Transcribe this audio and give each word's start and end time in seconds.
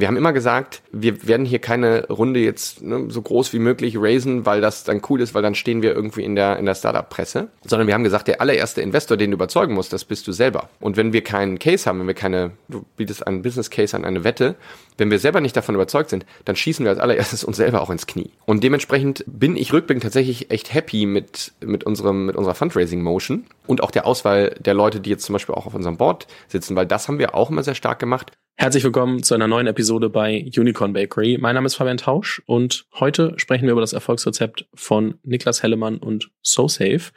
wir 0.00 0.08
haben 0.08 0.16
immer 0.16 0.32
gesagt, 0.32 0.82
wir 0.92 1.26
werden 1.26 1.46
hier 1.46 1.58
keine 1.58 2.06
Runde 2.08 2.40
jetzt 2.40 2.82
ne, 2.82 3.06
so 3.08 3.22
groß 3.22 3.52
wie 3.52 3.58
möglich 3.58 3.96
raisen, 3.98 4.46
weil 4.46 4.60
das 4.60 4.84
dann 4.84 5.02
cool 5.08 5.20
ist, 5.20 5.34
weil 5.34 5.42
dann 5.42 5.54
stehen 5.54 5.82
wir 5.82 5.94
irgendwie 5.94 6.24
in 6.24 6.34
der, 6.34 6.58
in 6.58 6.66
der 6.66 6.74
Startup-Presse, 6.74 7.48
sondern 7.64 7.86
wir 7.86 7.94
haben 7.94 8.04
gesagt, 8.04 8.28
der 8.28 8.40
allererste 8.40 8.80
Investor, 8.80 9.16
den 9.16 9.30
du 9.30 9.36
überzeugen 9.36 9.74
musst, 9.74 9.92
das 9.92 10.04
bist 10.04 10.26
du 10.26 10.32
selber. 10.32 10.68
Und 10.80 10.96
wenn 10.96 11.12
wir 11.12 11.22
keinen 11.22 11.58
Case 11.58 11.86
haben, 11.86 12.00
wenn 12.00 12.06
wir 12.06 12.14
keine, 12.14 12.52
du 12.68 12.84
bietest 12.96 13.26
einen 13.26 13.42
Business 13.42 13.70
Case 13.70 13.96
an, 13.96 14.04
eine 14.04 14.24
Wette, 14.24 14.56
wenn 14.98 15.10
wir 15.10 15.18
selber 15.18 15.40
nicht 15.40 15.56
davon 15.56 15.74
überzeugt 15.74 16.10
sind, 16.10 16.26
dann 16.44 16.56
schießen 16.56 16.84
wir 16.84 16.90
als 16.90 17.00
allererstes 17.00 17.44
uns 17.44 17.56
selber 17.56 17.80
auch 17.80 17.90
ins 17.90 18.06
Knie. 18.06 18.30
Und 18.46 18.64
dementsprechend 18.64 19.24
bin 19.26 19.56
ich 19.56 19.72
rückblickend 19.72 20.02
tatsächlich 20.02 20.50
echt 20.50 20.74
happy 20.74 21.06
mit, 21.06 21.52
mit 21.60 21.84
unserem, 21.84 22.26
mit 22.26 22.36
unserer 22.36 22.54
Fundraising 22.54 23.02
Motion 23.02 23.46
und 23.66 23.82
auch 23.82 23.90
der 23.90 24.06
Auswahl 24.06 24.54
der 24.58 24.74
Leute, 24.74 25.00
die 25.00 25.10
jetzt 25.10 25.24
zum 25.24 25.34
Beispiel 25.34 25.54
auch 25.54 25.66
auf 25.66 25.74
unserem 25.74 25.96
Board 25.96 26.26
sitzen, 26.48 26.76
weil 26.76 26.86
das 26.86 27.08
haben 27.08 27.18
wir 27.18 27.34
auch 27.34 27.50
immer 27.50 27.62
sehr 27.62 27.74
stark 27.74 27.98
gemacht. 27.98 28.32
Herzlich 28.60 28.82
willkommen 28.82 29.22
zu 29.22 29.36
einer 29.36 29.46
neuen 29.46 29.68
Episode 29.68 30.10
bei 30.10 30.44
Unicorn 30.56 30.92
Bakery. 30.92 31.38
Mein 31.40 31.54
Name 31.54 31.66
ist 31.66 31.76
Fabian 31.76 31.96
Tausch 31.96 32.42
und 32.44 32.86
heute 32.98 33.34
sprechen 33.36 33.66
wir 33.66 33.70
über 33.70 33.80
das 33.80 33.92
Erfolgsrezept 33.92 34.66
von 34.74 35.20
Niklas 35.22 35.62
Hellemann 35.62 35.98
und 35.98 36.32
SoSafe. 36.42 37.12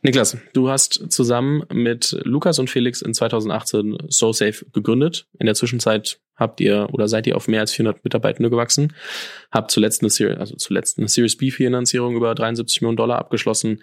Niklas, 0.00 0.38
du 0.54 0.70
hast 0.70 1.12
zusammen 1.12 1.64
mit 1.70 2.16
Lukas 2.24 2.58
und 2.58 2.70
Felix 2.70 3.02
in 3.02 3.12
2018 3.12 3.98
SoSafe 4.08 4.64
gegründet. 4.72 5.26
In 5.38 5.44
der 5.44 5.54
Zwischenzeit 5.54 6.18
habt 6.34 6.62
ihr 6.62 6.88
oder 6.92 7.08
seid 7.08 7.26
ihr 7.26 7.36
auf 7.36 7.46
mehr 7.46 7.60
als 7.60 7.74
400 7.74 8.02
Mitarbeitende 8.02 8.48
gewachsen, 8.48 8.94
habt 9.50 9.70
zuletzt 9.70 10.00
eine 10.00 10.08
Series, 10.08 10.38
also 10.38 10.56
zuletzt 10.56 10.96
eine 10.96 11.08
Series 11.08 11.36
B 11.36 11.50
Finanzierung 11.50 12.16
über 12.16 12.34
73 12.34 12.80
Millionen 12.80 12.96
Dollar 12.96 13.18
abgeschlossen 13.18 13.82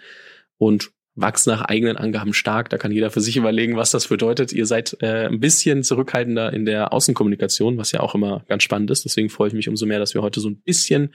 und 0.56 0.90
wachsen 1.20 1.50
nach 1.50 1.62
eigenen 1.62 1.96
Angaben 1.96 2.32
stark. 2.32 2.70
Da 2.70 2.78
kann 2.78 2.92
jeder 2.92 3.10
für 3.10 3.20
sich 3.20 3.36
überlegen, 3.36 3.76
was 3.76 3.90
das 3.90 4.08
bedeutet. 4.08 4.52
Ihr 4.52 4.66
seid 4.66 4.96
äh, 5.00 5.26
ein 5.26 5.40
bisschen 5.40 5.82
zurückhaltender 5.82 6.52
in 6.52 6.64
der 6.64 6.92
Außenkommunikation, 6.92 7.76
was 7.76 7.92
ja 7.92 8.00
auch 8.00 8.14
immer 8.14 8.44
ganz 8.48 8.62
spannend 8.62 8.90
ist. 8.90 9.04
Deswegen 9.04 9.28
freue 9.28 9.48
ich 9.48 9.54
mich 9.54 9.68
umso 9.68 9.86
mehr, 9.86 9.98
dass 9.98 10.14
wir 10.14 10.22
heute 10.22 10.40
so 10.40 10.48
ein 10.48 10.60
bisschen 10.62 11.14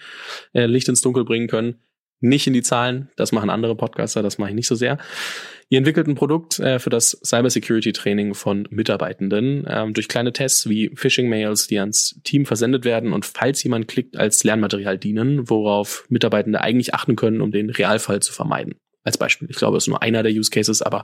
äh, 0.53 0.65
Licht 0.65 0.89
ins 0.89 1.01
Dunkel 1.01 1.23
bringen 1.23 1.47
können. 1.47 1.75
Nicht 2.19 2.47
in 2.47 2.53
die 2.53 2.61
Zahlen, 2.61 3.09
das 3.17 3.33
machen 3.33 3.49
andere 3.49 3.75
Podcaster, 3.75 4.23
das 4.23 4.37
mache 4.37 4.49
ich 4.49 4.55
nicht 4.55 4.67
so 4.67 4.75
sehr. 4.75 4.97
Ihr 5.67 5.77
entwickelt 5.77 6.07
ein 6.07 6.15
Produkt 6.15 6.57
äh, 6.59 6.79
für 6.79 6.89
das 6.89 7.19
Cybersecurity-Training 7.25 8.33
von 8.33 8.65
Mitarbeitenden 8.69 9.65
ähm, 9.67 9.93
durch 9.93 10.07
kleine 10.07 10.31
Tests 10.31 10.69
wie 10.69 10.91
Phishing-Mails, 10.95 11.67
die 11.67 11.79
ans 11.79 12.21
Team 12.23 12.45
versendet 12.45 12.85
werden 12.85 13.11
und 13.11 13.25
falls 13.25 13.61
jemand 13.63 13.89
klickt, 13.89 14.15
als 14.15 14.43
Lernmaterial 14.43 14.97
dienen, 14.97 15.49
worauf 15.49 16.05
Mitarbeitende 16.09 16.61
eigentlich 16.61 16.93
achten 16.93 17.17
können, 17.17 17.41
um 17.41 17.51
den 17.51 17.69
Realfall 17.69 18.21
zu 18.21 18.31
vermeiden 18.31 18.75
als 19.03 19.17
Beispiel. 19.17 19.49
Ich 19.49 19.57
glaube, 19.57 19.77
es 19.77 19.85
ist 19.85 19.87
nur 19.87 20.01
einer 20.01 20.23
der 20.23 20.31
Use 20.31 20.49
Cases, 20.49 20.81
aber 20.81 21.03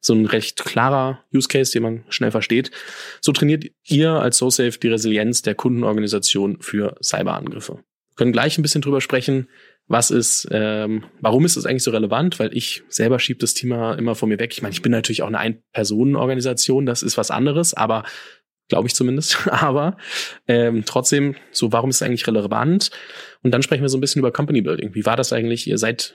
so 0.00 0.14
ein 0.14 0.26
recht 0.26 0.64
klarer 0.64 1.24
Use 1.34 1.48
Case, 1.48 1.72
den 1.72 1.82
man 1.82 2.04
schnell 2.08 2.30
versteht. 2.30 2.70
So 3.20 3.32
trainiert 3.32 3.66
ihr 3.84 4.12
als 4.12 4.38
SoSafe 4.38 4.78
die 4.78 4.88
Resilienz 4.88 5.42
der 5.42 5.54
Kundenorganisation 5.54 6.58
für 6.60 6.96
Cyberangriffe. 7.02 7.74
Wir 7.74 8.16
können 8.16 8.32
gleich 8.32 8.58
ein 8.58 8.62
bisschen 8.62 8.82
drüber 8.82 9.00
sprechen, 9.00 9.48
was 9.86 10.12
ist, 10.12 10.46
ähm, 10.52 11.04
warum 11.20 11.44
ist 11.44 11.56
das 11.56 11.66
eigentlich 11.66 11.82
so 11.82 11.90
relevant? 11.90 12.38
Weil 12.38 12.56
ich 12.56 12.84
selber 12.88 13.18
schiebe 13.18 13.40
das 13.40 13.54
Thema 13.54 13.94
immer 13.94 14.14
von 14.14 14.28
mir 14.28 14.38
weg. 14.38 14.52
Ich 14.52 14.62
meine, 14.62 14.72
ich 14.72 14.82
bin 14.82 14.92
natürlich 14.92 15.22
auch 15.22 15.26
eine 15.26 15.38
Ein-Personen-Organisation, 15.38 16.86
das 16.86 17.02
ist 17.02 17.16
was 17.16 17.32
anderes, 17.32 17.74
aber 17.74 18.04
glaube 18.68 18.86
ich 18.86 18.94
zumindest. 18.94 19.48
Aber 19.48 19.96
ähm, 20.46 20.84
trotzdem, 20.86 21.34
so 21.50 21.72
warum 21.72 21.90
ist 21.90 21.96
es 21.96 22.02
eigentlich 22.02 22.28
relevant? 22.28 22.92
Und 23.42 23.50
dann 23.50 23.62
sprechen 23.62 23.82
wir 23.82 23.88
so 23.88 23.98
ein 23.98 24.00
bisschen 24.00 24.20
über 24.20 24.30
Company 24.30 24.62
Building. 24.62 24.94
Wie 24.94 25.04
war 25.04 25.16
das 25.16 25.32
eigentlich? 25.32 25.66
Ihr 25.66 25.76
seid 25.76 26.14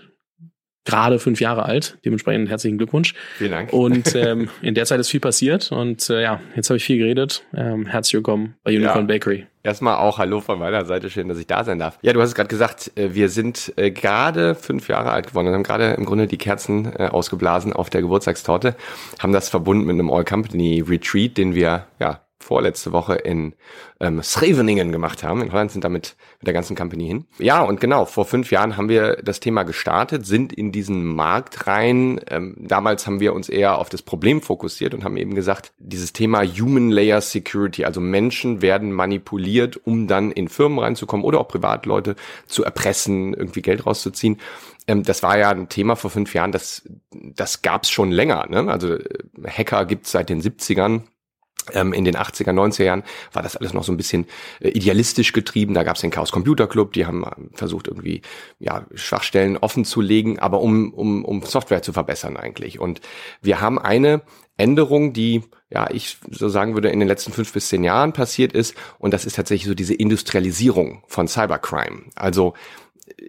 gerade 0.85 1.19
fünf 1.19 1.41
Jahre 1.41 1.65
alt. 1.65 1.97
Dementsprechend 2.05 2.49
herzlichen 2.49 2.77
Glückwunsch. 2.77 3.13
Vielen 3.37 3.51
Dank. 3.51 3.73
Und 3.73 4.15
ähm, 4.15 4.49
in 4.61 4.75
der 4.75 4.85
Zeit 4.85 4.99
ist 4.99 5.09
viel 5.09 5.19
passiert 5.19 5.71
und 5.71 6.09
äh, 6.09 6.21
ja, 6.21 6.39
jetzt 6.55 6.69
habe 6.69 6.77
ich 6.77 6.85
viel 6.85 6.97
geredet. 6.97 7.43
Ähm, 7.55 7.87
herzlich 7.87 8.13
willkommen 8.13 8.55
bei 8.63 8.75
Unicorn 8.75 9.01
ja. 9.01 9.05
Bakery. 9.15 9.47
Erstmal 9.63 9.95
auch 9.95 10.19
Hallo 10.19 10.41
von 10.41 10.59
meiner 10.59 10.85
Seite, 10.85 11.09
schön, 11.09 11.27
dass 11.27 11.39
ich 11.39 11.47
da 11.47 11.63
sein 11.63 11.79
darf. 11.79 11.97
Ja, 12.03 12.13
du 12.13 12.21
hast 12.21 12.29
es 12.29 12.35
gerade 12.35 12.49
gesagt, 12.49 12.91
äh, 12.95 13.15
wir 13.15 13.29
sind 13.29 13.73
äh, 13.77 13.89
gerade 13.89 14.53
fünf 14.53 14.87
Jahre 14.87 15.09
alt 15.09 15.27
geworden 15.27 15.47
und 15.47 15.53
haben 15.55 15.63
gerade 15.63 15.93
im 15.93 16.05
Grunde 16.05 16.27
die 16.27 16.37
Kerzen 16.37 16.93
äh, 16.95 17.07
ausgeblasen 17.07 17.73
auf 17.73 17.89
der 17.89 18.01
Geburtstagstorte, 18.01 18.75
haben 19.19 19.33
das 19.33 19.49
verbunden 19.49 19.85
mit 19.85 19.95
einem 19.95 20.11
All-Company-Retreat, 20.11 21.35
den 21.37 21.55
wir 21.55 21.87
ja 21.99 22.21
vorletzte 22.45 22.91
Woche 22.91 23.15
in 23.15 23.53
ähm, 23.99 24.21
Scheveningen 24.21 24.91
gemacht 24.91 25.23
haben. 25.23 25.41
In 25.41 25.51
Holland 25.51 25.71
sind 25.71 25.83
damit 25.83 26.15
mit 26.39 26.47
der 26.47 26.53
ganzen 26.53 26.75
Company 26.75 27.07
hin. 27.07 27.25
Ja, 27.39 27.63
und 27.63 27.81
genau, 27.81 28.05
vor 28.05 28.25
fünf 28.25 28.51
Jahren 28.51 28.77
haben 28.77 28.87
wir 28.87 29.17
das 29.23 29.39
Thema 29.39 29.63
gestartet, 29.63 30.27
sind 30.27 30.53
in 30.53 30.71
diesen 30.71 31.05
Markt 31.05 31.65
rein. 31.65 32.21
Ähm, 32.29 32.55
damals 32.59 33.07
haben 33.07 33.19
wir 33.19 33.33
uns 33.33 33.49
eher 33.49 33.79
auf 33.79 33.89
das 33.89 34.03
Problem 34.03 34.41
fokussiert 34.41 34.93
und 34.93 35.03
haben 35.03 35.17
eben 35.17 35.33
gesagt, 35.33 35.73
dieses 35.79 36.13
Thema 36.13 36.43
Human 36.43 36.91
Layer 36.91 37.19
Security, 37.19 37.83
also 37.83 37.99
Menschen 37.99 38.61
werden 38.61 38.91
manipuliert, 38.91 39.79
um 39.83 40.07
dann 40.07 40.31
in 40.31 40.47
Firmen 40.47 40.77
reinzukommen 40.77 41.25
oder 41.25 41.39
auch 41.39 41.47
Privatleute 41.47 42.15
zu 42.45 42.63
erpressen, 42.63 43.33
irgendwie 43.33 43.61
Geld 43.61 43.85
rauszuziehen 43.85 44.39
ähm, 44.87 45.01
das 45.01 45.23
war 45.23 45.35
ja 45.35 45.49
ein 45.49 45.67
Thema 45.67 45.95
vor 45.95 46.11
fünf 46.11 46.35
Jahren, 46.35 46.51
das, 46.51 46.83
das 47.11 47.63
gab's 47.63 47.89
schon 47.89 48.11
länger. 48.11 48.45
Ne? 48.47 48.71
Also 48.71 48.93
äh, 48.93 49.17
Hacker 49.47 49.83
gibt's 49.85 50.11
seit 50.11 50.29
den 50.29 50.43
70ern 50.43 50.85
ähm, 50.85 51.03
in 51.73 52.05
den 52.05 52.15
80er, 52.15 52.51
90er 52.51 52.83
Jahren 52.83 53.03
war 53.33 53.41
das 53.41 53.55
alles 53.55 53.73
noch 53.73 53.83
so 53.83 53.91
ein 53.91 53.97
bisschen 53.97 54.25
äh, 54.59 54.69
idealistisch 54.69 55.33
getrieben. 55.33 55.73
Da 55.73 55.83
gab 55.83 55.95
es 55.95 56.01
den 56.01 56.11
Chaos 56.11 56.31
Computer 56.31 56.67
Club, 56.67 56.93
die 56.93 57.05
haben 57.05 57.23
äh, 57.23 57.29
versucht, 57.53 57.87
irgendwie 57.87 58.21
ja, 58.59 58.85
Schwachstellen 58.93 59.57
offen 59.57 59.85
zu 59.85 60.01
legen, 60.01 60.39
aber 60.39 60.61
um, 60.61 60.93
um, 60.93 61.25
um 61.25 61.41
Software 61.43 61.81
zu 61.81 61.93
verbessern 61.93 62.37
eigentlich. 62.37 62.79
Und 62.79 63.01
wir 63.41 63.61
haben 63.61 63.79
eine 63.79 64.21
Änderung, 64.57 65.11
die, 65.11 65.43
ja, 65.69 65.89
ich 65.91 66.17
so 66.31 66.47
sagen 66.47 66.75
würde, 66.75 66.89
in 66.89 66.99
den 66.99 67.07
letzten 67.07 67.33
fünf 67.33 67.51
bis 67.51 67.67
zehn 67.67 67.83
Jahren 67.83 68.13
passiert 68.13 68.53
ist. 68.53 68.75
Und 68.99 69.13
das 69.13 69.25
ist 69.25 69.35
tatsächlich 69.35 69.67
so 69.67 69.75
diese 69.75 69.93
Industrialisierung 69.93 71.03
von 71.07 71.27
Cybercrime. 71.27 72.03
Also 72.15 72.53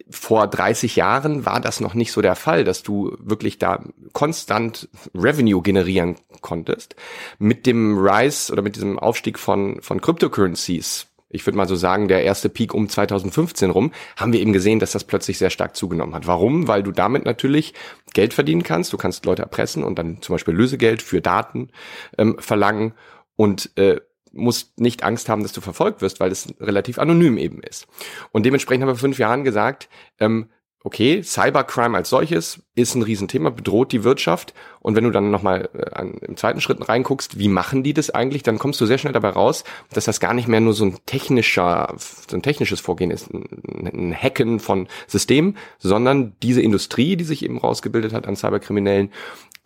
vor 0.09 0.47
30 0.47 0.97
Jahren 0.97 1.45
war 1.45 1.61
das 1.61 1.81
noch 1.81 1.95
nicht 1.95 2.13
so 2.13 2.23
der 2.23 2.35
Fall, 2.35 2.65
dass 2.65 2.83
du 2.83 3.17
wirklich 3.19 3.59
da 3.59 3.85
konstant 4.13 4.89
Revenue 5.15 5.63
generieren 5.63 6.17
konntest. 6.41 6.97
Mit 7.39 7.67
dem 7.67 7.99
Rise 7.99 8.53
oder 8.53 8.63
mit 8.63 8.77
diesem 8.77 8.99
Aufstieg 8.99 9.39
von, 9.39 9.81
von 9.83 10.01
Cryptocurrencies, 10.01 11.09
ich 11.29 11.45
würde 11.45 11.59
mal 11.59 11.69
so 11.69 11.77
sagen, 11.77 12.09
der 12.09 12.25
erste 12.25 12.49
Peak 12.49 12.73
um 12.73 12.89
2015 12.89 13.71
rum, 13.71 13.93
haben 14.17 14.33
wir 14.33 14.41
eben 14.41 14.53
gesehen, 14.53 14.79
dass 14.79 14.93
das 14.93 15.05
plötzlich 15.05 15.39
sehr 15.39 15.51
stark 15.51 15.77
zugenommen 15.77 16.15
hat. 16.15 16.27
Warum? 16.27 16.69
Weil 16.69 16.83
du 16.83 16.93
damit 16.93 17.25
natürlich 17.25 17.75
Geld 18.15 18.33
verdienen 18.33 18.63
kannst. 18.63 18.93
Du 18.93 18.97
kannst 18.97 19.27
Leute 19.27 19.43
erpressen 19.43 19.85
und 19.85 19.99
dann 19.99 20.23
zum 20.23 20.35
Beispiel 20.35 20.55
Lösegeld 20.55 21.03
für 21.03 21.21
Daten 21.21 21.71
ähm, 22.17 22.37
verlangen. 22.39 22.95
Und 23.35 23.77
äh, 23.77 24.01
musst 24.37 24.79
nicht 24.79 25.03
Angst 25.03 25.29
haben, 25.29 25.43
dass 25.43 25.53
du 25.53 25.61
verfolgt 25.61 26.03
wirst, 26.03 26.21
weil 26.21 26.31
es 26.31 26.55
relativ 26.61 26.99
anonym 26.99 27.39
eben 27.39 27.61
ist. 27.61 27.87
Und 28.33 28.47
dementsprechend 28.47 28.83
haben 28.83 28.91
wir 28.91 28.95
vor 28.95 29.01
fünf 29.01 29.19
Jahren 29.19 29.45
gesagt, 29.45 29.89
ähm, 30.19 30.49
okay, 30.87 31.21
Cybercrime 31.21 31.97
als 31.97 32.11
solches 32.11 32.63
ist 32.77 32.95
ein 32.95 33.03
Riesenthema, 33.03 33.51
bedroht 33.51 33.91
die 33.91 34.05
Wirtschaft. 34.05 34.55
Und 34.79 34.95
wenn 34.95 35.03
du 35.03 35.11
dann 35.11 35.33
nochmal 35.33 35.69
äh, 35.75 36.07
im 36.25 36.37
zweiten 36.37 36.61
Schritt 36.61 36.89
reinguckst, 36.89 37.41
wie 37.41 37.49
machen 37.49 37.83
die 37.83 37.93
das 37.93 38.11
eigentlich, 38.11 38.45
dann 38.45 38.61
kommst 38.61 38.81
du 38.81 38.87
sehr 38.87 38.97
schnell 38.97 39.13
dabei 39.13 39.31
raus, 39.31 39.65
dass 39.93 40.05
das 40.05 40.21
gar 40.21 40.33
nicht 40.33 40.47
mehr 40.47 40.61
nur 40.61 40.75
so 40.75 40.85
ein 40.85 40.97
technischer, 41.05 41.93
so 41.97 42.37
ein 42.37 42.43
technisches 42.43 42.79
Vorgehen 42.79 43.11
ist, 43.11 43.35
ein, 43.35 43.49
ein 43.93 44.15
Hacken 44.15 44.61
von 44.61 44.87
Systemen, 45.09 45.57
sondern 45.79 46.37
diese 46.41 46.63
Industrie, 46.63 47.17
die 47.17 47.25
sich 47.25 47.45
eben 47.45 47.59
rausgebildet 47.59 48.13
hat 48.13 48.29
an 48.29 48.37
Cyberkriminellen, 48.37 49.11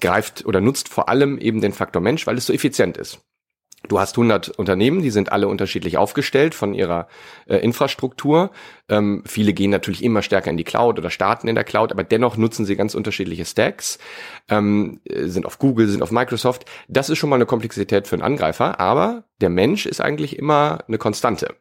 greift 0.00 0.47
oder 0.47 0.62
nutzt 0.62 0.88
vor 0.88 1.10
allem 1.10 1.36
eben 1.36 1.60
den 1.60 1.75
Faktor 1.75 2.00
Mensch, 2.00 2.26
weil 2.26 2.38
es 2.38 2.47
so 2.47 2.54
effizient 2.54 2.97
ist. 2.97 3.20
Du 3.90 3.98
hast 3.98 4.16
100 4.16 4.50
Unternehmen, 4.50 5.02
die 5.02 5.10
sind 5.10 5.32
alle 5.32 5.48
unterschiedlich 5.48 5.98
aufgestellt 5.98 6.54
von 6.54 6.74
ihrer 6.74 7.08
äh, 7.48 7.56
Infrastruktur. 7.56 8.52
Ähm, 8.88 9.24
viele 9.26 9.52
gehen 9.52 9.72
natürlich 9.72 10.04
immer 10.04 10.22
stärker 10.22 10.48
in 10.48 10.56
die 10.56 10.62
Cloud 10.62 10.96
oder 10.96 11.10
starten 11.10 11.48
in 11.48 11.56
der 11.56 11.64
Cloud, 11.64 11.90
aber 11.90 12.04
dennoch 12.04 12.36
nutzen 12.36 12.64
sie 12.64 12.76
ganz 12.76 12.94
unterschiedliche 12.94 13.44
Stacks, 13.44 13.98
ähm, 14.48 15.00
sind 15.08 15.44
auf 15.44 15.58
Google, 15.58 15.88
sind 15.88 16.04
auf 16.04 16.12
Microsoft. 16.12 16.66
Das 16.86 17.10
ist 17.10 17.18
schon 17.18 17.30
mal 17.30 17.34
eine 17.34 17.46
Komplexität 17.46 18.06
für 18.06 18.14
einen 18.14 18.22
Angreifer, 18.22 18.78
aber 18.78 19.24
der 19.40 19.50
Mensch 19.50 19.86
ist 19.86 20.00
eigentlich 20.00 20.38
immer 20.38 20.84
eine 20.86 20.98
Konstante. 20.98 21.56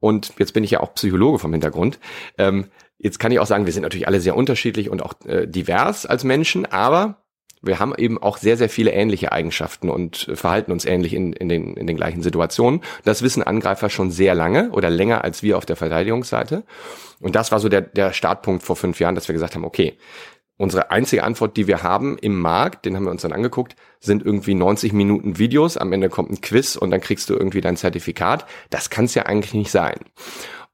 Und 0.00 0.32
jetzt 0.38 0.54
bin 0.54 0.64
ich 0.64 0.70
ja 0.70 0.80
auch 0.80 0.94
Psychologe 0.94 1.38
vom 1.38 1.52
Hintergrund. 1.52 1.98
Ähm, 2.38 2.68
jetzt 2.96 3.18
kann 3.18 3.32
ich 3.32 3.38
auch 3.38 3.46
sagen, 3.46 3.66
wir 3.66 3.74
sind 3.74 3.82
natürlich 3.82 4.08
alle 4.08 4.22
sehr 4.22 4.34
unterschiedlich 4.34 4.88
und 4.88 5.02
auch 5.02 5.12
äh, 5.26 5.46
divers 5.46 6.06
als 6.06 6.24
Menschen, 6.24 6.64
aber 6.64 7.25
wir 7.66 7.78
haben 7.78 7.94
eben 7.96 8.18
auch 8.22 8.38
sehr, 8.38 8.56
sehr 8.56 8.68
viele 8.68 8.92
ähnliche 8.92 9.32
Eigenschaften 9.32 9.90
und 9.90 10.30
verhalten 10.34 10.72
uns 10.72 10.84
ähnlich 10.84 11.14
in, 11.14 11.32
in, 11.32 11.48
den, 11.48 11.76
in 11.76 11.86
den 11.86 11.96
gleichen 11.96 12.22
Situationen. 12.22 12.80
Das 13.04 13.22
wissen 13.22 13.42
Angreifer 13.42 13.90
schon 13.90 14.10
sehr 14.10 14.34
lange 14.34 14.70
oder 14.70 14.90
länger 14.90 15.24
als 15.24 15.42
wir 15.42 15.58
auf 15.58 15.66
der 15.66 15.76
Verteidigungsseite. 15.76 16.64
Und 17.20 17.34
das 17.34 17.52
war 17.52 17.60
so 17.60 17.68
der, 17.68 17.80
der 17.82 18.12
Startpunkt 18.12 18.62
vor 18.62 18.76
fünf 18.76 19.00
Jahren, 19.00 19.14
dass 19.14 19.28
wir 19.28 19.32
gesagt 19.32 19.54
haben, 19.54 19.64
okay, 19.64 19.94
unsere 20.58 20.90
einzige 20.90 21.24
Antwort, 21.24 21.56
die 21.56 21.66
wir 21.66 21.82
haben 21.82 22.18
im 22.18 22.40
Markt, 22.40 22.84
den 22.84 22.96
haben 22.96 23.04
wir 23.04 23.10
uns 23.10 23.22
dann 23.22 23.32
angeguckt, 23.32 23.76
sind 24.00 24.24
irgendwie 24.24 24.54
90 24.54 24.92
Minuten 24.92 25.38
Videos, 25.38 25.76
am 25.76 25.92
Ende 25.92 26.08
kommt 26.08 26.30
ein 26.30 26.40
Quiz 26.40 26.76
und 26.76 26.90
dann 26.90 27.00
kriegst 27.00 27.28
du 27.28 27.34
irgendwie 27.34 27.60
dein 27.60 27.76
Zertifikat. 27.76 28.46
Das 28.70 28.90
kann 28.90 29.06
es 29.06 29.14
ja 29.14 29.24
eigentlich 29.24 29.54
nicht 29.54 29.70
sein. 29.70 29.96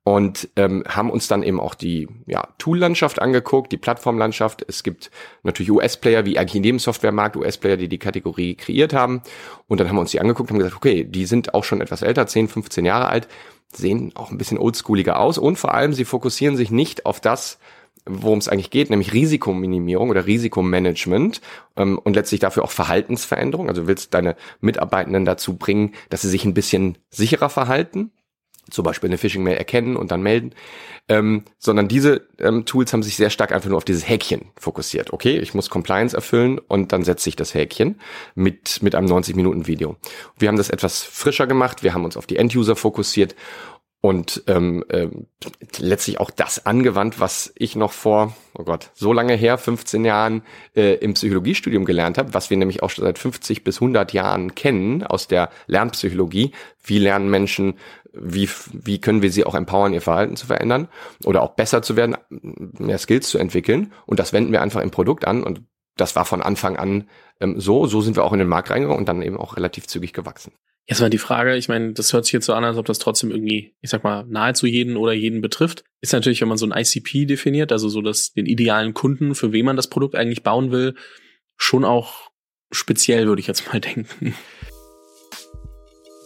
Und 0.04 0.48
ähm, 0.56 0.82
haben 0.88 1.10
uns 1.10 1.28
dann 1.28 1.42
eben 1.42 1.60
auch 1.60 1.74
die 1.74 2.08
ja, 2.26 2.48
Tool-Landschaft 2.58 3.22
angeguckt, 3.22 3.70
die 3.70 3.76
Plattformlandschaft. 3.76 4.64
Es 4.66 4.82
gibt 4.82 5.10
natürlich 5.44 5.70
US-Player, 5.70 6.24
wie 6.24 6.38
eigentlich 6.38 6.56
in 6.56 6.64
jedem 6.64 6.78
Softwaremarkt 6.80 7.36
US-Player, 7.36 7.76
die 7.76 7.88
die 7.88 7.98
Kategorie 7.98 8.56
kreiert 8.56 8.94
haben. 8.94 9.22
Und 9.68 9.78
dann 9.78 9.88
haben 9.88 9.96
wir 9.96 10.00
uns 10.00 10.10
die 10.10 10.20
angeguckt 10.20 10.50
und 10.50 10.56
haben 10.56 10.58
gesagt, 10.58 10.76
okay, 10.76 11.04
die 11.04 11.24
sind 11.24 11.54
auch 11.54 11.62
schon 11.62 11.80
etwas 11.80 12.02
älter, 12.02 12.26
10, 12.26 12.48
15 12.48 12.84
Jahre 12.84 13.06
alt, 13.06 13.28
sehen 13.72 14.12
auch 14.16 14.30
ein 14.32 14.38
bisschen 14.38 14.58
oldschooliger 14.58 15.18
aus 15.18 15.38
und 15.38 15.56
vor 15.56 15.72
allem, 15.72 15.92
sie 15.92 16.04
fokussieren 16.04 16.56
sich 16.56 16.70
nicht 16.70 17.06
auf 17.06 17.20
das, 17.20 17.58
worum 18.04 18.38
es 18.38 18.48
eigentlich 18.48 18.70
geht, 18.70 18.90
nämlich 18.90 19.12
Risikominimierung 19.12 20.10
oder 20.10 20.26
Risikomanagement 20.26 21.40
ähm, 21.76 21.98
und 21.98 22.16
letztlich 22.16 22.40
dafür 22.40 22.64
auch 22.64 22.70
Verhaltensveränderung. 22.72 23.68
Also 23.68 23.82
du 23.82 23.86
willst 23.86 24.12
deine 24.12 24.34
Mitarbeitenden 24.60 25.24
dazu 25.24 25.56
bringen, 25.56 25.92
dass 26.10 26.22
sie 26.22 26.28
sich 26.28 26.44
ein 26.44 26.54
bisschen 26.54 26.98
sicherer 27.10 27.48
verhalten 27.48 28.10
zum 28.70 28.84
Beispiel 28.84 29.10
eine 29.10 29.18
Phishing-Mail 29.18 29.56
erkennen 29.56 29.96
und 29.96 30.10
dann 30.10 30.22
melden, 30.22 30.54
ähm, 31.08 31.44
sondern 31.58 31.88
diese 31.88 32.26
ähm, 32.38 32.64
Tools 32.64 32.92
haben 32.92 33.02
sich 33.02 33.16
sehr 33.16 33.30
stark 33.30 33.52
einfach 33.52 33.68
nur 33.68 33.78
auf 33.78 33.84
dieses 33.84 34.08
Häkchen 34.08 34.50
fokussiert. 34.56 35.12
Okay, 35.12 35.38
ich 35.38 35.52
muss 35.54 35.70
Compliance 35.70 36.16
erfüllen 36.16 36.58
und 36.58 36.92
dann 36.92 37.04
setze 37.04 37.28
ich 37.28 37.36
das 37.36 37.54
Häkchen 37.54 38.00
mit, 38.34 38.82
mit 38.82 38.94
einem 38.94 39.08
90-Minuten-Video. 39.08 39.96
Wir 40.38 40.48
haben 40.48 40.56
das 40.56 40.70
etwas 40.70 41.02
frischer 41.02 41.46
gemacht, 41.46 41.82
wir 41.82 41.94
haben 41.94 42.04
uns 42.04 42.16
auf 42.16 42.26
die 42.26 42.36
End-User 42.36 42.76
fokussiert 42.76 43.34
und 44.02 44.42
ähm, 44.48 44.84
äh, 44.88 45.06
letztlich 45.78 46.18
auch 46.18 46.30
das 46.30 46.66
angewandt, 46.66 47.20
was 47.20 47.52
ich 47.54 47.76
noch 47.76 47.92
vor, 47.92 48.34
oh 48.58 48.64
Gott, 48.64 48.90
so 48.94 49.12
lange 49.12 49.34
her, 49.34 49.58
15 49.58 50.04
Jahren 50.04 50.42
äh, 50.74 50.94
im 50.96 51.14
Psychologiestudium 51.14 51.84
gelernt 51.84 52.18
habe, 52.18 52.34
was 52.34 52.50
wir 52.50 52.56
nämlich 52.56 52.82
auch 52.82 52.90
schon 52.90 53.04
seit 53.04 53.20
50 53.20 53.62
bis 53.62 53.76
100 53.76 54.12
Jahren 54.12 54.56
kennen 54.56 55.04
aus 55.04 55.28
der 55.28 55.50
Lernpsychologie. 55.68 56.50
Wie 56.82 56.98
lernen 56.98 57.30
Menschen, 57.30 57.74
wie, 58.12 58.48
wie 58.72 59.00
können 59.00 59.22
wir 59.22 59.30
sie 59.30 59.44
auch 59.44 59.54
empowern, 59.54 59.94
ihr 59.94 60.00
Verhalten 60.00 60.36
zu 60.36 60.46
verändern 60.46 60.88
oder 61.24 61.42
auch 61.42 61.54
besser 61.54 61.82
zu 61.82 61.96
werden, 61.96 62.16
mehr 62.30 62.98
Skills 62.98 63.28
zu 63.28 63.38
entwickeln. 63.38 63.92
Und 64.06 64.18
das 64.18 64.32
wenden 64.32 64.52
wir 64.52 64.62
einfach 64.62 64.80
im 64.80 64.90
Produkt 64.90 65.26
an 65.26 65.42
und 65.42 65.62
das 65.96 66.16
war 66.16 66.24
von 66.24 66.42
Anfang 66.42 66.76
an 66.76 67.08
ähm, 67.40 67.60
so. 67.60 67.86
So 67.86 68.00
sind 68.00 68.16
wir 68.16 68.24
auch 68.24 68.32
in 68.32 68.38
den 68.38 68.48
Markt 68.48 68.70
reingegangen 68.70 68.98
und 68.98 69.08
dann 69.08 69.22
eben 69.22 69.36
auch 69.36 69.56
relativ 69.56 69.86
zügig 69.86 70.12
gewachsen. 70.12 70.52
Jetzt 70.86 71.00
mal 71.00 71.10
die 71.10 71.18
Frage, 71.18 71.56
ich 71.56 71.68
meine, 71.68 71.92
das 71.92 72.12
hört 72.12 72.24
sich 72.24 72.32
jetzt 72.32 72.46
so 72.46 72.54
an, 72.54 72.64
als 72.64 72.76
ob 72.76 72.86
das 72.86 72.98
trotzdem 72.98 73.30
irgendwie, 73.30 73.76
ich 73.80 73.90
sag 73.90 74.02
mal, 74.02 74.24
nahezu 74.26 74.66
jeden 74.66 74.96
oder 74.96 75.12
jeden 75.12 75.40
betrifft. 75.40 75.84
Ist 76.00 76.12
natürlich, 76.12 76.40
wenn 76.40 76.48
man 76.48 76.58
so 76.58 76.66
ein 76.66 76.76
ICP 76.76 77.26
definiert, 77.26 77.70
also 77.70 77.88
so 77.88 78.02
dass 78.02 78.32
den 78.32 78.46
idealen 78.46 78.92
Kunden, 78.92 79.34
für 79.34 79.52
wen 79.52 79.64
man 79.64 79.76
das 79.76 79.88
Produkt 79.88 80.16
eigentlich 80.16 80.42
bauen 80.42 80.72
will, 80.72 80.96
schon 81.56 81.84
auch 81.84 82.30
speziell, 82.72 83.28
würde 83.28 83.40
ich 83.40 83.46
jetzt 83.46 83.72
mal 83.72 83.80
denken. 83.80 84.34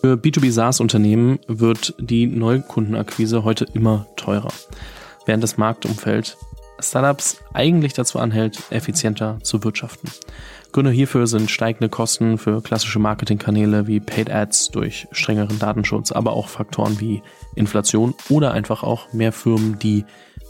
Für 0.07 0.15
B2B 0.15 0.53
SaaS-Unternehmen 0.53 1.41
wird 1.49 1.95
die 1.99 2.29
Neukundenakquise 2.29 3.43
heute 3.43 3.67
immer 3.75 4.07
teurer, 4.15 4.53
während 5.25 5.43
das 5.43 5.57
Marktumfeld 5.57 6.37
Startups 6.79 7.39
eigentlich 7.53 7.93
dazu 7.93 8.21
anhält, 8.21 8.63
effizienter 8.71 9.39
zu 9.43 9.65
wirtschaften. 9.65 10.09
Gründe 10.71 10.93
hierfür 10.93 11.27
sind 11.27 11.51
steigende 11.51 11.89
Kosten 11.89 12.39
für 12.39 12.63
klassische 12.63 13.01
Marketingkanäle 13.01 13.89
wie 13.89 13.99
Paid 13.99 14.31
Ads 14.31 14.71
durch 14.71 15.09
strengeren 15.11 15.59
Datenschutz, 15.59 16.13
aber 16.13 16.35
auch 16.35 16.47
Faktoren 16.47 17.01
wie 17.01 17.21
Inflation 17.57 18.15
oder 18.29 18.53
einfach 18.53 18.85
auch 18.85 19.13
mehr 19.13 19.33
Firmen, 19.33 19.81
die 19.81 20.05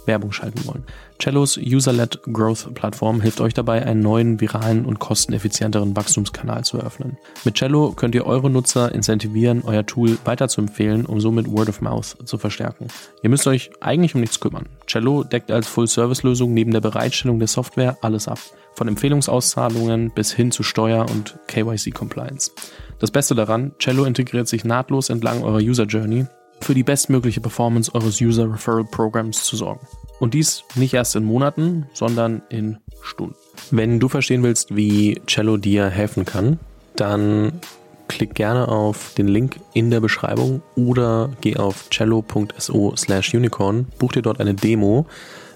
Werbung 0.05 0.33
schalten 0.33 0.67
wollen. 0.67 0.85
Cellos 1.19 1.57
User-led 1.57 2.23
Growth 2.33 2.75
Plattform 2.75 3.21
hilft 3.21 3.41
euch 3.41 3.55
dabei, 3.55 3.85
einen 3.85 4.01
neuen, 4.01 4.41
viralen 4.41 4.85
und 4.85 4.99
kosteneffizienteren 4.99 5.97
Wachstumskanal 5.97 6.65
zu 6.65 6.79
eröffnen. 6.79 7.17
Mit 7.45 7.55
Cello 7.55 7.93
könnt 7.93 8.15
ihr 8.15 8.27
eure 8.27 8.51
Nutzer 8.51 8.95
incentivieren, 8.95 9.63
euer 9.65 9.87
Tool 9.87 10.19
weiterzuempfehlen, 10.25 11.07
um 11.07 11.21
somit 11.21 11.51
Word 11.51 11.69
of 11.69 11.81
Mouth 11.81 12.17
zu 12.25 12.39
verstärken. 12.39 12.89
Ihr 13.23 13.31
müsst 13.31 13.47
euch 13.47 13.71
eigentlich 13.81 14.15
um 14.15 14.21
nichts 14.21 14.41
kümmern. 14.41 14.67
Cello 14.87 15.25
deckt 15.25 15.51
als 15.51 15.67
Full-Service-Lösung 15.69 16.53
neben 16.53 16.73
der 16.73 16.81
Bereitstellung 16.81 17.39
der 17.39 17.49
Software 17.49 17.97
alles 18.03 18.29
ab. 18.29 18.39
Von 18.75 18.89
Empfehlungsauszahlungen 18.89 20.11
bis 20.15 20.33
hin 20.33 20.51
zu 20.51 20.63
Steuer- 20.63 21.07
und 21.11 21.39
KYC-Compliance. 21.49 22.53
Das 22.99 23.11
Beste 23.11 23.35
daran, 23.35 23.73
Cello 23.79 24.05
integriert 24.05 24.49
sich 24.49 24.65
nahtlos 24.65 25.11
entlang 25.11 25.43
eurer 25.43 25.59
User 25.59 25.85
Journey, 25.85 26.27
für 26.61 26.75
die 26.75 26.83
bestmögliche 26.83 27.41
Performance 27.41 27.95
eures 27.95 28.21
User 28.21 28.51
Referral 28.51 28.85
Programs 28.85 29.45
zu 29.45 29.57
sorgen. 29.57 29.87
Und 30.19 30.35
dies 30.35 30.65
nicht 30.75 30.95
erst 30.95 31.15
in 31.17 31.25
Monaten, 31.25 31.87
sondern 31.93 32.43
in 32.49 32.79
Stunden. 33.03 33.35
Wenn 33.71 34.01
du 34.01 34.09
verstehen 34.09 34.43
willst, 34.43 34.75
wie 34.75 35.21
Cello 35.27 35.57
dir 35.57 35.89
helfen 35.89 36.25
kann, 36.25 36.59
dann 36.97 37.61
klick 38.09 38.35
gerne 38.35 38.69
auf 38.69 39.15
den 39.15 39.29
Link 39.29 39.61
in 39.75 39.91
der 39.91 40.01
Beschreibung 40.01 40.63
oder 40.75 41.31
geh 41.41 41.57
auf 41.57 41.91
cello.so 41.91 42.95
slash 42.97 43.35
unicorn, 43.35 43.87
buch 43.99 44.13
dir 44.13 44.23
dort 44.23 44.41
eine 44.41 44.55
Demo, 44.55 45.07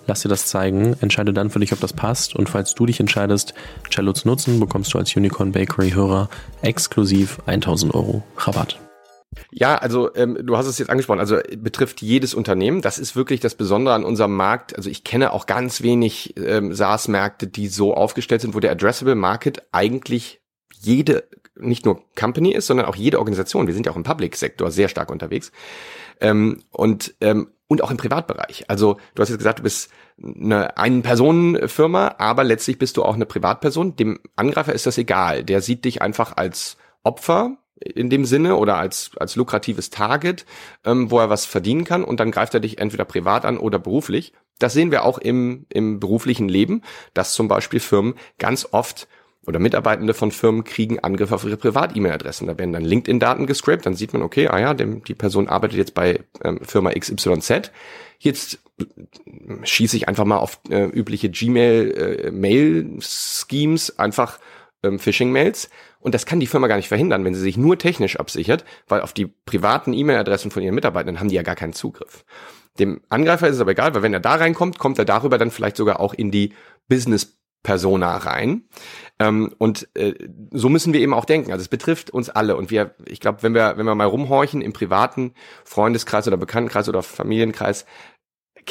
lass 0.07 0.23
dir 0.23 0.29
das 0.29 0.47
zeigen, 0.47 0.97
entscheide 1.01 1.33
dann 1.33 1.51
für 1.51 1.61
dich, 1.61 1.73
ob 1.73 1.81
das 1.81 1.93
passt 1.93 2.35
und 2.35 2.49
falls 2.49 2.75
du 2.75 2.87
dich 2.87 3.01
entscheidest, 3.01 3.55
Cello 3.89 4.13
zu 4.13 4.27
nutzen, 4.27 4.61
bekommst 4.61 4.93
du 4.93 4.99
als 4.99 5.15
Unicorn 5.17 5.53
Bakery 5.53 5.91
Hörer 5.91 6.29
exklusiv 6.63 7.39
1000 7.47 7.95
Euro 7.95 8.23
Rabatt. 8.37 8.79
Ja, 9.53 9.77
also 9.77 10.15
ähm, 10.15 10.39
du 10.43 10.57
hast 10.57 10.67
es 10.67 10.79
jetzt 10.79 10.91
angesprochen, 10.91 11.21
also 11.21 11.39
betrifft 11.57 12.03
jedes 12.03 12.35
Unternehmen. 12.35 12.83
Das 12.83 12.99
ist 12.99 13.15
wirklich 13.15 13.41
das 13.41 13.55
Besondere 13.55 13.95
an 13.95 14.05
unserem 14.05 14.35
Markt. 14.35 14.77
Also 14.77 14.91
ich 14.91 15.05
kenne 15.05 15.33
auch 15.33 15.47
ganz 15.47 15.83
wenig 15.83 16.35
ähm, 16.37 16.75
SaaS-Märkte, 16.75 17.47
die 17.47 17.69
so 17.69 17.95
aufgestellt 17.95 18.41
sind, 18.41 18.55
wo 18.55 18.61
der 18.61 18.73
Addressable 18.73 19.15
Market 19.15 19.63
eigentlich 19.71 20.41
jede, 20.81 21.29
nicht 21.55 21.85
nur 21.85 22.03
Company 22.17 22.53
ist, 22.53 22.67
sondern 22.67 22.87
auch 22.87 22.97
jede 22.97 23.19
Organisation. 23.19 23.67
Wir 23.67 23.75
sind 23.75 23.87
ja 23.87 23.93
auch 23.93 23.97
im 23.97 24.03
Public-Sektor 24.03 24.71
sehr 24.71 24.89
stark 24.89 25.11
unterwegs. 25.11 25.53
Ähm, 26.21 26.63
und 26.71 27.15
ähm, 27.21 27.53
und 27.71 27.85
auch 27.85 27.93
im 27.93 27.99
Privatbereich. 27.99 28.65
Also 28.67 28.97
du 29.15 29.23
hast 29.23 29.29
jetzt 29.29 29.39
gesagt, 29.39 29.61
du 29.61 29.63
bist 29.63 29.93
eine 30.21 30.77
Ein-Personen-Firma, 30.77 32.17
aber 32.19 32.43
letztlich 32.43 32.79
bist 32.79 32.97
du 32.97 33.05
auch 33.05 33.15
eine 33.15 33.27
Privatperson. 33.27 33.95
Dem 33.95 34.19
Angreifer 34.35 34.73
ist 34.73 34.87
das 34.87 34.99
egal. 34.99 35.45
Der 35.45 35.63
sieht 35.63 35.85
dich 35.85 36.03
einfach 36.03 36.37
als 36.37 36.79
Opfer 37.05 37.59
in 37.81 38.11
dem 38.11 38.25
Sinne 38.25 38.57
oder 38.57 38.77
als, 38.77 39.13
als 39.17 39.37
lukratives 39.37 39.91
Target, 39.91 40.45
ähm, 40.85 41.11
wo 41.11 41.19
er 41.19 41.31
was 41.31 41.47
verdienen 41.47 41.85
kann 41.85 42.05
und 42.05 42.21
dann 42.21 42.31
greift 42.31 42.55
er 42.55 42.61
dich 42.61 42.79
entweder 42.79 43.05
privat 43.05 43.45
an 43.45 43.59
oder 43.59 43.79
beruflich. 43.79 44.33
Das 44.59 44.75
sehen 44.75 44.91
wir 44.91 45.05
auch 45.05 45.19
im, 45.19 45.67
im 45.71 46.01
beruflichen 46.01 46.49
Leben, 46.49 46.83
dass 47.15 47.33
zum 47.33 47.49
Beispiel 47.49 47.81
Firmen 47.81 48.15
ganz 48.39 48.69
oft 48.73 49.09
oder 49.47 49.59
Mitarbeitende 49.59 50.13
von 50.13 50.33
Firmen 50.33 50.65
kriegen 50.65 50.99
Angriffe 50.99 51.35
auf 51.35 51.45
ihre 51.45 51.57
Privat-E-Mail-Adressen. 51.57 52.47
Da 52.47 52.59
werden 52.59 52.75
dann 52.75 52.85
LinkedIn-Daten 52.85 53.47
gescrapt, 53.47 53.87
dann 53.87 53.95
sieht 53.95 54.13
man, 54.13 54.21
okay, 54.23 54.49
ah 54.49 54.61
ja, 54.61 54.75
dem, 54.75 55.03
die 55.03 55.15
Person 55.15 55.49
arbeitet 55.49 55.79
jetzt 55.79 55.95
bei 55.95 56.21
ähm, 56.45 56.61
Firma 56.63 56.93
XYZ. 56.93 57.73
Jetzt 58.19 58.59
schieße 59.63 59.97
ich 59.97 60.09
einfach 60.09 60.27
mal 60.27 60.37
auf 60.37 60.61
äh, 60.69 60.85
übliche 60.85 61.31
Gmail-Mail-Schemes, 61.31 63.89
äh, 63.89 63.95
einfach 63.97 64.39
ähm, 64.83 64.99
Phishing-Mails 64.99 65.71
und 66.01 66.15
das 66.15 66.27
kann 66.27 66.41
die 66.41 66.47
Firma 66.47 66.67
gar 66.67 66.77
nicht 66.77 66.89
verhindern, 66.89 67.25
wenn 67.25 67.35
sie 67.35 67.41
sich 67.41 67.57
nur 67.57 67.79
technisch 67.79 68.19
absichert, 68.19 68.65
weil 68.89 69.03
auf 69.03 69.13
die 69.13 69.27
privaten 69.27 69.93
E-Mail-Adressen 69.93 70.51
von 70.51 70.63
ihren 70.63 70.75
Mitarbeitern 70.75 71.21
haben 71.21 71.29
die 71.29 71.37
ja 71.37 71.43
gar 71.43 71.57
keinen 71.57 71.73
Zugriff. 71.75 72.25
Dem 72.79 73.03
Angreifer 73.09 73.49
ist 73.49 73.57
es 73.57 73.61
aber 73.61 73.73
egal, 73.73 73.95
weil 73.95 74.03
wenn 74.03 74.15
er 74.15 74.21
da 74.21 74.35
reinkommt, 74.35 74.79
kommt 74.79 74.99
er 74.99 75.05
darüber 75.05 75.39
dann 75.39 75.51
vielleicht 75.51 75.77
sogar 75.77 76.01
auch 76.01 76.15
in 76.15 76.31
die 76.31 76.55
Business 76.89 77.41
Persona 77.63 78.17
rein. 78.17 78.63
Ähm, 79.19 79.55
und 79.59 79.89
äh, 79.95 80.15
so 80.51 80.69
müssen 80.71 80.95
wir 80.95 81.01
eben 81.01 81.13
auch 81.13 81.27
denken. 81.27 81.53
Also 81.53 81.63
es 81.63 81.69
betrifft 81.69 82.11
uns 82.11 82.31
alle. 82.31 82.57
Und 82.57 82.71
wir, 82.71 82.95
ich 83.05 83.21
glaube, 83.21 83.43
wenn 83.43 83.55
wir, 83.55 83.77
wenn 83.77 83.85
wir 83.85 83.95
mal 83.95 84.07
rumhorchen 84.07 84.63
im 84.63 84.73
privaten 84.73 85.35
Freundeskreis 85.65 86.27
oder 86.27 86.39
Bekanntenkreis 86.39 86.89
oder 86.89 87.03
Familienkreis, 87.03 87.85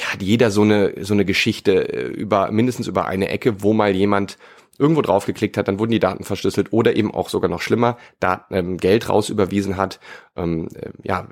hat 0.01 0.21
jeder 0.21 0.49
so 0.49 0.61
eine 0.61 1.03
so 1.03 1.13
eine 1.13 1.25
Geschichte 1.25 1.93
äh, 1.93 2.07
über 2.07 2.51
mindestens 2.51 2.87
über 2.87 3.05
eine 3.05 3.29
Ecke, 3.29 3.61
wo 3.61 3.73
mal 3.73 3.95
jemand 3.95 4.37
irgendwo 4.79 5.01
drauf 5.01 5.25
geklickt 5.25 5.57
hat, 5.57 5.67
dann 5.67 5.77
wurden 5.77 5.91
die 5.91 5.99
Daten 5.99 6.23
verschlüsselt 6.23 6.71
oder 6.71 6.95
eben 6.95 7.13
auch 7.13 7.29
sogar 7.29 7.49
noch 7.49 7.61
schlimmer, 7.61 7.97
da 8.19 8.45
ähm, 8.49 8.77
Geld 8.77 9.09
rausüberwiesen 9.09 9.77
hat, 9.77 9.99
ähm, 10.35 10.69
äh, 10.73 10.89
ja, 11.03 11.27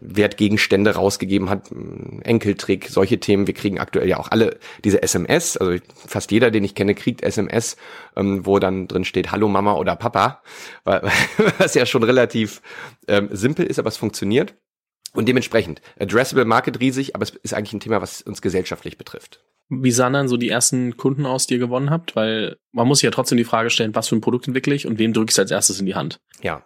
Wertgegenstände 0.00 0.94
rausgegeben 0.94 1.48
hat, 1.48 1.70
Enkeltrick, 2.22 2.88
solche 2.88 3.18
Themen. 3.18 3.46
Wir 3.46 3.54
kriegen 3.54 3.80
aktuell 3.80 4.08
ja 4.08 4.18
auch 4.18 4.30
alle 4.30 4.58
diese 4.84 5.02
SMS, 5.02 5.56
also 5.56 5.82
fast 5.94 6.30
jeder, 6.30 6.50
den 6.50 6.64
ich 6.64 6.74
kenne, 6.74 6.94
kriegt 6.94 7.22
SMS, 7.22 7.76
ähm, 8.14 8.44
wo 8.44 8.58
dann 8.58 8.86
drin 8.88 9.04
steht 9.04 9.32
Hallo 9.32 9.48
Mama 9.48 9.74
oder 9.74 9.96
Papa, 9.96 10.42
was 10.84 11.74
ja 11.74 11.86
schon 11.86 12.02
relativ 12.02 12.60
ähm, 13.08 13.28
simpel 13.32 13.66
ist, 13.66 13.78
aber 13.78 13.88
es 13.88 13.96
funktioniert. 13.96 14.54
Und 15.14 15.28
dementsprechend, 15.28 15.82
Addressable 16.00 16.44
Market 16.44 16.80
riesig, 16.80 17.14
aber 17.14 17.24
es 17.24 17.30
ist 17.30 17.54
eigentlich 17.54 17.74
ein 17.74 17.80
Thema, 17.80 18.00
was 18.00 18.22
uns 18.22 18.40
gesellschaftlich 18.40 18.96
betrifft. 18.96 19.44
Wie 19.68 19.90
sahen 19.90 20.12
dann 20.12 20.28
so 20.28 20.36
die 20.36 20.48
ersten 20.48 20.96
Kunden 20.96 21.26
aus, 21.26 21.46
die 21.46 21.54
ihr 21.54 21.60
gewonnen 21.60 21.90
habt? 21.90 22.16
Weil 22.16 22.56
man 22.72 22.88
muss 22.88 22.98
sich 22.98 23.04
ja 23.04 23.10
trotzdem 23.10 23.38
die 23.38 23.44
Frage 23.44 23.70
stellen, 23.70 23.94
was 23.94 24.08
für 24.08 24.16
ein 24.16 24.20
Produkt 24.20 24.46
entwickle 24.46 24.74
ich 24.74 24.86
und 24.86 24.98
wem 24.98 25.12
drücke 25.12 25.30
ich 25.30 25.38
als 25.38 25.50
erstes 25.50 25.80
in 25.80 25.86
die 25.86 25.94
Hand? 25.94 26.20
Ja, 26.42 26.64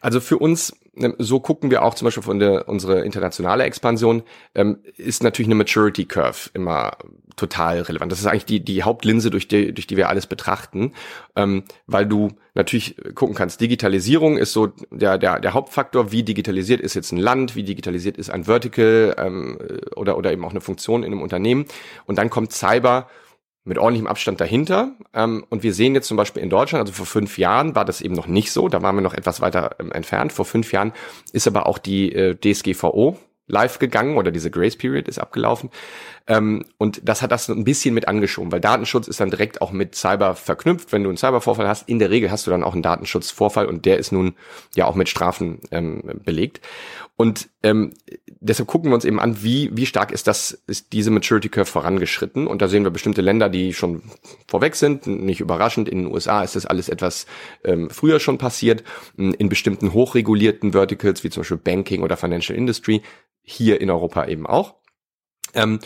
also 0.00 0.20
für 0.20 0.38
uns, 0.38 0.76
ähm, 0.96 1.14
so 1.18 1.40
gucken 1.40 1.70
wir 1.70 1.82
auch 1.82 1.94
zum 1.94 2.06
Beispiel 2.06 2.22
von 2.22 2.38
der 2.38 2.68
unsere 2.68 3.04
internationale 3.04 3.64
Expansion, 3.64 4.22
ähm, 4.54 4.82
ist 4.96 5.22
natürlich 5.22 5.48
eine 5.48 5.56
Maturity 5.56 6.04
Curve 6.04 6.50
immer 6.54 6.96
total 7.38 7.80
relevant. 7.80 8.12
Das 8.12 8.20
ist 8.20 8.26
eigentlich 8.26 8.44
die, 8.44 8.60
die 8.64 8.82
Hauptlinse, 8.82 9.30
durch 9.30 9.48
die, 9.48 9.72
durch 9.72 9.86
die 9.86 9.96
wir 9.96 10.08
alles 10.08 10.26
betrachten, 10.26 10.92
ähm, 11.36 11.64
weil 11.86 12.06
du 12.06 12.28
natürlich 12.54 12.96
gucken 13.14 13.34
kannst, 13.34 13.60
Digitalisierung 13.60 14.36
ist 14.36 14.52
so 14.52 14.68
der, 14.90 15.16
der, 15.16 15.40
der 15.40 15.54
Hauptfaktor, 15.54 16.12
wie 16.12 16.22
digitalisiert 16.22 16.80
ist 16.80 16.94
jetzt 16.94 17.12
ein 17.12 17.18
Land, 17.18 17.56
wie 17.56 17.62
digitalisiert 17.62 18.18
ist 18.18 18.30
ein 18.30 18.44
Vertical 18.44 19.14
ähm, 19.18 19.58
oder, 19.96 20.18
oder 20.18 20.32
eben 20.32 20.44
auch 20.44 20.50
eine 20.50 20.60
Funktion 20.60 21.02
in 21.02 21.12
einem 21.12 21.22
Unternehmen. 21.22 21.66
Und 22.06 22.18
dann 22.18 22.30
kommt 22.30 22.52
Cyber 22.52 23.08
mit 23.68 23.78
ordentlichem 23.78 24.08
Abstand 24.08 24.40
dahinter. 24.40 24.92
Ähm, 25.14 25.44
und 25.50 25.62
wir 25.62 25.72
sehen 25.74 25.94
jetzt 25.94 26.08
zum 26.08 26.16
Beispiel 26.16 26.42
in 26.42 26.50
Deutschland, 26.50 26.80
also 26.80 26.92
vor 26.92 27.06
fünf 27.06 27.38
Jahren 27.38 27.74
war 27.74 27.84
das 27.84 28.00
eben 28.00 28.14
noch 28.14 28.26
nicht 28.26 28.50
so, 28.50 28.68
da 28.68 28.82
waren 28.82 28.96
wir 28.96 29.02
noch 29.02 29.14
etwas 29.14 29.40
weiter 29.40 29.76
ähm, 29.78 29.92
entfernt. 29.92 30.32
Vor 30.32 30.44
fünf 30.44 30.72
Jahren 30.72 30.92
ist 31.32 31.46
aber 31.46 31.66
auch 31.66 31.78
die 31.78 32.12
äh, 32.12 32.34
DSGVO 32.34 33.18
live 33.48 33.78
gegangen 33.78 34.16
oder 34.16 34.30
diese 34.30 34.50
Grace 34.50 34.76
Period 34.76 35.08
ist 35.08 35.18
abgelaufen. 35.18 35.70
Ähm, 36.26 36.64
und 36.76 37.00
das 37.04 37.22
hat 37.22 37.32
das 37.32 37.48
ein 37.48 37.64
bisschen 37.64 37.94
mit 37.94 38.06
angeschoben, 38.06 38.52
weil 38.52 38.60
Datenschutz 38.60 39.08
ist 39.08 39.20
dann 39.20 39.30
direkt 39.30 39.62
auch 39.62 39.72
mit 39.72 39.94
Cyber 39.94 40.34
verknüpft. 40.34 40.92
Wenn 40.92 41.02
du 41.02 41.08
einen 41.08 41.16
Cybervorfall 41.16 41.66
hast, 41.66 41.88
in 41.88 41.98
der 41.98 42.10
Regel 42.10 42.30
hast 42.30 42.46
du 42.46 42.50
dann 42.50 42.62
auch 42.62 42.74
einen 42.74 42.82
Datenschutzvorfall 42.82 43.66
und 43.66 43.86
der 43.86 43.98
ist 43.98 44.12
nun 44.12 44.34
ja 44.76 44.84
auch 44.84 44.94
mit 44.94 45.08
Strafen 45.08 45.60
ähm, 45.70 46.02
belegt. 46.24 46.60
Und 47.16 47.48
ähm, 47.64 47.94
deshalb 48.38 48.68
gucken 48.68 48.90
wir 48.90 48.94
uns 48.94 49.04
eben 49.04 49.18
an, 49.18 49.42
wie, 49.42 49.70
wie 49.76 49.86
stark 49.86 50.12
ist 50.12 50.28
das, 50.28 50.62
ist 50.68 50.92
diese 50.92 51.10
Maturity 51.10 51.48
Curve 51.48 51.68
vorangeschritten. 51.68 52.46
Und 52.46 52.62
da 52.62 52.68
sehen 52.68 52.84
wir 52.84 52.92
bestimmte 52.92 53.22
Länder, 53.22 53.48
die 53.48 53.74
schon 53.74 54.02
vorweg 54.46 54.76
sind. 54.76 55.08
Nicht 55.08 55.40
überraschend. 55.40 55.88
In 55.88 56.04
den 56.04 56.12
USA 56.12 56.44
ist 56.44 56.54
das 56.54 56.64
alles 56.64 56.88
etwas 56.88 57.26
ähm, 57.64 57.90
früher 57.90 58.20
schon 58.20 58.38
passiert. 58.38 58.84
In 59.16 59.48
bestimmten 59.48 59.92
hochregulierten 59.94 60.70
Verticals, 60.70 61.24
wie 61.24 61.30
zum 61.30 61.40
Beispiel 61.40 61.56
Banking 61.56 62.02
oder 62.02 62.16
Financial 62.16 62.56
Industry, 62.56 63.02
hier 63.48 63.80
in 63.80 63.90
Europa 63.90 64.26
eben 64.26 64.46
auch. 64.46 64.74
Ähm, 65.54 65.80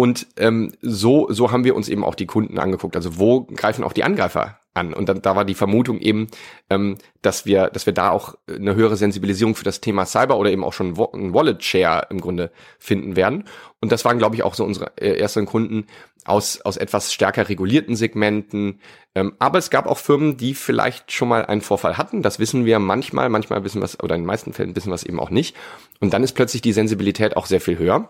und 0.00 0.28
ähm, 0.38 0.72
so, 0.80 1.30
so 1.30 1.52
haben 1.52 1.64
wir 1.64 1.76
uns 1.76 1.90
eben 1.90 2.04
auch 2.04 2.14
die 2.14 2.24
Kunden 2.24 2.58
angeguckt. 2.58 2.96
Also 2.96 3.18
wo 3.18 3.42
greifen 3.42 3.84
auch 3.84 3.92
die 3.92 4.02
Angreifer 4.02 4.58
an? 4.72 4.94
Und 4.94 5.10
dann, 5.10 5.20
da 5.20 5.36
war 5.36 5.44
die 5.44 5.52
Vermutung 5.52 5.98
eben, 6.00 6.28
ähm, 6.70 6.96
dass 7.20 7.44
wir, 7.44 7.66
dass 7.66 7.84
wir 7.84 7.92
da 7.92 8.08
auch 8.08 8.34
eine 8.48 8.74
höhere 8.74 8.96
Sensibilisierung 8.96 9.54
für 9.54 9.64
das 9.64 9.82
Thema 9.82 10.06
Cyber 10.06 10.38
oder 10.38 10.50
eben 10.50 10.64
auch 10.64 10.72
schon 10.72 10.94
ein 10.96 11.34
Wallet 11.34 11.62
Share 11.62 12.06
im 12.08 12.22
Grunde 12.22 12.50
finden 12.78 13.14
werden. 13.14 13.44
Und 13.82 13.92
das 13.92 14.06
waren, 14.06 14.16
glaube 14.16 14.36
ich, 14.36 14.42
auch 14.42 14.54
so 14.54 14.64
unsere 14.64 14.90
äh, 14.96 15.18
ersten 15.18 15.44
Kunden 15.44 15.84
aus, 16.24 16.62
aus 16.62 16.78
etwas 16.78 17.12
stärker 17.12 17.50
regulierten 17.50 17.94
Segmenten. 17.94 18.80
Ähm, 19.14 19.34
aber 19.38 19.58
es 19.58 19.68
gab 19.68 19.84
auch 19.84 19.98
Firmen, 19.98 20.38
die 20.38 20.54
vielleicht 20.54 21.12
schon 21.12 21.28
mal 21.28 21.44
einen 21.44 21.60
Vorfall 21.60 21.98
hatten. 21.98 22.22
Das 22.22 22.38
wissen 22.38 22.64
wir 22.64 22.78
manchmal, 22.78 23.28
manchmal 23.28 23.64
wissen 23.64 23.82
wir 23.82 23.84
es, 23.84 24.02
oder 24.02 24.14
in 24.14 24.22
den 24.22 24.26
meisten 24.26 24.54
Fällen 24.54 24.74
wissen 24.74 24.88
wir 24.88 24.94
es 24.94 25.04
eben 25.04 25.20
auch 25.20 25.28
nicht. 25.28 25.54
Und 26.00 26.14
dann 26.14 26.24
ist 26.24 26.32
plötzlich 26.32 26.62
die 26.62 26.72
Sensibilität 26.72 27.36
auch 27.36 27.44
sehr 27.44 27.60
viel 27.60 27.76
höher. 27.76 28.08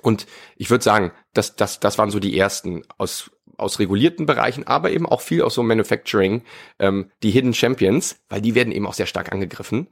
Und 0.00 0.26
ich 0.56 0.70
würde 0.70 0.84
sagen, 0.84 1.12
das, 1.34 1.56
das, 1.56 1.80
das 1.80 1.98
waren 1.98 2.10
so 2.10 2.18
die 2.18 2.38
ersten 2.38 2.82
aus, 2.98 3.30
aus 3.56 3.78
regulierten 3.78 4.26
Bereichen, 4.26 4.66
aber 4.66 4.90
eben 4.90 5.06
auch 5.06 5.20
viel 5.20 5.42
aus 5.42 5.54
so 5.54 5.62
Manufacturing, 5.62 6.42
ähm, 6.78 7.10
die 7.22 7.30
Hidden 7.30 7.54
Champions, 7.54 8.16
weil 8.28 8.40
die 8.40 8.54
werden 8.54 8.72
eben 8.72 8.86
auch 8.86 8.94
sehr 8.94 9.06
stark 9.06 9.32
angegriffen. 9.32 9.88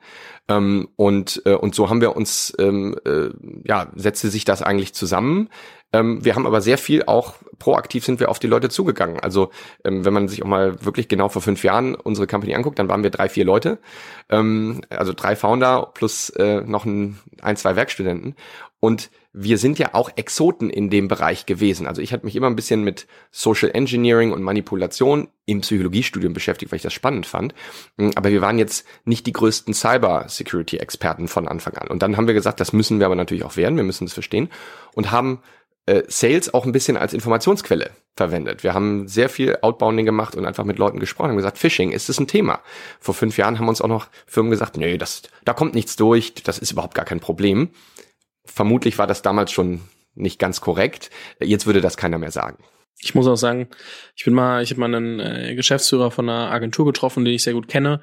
Ähm, 0.49 0.89
und, 0.97 1.43
äh, 1.45 1.55
und 1.55 1.75
so 1.75 1.91
haben 1.91 2.01
wir 2.01 2.17
uns, 2.17 2.55
ähm, 2.59 2.97
äh, 3.05 3.29
ja, 3.65 3.93
setzte 3.95 4.31
sich 4.31 4.45
das 4.45 4.63
eigentlich 4.63 4.95
zusammen. 4.95 5.51
Ähm, 5.93 6.25
wir 6.25 6.35
haben 6.35 6.47
aber 6.47 6.61
sehr 6.61 6.79
viel 6.79 7.05
auch 7.05 7.35
proaktiv 7.61 8.05
sind 8.05 8.19
wir 8.19 8.29
auf 8.29 8.41
die 8.41 8.49
Leute 8.49 8.69
zugegangen. 8.69 9.21
Also 9.21 9.51
ähm, 9.85 10.05
wenn 10.05 10.13
man 10.13 10.27
sich 10.27 10.43
auch 10.43 10.49
mal 10.49 10.85
wirklich 10.85 11.07
genau 11.07 11.29
vor 11.29 11.43
fünf 11.43 11.63
Jahren 11.63 11.95
unsere 11.95 12.27
Company 12.27 12.55
anguckt, 12.55 12.81
dann 12.81 12.89
waren 12.89 13.05
wir 13.05 13.11
drei, 13.11 13.29
vier 13.29 13.45
Leute, 13.45 13.79
ähm, 14.29 14.81
also 14.89 15.13
drei 15.13 15.37
Founder 15.37 15.91
plus 15.95 16.31
äh, 16.31 16.63
noch 16.63 16.85
ein, 16.85 17.19
ein, 17.43 17.57
zwei 17.57 17.77
Werkstudenten. 17.77 18.35
Und 18.81 19.11
wir 19.33 19.59
sind 19.59 19.79
ja 19.79 19.95
auch 19.95 20.11
Exoten 20.17 20.71
in 20.71 20.91
dem 20.91 21.07
Bereich 21.07 21.47
gewesen. 21.47 21.87
Also 21.87 22.03
ich 22.03 22.13
hatte 22.13 22.27
mich 22.27 22.35
immer 22.35 22.49
ein 22.49 22.57
bisschen 22.57 22.83
mit 22.83 23.07
Social 23.31 23.71
Engineering 23.73 24.33
und 24.33 24.43
Manipulation 24.43 25.29
im 25.47 25.61
Psychologiestudium 25.61 26.33
beschäftigt, 26.33 26.73
weil 26.73 26.79
ich 26.79 26.83
das 26.83 26.93
spannend 26.93 27.27
fand. 27.27 27.55
Mm, 27.97 28.11
aber 28.17 28.31
wir 28.31 28.41
waren 28.41 28.59
jetzt 28.59 28.87
nicht 29.05 29.27
die 29.27 29.33
größten 29.33 29.73
Cyber-Security-Experten 29.73 31.29
von 31.29 31.47
Anfang 31.47 31.75
an. 31.75 31.89
Und 31.89 32.03
dann 32.03 32.17
haben 32.17 32.27
wir 32.27 32.35
gesagt, 32.35 32.59
das 32.59 32.73
müssen 32.73 32.99
wir 32.99 33.07
aber 33.07 33.15
natürlich 33.15 33.45
auch 33.45 33.57
werden, 33.57 33.77
wir 33.77 33.85
müssen 33.85 34.05
es 34.05 34.15
verstehen 34.15 34.49
und 34.95 35.13
haben 35.13 35.41
äh, 35.87 36.03
Sales 36.09 36.53
auch 36.53 36.67
ein 36.67 36.73
bisschen 36.73 36.97
als 36.97 37.13
Informationsquelle 37.13 37.91
verwendet. 38.17 38.65
Wir 38.65 38.75
haben 38.75 39.07
sehr 39.07 39.29
viel 39.29 39.59
Outbounding 39.63 40.07
gemacht 40.07 40.35
und 40.35 40.45
einfach 40.45 40.65
mit 40.65 40.79
Leuten 40.79 40.99
gesprochen 40.99 41.31
und 41.31 41.37
gesagt, 41.37 41.59
Phishing, 41.59 41.93
ist 41.93 42.09
das 42.09 42.19
ein 42.19 42.27
Thema? 42.27 42.61
Vor 42.99 43.15
fünf 43.15 43.39
Jahren 43.39 43.59
haben 43.59 43.69
uns 43.69 43.81
auch 43.81 43.89
noch 43.89 44.09
Firmen 44.27 44.51
gesagt, 44.51 44.77
nee, 44.77 44.99
das, 44.99 45.23
da 45.45 45.53
kommt 45.53 45.75
nichts 45.75 45.95
durch, 45.95 46.35
das 46.35 46.59
ist 46.59 46.73
überhaupt 46.73 46.95
gar 46.95 47.05
kein 47.05 47.21
Problem. 47.21 47.71
Vermutlich 48.53 48.99
war 48.99 49.07
das 49.07 49.23
damals 49.23 49.53
schon 49.53 49.81
nicht 50.15 50.39
ganz 50.39 50.61
korrekt. 50.61 51.11
Jetzt 51.41 51.67
würde 51.67 51.81
das 51.81 51.97
keiner 51.97 52.19
mehr 52.19 52.31
sagen. 52.31 52.63
Ich 53.03 53.15
muss 53.15 53.27
auch 53.27 53.37
sagen, 53.37 53.69
ich 54.15 54.25
bin 54.25 54.35
mal, 54.35 54.63
ich 54.63 54.71
habe 54.71 54.81
mal 54.81 54.95
einen 54.95 55.21
äh, 55.21 55.55
Geschäftsführer 55.55 56.11
von 56.11 56.29
einer 56.29 56.51
Agentur 56.51 56.85
getroffen, 56.85 57.25
den 57.25 57.35
ich 57.35 57.43
sehr 57.43 57.55
gut 57.55 57.69
kenne. 57.69 58.03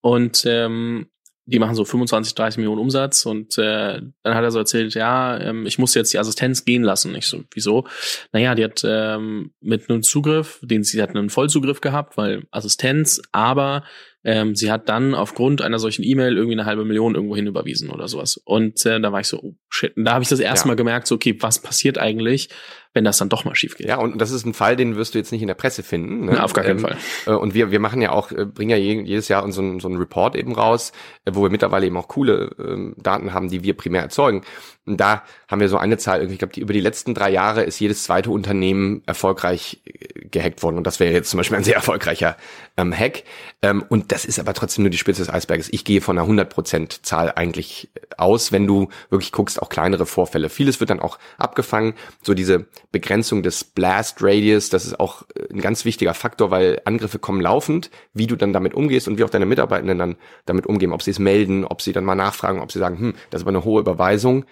Und 0.00 0.44
ähm, 0.46 1.06
die 1.46 1.58
machen 1.58 1.74
so 1.74 1.84
25, 1.84 2.34
30 2.34 2.58
Millionen 2.58 2.80
Umsatz 2.80 3.26
und 3.26 3.58
äh, 3.58 4.00
dann 4.22 4.34
hat 4.34 4.42
er 4.42 4.50
so 4.50 4.58
erzählt, 4.58 4.94
ja, 4.94 5.38
ähm, 5.38 5.66
ich 5.66 5.78
muss 5.78 5.94
jetzt 5.94 6.12
die 6.12 6.18
Assistenz 6.18 6.64
gehen 6.64 6.82
lassen. 6.82 7.14
Ich 7.14 7.26
so, 7.26 7.42
wieso? 7.52 7.86
Naja, 8.32 8.54
die 8.54 8.64
hat 8.64 8.82
ähm, 8.84 9.52
mit 9.60 9.90
einem 9.90 10.02
Zugriff, 10.02 10.58
den 10.62 10.84
sie 10.84 11.02
hat 11.02 11.10
einen 11.10 11.30
Vollzugriff 11.30 11.80
gehabt, 11.80 12.16
weil 12.16 12.44
Assistenz, 12.50 13.20
aber 13.32 13.84
ähm, 14.24 14.54
sie 14.54 14.72
hat 14.72 14.88
dann 14.88 15.14
aufgrund 15.14 15.60
einer 15.60 15.78
solchen 15.78 16.02
E-Mail 16.02 16.36
irgendwie 16.36 16.58
eine 16.58 16.64
halbe 16.64 16.84
Million 16.86 17.14
irgendwo 17.14 17.36
hin 17.36 17.46
überwiesen 17.46 17.90
oder 17.90 18.08
sowas. 18.08 18.40
Und 18.44 18.84
äh, 18.86 18.98
da 18.98 19.12
war 19.12 19.20
ich 19.20 19.28
so, 19.28 19.38
oh 19.38 19.54
shit. 19.68 19.94
Und 19.96 20.06
da 20.06 20.14
habe 20.14 20.22
ich 20.22 20.30
das 20.30 20.40
erste 20.40 20.66
ja. 20.66 20.68
Mal 20.68 20.76
gemerkt, 20.76 21.06
so, 21.06 21.14
okay, 21.14 21.36
was 21.40 21.58
passiert 21.58 21.98
eigentlich, 21.98 22.48
wenn 22.94 23.04
das 23.04 23.18
dann 23.18 23.28
doch 23.28 23.44
mal 23.44 23.54
schief 23.54 23.76
geht? 23.76 23.86
Ja, 23.86 23.98
und 23.98 24.18
das 24.18 24.30
ist 24.30 24.46
ein 24.46 24.54
Fall, 24.54 24.76
den 24.76 24.96
wirst 24.96 25.14
du 25.14 25.18
jetzt 25.18 25.30
nicht 25.30 25.42
in 25.42 25.48
der 25.48 25.54
Presse 25.54 25.82
finden. 25.82 26.24
Ne? 26.24 26.32
Na, 26.36 26.44
auf 26.44 26.54
gar 26.54 26.64
keinen 26.64 26.78
ähm, 26.78 26.84
Fall. 26.84 26.96
Äh, 27.26 27.32
und 27.32 27.52
wir, 27.52 27.70
wir 27.70 27.80
machen 27.80 28.00
ja 28.00 28.12
auch, 28.12 28.32
äh, 28.32 28.46
bringen 28.46 28.70
ja 28.70 28.78
jedes 28.78 29.28
Jahr 29.28 29.50
so 29.52 29.60
einen, 29.60 29.80
so 29.80 29.88
einen 29.88 29.98
Report 29.98 30.36
eben 30.36 30.54
raus, 30.54 30.92
äh, 31.26 31.32
wo 31.34 31.42
wir 31.42 31.50
mittlerweile 31.50 31.86
eben 31.86 31.96
auch 31.98 32.08
coole 32.08 32.50
äh, 32.58 33.00
Daten 33.02 33.34
haben, 33.34 33.50
die 33.50 33.62
wir 33.62 33.76
primär 33.76 34.00
erzeugen. 34.00 34.42
Und 34.86 34.98
da 34.98 35.22
haben 35.48 35.60
wir 35.60 35.68
so 35.70 35.78
eine 35.78 35.96
Zahl, 35.96 36.30
ich 36.30 36.38
glaube, 36.38 36.52
die 36.52 36.60
über 36.60 36.74
die 36.74 36.80
letzten 36.80 37.14
drei 37.14 37.30
Jahre 37.30 37.62
ist 37.62 37.80
jedes 37.80 38.02
zweite 38.02 38.30
Unternehmen 38.30 39.02
erfolgreich 39.06 39.80
äh, 39.86 40.26
gehackt 40.28 40.62
worden. 40.62 40.76
Und 40.76 40.86
das 40.86 41.00
wäre 41.00 41.12
jetzt 41.12 41.30
zum 41.30 41.38
Beispiel 41.38 41.56
ein 41.56 41.64
sehr 41.64 41.76
erfolgreicher 41.76 42.36
ähm, 42.76 42.92
Hack. 42.92 43.22
Ähm, 43.62 43.82
und 43.88 44.12
das 44.12 44.26
ist 44.26 44.38
aber 44.38 44.52
trotzdem 44.52 44.84
nur 44.84 44.90
die 44.90 44.98
Spitze 44.98 45.22
des 45.22 45.32
Eisberges. 45.32 45.72
Ich 45.72 45.84
gehe 45.84 46.02
von 46.02 46.18
einer 46.18 46.28
100% 46.28 47.02
Zahl 47.02 47.32
eigentlich 47.34 47.88
aus, 48.18 48.52
wenn 48.52 48.66
du 48.66 48.88
wirklich 49.08 49.32
guckst, 49.32 49.62
auch 49.62 49.70
kleinere 49.70 50.04
Vorfälle. 50.04 50.50
Vieles 50.50 50.80
wird 50.80 50.90
dann 50.90 51.00
auch 51.00 51.18
abgefangen. 51.38 51.94
So 52.22 52.34
diese 52.34 52.66
Begrenzung 52.92 53.42
des 53.42 53.64
Blast 53.64 54.18
Radius, 54.20 54.68
das 54.68 54.84
ist 54.84 55.00
auch 55.00 55.22
äh, 55.34 55.50
ein 55.50 55.62
ganz 55.62 55.86
wichtiger 55.86 56.12
Faktor, 56.12 56.50
weil 56.50 56.82
Angriffe 56.84 57.18
kommen 57.18 57.40
laufend. 57.40 57.90
Wie 58.12 58.26
du 58.26 58.36
dann 58.36 58.52
damit 58.52 58.74
umgehst 58.74 59.08
und 59.08 59.16
wie 59.16 59.24
auch 59.24 59.30
deine 59.30 59.46
Mitarbeitenden 59.46 59.98
dann 59.98 60.16
damit 60.44 60.66
umgehen, 60.66 60.92
ob 60.92 61.00
sie 61.00 61.10
es 61.10 61.18
melden, 61.18 61.64
ob 61.64 61.80
sie 61.80 61.92
dann 61.92 62.04
mal 62.04 62.14
nachfragen, 62.14 62.60
ob 62.60 62.70
sie 62.70 62.78
sagen, 62.78 62.98
hm, 62.98 63.14
das 63.30 63.40
ist 63.40 63.46
aber 63.46 63.56
eine 63.56 63.64
hohe 63.64 63.80
Überweisung 63.80 64.44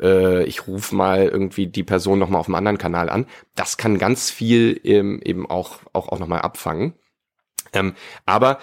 äh, 0.00 0.44
ich 0.44 0.66
rufe 0.66 0.94
mal 0.94 1.26
irgendwie 1.28 1.66
die 1.66 1.84
Person 1.84 2.18
nochmal 2.18 2.40
auf 2.40 2.46
einem 2.46 2.54
anderen 2.54 2.78
Kanal 2.78 3.08
an. 3.08 3.26
Das 3.54 3.76
kann 3.76 3.98
ganz 3.98 4.30
viel 4.30 4.80
ähm, 4.84 5.20
eben 5.24 5.48
auch, 5.48 5.80
auch, 5.92 6.08
auch 6.08 6.18
nochmal 6.18 6.40
abfangen. 6.40 6.94
Ähm, 7.72 7.94
aber 8.24 8.58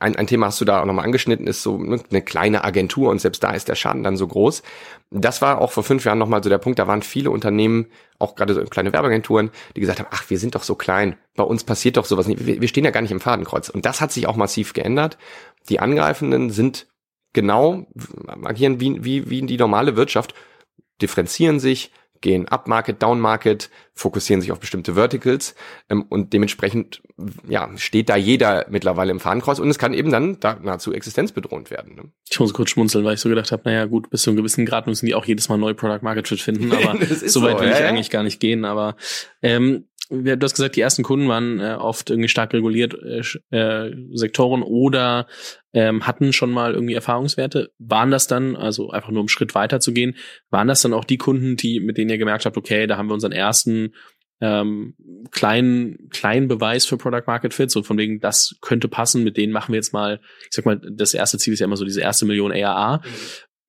ein, 0.00 0.16
ein 0.16 0.26
Thema 0.26 0.46
hast 0.46 0.60
du 0.60 0.64
da 0.64 0.80
auch 0.80 0.84
nochmal 0.84 1.04
angeschnitten, 1.04 1.46
ist 1.46 1.62
so 1.62 1.78
ne, 1.78 2.00
eine 2.10 2.22
kleine 2.22 2.64
Agentur 2.64 3.10
und 3.10 3.20
selbst 3.20 3.42
da 3.42 3.52
ist 3.52 3.68
der 3.68 3.74
Schaden 3.74 4.02
dann 4.02 4.16
so 4.16 4.26
groß. 4.26 4.62
Das 5.10 5.40
war 5.40 5.60
auch 5.60 5.70
vor 5.70 5.84
fünf 5.84 6.04
Jahren 6.04 6.18
nochmal 6.18 6.42
so 6.42 6.50
der 6.50 6.58
Punkt, 6.58 6.78
da 6.78 6.86
waren 6.86 7.02
viele 7.02 7.30
Unternehmen, 7.30 7.86
auch 8.18 8.34
gerade 8.34 8.54
so 8.54 8.62
kleine 8.64 8.92
Werbeagenturen, 8.92 9.50
die 9.76 9.80
gesagt 9.80 10.00
haben, 10.00 10.08
ach, 10.10 10.28
wir 10.28 10.38
sind 10.38 10.54
doch 10.54 10.62
so 10.62 10.74
klein, 10.74 11.16
bei 11.36 11.44
uns 11.44 11.64
passiert 11.64 11.96
doch 11.96 12.04
sowas 12.04 12.26
nicht, 12.26 12.44
wir, 12.44 12.60
wir 12.60 12.68
stehen 12.68 12.84
ja 12.84 12.90
gar 12.90 13.02
nicht 13.02 13.12
im 13.12 13.20
Fadenkreuz. 13.20 13.68
Und 13.68 13.86
das 13.86 14.00
hat 14.00 14.12
sich 14.12 14.26
auch 14.26 14.36
massiv 14.36 14.72
geändert. 14.72 15.16
Die 15.68 15.80
Angreifenden 15.80 16.50
sind 16.50 16.88
genau, 17.32 17.86
agieren 18.42 18.80
wie, 18.80 19.04
wie, 19.04 19.30
wie 19.30 19.42
die 19.42 19.58
normale 19.58 19.96
Wirtschaft, 19.96 20.34
differenzieren 21.00 21.60
sich, 21.60 21.90
gehen 22.20 22.48
Upmarket, 22.48 23.02
Downmarket, 23.02 23.70
fokussieren 23.94 24.40
sich 24.40 24.52
auf 24.52 24.60
bestimmte 24.60 24.94
Verticals 24.94 25.54
ähm, 25.88 26.02
und 26.08 26.32
dementsprechend 26.32 27.02
ja, 27.48 27.68
steht 27.76 28.08
da 28.08 28.16
jeder 28.16 28.66
mittlerweile 28.70 29.10
im 29.10 29.20
Fahnenkreuz 29.20 29.58
und 29.58 29.68
es 29.68 29.78
kann 29.78 29.94
eben 29.94 30.10
dann 30.10 30.38
da 30.40 30.58
nahezu 30.60 30.92
existenzbedrohend 30.92 31.70
werden. 31.70 31.94
Ne? 31.94 32.02
Ich 32.28 32.38
muss 32.38 32.54
kurz 32.54 32.70
schmunzeln, 32.70 33.04
weil 33.04 33.14
ich 33.14 33.20
so 33.20 33.28
gedacht 33.28 33.52
habe, 33.52 33.62
naja 33.64 33.86
gut, 33.86 34.10
bis 34.10 34.22
zu 34.22 34.30
einem 34.30 34.36
gewissen 34.36 34.66
Grad 34.66 34.86
müssen 34.86 35.06
die 35.06 35.14
auch 35.14 35.24
jedes 35.24 35.48
Mal 35.48 35.58
neue 35.58 35.74
Product 35.74 36.02
Market 36.02 36.28
Fit 36.28 36.40
finden, 36.40 36.72
aber 36.72 36.96
so 37.06 37.42
weit 37.42 37.60
will 37.60 37.68
ja, 37.68 37.74
ich 37.74 37.80
ja. 37.80 37.88
eigentlich 37.88 38.10
gar 38.10 38.22
nicht 38.22 38.40
gehen, 38.40 38.64
aber 38.64 38.96
ähm, 39.42 39.84
du 40.10 40.38
hast 40.40 40.54
gesagt, 40.54 40.76
die 40.76 40.80
ersten 40.80 41.02
Kunden 41.02 41.28
waren 41.28 41.60
äh, 41.60 41.74
oft 41.74 42.10
irgendwie 42.10 42.28
stark 42.28 42.52
reguliert 42.54 42.94
äh, 42.94 43.22
äh, 43.56 43.94
Sektoren 44.12 44.62
oder 44.62 45.26
ähm, 45.72 46.06
hatten 46.06 46.32
schon 46.32 46.50
mal 46.50 46.74
irgendwie 46.74 46.94
Erfahrungswerte. 46.94 47.70
Waren 47.78 48.10
das 48.10 48.26
dann, 48.26 48.56
also 48.56 48.90
einfach 48.90 49.10
nur 49.10 49.20
um 49.20 49.28
Schritt 49.28 49.54
weiter 49.54 49.80
zu 49.80 49.92
gehen, 49.92 50.16
waren 50.50 50.68
das 50.68 50.82
dann 50.82 50.94
auch 50.94 51.04
die 51.04 51.18
Kunden, 51.18 51.56
die, 51.56 51.80
mit 51.80 51.98
denen 51.98 52.10
ihr 52.10 52.18
gemerkt 52.18 52.46
habt, 52.46 52.56
okay, 52.56 52.86
da 52.86 52.96
haben 52.96 53.08
wir 53.08 53.14
unseren 53.14 53.32
ersten 53.32 53.94
ähm, 54.40 54.94
kleinen, 55.30 56.08
kleinen 56.10 56.48
Beweis 56.48 56.86
für 56.86 56.96
Product 56.96 57.24
Market 57.26 57.52
Fit, 57.54 57.70
so 57.70 57.82
von 57.82 57.98
wegen, 57.98 58.20
das 58.20 58.56
könnte 58.60 58.88
passen, 58.88 59.24
mit 59.24 59.36
denen 59.36 59.52
machen 59.52 59.72
wir 59.72 59.76
jetzt 59.76 59.92
mal, 59.92 60.20
ich 60.42 60.52
sag 60.52 60.64
mal, 60.64 60.80
das 60.92 61.12
erste 61.12 61.38
Ziel 61.38 61.54
ist 61.54 61.60
ja 61.60 61.66
immer 61.66 61.76
so 61.76 61.84
diese 61.84 62.00
erste 62.00 62.24
Million 62.24 62.52
ARA. 62.52 62.98
Mhm. 62.98 63.02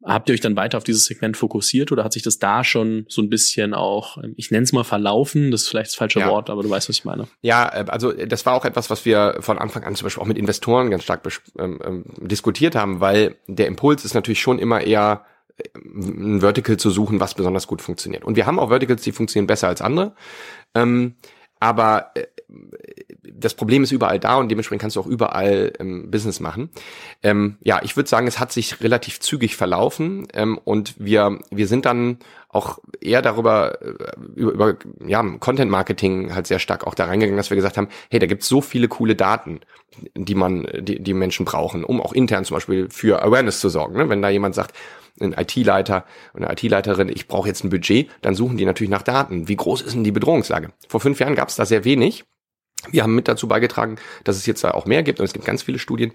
Habt 0.03 0.29
ihr 0.29 0.33
euch 0.33 0.39
dann 0.39 0.55
weiter 0.55 0.77
auf 0.77 0.85
dieses 0.85 1.05
Segment 1.05 1.35
fokussiert 1.35 1.91
oder 1.91 2.05
hat 2.05 2.13
sich 2.13 2.23
das 2.23 2.39
da 2.39 2.63
schon 2.63 3.05
so 3.09 3.21
ein 3.21 3.29
bisschen 3.29 3.73
auch, 3.73 4.17
ich 4.37 4.49
nenne 4.49 4.63
es 4.63 4.71
mal 4.71 4.85
verlaufen, 4.85 5.51
das 5.51 5.63
ist 5.63 5.69
vielleicht 5.69 5.87
das 5.87 5.95
falsche 5.95 6.21
ja. 6.21 6.29
Wort, 6.29 6.49
aber 6.49 6.63
du 6.63 6.69
weißt, 6.69 6.87
was 6.87 6.95
ich 6.95 7.03
meine. 7.03 7.27
Ja, 7.41 7.67
äh, 7.67 7.85
also 7.89 8.13
das 8.13 8.45
war 8.45 8.53
auch 8.53 8.63
etwas, 8.63 8.89
was 8.89 9.03
wir 9.03 9.37
von 9.41 9.57
Anfang 9.57 9.83
an 9.83 9.95
zum 9.95 10.05
Beispiel 10.05 10.23
auch 10.23 10.27
mit 10.27 10.37
Investoren 10.37 10.89
ganz 10.89 11.03
stark 11.03 11.21
ähm, 11.57 11.79
ähm, 11.83 12.05
diskutiert 12.21 12.75
haben, 12.75 13.01
weil 13.01 13.35
der 13.47 13.67
Impuls 13.67 14.05
ist 14.05 14.13
natürlich 14.13 14.39
schon 14.39 14.57
immer 14.57 14.79
eher 14.79 15.25
äh, 15.57 15.63
ein 15.77 16.39
Vertical 16.39 16.77
zu 16.77 16.91
suchen, 16.91 17.19
was 17.19 17.33
besonders 17.33 17.67
gut 17.67 17.81
funktioniert. 17.81 18.23
Und 18.23 18.37
wir 18.37 18.45
haben 18.45 18.57
auch 18.57 18.69
Verticals, 18.69 19.01
die 19.01 19.11
funktionieren 19.11 19.47
besser 19.47 19.67
als 19.67 19.81
andere. 19.81 20.15
Ähm, 20.75 21.15
aber 21.59 22.11
äh, 22.15 22.25
das 23.21 23.53
Problem 23.53 23.83
ist 23.83 23.91
überall 23.91 24.19
da 24.19 24.37
und 24.37 24.49
dementsprechend 24.49 24.81
kannst 24.81 24.95
du 24.95 25.01
auch 25.01 25.07
überall 25.07 25.73
ähm, 25.79 26.09
Business 26.09 26.39
machen. 26.39 26.69
Ähm, 27.23 27.57
ja, 27.61 27.79
ich 27.83 27.95
würde 27.95 28.09
sagen, 28.09 28.27
es 28.27 28.39
hat 28.39 28.51
sich 28.51 28.81
relativ 28.81 29.19
zügig 29.19 29.55
verlaufen 29.55 30.27
ähm, 30.33 30.57
und 30.63 30.95
wir 30.97 31.39
wir 31.51 31.67
sind 31.67 31.85
dann 31.85 32.17
auch 32.49 32.79
eher 32.99 33.21
darüber 33.21 33.81
äh, 33.81 33.93
über, 34.35 34.51
über 34.51 34.75
ja 35.05 35.23
Content 35.39 35.69
Marketing 35.69 36.33
halt 36.33 36.47
sehr 36.47 36.59
stark 36.59 36.87
auch 36.87 36.95
da 36.95 37.05
reingegangen, 37.05 37.37
dass 37.37 37.51
wir 37.51 37.55
gesagt 37.55 37.77
haben, 37.77 37.89
hey, 38.09 38.19
da 38.19 38.25
gibt's 38.25 38.47
so 38.47 38.61
viele 38.61 38.87
coole 38.87 39.15
Daten, 39.15 39.61
die 40.15 40.35
man 40.35 40.67
die 40.79 41.01
die 41.01 41.13
Menschen 41.13 41.45
brauchen, 41.45 41.83
um 41.83 42.01
auch 42.01 42.13
intern 42.13 42.45
zum 42.45 42.55
Beispiel 42.55 42.89
für 42.89 43.21
Awareness 43.21 43.59
zu 43.59 43.69
sorgen. 43.69 43.97
Ne? 43.97 44.09
Wenn 44.09 44.21
da 44.21 44.29
jemand 44.29 44.55
sagt, 44.55 44.75
ein 45.21 45.33
IT-Leiter 45.33 46.05
und 46.33 46.43
eine 46.43 46.53
IT-Leiterin, 46.53 47.09
ich 47.09 47.27
brauche 47.27 47.47
jetzt 47.47 47.63
ein 47.63 47.69
Budget, 47.69 48.09
dann 48.21 48.35
suchen 48.35 48.57
die 48.57 48.65
natürlich 48.65 48.91
nach 48.91 49.01
Daten. 49.01 49.47
Wie 49.47 49.55
groß 49.55 49.81
ist 49.81 49.93
denn 49.93 50.03
die 50.03 50.11
Bedrohungslage? 50.11 50.69
Vor 50.87 50.99
fünf 50.99 51.19
Jahren 51.19 51.35
gab 51.35 51.49
es 51.49 51.55
da 51.55 51.65
sehr 51.65 51.83
wenig. 51.83 52.25
Wir 52.91 53.03
haben 53.03 53.15
mit 53.15 53.27
dazu 53.27 53.47
beigetragen, 53.47 53.97
dass 54.23 54.37
es 54.37 54.45
jetzt 54.45 54.63
auch 54.63 54.85
mehr 54.85 55.03
gibt 55.03 55.19
und 55.19 55.25
es 55.25 55.33
gibt 55.33 55.45
ganz 55.45 55.63
viele 55.63 55.79
Studien. 55.79 56.13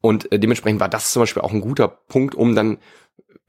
Und 0.00 0.32
äh, 0.32 0.38
dementsprechend 0.38 0.80
war 0.80 0.88
das 0.88 1.12
zum 1.12 1.22
Beispiel 1.22 1.42
auch 1.42 1.52
ein 1.52 1.60
guter 1.60 1.88
Punkt, 1.88 2.34
um 2.34 2.54
dann 2.54 2.78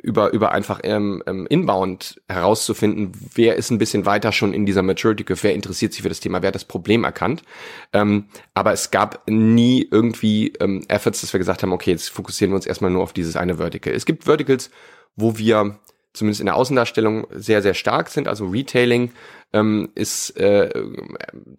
über, 0.01 0.34
über 0.34 0.51
einfach 0.51 0.79
ähm, 0.84 1.24
ähm, 1.27 1.46
inbound 1.48 2.22
herauszufinden, 2.27 3.12
wer 3.36 3.55
ist 3.55 3.70
ein 3.70 3.77
bisschen 3.77 4.05
weiter 4.05 4.31
schon 4.31 4.53
in 4.53 4.65
dieser 4.65 4.81
Maturity 4.81 5.24
Curve, 5.24 5.43
wer 5.43 5.53
interessiert 5.53 5.93
sich 5.93 6.01
für 6.01 6.10
das 6.10 6.20
Thema, 6.20 6.41
wer 6.41 6.48
hat 6.48 6.55
das 6.55 6.65
Problem 6.65 7.03
erkannt. 7.03 7.43
Ähm, 7.93 8.25
aber 8.53 8.74
es 8.74 8.91
gab 8.91 9.22
nie 9.29 9.88
irgendwie 9.89 10.53
ähm, 10.60 10.84
Efforts, 10.88 11.22
dass 11.22 11.34
wir 11.34 11.38
gesagt 11.38 11.62
haben, 11.62 11.72
okay, 11.72 11.91
jetzt 11.91 12.10
fokussieren 12.10 12.51
wir 12.51 12.55
uns 12.55 12.65
erstmal 12.65 12.91
nur 12.91 13.03
auf 13.03 13.13
dieses 13.13 13.36
eine 13.36 13.58
Vertical. 13.58 13.93
Es 13.93 14.05
gibt 14.05 14.25
Verticals, 14.25 14.72
wo 15.15 15.38
wir 15.38 15.79
zumindest 16.13 16.41
in 16.41 16.48
der 16.48 16.55
Außendarstellung 16.55 17.27
sehr, 17.31 17.62
sehr 17.62 17.74
stark 17.74 18.10
sind. 18.10 18.27
Also 18.27 18.48
Retailing 18.48 19.12
ähm, 19.53 19.89
ist, 19.96 20.31
äh, 20.38 20.70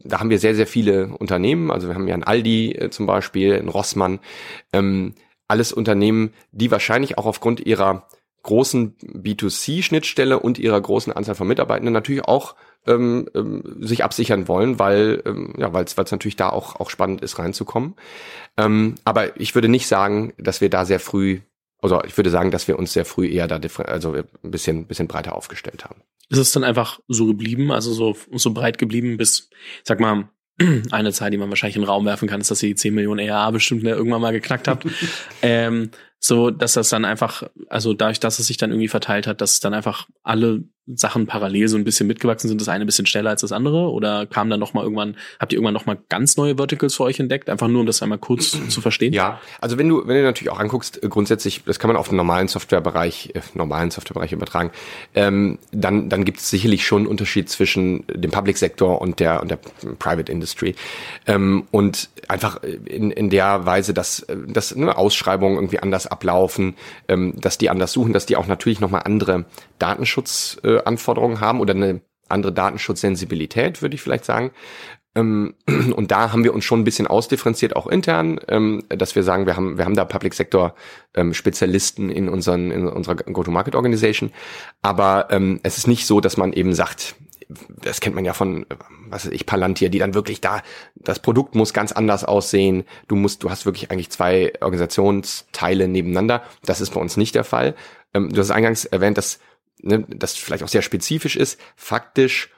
da 0.04 0.20
haben 0.20 0.30
wir 0.30 0.38
sehr, 0.38 0.54
sehr 0.54 0.66
viele 0.66 1.08
Unternehmen. 1.18 1.70
Also 1.70 1.88
wir 1.88 1.94
haben 1.94 2.08
ja 2.08 2.14
ein 2.14 2.24
Aldi 2.24 2.72
äh, 2.72 2.90
zum 2.90 3.06
Beispiel, 3.06 3.54
ein 3.54 3.68
Rossmann. 3.68 4.18
Ähm, 4.72 5.14
alles 5.48 5.72
Unternehmen, 5.72 6.32
die 6.50 6.70
wahrscheinlich 6.70 7.18
auch 7.18 7.26
aufgrund 7.26 7.60
ihrer 7.60 8.06
großen 8.42 8.96
B2C-Schnittstelle 8.98 10.38
und 10.38 10.58
ihrer 10.58 10.80
großen 10.80 11.12
Anzahl 11.12 11.34
von 11.34 11.46
Mitarbeitenden 11.46 11.92
natürlich 11.92 12.24
auch 12.24 12.56
ähm, 12.86 13.28
ähm, 13.34 13.76
sich 13.80 14.02
absichern 14.02 14.48
wollen, 14.48 14.78
weil 14.78 15.22
ähm, 15.24 15.54
ja, 15.58 15.72
weil 15.72 15.84
es 15.84 15.96
natürlich 15.96 16.36
da 16.36 16.50
auch 16.50 16.76
auch 16.80 16.90
spannend 16.90 17.20
ist 17.20 17.38
reinzukommen. 17.38 17.94
Ähm, 18.56 18.96
aber 19.04 19.40
ich 19.40 19.54
würde 19.54 19.68
nicht 19.68 19.86
sagen, 19.86 20.32
dass 20.38 20.60
wir 20.60 20.70
da 20.70 20.84
sehr 20.84 20.98
früh, 20.98 21.40
also 21.80 22.02
ich 22.04 22.16
würde 22.16 22.30
sagen, 22.30 22.50
dass 22.50 22.66
wir 22.66 22.78
uns 22.78 22.92
sehr 22.92 23.04
früh 23.04 23.28
eher 23.28 23.46
da 23.46 23.60
also 23.84 24.14
ein 24.14 24.50
bisschen 24.50 24.86
bisschen 24.86 25.06
breiter 25.06 25.36
aufgestellt 25.36 25.84
haben. 25.84 26.02
Ist 26.28 26.38
es 26.38 26.52
dann 26.52 26.64
einfach 26.64 26.98
so 27.06 27.26
geblieben, 27.26 27.70
also 27.70 27.92
so 27.92 28.16
so 28.34 28.52
breit 28.52 28.78
geblieben 28.78 29.16
bis, 29.16 29.50
sag 29.84 30.00
mal, 30.00 30.28
eine 30.90 31.12
Zahl, 31.12 31.30
die 31.30 31.38
man 31.38 31.48
wahrscheinlich 31.48 31.76
in 31.76 31.82
den 31.82 31.88
Raum 31.88 32.04
werfen 32.04 32.28
kann, 32.28 32.40
ist, 32.40 32.50
dass 32.50 32.62
ihr 32.62 32.70
die 32.70 32.74
10 32.74 32.94
Millionen 32.94 33.20
ERA 33.20 33.50
bestimmt 33.50 33.84
irgendwann 33.84 34.20
mal 34.20 34.32
geknackt 34.32 34.68
habt. 34.68 34.86
ähm, 35.42 35.90
so, 36.18 36.50
dass 36.50 36.74
das 36.74 36.88
dann 36.88 37.04
einfach, 37.04 37.42
also 37.68 37.94
dadurch, 37.94 38.20
dass 38.20 38.38
es 38.38 38.46
sich 38.46 38.56
dann 38.56 38.70
irgendwie 38.70 38.88
verteilt 38.88 39.26
hat, 39.26 39.40
dass 39.40 39.60
dann 39.60 39.74
einfach 39.74 40.06
alle 40.22 40.62
Sachen 40.86 41.28
parallel 41.28 41.68
so 41.68 41.76
ein 41.76 41.84
bisschen 41.84 42.08
mitgewachsen 42.08 42.48
sind, 42.48 42.60
das 42.60 42.68
eine 42.68 42.84
ein 42.84 42.86
bisschen 42.86 43.06
schneller 43.06 43.30
als 43.30 43.42
das 43.42 43.52
andere? 43.52 43.90
Oder 43.92 44.26
kam 44.26 44.50
dann 44.50 44.58
noch 44.58 44.74
mal 44.74 44.82
irgendwann, 44.82 45.16
habt 45.38 45.52
ihr 45.52 45.58
irgendwann 45.58 45.74
noch 45.74 45.86
mal 45.86 45.96
ganz 46.08 46.36
neue 46.36 46.56
Verticals 46.56 46.96
für 46.96 47.04
euch 47.04 47.20
entdeckt? 47.20 47.48
Einfach 47.48 47.68
nur, 47.68 47.80
um 47.80 47.86
das 47.86 48.02
einmal 48.02 48.18
kurz 48.18 48.56
zu 48.68 48.80
verstehen? 48.80 49.12
Ja, 49.12 49.40
also 49.60 49.78
wenn 49.78 49.88
du, 49.88 50.06
wenn 50.06 50.16
du 50.16 50.22
natürlich 50.22 50.50
auch 50.50 50.58
anguckst, 50.58 51.02
äh, 51.02 51.08
grundsätzlich, 51.08 51.62
das 51.64 51.78
kann 51.78 51.88
man 51.88 51.96
auf 51.96 52.08
den 52.08 52.16
normalen 52.16 52.48
Softwarebereich, 52.48 53.30
äh, 53.34 53.40
normalen 53.54 53.92
Softwarebereich 53.92 54.32
übertragen, 54.32 54.72
ähm, 55.14 55.58
dann, 55.70 56.08
dann 56.08 56.24
gibt 56.24 56.40
es 56.40 56.50
sicherlich 56.50 56.84
schon 56.84 57.02
einen 57.02 57.06
Unterschied 57.06 57.48
zwischen 57.48 58.04
dem 58.12 58.32
Public 58.32 58.58
Sektor 58.58 59.00
und 59.00 59.20
der, 59.20 59.40
und 59.40 59.52
der 59.52 59.58
Private 60.00 60.32
Industry. 60.32 60.74
Ähm, 61.28 61.68
und 61.70 62.08
einfach 62.26 62.60
in, 62.62 63.12
in 63.12 63.30
der 63.30 63.66
Weise, 63.66 63.94
dass, 63.94 64.20
äh, 64.24 64.36
dass 64.48 64.74
ne, 64.74 64.96
Ausschreibungen 64.96 65.54
irgendwie 65.54 65.78
anders 65.78 66.08
ablaufen, 66.08 66.74
ähm, 67.06 67.34
dass 67.40 67.56
die 67.56 67.70
anders 67.70 67.92
suchen, 67.92 68.12
dass 68.12 68.26
die 68.26 68.36
auch 68.36 68.48
natürlich 68.48 68.80
nochmal 68.80 69.02
andere 69.04 69.44
Datenschutzanforderungen 69.78 70.71
äh, 70.71 70.71
haben 71.40 71.60
oder 71.60 71.74
eine 71.74 72.00
andere 72.28 72.52
Datenschutzsensibilität, 72.52 73.82
würde 73.82 73.94
ich 73.94 74.02
vielleicht 74.02 74.24
sagen. 74.24 74.52
Ähm, 75.14 75.54
und 75.94 76.10
da 76.10 76.32
haben 76.32 76.44
wir 76.44 76.54
uns 76.54 76.64
schon 76.64 76.80
ein 76.80 76.84
bisschen 76.84 77.06
ausdifferenziert, 77.06 77.76
auch 77.76 77.86
intern, 77.86 78.40
ähm, 78.48 78.84
dass 78.88 79.14
wir 79.14 79.22
sagen, 79.22 79.46
wir 79.46 79.56
haben, 79.56 79.78
wir 79.78 79.84
haben 79.84 79.96
da 79.96 80.04
Public 80.04 80.34
Sector 80.34 80.74
ähm, 81.14 81.34
Spezialisten 81.34 82.10
in 82.10 82.28
unseren, 82.28 82.70
in 82.70 82.88
unserer 82.88 83.16
Go-to-Market 83.16 83.74
Organization. 83.74 84.32
Aber 84.80 85.28
es 85.62 85.78
ist 85.78 85.86
nicht 85.86 86.06
so, 86.06 86.20
dass 86.20 86.36
man 86.36 86.52
eben 86.52 86.74
sagt, 86.74 87.16
das 87.82 88.00
kennt 88.00 88.14
man 88.14 88.24
ja 88.24 88.32
von, 88.32 88.66
was 89.08 89.26
weiß 89.26 89.32
ich, 89.32 89.46
Palantir, 89.46 89.90
die 89.90 89.98
dann 89.98 90.14
wirklich 90.14 90.40
da, 90.40 90.62
das 90.94 91.20
Produkt 91.20 91.54
muss 91.54 91.72
ganz 91.72 91.92
anders 91.92 92.24
aussehen. 92.24 92.84
Du 93.08 93.16
musst, 93.16 93.42
du 93.42 93.50
hast 93.50 93.66
wirklich 93.66 93.90
eigentlich 93.90 94.10
zwei 94.10 94.52
Organisationsteile 94.60 95.88
nebeneinander. 95.88 96.42
Das 96.64 96.80
ist 96.80 96.94
bei 96.94 97.00
uns 97.00 97.16
nicht 97.16 97.34
der 97.34 97.44
Fall. 97.44 97.74
Du 98.12 98.38
hast 98.38 98.50
eingangs 98.50 98.84
erwähnt, 98.84 99.18
dass 99.18 99.38
ne, 99.82 100.04
das 100.08 100.34
vielleicht 100.34 100.64
auch 100.64 100.68
sehr 100.68 100.82
spezifisch 100.82 101.36
ist. 101.36 101.60
Faktisch 101.76 102.50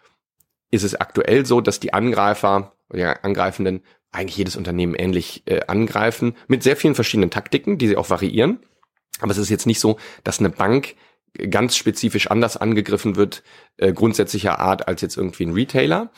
ist 0.70 0.84
es 0.84 0.94
aktuell 0.94 1.46
so, 1.46 1.60
dass 1.60 1.80
die 1.80 1.92
Angreifer 1.92 2.74
oder 2.88 2.98
die 2.98 3.24
Angreifenden 3.24 3.82
eigentlich 4.12 4.36
jedes 4.36 4.56
Unternehmen 4.56 4.94
ähnlich 4.94 5.42
äh, 5.46 5.60
angreifen, 5.66 6.36
mit 6.46 6.62
sehr 6.62 6.76
vielen 6.76 6.94
verschiedenen 6.94 7.30
Taktiken, 7.30 7.78
die 7.78 7.88
sie 7.88 7.96
auch 7.96 8.10
variieren. 8.10 8.60
Aber 9.20 9.32
es 9.32 9.38
ist 9.38 9.50
jetzt 9.50 9.66
nicht 9.66 9.80
so, 9.80 9.98
dass 10.22 10.38
eine 10.38 10.50
Bank 10.50 10.94
ganz 11.50 11.76
spezifisch 11.76 12.30
anders 12.30 12.56
angegriffen 12.56 13.16
wird, 13.16 13.42
äh, 13.76 13.92
grundsätzlicher 13.92 14.60
Art 14.60 14.86
als 14.86 15.00
jetzt 15.00 15.16
irgendwie 15.16 15.46
ein 15.46 15.52
Retailer. 15.52 16.12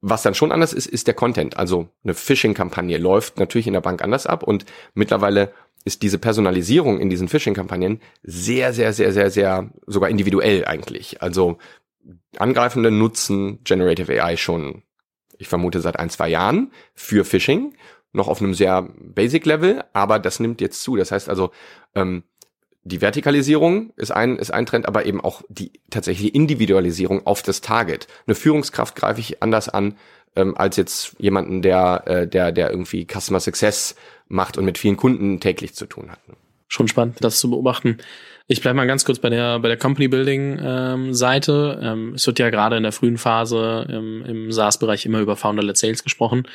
Was 0.00 0.22
dann 0.22 0.34
schon 0.34 0.52
anders 0.52 0.72
ist, 0.72 0.86
ist 0.86 1.06
der 1.06 1.14
Content. 1.14 1.56
Also 1.56 1.88
eine 2.04 2.14
Phishing-Kampagne 2.14 2.98
läuft 2.98 3.38
natürlich 3.38 3.66
in 3.66 3.72
der 3.72 3.80
Bank 3.80 4.02
anders 4.02 4.26
ab 4.26 4.42
und 4.42 4.64
mittlerweile 4.94 5.52
ist 5.88 6.02
diese 6.02 6.18
Personalisierung 6.18 7.00
in 7.00 7.08
diesen 7.08 7.28
Phishing-Kampagnen 7.28 8.00
sehr, 8.22 8.74
sehr, 8.74 8.92
sehr, 8.92 9.12
sehr, 9.14 9.30
sehr 9.30 9.70
sogar 9.86 10.10
individuell 10.10 10.66
eigentlich. 10.66 11.22
Also 11.22 11.56
Angreifende 12.36 12.90
nutzen 12.90 13.64
Generative 13.64 14.22
AI 14.22 14.36
schon, 14.36 14.82
ich 15.38 15.48
vermute, 15.48 15.80
seit 15.80 15.98
ein, 15.98 16.10
zwei 16.10 16.28
Jahren 16.28 16.72
für 16.94 17.24
Phishing. 17.24 17.74
Noch 18.12 18.28
auf 18.28 18.40
einem 18.42 18.52
sehr 18.52 18.88
basic 18.98 19.46
Level, 19.46 19.82
aber 19.94 20.18
das 20.18 20.40
nimmt 20.40 20.60
jetzt 20.60 20.82
zu. 20.82 20.96
Das 20.96 21.10
heißt 21.10 21.30
also, 21.30 21.52
ähm, 21.94 22.24
die 22.82 23.00
Vertikalisierung 23.00 23.92
ist 23.96 24.10
ein, 24.10 24.36
ist 24.36 24.50
ein 24.50 24.66
Trend, 24.66 24.86
aber 24.86 25.06
eben 25.06 25.22
auch 25.22 25.42
die 25.48 25.72
tatsächliche 25.90 26.32
Individualisierung 26.32 27.26
auf 27.26 27.42
das 27.42 27.62
Target. 27.62 28.08
Eine 28.26 28.34
Führungskraft 28.34 28.94
greife 28.94 29.20
ich 29.20 29.42
anders 29.42 29.68
an, 29.70 29.96
ähm, 30.36 30.56
als 30.56 30.76
jetzt 30.76 31.16
jemanden, 31.18 31.62
der, 31.62 32.02
äh, 32.06 32.26
der, 32.26 32.52
der 32.52 32.70
irgendwie 32.70 33.06
Customer 33.06 33.40
Success 33.40 33.96
macht 34.28 34.58
und 34.58 34.64
mit 34.64 34.78
vielen 34.78 34.96
Kunden 34.96 35.40
täglich 35.40 35.74
zu 35.74 35.86
tun 35.86 36.10
hat. 36.10 36.20
Schon 36.68 36.88
spannend, 36.88 37.16
das 37.20 37.40
zu 37.40 37.50
beobachten. 37.50 37.98
Ich 38.46 38.60
bleibe 38.60 38.76
mal 38.76 38.86
ganz 38.86 39.04
kurz 39.04 39.18
bei 39.18 39.30
der 39.30 39.58
bei 39.58 39.68
der 39.68 39.76
Company 39.76 40.08
Building 40.08 40.58
ähm, 40.62 41.14
Seite. 41.14 41.78
Ähm, 41.82 42.14
es 42.14 42.26
wird 42.26 42.38
ja 42.38 42.50
gerade 42.50 42.76
in 42.76 42.82
der 42.82 42.92
frühen 42.92 43.18
Phase 43.18 43.86
im, 43.88 44.24
im 44.24 44.52
SaaS-Bereich 44.52 45.06
immer 45.06 45.20
über 45.20 45.36
Founder-led 45.36 45.76
Sales 45.76 46.02
gesprochen. 46.02 46.46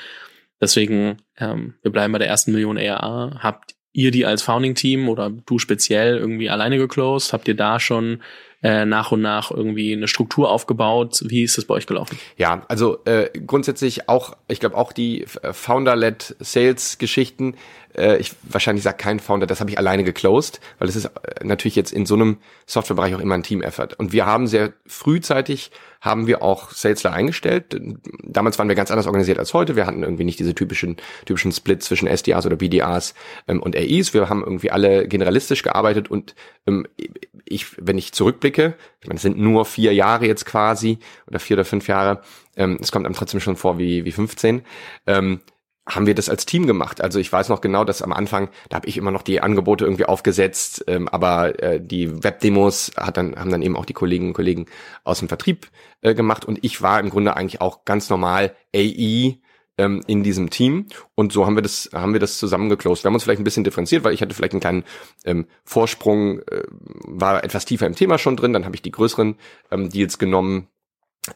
Deswegen, 0.62 1.17
ähm, 1.38 1.75
wir 1.81 1.91
bleiben 1.91 2.13
bei 2.13 2.19
der 2.19 2.27
ersten 2.27 2.51
Million 2.51 2.77
ARA. 2.77 3.39
Habt 3.39 3.75
ihr 3.91 4.12
die 4.12 4.25
als 4.25 4.41
Founding-Team 4.41 5.09
oder 5.09 5.29
du 5.29 5.59
speziell 5.59 6.17
irgendwie 6.17 6.49
alleine 6.49 6.77
geclosed? 6.77 7.33
Habt 7.33 7.47
ihr 7.47 7.55
da 7.55 7.79
schon 7.79 8.21
äh, 8.63 8.86
nach 8.86 9.12
und 9.12 9.21
nach 9.21 9.52
irgendwie 9.52 9.93
eine 9.93 10.08
Struktur 10.08 10.49
aufgebaut? 10.49 11.21
Wie 11.26 11.43
ist 11.43 11.58
das 11.58 11.65
bei 11.65 11.76
euch 11.76 11.86
gelaufen? 11.86 12.17
Ja, 12.38 12.63
also 12.69 13.04
äh, 13.06 13.30
grundsätzlich 13.45 14.10
auch, 14.10 14.36
ich 14.47 14.60
glaube 14.60 14.78
auch 14.78 14.93
die 14.93 15.26
äh, 15.41 15.54
Founder-led 15.54 16.36
Sales-Geschichten, 16.39 17.56
äh, 17.95 18.17
ich 18.17 18.32
wahrscheinlich 18.43 18.84
sage 18.84 18.97
kein 18.97 19.19
Founder, 19.19 19.47
das 19.47 19.60
habe 19.60 19.69
ich 19.69 19.78
alleine 19.78 20.04
geclosed, 20.04 20.60
weil 20.80 20.88
es 20.88 20.95
ist 20.95 21.06
äh, 21.06 21.10
natürlich 21.43 21.76
jetzt 21.76 21.91
in 21.91 22.06
so 22.06 22.15
einem 22.15 22.38
Softwarebereich 22.65 23.15
auch 23.15 23.19
immer 23.19 23.36
ein 23.36 23.43
Team-Effort. 23.43 23.89
Und 23.97 24.13
wir 24.13 24.26
haben 24.26 24.47
sehr 24.47 24.73
frühzeitig 24.86 25.71
haben 26.03 26.27
wir 26.27 26.43
auch 26.43 26.71
Salesler 26.71 27.13
eingestellt. 27.13 27.79
Damals 28.23 28.59
waren 28.59 28.67
wir 28.67 28.75
ganz 28.75 28.91
anders 28.91 29.07
organisiert 29.07 29.39
als 29.39 29.53
heute. 29.53 29.77
Wir 29.77 29.87
hatten 29.87 30.03
irgendwie 30.03 30.25
nicht 30.25 30.37
diese 30.37 30.53
typischen, 30.53 30.97
typischen 31.25 31.53
Split 31.53 31.81
zwischen 31.81 32.07
SDRs 32.07 32.45
oder 32.45 32.57
BDRs 32.57 33.13
ähm, 33.47 33.63
und 33.63 33.73
AIs. 33.73 34.13
Wir 34.13 34.27
haben 34.27 34.43
irgendwie 34.43 34.69
alle 34.69 35.07
generalistisch 35.07 35.63
gearbeitet 35.63 36.11
und 36.11 36.35
ähm, 36.67 36.85
ich, 37.45 37.67
wenn 37.77 37.97
ich 37.97 38.11
zurückblicke, 38.11 38.75
ich 38.99 39.07
meine, 39.07 39.15
es 39.15 39.21
sind 39.21 39.39
nur 39.39 39.63
vier 39.63 39.93
Jahre 39.93 40.27
jetzt 40.27 40.45
quasi 40.45 40.99
oder 41.25 41.39
vier 41.39 41.55
oder 41.55 41.65
fünf 41.65 41.87
Jahre, 41.87 42.21
ähm, 42.57 42.79
es 42.81 42.91
kommt 42.91 43.05
einem 43.05 43.15
trotzdem 43.15 43.39
schon 43.39 43.55
vor 43.55 43.77
wie, 43.77 44.03
wie 44.03 44.11
15. 44.11 44.61
Ähm, 45.07 45.39
haben 45.86 46.08
wir 46.08 46.15
das 46.15 46.30
als 46.30 46.46
Team 46.46 46.65
gemacht. 46.65 47.02
Also 47.02 47.19
ich 47.19 47.32
weiß 47.32 47.50
noch 47.50 47.62
genau, 47.62 47.84
dass 47.84 48.02
am 48.02 48.13
Anfang, 48.13 48.50
da 48.69 48.78
habe 48.78 48.88
ich 48.88 48.98
immer 48.98 49.12
noch 49.12 49.22
die 49.22 49.41
Angebote 49.41 49.84
irgendwie 49.84 50.06
aufgesetzt, 50.06 50.86
ähm, 50.88 51.10
aber 51.10 51.62
äh, 51.62 51.82
die 51.82 52.24
Webdemos 52.24 52.91
hat 52.96 53.17
dann, 53.17 53.36
haben 53.36 53.52
dann 53.52 53.62
eben 53.62 53.76
auch 53.76 53.86
die 53.86 53.93
Kolleginnen 53.93 54.30
und 54.30 54.34
Kollegen 54.34 54.67
aus 55.04 55.19
dem 55.19 55.28
Vertrieb 55.28 55.67
äh, 56.02 56.13
gemacht 56.13 56.46
und 56.46 56.63
ich 56.63 56.82
war 56.82 57.00
im 57.00 57.10
Grunde 57.10 57.36
eigentlich 57.36 57.60
auch 57.60 57.84
ganz 57.84 58.10
normal 58.10 58.56
AI 58.74 59.39
ähm, 59.78 60.04
in 60.08 60.24
diesem 60.24 60.50
Team 60.50 60.88
und 61.15 61.34
so 61.34 61.46
haben 61.46 61.56
wir 61.56 61.63
das 61.63 61.89
haben 61.93 62.13
wir 62.13 62.19
das 62.19 62.38
zusammengeclosed. 62.38 63.04
Wir 63.04 63.10
haben 63.10 63.15
uns 63.15 63.24
vielleicht 63.24 63.41
ein 63.41 63.46
bisschen 63.46 63.63
differenziert, 63.63 64.04
weil 64.04 64.13
ich 64.13 64.22
hatte 64.22 64.36
vielleicht 64.36 64.54
einen 64.54 64.62
kleinen 64.62 64.84
ähm, 65.26 65.48
Vorsprung, 65.65 66.39
äh, 66.39 66.63
war 67.06 67.43
etwas 67.43 67.65
tiefer 67.65 67.88
im 67.88 67.96
Thema 67.96 68.17
schon 68.17 68.38
drin, 68.38 68.54
dann 68.54 68.65
habe 68.65 68.76
ich 68.76 68.82
die 68.82 68.91
größeren 68.91 69.36
ähm, 69.72 69.89
Deals 69.89 70.17
genommen 70.17 70.67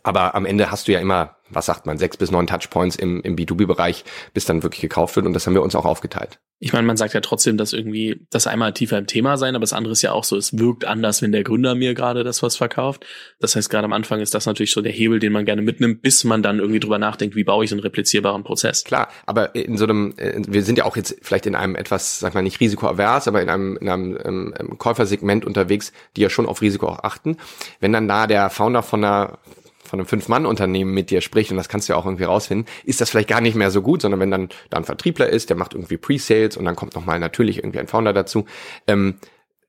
aber 0.03 0.35
am 0.35 0.45
Ende 0.45 0.69
hast 0.69 0.87
du 0.87 0.91
ja 0.91 0.99
immer, 0.99 1.37
was 1.49 1.65
sagt 1.65 1.85
man, 1.85 1.97
sechs 1.97 2.17
bis 2.17 2.29
neun 2.29 2.45
Touchpoints 2.45 2.97
im, 2.97 3.21
im 3.21 3.37
B2B-Bereich, 3.37 4.03
bis 4.33 4.45
dann 4.45 4.63
wirklich 4.63 4.81
gekauft 4.81 5.15
wird. 5.15 5.25
Und 5.25 5.33
das 5.33 5.47
haben 5.47 5.53
wir 5.53 5.61
uns 5.61 5.75
auch 5.75 5.85
aufgeteilt. 5.85 6.39
Ich 6.59 6.73
meine, 6.73 6.87
man 6.87 6.97
sagt 6.97 7.13
ja 7.13 7.21
trotzdem, 7.21 7.55
dass 7.55 7.71
irgendwie 7.71 8.25
das 8.31 8.47
einmal 8.47 8.73
tiefer 8.73 8.97
im 8.97 9.05
Thema 9.05 9.37
sein, 9.37 9.55
aber 9.55 9.61
das 9.61 9.73
andere 9.73 9.93
ist 9.93 10.01
ja 10.01 10.11
auch 10.11 10.23
so, 10.23 10.35
es 10.35 10.57
wirkt 10.57 10.85
anders, 10.85 11.21
wenn 11.21 11.31
der 11.31 11.43
Gründer 11.43 11.75
mir 11.75 11.93
gerade 11.93 12.23
das 12.23 12.41
was 12.43 12.57
verkauft. 12.57 13.05
Das 13.39 13.55
heißt, 13.55 13.69
gerade 13.69 13.85
am 13.85 13.93
Anfang 13.93 14.19
ist 14.19 14.33
das 14.33 14.45
natürlich 14.45 14.71
so 14.71 14.81
der 14.81 14.91
Hebel, 14.91 15.19
den 15.19 15.31
man 15.31 15.45
gerne 15.45 15.61
mitnimmt, 15.61 16.01
bis 16.01 16.23
man 16.23 16.41
dann 16.41 16.59
irgendwie 16.59 16.79
drüber 16.79 16.97
nachdenkt, 16.97 17.35
wie 17.35 17.43
baue 17.43 17.63
ich 17.63 17.71
einen 17.71 17.81
replizierbaren 17.81 18.43
Prozess. 18.43 18.83
Klar, 18.83 19.07
aber 19.25 19.55
in 19.55 19.77
so 19.77 19.85
einem, 19.85 20.15
äh, 20.17 20.41
wir 20.47 20.63
sind 20.63 20.79
ja 20.79 20.85
auch 20.85 20.97
jetzt 20.97 21.15
vielleicht 21.21 21.45
in 21.45 21.55
einem 21.55 21.75
etwas, 21.75 22.19
sag 22.19 22.33
mal 22.33 22.41
nicht 22.41 22.59
risikoavers, 22.59 23.27
aber 23.27 23.41
in 23.41 23.49
einem, 23.49 23.77
in 23.77 23.87
einem 23.87 24.17
ähm, 24.25 24.53
ähm 24.59 24.77
Käufersegment 24.79 25.45
unterwegs, 25.45 25.93
die 26.15 26.21
ja 26.21 26.29
schon 26.29 26.47
auf 26.47 26.61
Risiko 26.61 26.87
auch 26.87 27.03
achten. 27.03 27.37
Wenn 27.79 27.93
dann 27.93 28.07
da 28.07 28.25
der 28.25 28.49
Founder 28.49 28.81
von 28.81 29.03
einer 29.03 29.37
von 29.87 29.99
einem 29.99 30.07
Fünf-Mann-Unternehmen 30.07 30.93
mit 30.93 31.09
dir 31.09 31.21
spricht, 31.21 31.51
und 31.51 31.57
das 31.57 31.69
kannst 31.69 31.87
du 31.87 31.93
ja 31.93 31.99
auch 31.99 32.05
irgendwie 32.05 32.25
rausfinden, 32.25 32.67
ist 32.83 33.01
das 33.01 33.09
vielleicht 33.09 33.29
gar 33.29 33.41
nicht 33.41 33.55
mehr 33.55 33.71
so 33.71 33.81
gut, 33.81 34.01
sondern 34.01 34.19
wenn 34.19 34.31
dann 34.31 34.49
da 34.69 34.77
ein 34.77 34.83
Vertriebler 34.83 35.27
ist, 35.27 35.49
der 35.49 35.57
macht 35.57 35.73
irgendwie 35.73 35.97
Pre-Sales 35.97 36.57
und 36.57 36.65
dann 36.65 36.75
kommt 36.75 36.95
nochmal 36.95 37.19
natürlich 37.19 37.57
irgendwie 37.57 37.79
ein 37.79 37.87
Founder 37.87 38.13
dazu. 38.13 38.45
Ähm, 38.87 39.15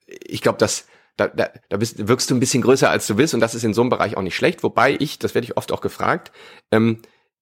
ich 0.06 0.42
glaube, 0.42 0.58
dass 0.58 0.86
da, 1.16 1.28
da, 1.28 1.50
da 1.68 1.76
bist, 1.76 2.06
wirkst 2.08 2.30
du 2.30 2.34
ein 2.34 2.40
bisschen 2.40 2.62
größer, 2.62 2.88
als 2.88 3.06
du 3.06 3.16
bist 3.16 3.34
und 3.34 3.40
das 3.40 3.54
ist 3.54 3.64
in 3.64 3.74
so 3.74 3.80
einem 3.82 3.90
Bereich 3.90 4.16
auch 4.16 4.22
nicht 4.22 4.36
schlecht. 4.36 4.62
Wobei 4.62 4.96
ich, 4.98 5.18
das 5.18 5.34
werde 5.34 5.46
ich 5.46 5.56
oft 5.56 5.72
auch 5.72 5.80
gefragt, 5.80 6.32
ähm, 6.70 7.00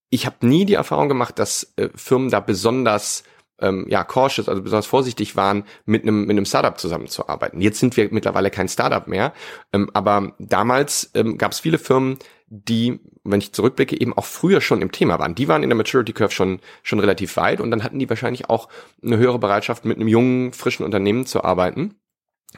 ich 0.08 0.24
habe 0.24 0.46
nie 0.46 0.64
die 0.64 0.74
Erfahrung 0.74 1.08
gemacht, 1.08 1.38
dass 1.38 1.72
äh, 1.76 1.88
Firmen 1.94 2.30
da 2.30 2.40
besonders 2.40 3.24
ähm, 3.60 3.86
ja, 3.88 4.04
cautious, 4.04 4.48
also 4.48 4.62
besonders 4.62 4.86
vorsichtig 4.86 5.36
waren, 5.36 5.64
mit 5.84 6.02
einem, 6.02 6.26
mit 6.26 6.48
Startup 6.48 6.78
zusammenzuarbeiten. 6.78 7.60
Jetzt 7.60 7.80
sind 7.80 7.96
wir 7.96 8.08
mittlerweile 8.10 8.50
kein 8.50 8.68
Startup 8.68 9.06
mehr, 9.06 9.32
ähm, 9.72 9.90
aber 9.94 10.34
damals 10.38 11.10
ähm, 11.14 11.38
gab 11.38 11.52
es 11.52 11.60
viele 11.60 11.78
Firmen, 11.78 12.18
die, 12.48 13.00
wenn 13.24 13.40
ich 13.40 13.52
zurückblicke, 13.52 14.00
eben 14.00 14.16
auch 14.16 14.24
früher 14.24 14.60
schon 14.60 14.82
im 14.82 14.92
Thema 14.92 15.18
waren. 15.18 15.34
Die 15.34 15.48
waren 15.48 15.62
in 15.62 15.68
der 15.68 15.76
Maturity 15.76 16.12
Curve 16.12 16.32
schon, 16.32 16.60
schon 16.82 17.00
relativ 17.00 17.36
weit 17.36 17.60
und 17.60 17.70
dann 17.70 17.82
hatten 17.82 17.98
die 17.98 18.08
wahrscheinlich 18.08 18.48
auch 18.48 18.68
eine 19.02 19.16
höhere 19.16 19.38
Bereitschaft, 19.38 19.84
mit 19.84 19.96
einem 19.96 20.08
jungen, 20.08 20.52
frischen 20.52 20.84
Unternehmen 20.84 21.26
zu 21.26 21.42
arbeiten. 21.42 21.96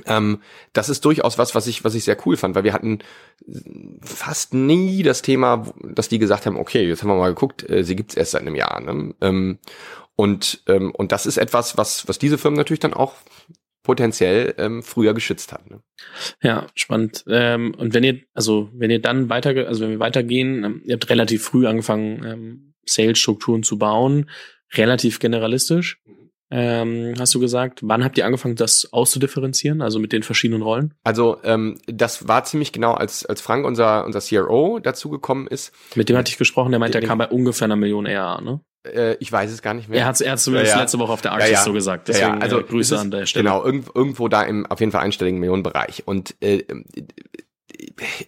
Ähm, 0.04 0.42
das 0.74 0.90
ist 0.90 1.04
durchaus 1.04 1.38
was, 1.38 1.54
was 1.54 1.66
ich, 1.66 1.84
was 1.84 1.94
ich 1.94 2.04
sehr 2.04 2.18
cool 2.26 2.36
fand, 2.36 2.54
weil 2.54 2.64
wir 2.64 2.74
hatten 2.74 2.98
fast 4.02 4.54
nie 4.54 5.02
das 5.02 5.22
Thema, 5.22 5.66
dass 5.82 6.08
die 6.08 6.18
gesagt 6.18 6.46
haben, 6.46 6.56
okay, 6.56 6.86
jetzt 6.86 7.02
haben 7.02 7.08
wir 7.08 7.16
mal 7.16 7.34
geguckt, 7.34 7.68
äh, 7.68 7.82
sie 7.82 7.96
gibt's 7.96 8.14
erst 8.14 8.32
seit 8.32 8.42
einem 8.42 8.54
Jahr. 8.54 8.80
Ne? 8.80 9.14
Ähm, 9.20 9.58
und, 10.16 10.62
ähm, 10.66 10.90
und 10.90 11.12
das 11.12 11.26
ist 11.26 11.38
etwas, 11.38 11.78
was, 11.78 12.06
was 12.08 12.18
diese 12.18 12.38
Firmen 12.38 12.58
natürlich 12.58 12.80
dann 12.80 12.94
auch 12.94 13.14
potenziell 13.88 14.54
ähm, 14.58 14.82
früher 14.82 15.14
geschützt 15.14 15.50
hat. 15.50 15.70
Ne? 15.70 15.80
Ja, 16.42 16.66
spannend. 16.74 17.24
Ähm, 17.26 17.74
und 17.74 17.94
wenn 17.94 18.04
ihr, 18.04 18.20
also 18.34 18.68
wenn 18.74 18.90
ihr 18.90 19.00
dann 19.00 19.30
weiter, 19.30 19.66
also 19.66 19.80
wenn 19.80 19.92
wir 19.92 19.98
weitergehen, 19.98 20.62
ähm, 20.62 20.82
ihr 20.84 20.92
habt 20.92 21.08
relativ 21.08 21.42
früh 21.42 21.66
angefangen, 21.66 22.22
ähm, 22.22 22.74
Sales-Strukturen 22.84 23.62
zu 23.62 23.78
bauen, 23.78 24.28
relativ 24.74 25.20
generalistisch. 25.20 26.02
Ähm, 26.50 27.14
hast 27.18 27.34
du 27.34 27.40
gesagt, 27.40 27.80
wann 27.82 28.04
habt 28.04 28.18
ihr 28.18 28.26
angefangen, 28.26 28.56
das 28.56 28.92
auszudifferenzieren, 28.92 29.80
also 29.80 29.98
mit 29.98 30.12
den 30.12 30.22
verschiedenen 30.22 30.60
Rollen? 30.60 30.92
Also 31.02 31.38
ähm, 31.42 31.78
das 31.86 32.28
war 32.28 32.44
ziemlich 32.44 32.72
genau, 32.72 32.92
als, 32.92 33.24
als 33.24 33.40
Frank, 33.40 33.64
unser, 33.64 34.04
unser 34.04 34.20
CRO, 34.20 34.80
dazugekommen 34.80 35.46
ist. 35.46 35.72
Mit 35.94 36.10
dem 36.10 36.16
hatte 36.18 36.30
ich 36.30 36.36
gesprochen, 36.36 36.72
der 36.72 36.78
meint, 36.78 36.92
der 36.92 37.02
kam 37.02 37.16
bei 37.16 37.28
ungefähr 37.28 37.64
einer 37.64 37.76
Million 37.76 38.04
ERA, 38.04 38.42
ne? 38.42 38.60
Äh, 38.84 39.16
ich 39.20 39.30
weiß 39.30 39.50
es 39.50 39.62
gar 39.62 39.74
nicht 39.74 39.88
mehr. 39.88 40.00
Er 40.00 40.06
hat 40.06 40.20
es 40.20 40.44
zumindest 40.44 40.70
ja, 40.70 40.76
ja. 40.76 40.82
letzte 40.82 40.98
Woche 40.98 41.12
auf 41.12 41.20
der 41.20 41.32
Archis 41.32 41.50
ja, 41.50 41.62
so 41.62 41.72
gesagt. 41.72 42.08
Deswegen 42.08 42.34
ja, 42.34 42.38
also 42.38 42.60
äh, 42.60 42.62
Grüße 42.62 42.94
ist, 42.94 43.00
an 43.00 43.10
der 43.10 43.26
Stelle. 43.26 43.44
Genau, 43.44 43.64
irgendwo, 43.64 43.92
irgendwo 43.94 44.28
da 44.28 44.42
im 44.42 44.66
auf 44.66 44.80
jeden 44.80 44.92
Fall 44.92 45.02
einstelligen 45.02 45.40
Millionenbereich. 45.40 46.04
Und 46.06 46.34
äh, 46.40 46.64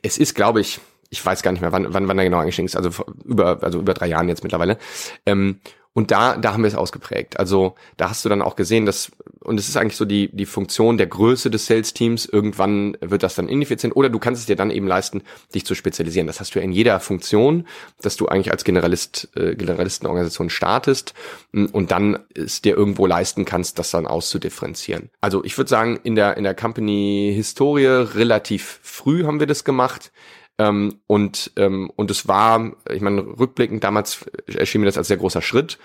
es 0.03 0.19
ist, 0.19 0.35
glaube 0.35 0.61
ich, 0.61 0.81
ich 1.11 1.25
weiß 1.25 1.43
gar 1.43 1.51
nicht 1.53 1.61
mehr, 1.61 1.73
wann, 1.73 1.93
wann, 1.93 2.07
wann 2.07 2.19
er 2.19 2.25
genau 2.25 2.39
eingestiegen 2.39 2.67
ist, 2.67 2.77
also 2.77 2.91
über, 3.25 3.63
also 3.63 3.81
über 3.81 3.95
drei 3.95 4.07
Jahren 4.07 4.29
jetzt 4.29 4.43
mittlerweile. 4.43 4.79
Ähm, 5.27 5.61
und 5.93 6.13
da, 6.13 6.37
da 6.37 6.53
haben 6.53 6.63
wir 6.63 6.69
es 6.69 6.77
ausgeprägt. 6.77 7.39
Also 7.39 7.75
da 7.97 8.11
hast 8.11 8.25
du 8.25 8.29
dann 8.29 8.43
auch 8.43 8.55
gesehen, 8.55 8.87
dass, 8.87 9.11
und 9.41 9.59
es 9.59 9.69
ist 9.69 9.77
eigentlich 9.77 9.97
so 9.97 10.05
die, 10.05 10.29
die 10.35 10.47
Funktion 10.47 10.99
der 10.99 11.09
Größe 11.09 11.51
des 11.51 11.67
Sales-Teams, 11.67 12.27
irgendwann 12.27 12.97
wird 13.01 13.25
das 13.25 13.35
dann 13.35 13.49
ineffizient 13.49 13.97
oder 13.97 14.09
du 14.09 14.21
kannst 14.21 14.41
es 14.41 14.47
dir 14.47 14.55
dann 14.55 14.71
eben 14.71 14.87
leisten, 14.87 15.23
dich 15.53 15.67
zu 15.67 15.75
spezialisieren. 15.75 16.29
Das 16.29 16.39
hast 16.39 16.55
du 16.55 16.61
ja 16.61 16.65
in 16.65 16.71
jeder 16.71 17.01
Funktion, 17.01 17.67
dass 18.01 18.17
du 18.17 18.29
eigentlich 18.29 18.53
als 18.53 18.63
Generalist, 18.63 19.31
äh, 19.35 19.57
Generalistenorganisation 19.57 20.49
startest 20.49 21.15
mm, 21.53 21.67
und 21.67 21.91
dann 21.91 22.21
es 22.35 22.63
dir 22.63 22.77
irgendwo 22.77 23.07
leisten 23.07 23.45
kannst, 23.45 23.81
das 23.81 23.91
dann 23.91 24.07
auszudifferenzieren. 24.07 25.11
Also 25.21 25.43
ich 25.45 25.59
würde 25.59 25.69
sagen, 25.69 25.99
in 26.05 26.15
der, 26.15 26.37
in 26.37 26.45
der 26.45 26.55
Company-Historie 26.55 27.87
relativ 28.15 28.79
früh 28.83 29.25
haben 29.25 29.41
wir 29.41 29.49
das 29.49 29.65
gemacht. 29.65 30.13
Ähm, 30.61 31.01
und, 31.07 31.53
ähm, 31.57 31.91
und 31.97 32.11
es 32.11 32.29
war, 32.29 32.77
ich 32.91 33.01
meine, 33.01 33.23
rückblickend 33.23 33.83
damals 33.83 34.27
erschien 34.47 34.83
mir 34.83 34.87
das 34.87 34.99
als 34.99 35.09
sehr 35.09 35.17
großer 35.17 35.41
Schritt. 35.41 35.79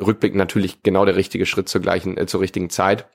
Rückblickend 0.00 0.38
natürlich 0.38 0.82
genau 0.82 1.04
der 1.04 1.14
richtige 1.14 1.46
Schritt 1.46 1.68
zur 1.68 1.80
gleichen, 1.80 2.16
äh, 2.16 2.26
zur 2.26 2.40
richtigen 2.40 2.68
Zeit. 2.68 3.06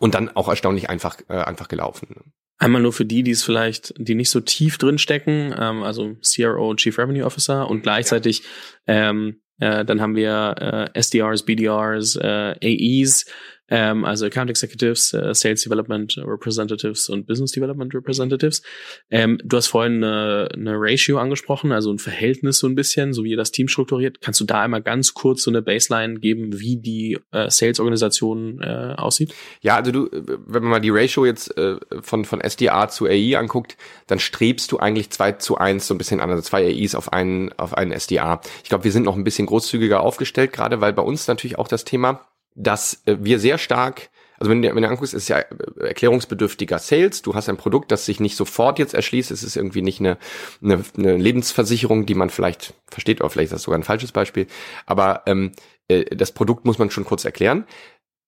Und 0.00 0.16
dann 0.16 0.28
auch 0.30 0.48
erstaunlich 0.48 0.90
einfach, 0.90 1.18
äh, 1.28 1.34
einfach 1.34 1.68
gelaufen. 1.68 2.32
Einmal 2.58 2.82
nur 2.82 2.92
für 2.92 3.04
die, 3.04 3.22
die 3.22 3.30
es 3.30 3.44
vielleicht, 3.44 3.94
die 3.98 4.16
nicht 4.16 4.30
so 4.30 4.40
tief 4.40 4.78
drin 4.78 4.98
stecken, 4.98 5.54
ähm, 5.56 5.84
also 5.84 6.16
CRO, 6.22 6.74
Chief 6.74 6.98
Revenue 6.98 7.24
Officer 7.24 7.70
und 7.70 7.82
gleichzeitig 7.82 8.42
ähm, 8.88 9.42
äh, 9.58 9.84
dann 9.84 10.00
haben 10.00 10.16
wir 10.16 10.90
äh, 10.94 10.98
SDRs, 10.98 11.44
BDRs, 11.44 12.16
äh, 12.16 12.56
AEs, 12.62 13.26
ähm, 13.68 14.04
also 14.04 14.26
Account 14.26 14.50
Executives, 14.50 15.12
äh, 15.12 15.34
Sales 15.34 15.62
Development 15.62 16.16
Representatives 16.18 17.08
und 17.08 17.26
Business 17.26 17.52
Development 17.52 17.92
Representatives. 17.94 18.62
Ähm, 19.10 19.38
du 19.44 19.56
hast 19.56 19.68
vorhin 19.68 20.04
eine, 20.04 20.48
eine 20.54 20.74
Ratio 20.76 21.18
angesprochen, 21.18 21.72
also 21.72 21.92
ein 21.92 21.98
Verhältnis 21.98 22.58
so 22.58 22.66
ein 22.66 22.74
bisschen, 22.74 23.12
so 23.12 23.24
wie 23.24 23.30
ihr 23.30 23.36
das 23.36 23.50
Team 23.50 23.68
strukturiert. 23.68 24.20
Kannst 24.20 24.40
du 24.40 24.44
da 24.44 24.62
einmal 24.62 24.82
ganz 24.82 25.14
kurz 25.14 25.42
so 25.42 25.50
eine 25.50 25.62
Baseline 25.62 26.20
geben, 26.20 26.58
wie 26.60 26.76
die 26.76 27.18
äh, 27.32 27.50
Sales-Organisation 27.50 28.60
äh, 28.60 28.94
aussieht? 28.96 29.34
Ja, 29.60 29.76
also 29.76 29.90
du, 29.90 30.08
wenn 30.12 30.62
man 30.62 30.70
mal 30.70 30.80
die 30.80 30.90
Ratio 30.90 31.24
jetzt 31.24 31.56
äh, 31.56 31.76
von, 32.02 32.24
von 32.24 32.40
SDA 32.40 32.88
zu 32.88 33.06
AI 33.06 33.36
anguckt, 33.36 33.76
dann 34.06 34.18
strebst 34.18 34.70
du 34.72 34.78
eigentlich 34.78 35.10
zwei 35.10 35.32
zu 35.32 35.56
eins 35.58 35.86
so 35.86 35.94
ein 35.94 35.98
bisschen 35.98 36.20
an, 36.20 36.30
also 36.30 36.42
zwei 36.42 36.64
AIs 36.66 36.94
auf 36.94 37.12
einen, 37.12 37.52
auf 37.54 37.76
einen 37.76 37.92
SDA. 37.92 38.40
Ich 38.62 38.68
glaube, 38.68 38.84
wir 38.84 38.92
sind 38.92 39.04
noch 39.04 39.16
ein 39.16 39.24
bisschen 39.24 39.46
großzügiger 39.46 40.00
aufgestellt, 40.00 40.52
gerade 40.52 40.80
weil 40.80 40.92
bei 40.92 41.02
uns 41.02 41.26
natürlich 41.26 41.58
auch 41.58 41.68
das 41.68 41.84
Thema 41.84 42.26
dass 42.56 43.02
äh, 43.06 43.16
wir 43.20 43.38
sehr 43.38 43.58
stark 43.58 44.10
also 44.38 44.50
wenn 44.50 44.62
du, 44.62 44.74
wenn 44.74 44.82
du 44.82 44.88
anguckst, 44.88 45.14
ist 45.14 45.28
ja 45.28 45.38
äh, 45.38 45.88
erklärungsbedürftiger 45.88 46.78
Sales. 46.78 47.22
Du 47.22 47.34
hast 47.34 47.48
ein 47.48 47.56
Produkt, 47.56 47.90
das 47.90 48.04
sich 48.04 48.20
nicht 48.20 48.36
sofort 48.36 48.78
jetzt 48.78 48.94
erschließt. 48.94 49.30
Es 49.30 49.42
ist 49.42 49.56
irgendwie 49.56 49.82
nicht 49.82 50.00
eine, 50.00 50.18
eine, 50.62 50.84
eine 50.96 51.16
Lebensversicherung, 51.16 52.06
die 52.06 52.14
man 52.14 52.30
vielleicht 52.30 52.74
versteht, 52.88 53.20
oder 53.20 53.30
vielleicht 53.30 53.46
ist 53.46 53.54
das 53.54 53.62
sogar 53.62 53.78
ein 53.78 53.84
falsches 53.84 54.12
Beispiel. 54.12 54.46
Aber 54.84 55.22
ähm, 55.26 55.52
äh, 55.88 56.04
das 56.14 56.32
Produkt 56.32 56.64
muss 56.64 56.78
man 56.78 56.90
schon 56.90 57.04
kurz 57.04 57.24
erklären. 57.24 57.64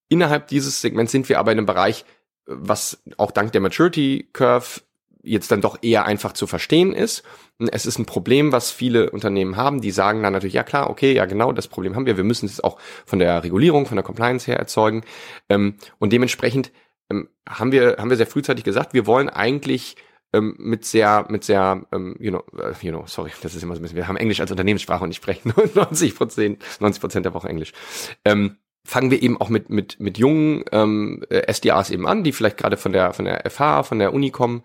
Innerhalb 0.08 0.48
dieses 0.48 0.80
Segments 0.80 1.12
sind 1.12 1.28
wir 1.28 1.38
aber 1.38 1.52
in 1.52 1.58
einem 1.58 1.66
Bereich, 1.66 2.04
was 2.46 3.02
auch 3.18 3.30
dank 3.30 3.52
der 3.52 3.60
Maturity 3.60 4.30
Curve 4.32 4.80
jetzt 5.22 5.50
dann 5.50 5.60
doch 5.60 5.78
eher 5.82 6.04
einfach 6.06 6.32
zu 6.32 6.46
verstehen 6.46 6.92
ist. 6.92 7.22
Es 7.72 7.86
ist 7.86 7.98
ein 7.98 8.06
Problem, 8.06 8.52
was 8.52 8.70
viele 8.70 9.10
Unternehmen 9.10 9.56
haben. 9.56 9.80
Die 9.80 9.90
sagen 9.90 10.22
dann 10.22 10.32
natürlich, 10.32 10.54
ja 10.54 10.62
klar, 10.62 10.90
okay, 10.90 11.12
ja 11.12 11.26
genau, 11.26 11.52
das 11.52 11.68
Problem 11.68 11.96
haben 11.96 12.06
wir. 12.06 12.16
Wir 12.16 12.24
müssen 12.24 12.46
es 12.46 12.62
auch 12.62 12.78
von 13.04 13.18
der 13.18 13.42
Regulierung, 13.42 13.86
von 13.86 13.96
der 13.96 14.04
Compliance 14.04 14.46
her 14.46 14.58
erzeugen. 14.58 15.04
Ähm, 15.48 15.74
und 15.98 16.12
dementsprechend 16.12 16.72
ähm, 17.10 17.28
haben 17.48 17.72
wir, 17.72 17.96
haben 17.98 18.10
wir 18.10 18.16
sehr 18.16 18.26
frühzeitig 18.26 18.64
gesagt, 18.64 18.94
wir 18.94 19.06
wollen 19.06 19.28
eigentlich 19.28 19.96
ähm, 20.32 20.54
mit 20.58 20.84
sehr, 20.84 21.26
mit 21.28 21.42
sehr, 21.44 21.86
you 22.18 22.30
know, 22.30 22.42
uh, 22.52 22.74
you 22.82 22.90
know, 22.90 23.04
sorry, 23.06 23.32
das 23.42 23.54
ist 23.54 23.62
immer 23.62 23.74
so 23.74 23.80
ein 23.80 23.82
bisschen, 23.82 23.96
wir 23.96 24.08
haben 24.08 24.16
Englisch 24.16 24.40
als 24.40 24.50
Unternehmenssprache 24.50 25.02
und 25.02 25.10
ich 25.10 25.16
spreche 25.16 25.48
90 25.74 26.14
Prozent, 26.14 26.62
90 26.80 27.00
Prozent 27.00 27.26
der 27.26 27.34
Woche 27.34 27.48
Englisch 27.48 27.72
fangen 28.88 29.10
wir 29.10 29.22
eben 29.22 29.38
auch 29.38 29.50
mit 29.50 29.68
mit 29.68 30.00
mit 30.00 30.16
jungen 30.16 30.64
ähm, 30.72 31.22
SDAs 31.30 31.90
eben 31.90 32.06
an, 32.06 32.24
die 32.24 32.32
vielleicht 32.32 32.56
gerade 32.56 32.78
von 32.78 32.92
der 32.92 33.12
von 33.12 33.26
der 33.26 33.48
FH, 33.48 33.82
von 33.82 33.98
der 33.98 34.14
Uni 34.14 34.30
kommen 34.30 34.62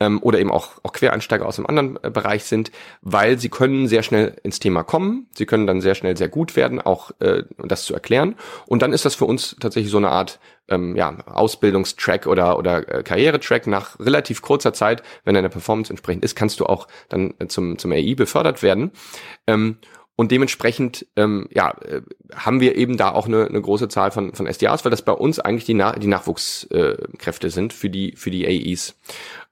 ähm, 0.00 0.18
oder 0.22 0.40
eben 0.40 0.50
auch 0.50 0.70
auch 0.82 0.94
Quereinsteiger 0.94 1.46
aus 1.46 1.58
einem 1.58 1.66
anderen 1.66 1.98
äh, 2.02 2.10
Bereich 2.10 2.44
sind, 2.44 2.72
weil 3.02 3.38
sie 3.38 3.50
können 3.50 3.86
sehr 3.86 4.02
schnell 4.02 4.34
ins 4.42 4.60
Thema 4.60 4.82
kommen, 4.82 5.28
sie 5.34 5.44
können 5.44 5.66
dann 5.66 5.82
sehr 5.82 5.94
schnell 5.94 6.16
sehr 6.16 6.28
gut 6.28 6.56
werden, 6.56 6.80
auch 6.80 7.10
äh, 7.20 7.42
das 7.58 7.84
zu 7.84 7.92
erklären. 7.92 8.36
Und 8.66 8.80
dann 8.80 8.94
ist 8.94 9.04
das 9.04 9.14
für 9.14 9.26
uns 9.26 9.56
tatsächlich 9.60 9.90
so 9.90 9.98
eine 9.98 10.08
Art 10.08 10.40
ähm, 10.68 10.96
ja, 10.96 11.14
Ausbildungstrack 11.26 12.26
oder 12.26 12.58
oder 12.58 12.88
äh, 12.88 13.02
Karrieretrack. 13.02 13.66
Nach 13.66 14.00
relativ 14.00 14.40
kurzer 14.40 14.72
Zeit, 14.72 15.02
wenn 15.24 15.34
deine 15.34 15.50
Performance 15.50 15.90
entsprechend 15.90 16.24
ist, 16.24 16.34
kannst 16.34 16.60
du 16.60 16.66
auch 16.66 16.88
dann 17.10 17.34
äh, 17.40 17.46
zum 17.46 17.76
zum 17.76 17.92
AI 17.92 18.14
befördert 18.14 18.62
werden. 18.62 18.90
Ähm, 19.46 19.76
Und 20.16 20.32
dementsprechend 20.32 21.06
ähm, 21.16 21.46
ja, 21.52 21.70
äh, 21.82 22.00
haben 22.34 22.60
wir 22.60 22.76
eben 22.76 22.96
da 22.96 23.12
auch 23.12 23.26
eine, 23.26 23.46
eine 23.46 23.60
große 23.60 23.88
Zahl 23.88 24.10
von, 24.10 24.34
von 24.34 24.46
SDAs, 24.46 24.84
weil 24.84 24.90
das 24.90 25.02
bei 25.02 25.12
uns 25.12 25.38
eigentlich 25.38 25.66
die, 25.66 25.74
Na 25.74 25.92
die 25.92 26.06
Nachwuchskräfte 26.06 27.50
sind 27.50 27.74
für 27.74 27.90
die, 27.90 28.16
für 28.16 28.30
die 28.30 28.46
AEs. 28.46 28.98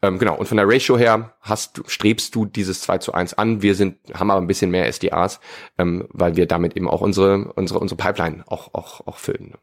Ähm, 0.00 0.18
genau, 0.18 0.36
und 0.36 0.46
von 0.46 0.56
der 0.56 0.66
Ratio 0.66 0.96
her 0.96 1.34
hast, 1.42 1.82
strebst 1.86 2.34
du 2.34 2.46
dieses 2.46 2.80
2 2.80 2.98
zu 2.98 3.12
1 3.12 3.34
an. 3.34 3.60
Wir 3.60 3.74
sind, 3.74 3.98
haben 4.14 4.30
aber 4.30 4.40
ein 4.40 4.46
bisschen 4.46 4.70
mehr 4.70 4.90
SDAs, 4.90 5.38
ähm, 5.76 6.08
weil 6.08 6.36
wir 6.36 6.46
damit 6.46 6.76
eben 6.76 6.88
auch 6.88 7.02
unsere, 7.02 7.52
unsere, 7.52 7.78
unsere 7.78 7.98
Pipeline 7.98 8.44
auch, 8.46 8.72
auch, 8.72 9.06
auch 9.06 9.18
füllen. 9.18 9.54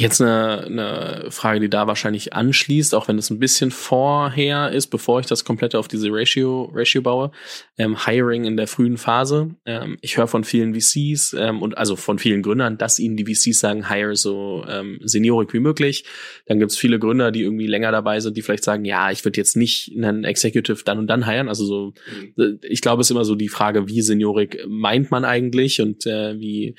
Jetzt 0.00 0.20
eine, 0.20 0.62
eine 0.64 1.26
Frage, 1.30 1.58
die 1.58 1.68
da 1.68 1.88
wahrscheinlich 1.88 2.32
anschließt, 2.32 2.94
auch 2.94 3.08
wenn 3.08 3.18
es 3.18 3.30
ein 3.30 3.40
bisschen 3.40 3.72
vorher 3.72 4.70
ist, 4.70 4.86
bevor 4.86 5.18
ich 5.18 5.26
das 5.26 5.44
komplette 5.44 5.76
auf 5.76 5.88
diese 5.88 6.06
Ratio, 6.12 6.70
Ratio 6.72 7.02
baue. 7.02 7.32
Ähm, 7.76 8.06
Hiring 8.06 8.44
in 8.44 8.56
der 8.56 8.68
frühen 8.68 8.96
Phase. 8.96 9.56
Ähm, 9.66 9.98
ich 10.00 10.16
höre 10.16 10.28
von 10.28 10.44
vielen 10.44 10.72
VCs 10.72 11.34
ähm, 11.36 11.62
und 11.62 11.76
also 11.76 11.96
von 11.96 12.20
vielen 12.20 12.42
Gründern, 12.42 12.78
dass 12.78 13.00
ihnen 13.00 13.16
die 13.16 13.24
VCs 13.24 13.58
sagen, 13.58 13.88
hire 13.88 14.14
so 14.14 14.64
ähm, 14.68 15.00
seniorig 15.02 15.52
wie 15.52 15.58
möglich. 15.58 16.04
Dann 16.46 16.60
gibt 16.60 16.70
es 16.70 16.78
viele 16.78 17.00
Gründer, 17.00 17.32
die 17.32 17.42
irgendwie 17.42 17.66
länger 17.66 17.90
dabei 17.90 18.20
sind, 18.20 18.36
die 18.36 18.42
vielleicht 18.42 18.62
sagen, 18.62 18.84
ja, 18.84 19.10
ich 19.10 19.24
würde 19.24 19.40
jetzt 19.40 19.56
nicht 19.56 19.96
einen 19.96 20.22
Executive 20.22 20.84
dann 20.84 21.00
und 21.00 21.08
dann 21.08 21.28
hiren. 21.28 21.48
Also 21.48 21.64
so, 21.64 21.92
mhm. 22.36 22.60
ich 22.62 22.82
glaube, 22.82 23.00
es 23.00 23.08
ist 23.08 23.10
immer 23.10 23.24
so 23.24 23.34
die 23.34 23.48
Frage, 23.48 23.88
wie 23.88 24.00
seniorig 24.02 24.64
meint 24.68 25.10
man 25.10 25.24
eigentlich 25.24 25.80
und 25.80 26.06
äh, 26.06 26.38
wie, 26.38 26.76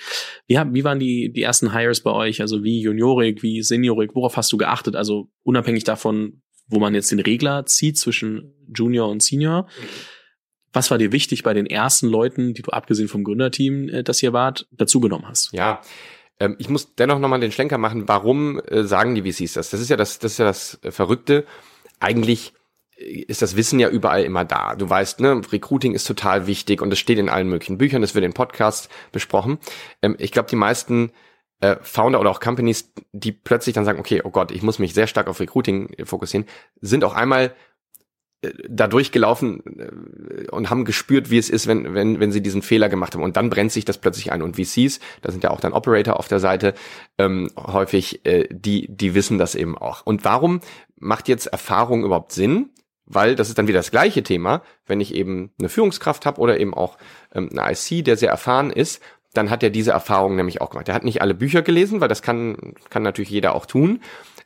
ja, 0.47 0.73
wie 0.73 0.86
waren 0.86 0.99
die, 0.99 1.34
die 1.34 1.43
ersten 1.43 1.73
Hires 1.73 1.99
bei 1.99 2.12
euch? 2.12 2.39
Also 2.39 2.63
wie 2.63 2.79
Junior 2.79 3.09
Juniorik, 3.10 3.41
wie 3.41 3.63
Seniorik, 3.63 4.15
worauf 4.15 4.38
hast 4.38 4.52
du 4.52 4.58
geachtet? 4.58 4.95
Also 4.95 5.30
unabhängig 5.43 5.84
davon, 5.84 6.41
wo 6.67 6.80
man 6.80 6.93
jetzt 6.93 7.12
den 7.12 7.19
Regler 7.19 7.65
zieht 7.65 7.98
zwischen 7.98 8.54
Junior 8.74 9.10
und 9.10 9.24
Senior. 9.24 9.67
Was 10.72 10.91
war 10.91 11.00
dir 11.00 11.12
wichtig 11.12 11.41
bei 11.41 11.54
den 11.56 11.65
ersten 11.65 12.08
Leuten, 12.08 12.54
die 12.54 12.62
du 12.62 12.72
abgesehen 12.72 13.08
vom 13.08 13.24
Gründerteam, 13.24 13.89
äh, 13.89 14.04
das 14.04 14.22
ihr 14.22 14.34
wart, 14.34 14.67
dazugenommen 14.72 15.28
hast? 15.28 15.52
Ja, 15.52 15.82
ähm, 16.39 16.56
ich 16.60 16.69
muss 16.69 16.93
dennoch 16.93 17.17
nochmal 17.17 17.39
den 17.39 17.52
Schlenker 17.52 17.80
machen. 17.80 18.08
Warum 18.08 18.60
äh, 18.60 18.84
sagen 18.84 19.15
die 19.15 19.24
VCs 19.24 19.54
das? 19.54 19.72
Das 19.72 19.82
ist 19.82 19.89
ja 19.89 19.98
das, 19.98 20.19
das 20.19 20.34
ist 20.34 20.38
ja 20.38 20.45
das 20.45 20.80
äh, 20.84 20.91
Verrückte. 20.91 21.45
Eigentlich 22.00 22.54
ist 23.00 23.41
das 23.41 23.56
Wissen 23.56 23.80
ja 23.80 23.89
überall 23.89 24.24
immer 24.24 24.45
da. 24.45 24.76
Du 24.76 24.88
weißt, 24.88 25.22
ne, 25.22 25.41
Recruiting 25.52 25.95
ist 25.95 26.06
total 26.06 26.45
wichtig 26.45 26.82
und 26.82 26.93
es 26.93 27.00
steht 27.00 27.17
in 27.17 27.30
allen 27.30 27.48
möglichen 27.48 27.78
Büchern, 27.80 28.02
das 28.02 28.13
wird 28.13 28.26
in 28.26 28.34
Podcasts 28.34 28.89
besprochen. 29.12 29.58
Ähm, 30.04 30.15
ich 30.19 30.32
glaube, 30.32 30.50
die 30.50 30.56
meisten 30.56 31.12
äh, 31.62 31.78
Founder 31.82 32.19
oder 32.19 32.32
auch 32.32 32.39
Companies, 32.39 32.93
die 33.12 33.32
plötzlich 33.32 33.74
dann 33.74 33.86
sagen, 33.86 34.00
okay, 34.00 34.22
oh 34.24 34.30
Gott, 34.30 34.52
ich 34.52 34.63
muss 34.63 34.80
mich 34.80 34.93
sehr 34.93 35.08
stark 35.08 35.28
auf 35.28 35.39
Recruiting 35.39 36.06
fokussieren, 36.06 36.45
sind 36.82 37.04
auch 37.04 37.13
einmal 37.13 37.54
äh, 38.41 38.52
da 38.69 38.88
durchgelaufen 38.88 39.62
äh, 39.78 40.50
und 40.52 40.69
haben 40.69 40.86
gespürt, 40.86 41.30
wie 41.30 41.38
es 41.38 41.50
ist, 41.50 41.67
wenn, 41.67 41.93
wenn, 41.93 42.19
wenn 42.19 42.32
sie 42.32 42.41
diesen 42.41 42.62
Fehler 42.62 42.88
gemacht 42.88 43.13
haben. 43.13 43.24
Und 43.24 43.36
dann 43.36 43.50
brennt 43.50 43.72
sich 43.72 43.86
das 43.86 43.98
plötzlich 43.98 44.32
ein. 44.32 44.41
Und 44.41 44.56
VCs, 44.56 45.00
da 45.22 45.32
sind 45.32 45.43
ja 45.43 45.52
auch 45.52 45.60
dann 45.60 45.74
Operator 45.74 46.17
auf 46.17 46.30
der 46.30 46.39
Seite, 46.39 46.74
ähm, 47.17 47.50
häufig, 47.58 48.26
äh, 48.26 48.48
die, 48.50 48.88
die 48.89 49.13
wissen 49.13 49.38
das 49.38 49.56
eben 49.56 49.78
auch. 49.78 50.06
Und 50.06 50.24
warum 50.24 50.62
macht 50.98 51.28
jetzt 51.28 51.48
Erfahrung 51.48 52.06
überhaupt 52.06 52.32
Sinn? 52.32 52.69
Weil 53.12 53.36
das 53.36 53.50
ist 53.50 53.58
dann 53.58 53.67
wieder 53.67 53.80
das 53.80 53.91
gleiche 53.91 54.22
Thema, 54.22 54.62
wenn 54.86 55.02
ich 55.02 55.15
eben 55.15 55.52
eine 55.60 55.67
Führungskraft 55.67 56.28
habe 56.28 56.39
oder 56.39 56.60
eben 56.60 56.76
auch 56.76 56.98
ähm, 57.34 57.50
eine 57.52 57.72
IC, 57.72 58.06
der 58.06 58.17
sehr 58.17 58.30
erfahren 58.30 58.69
ist, 58.69 59.02
dann 59.34 59.50
hat 59.50 59.63
er 59.63 59.70
diese 59.70 59.92
Erfahrung 59.92 60.36
nämlich 60.36 60.62
auch 60.62 60.72
gemacht. 60.72 60.89
Er 60.89 60.96
hat 60.96 61.04
nicht 61.04 61.22
alle 61.22 61.34
Bücher 61.34 61.62
gelesen, 61.62 62.02
weil 62.02 62.08
das 62.08 62.22
kann, 62.22 62.74
kann 62.89 63.04
natürlich 63.04 63.30
jeder 63.30 63.56
auch 63.56 63.65
tun. 63.65 64.02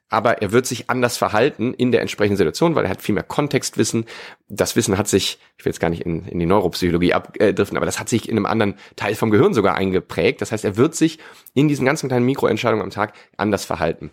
Aber 0.09 0.43
er 0.43 0.51
wird 0.51 0.67
sich 0.67 0.91
anders 0.91 1.17
verhalten 1.17 1.73
in 1.73 1.91
der 1.91 2.01
entsprechenden 2.01 2.37
Situation, 2.37 2.75
weil 2.75 2.83
er 2.83 2.91
hat 2.91 3.01
viel 3.01 3.15
mehr 3.15 3.23
Kontextwissen. 3.23 4.05
Das 4.47 4.75
Wissen 4.75 4.97
hat 4.97 5.07
sich, 5.07 5.39
ich 5.57 5.65
will 5.65 5.71
jetzt 5.71 5.79
gar 5.79 5.89
nicht 5.89 6.03
in, 6.03 6.27
in 6.27 6.37
die 6.37 6.45
Neuropsychologie 6.45 7.13
abdriften, 7.13 7.77
aber 7.77 7.87
das 7.87 7.99
hat 7.99 8.09
sich 8.09 8.29
in 8.29 8.37
einem 8.37 8.45
anderen 8.45 8.75
Teil 8.95 9.15
vom 9.15 9.31
Gehirn 9.31 9.55
sogar 9.55 9.75
eingeprägt. 9.75 10.41
Das 10.41 10.51
heißt, 10.51 10.65
er 10.65 10.77
wird 10.77 10.93
sich 10.93 11.17
in 11.55 11.67
diesen 11.67 11.85
ganzen 11.85 12.09
kleinen 12.09 12.25
Mikroentscheidungen 12.25 12.83
am 12.83 12.91
Tag 12.91 13.13
anders 13.37 13.65
verhalten. 13.65 14.11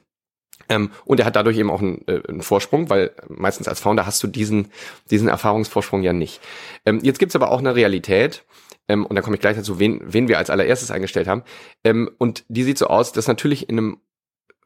Ähm, 0.71 0.91
und 1.05 1.21
er 1.21 1.27
hat 1.27 1.37
dadurch 1.37 1.59
eben 1.59 1.71
auch 1.71 1.81
einen, 1.81 2.07
äh, 2.07 2.23
einen, 2.29 2.43
Vorsprung, 2.43 2.89
weil 2.89 3.11
meistens 3.29 3.69
als 3.69 3.81
Founder 3.81 4.07
hast 4.07 4.23
du 4.23 4.27
diesen, 4.27 4.69
diesen 5.11 5.29
Erfahrungsvorsprung 5.29 6.03
ja 6.03 6.13
nicht. 6.13 6.41
Ähm, 6.87 7.01
jetzt 7.03 7.19
gibt's 7.19 7.37
aber 7.37 7.51
auch 7.51 7.59
eine 7.59 7.75
Realität, 7.75 8.45
ähm, 8.91 9.07
und 9.07 9.15
da 9.15 9.23
komme 9.23 9.37
ich 9.37 9.41
gleich 9.41 9.57
dazu, 9.57 9.79
wen, 9.79 10.01
wen 10.05 10.27
wir 10.27 10.39
als 10.39 10.51
allererstes 10.51 10.91
eingestellt 10.91 11.29
haben. 11.29 11.45
Ähm, 11.85 12.11
und 12.19 12.45
die 12.49 12.65
sieht 12.65 12.77
so 12.77 12.89
aus, 12.89 13.13
dass 13.13 13.29
natürlich 13.29 13.69
in 13.69 13.79
einem 13.79 14.01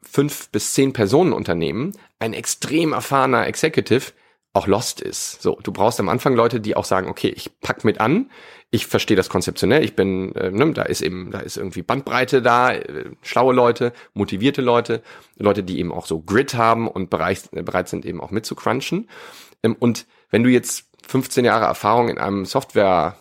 fünf 0.03 0.49
bis 0.51 0.73
zehn 0.73 0.93
Personen 0.93 1.33
Unternehmen 1.33 1.93
ein 2.19 2.33
extrem 2.33 2.95
erfahrener 2.95 3.47
Executive 3.47 4.13
auch 4.55 4.67
lost 4.67 5.01
ist. 5.01 5.43
So, 5.43 5.59
du 5.63 5.73
brauchst 5.73 6.01
am 6.01 6.09
Anfang 6.09 6.35
Leute, 6.35 6.61
die 6.61 6.77
auch 6.77 6.85
sagen, 6.85 7.09
okay, 7.09 7.29
ich 7.29 7.61
pack 7.61 7.85
mit 7.85 8.01
an, 8.01 8.31
ich 8.71 8.87
verstehe 8.87 9.17
das 9.17 9.29
konzeptionell, 9.29 9.85
ich 9.85 9.95
bin, 9.95 10.35
äh, 10.37 10.51
ne, 10.51 10.73
da 10.73 10.83
ist 10.83 11.03
eben, 11.03 11.31
da 11.31 11.41
ist 11.41 11.57
irgendwie 11.57 11.83
Bandbreite 11.83 12.41
da, 12.41 12.73
äh, 12.73 13.11
schlaue 13.23 13.53
Leute, 13.53 13.93
motivierte 14.15 14.63
Leute, 14.63 15.03
Leute, 15.37 15.65
die 15.65 15.79
eben 15.81 15.93
auch 15.93 16.07
so 16.07 16.21
Grit 16.21 16.55
haben 16.55 16.89
und 16.89 17.11
bereit, 17.11 17.49
äh, 17.53 17.63
bereit 17.63 17.89
sind 17.89 18.07
eben 18.07 18.21
auch 18.21 18.31
mitzukranchen. 18.31 19.09
Ähm, 19.63 19.77
und 19.79 20.07
wenn 20.31 20.45
du 20.45 20.51
jetzt 20.51 20.89
15 21.07 21.45
Jahre 21.45 21.67
Erfahrung 21.67 22.09
in 22.09 22.19
einem 22.19 22.45
Software 22.47 23.17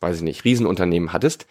weiß 0.00 0.16
ich 0.16 0.22
nicht, 0.22 0.44
Riesenunternehmen 0.44 1.12
hattest, 1.12 1.46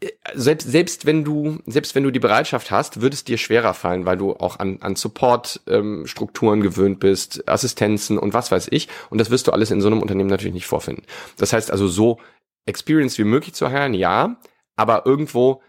äh, 0.00 0.10
selbst, 0.34 0.70
selbst 0.70 1.06
wenn 1.06 1.24
du, 1.24 1.58
selbst 1.66 1.94
wenn 1.94 2.02
du 2.02 2.10
die 2.10 2.20
Bereitschaft 2.20 2.70
hast, 2.70 3.00
würde 3.00 3.14
es 3.14 3.24
dir 3.24 3.38
schwerer 3.38 3.74
fallen, 3.74 4.06
weil 4.06 4.16
du 4.16 4.32
auch 4.32 4.58
an, 4.58 4.78
an 4.80 4.96
Support-Strukturen 4.96 6.58
ähm, 6.58 6.62
gewöhnt 6.62 7.00
bist, 7.00 7.48
Assistenzen 7.48 8.18
und 8.18 8.34
was 8.34 8.50
weiß 8.50 8.68
ich. 8.70 8.88
Und 9.10 9.18
das 9.18 9.30
wirst 9.30 9.46
du 9.46 9.52
alles 9.52 9.70
in 9.70 9.80
so 9.80 9.88
einem 9.88 10.00
Unternehmen 10.00 10.30
natürlich 10.30 10.54
nicht 10.54 10.66
vorfinden. 10.66 11.04
Das 11.36 11.52
heißt 11.52 11.70
also, 11.70 11.88
so 11.88 12.18
Experience 12.66 13.18
wie 13.18 13.24
möglich 13.24 13.54
zu 13.54 13.70
heiraten, 13.70 13.94
ja, 13.94 14.40
aber 14.76 15.04
irgendwo 15.06 15.62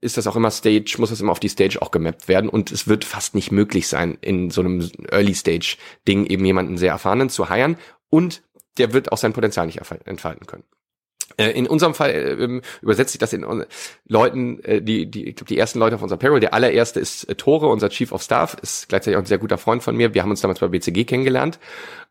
ist 0.00 0.16
das 0.16 0.26
auch 0.26 0.36
immer 0.36 0.50
Stage, 0.50 0.96
muss 0.98 1.10
das 1.10 1.20
immer 1.20 1.32
auf 1.32 1.40
die 1.40 1.48
Stage 1.48 1.82
auch 1.82 1.90
gemappt 1.90 2.28
werden 2.28 2.48
und 2.48 2.70
es 2.70 2.88
wird 2.88 3.04
fast 3.04 3.34
nicht 3.34 3.50
möglich 3.50 3.88
sein, 3.88 4.16
in 4.20 4.50
so 4.50 4.60
einem 4.60 4.88
Early 5.10 5.34
Stage 5.34 5.76
Ding 6.06 6.26
eben 6.26 6.44
jemanden 6.44 6.78
sehr 6.78 6.92
erfahrenen 6.92 7.28
zu 7.28 7.48
heiren 7.48 7.76
und 8.08 8.42
der 8.78 8.92
wird 8.92 9.12
auch 9.12 9.18
sein 9.18 9.32
Potenzial 9.32 9.66
nicht 9.66 9.80
entfalten 10.04 10.46
können. 10.46 10.64
Äh, 11.36 11.50
in 11.50 11.66
unserem 11.66 11.94
Fall 11.94 12.10
äh, 12.10 12.60
übersetzt 12.82 13.12
sich 13.12 13.18
das 13.18 13.32
in 13.32 13.46
Leuten, 14.06 14.62
äh, 14.64 14.82
die, 14.82 15.10
die, 15.10 15.28
ich 15.28 15.36
glaube, 15.36 15.48
die 15.48 15.58
ersten 15.58 15.78
Leute 15.78 15.96
auf 15.96 16.02
unserer 16.02 16.18
Payroll. 16.18 16.40
Der 16.40 16.54
allererste 16.54 17.00
ist 17.00 17.24
äh, 17.24 17.34
Tore, 17.34 17.68
unser 17.68 17.88
Chief 17.88 18.12
of 18.12 18.22
Staff, 18.22 18.56
ist 18.62 18.88
gleichzeitig 18.88 19.16
auch 19.16 19.22
ein 19.22 19.26
sehr 19.26 19.38
guter 19.38 19.58
Freund 19.58 19.82
von 19.82 19.96
mir. 19.96 20.14
Wir 20.14 20.22
haben 20.22 20.30
uns 20.30 20.40
damals 20.40 20.60
bei 20.60 20.68
BCG 20.68 21.04
kennengelernt. 21.04 21.58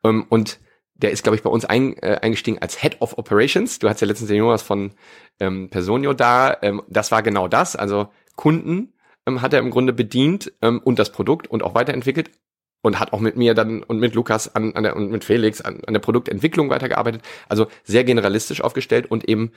Ähm, 0.04 0.26
und 0.30 0.60
der 0.96 1.12
ist, 1.12 1.24
glaube 1.24 1.38
ich, 1.38 1.44
bei 1.44 1.50
uns 1.50 1.66
ein, 1.66 1.96
äh, 1.98 2.20
eingestiegen 2.22 2.60
als 2.60 2.82
Head 2.82 3.02
of 3.02 3.18
Operations. 3.18 3.80
Du 3.80 3.88
hast 3.90 4.02
ja 4.02 4.08
letztens 4.08 4.28
den 4.28 4.38
Jonas 4.38 4.62
von 4.62 4.92
ähm, 5.40 5.70
Personio 5.70 6.14
da. 6.14 6.58
Ähm, 6.62 6.82
das 6.88 7.12
war 7.12 7.24
genau 7.24 7.48
das. 7.48 7.76
Also 7.76 8.10
Kunden 8.36 8.94
ähm, 9.26 9.42
hat 9.42 9.54
er 9.54 9.60
im 9.60 9.72
Grunde 9.72 9.94
bedient 9.94 10.52
ähm, 10.62 10.82
und 10.84 11.00
das 11.00 11.12
Produkt 11.12 11.48
und 11.48 11.64
auch 11.64 11.74
weiterentwickelt 11.74 12.32
und 12.82 13.00
hat 13.00 13.14
auch 13.14 13.20
mit 13.20 13.36
mir 13.36 13.54
dann 13.54 13.84
und 13.84 14.00
mit 14.00 14.16
Lukas 14.16 14.54
an, 14.56 14.74
an 14.74 14.84
der, 14.84 14.96
und 14.96 15.12
mit 15.12 15.24
Felix 15.24 15.62
an, 15.62 15.82
an 15.86 15.94
der 15.94 16.02
Produktentwicklung 16.02 16.70
weitergearbeitet. 16.70 17.22
Also 17.48 17.68
sehr 17.84 18.04
generalistisch 18.04 18.62
aufgestellt 18.62 19.10
und 19.10 19.28
eben, 19.28 19.52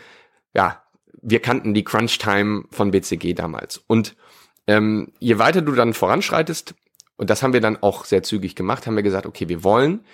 ja, 0.55 0.83
wir 1.21 1.41
kannten 1.41 1.75
die 1.75 1.85
Crunch-Time 1.85 2.65
von 2.71 2.91
BCG 2.91 3.35
damals. 3.35 3.83
Und 3.87 4.17
ähm, 4.67 5.13
je 5.19 5.39
weiter 5.39 5.63
du 5.63 5.73
dann 5.73 5.95
voranschreitest, 5.95 6.75
und 7.17 7.31
das 7.31 7.43
haben 7.43 7.53
wir 7.53 7.61
dann 7.61 7.83
auch 7.83 8.05
sehr 8.05 8.23
zügig 8.23 8.57
gemacht, 8.57 8.87
haben 8.87 8.97
wir 8.97 9.03
gesagt, 9.03 9.27
okay, 9.27 9.49
wir 9.49 9.63
wollen 9.63 10.05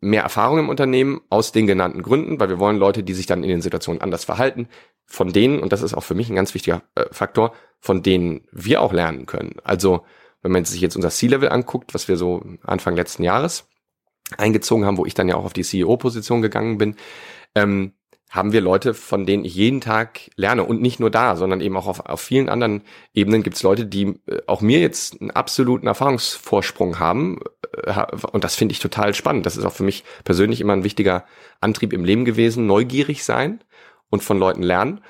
mehr 0.00 0.22
Erfahrung 0.22 0.58
im 0.58 0.68
Unternehmen 0.68 1.20
aus 1.28 1.52
den 1.52 1.66
genannten 1.66 2.02
Gründen, 2.02 2.38
weil 2.38 2.48
wir 2.48 2.58
wollen 2.58 2.76
Leute, 2.78 3.02
die 3.02 3.14
sich 3.14 3.26
dann 3.26 3.42
in 3.42 3.48
den 3.48 3.62
Situationen 3.62 4.00
anders 4.00 4.24
verhalten, 4.24 4.68
von 5.06 5.32
denen, 5.32 5.60
und 5.60 5.72
das 5.72 5.82
ist 5.82 5.94
auch 5.94 6.04
für 6.04 6.14
mich 6.14 6.28
ein 6.28 6.36
ganz 6.36 6.54
wichtiger 6.54 6.82
äh, 6.94 7.06
Faktor, 7.10 7.54
von 7.80 8.02
denen 8.02 8.46
wir 8.52 8.80
auch 8.82 8.92
lernen 8.92 9.26
können. 9.26 9.56
Also 9.64 10.04
wenn 10.42 10.52
man 10.52 10.64
sich 10.64 10.80
jetzt 10.80 10.96
unser 10.96 11.10
C-Level 11.10 11.48
anguckt, 11.48 11.94
was 11.94 12.08
wir 12.08 12.16
so 12.16 12.42
Anfang 12.62 12.96
letzten 12.96 13.22
Jahres 13.22 13.68
eingezogen 14.36 14.84
haben, 14.84 14.98
wo 14.98 15.06
ich 15.06 15.14
dann 15.14 15.28
ja 15.28 15.36
auch 15.36 15.44
auf 15.44 15.52
die 15.52 15.64
CEO-Position 15.64 16.42
gegangen 16.42 16.78
bin, 16.78 16.96
ähm, 17.54 17.92
haben 18.30 18.52
wir 18.52 18.60
Leute, 18.60 18.92
von 18.92 19.24
denen 19.24 19.44
ich 19.44 19.54
jeden 19.54 19.80
Tag 19.80 20.30
lerne. 20.36 20.64
Und 20.64 20.82
nicht 20.82 21.00
nur 21.00 21.10
da, 21.10 21.34
sondern 21.36 21.60
eben 21.60 21.76
auch 21.76 21.86
auf, 21.86 22.00
auf 22.00 22.20
vielen 22.20 22.50
anderen 22.50 22.82
Ebenen 23.14 23.42
gibt 23.42 23.56
es 23.56 23.62
Leute, 23.62 23.86
die 23.86 24.20
äh, 24.26 24.42
auch 24.46 24.60
mir 24.60 24.80
jetzt 24.80 25.20
einen 25.20 25.30
absoluten 25.30 25.86
Erfahrungsvorsprung 25.86 26.98
haben. 26.98 27.40
Äh, 27.72 28.04
und 28.32 28.44
das 28.44 28.54
finde 28.54 28.72
ich 28.72 28.80
total 28.80 29.14
spannend. 29.14 29.46
Das 29.46 29.56
ist 29.56 29.64
auch 29.64 29.72
für 29.72 29.82
mich 29.82 30.04
persönlich 30.24 30.60
immer 30.60 30.74
ein 30.74 30.84
wichtiger 30.84 31.24
Antrieb 31.60 31.92
im 31.92 32.04
Leben 32.04 32.26
gewesen, 32.26 32.66
neugierig 32.66 33.24
sein 33.24 33.64
und 34.10 34.22
von 34.22 34.38
Leuten 34.38 34.62
lernen. 34.62 35.00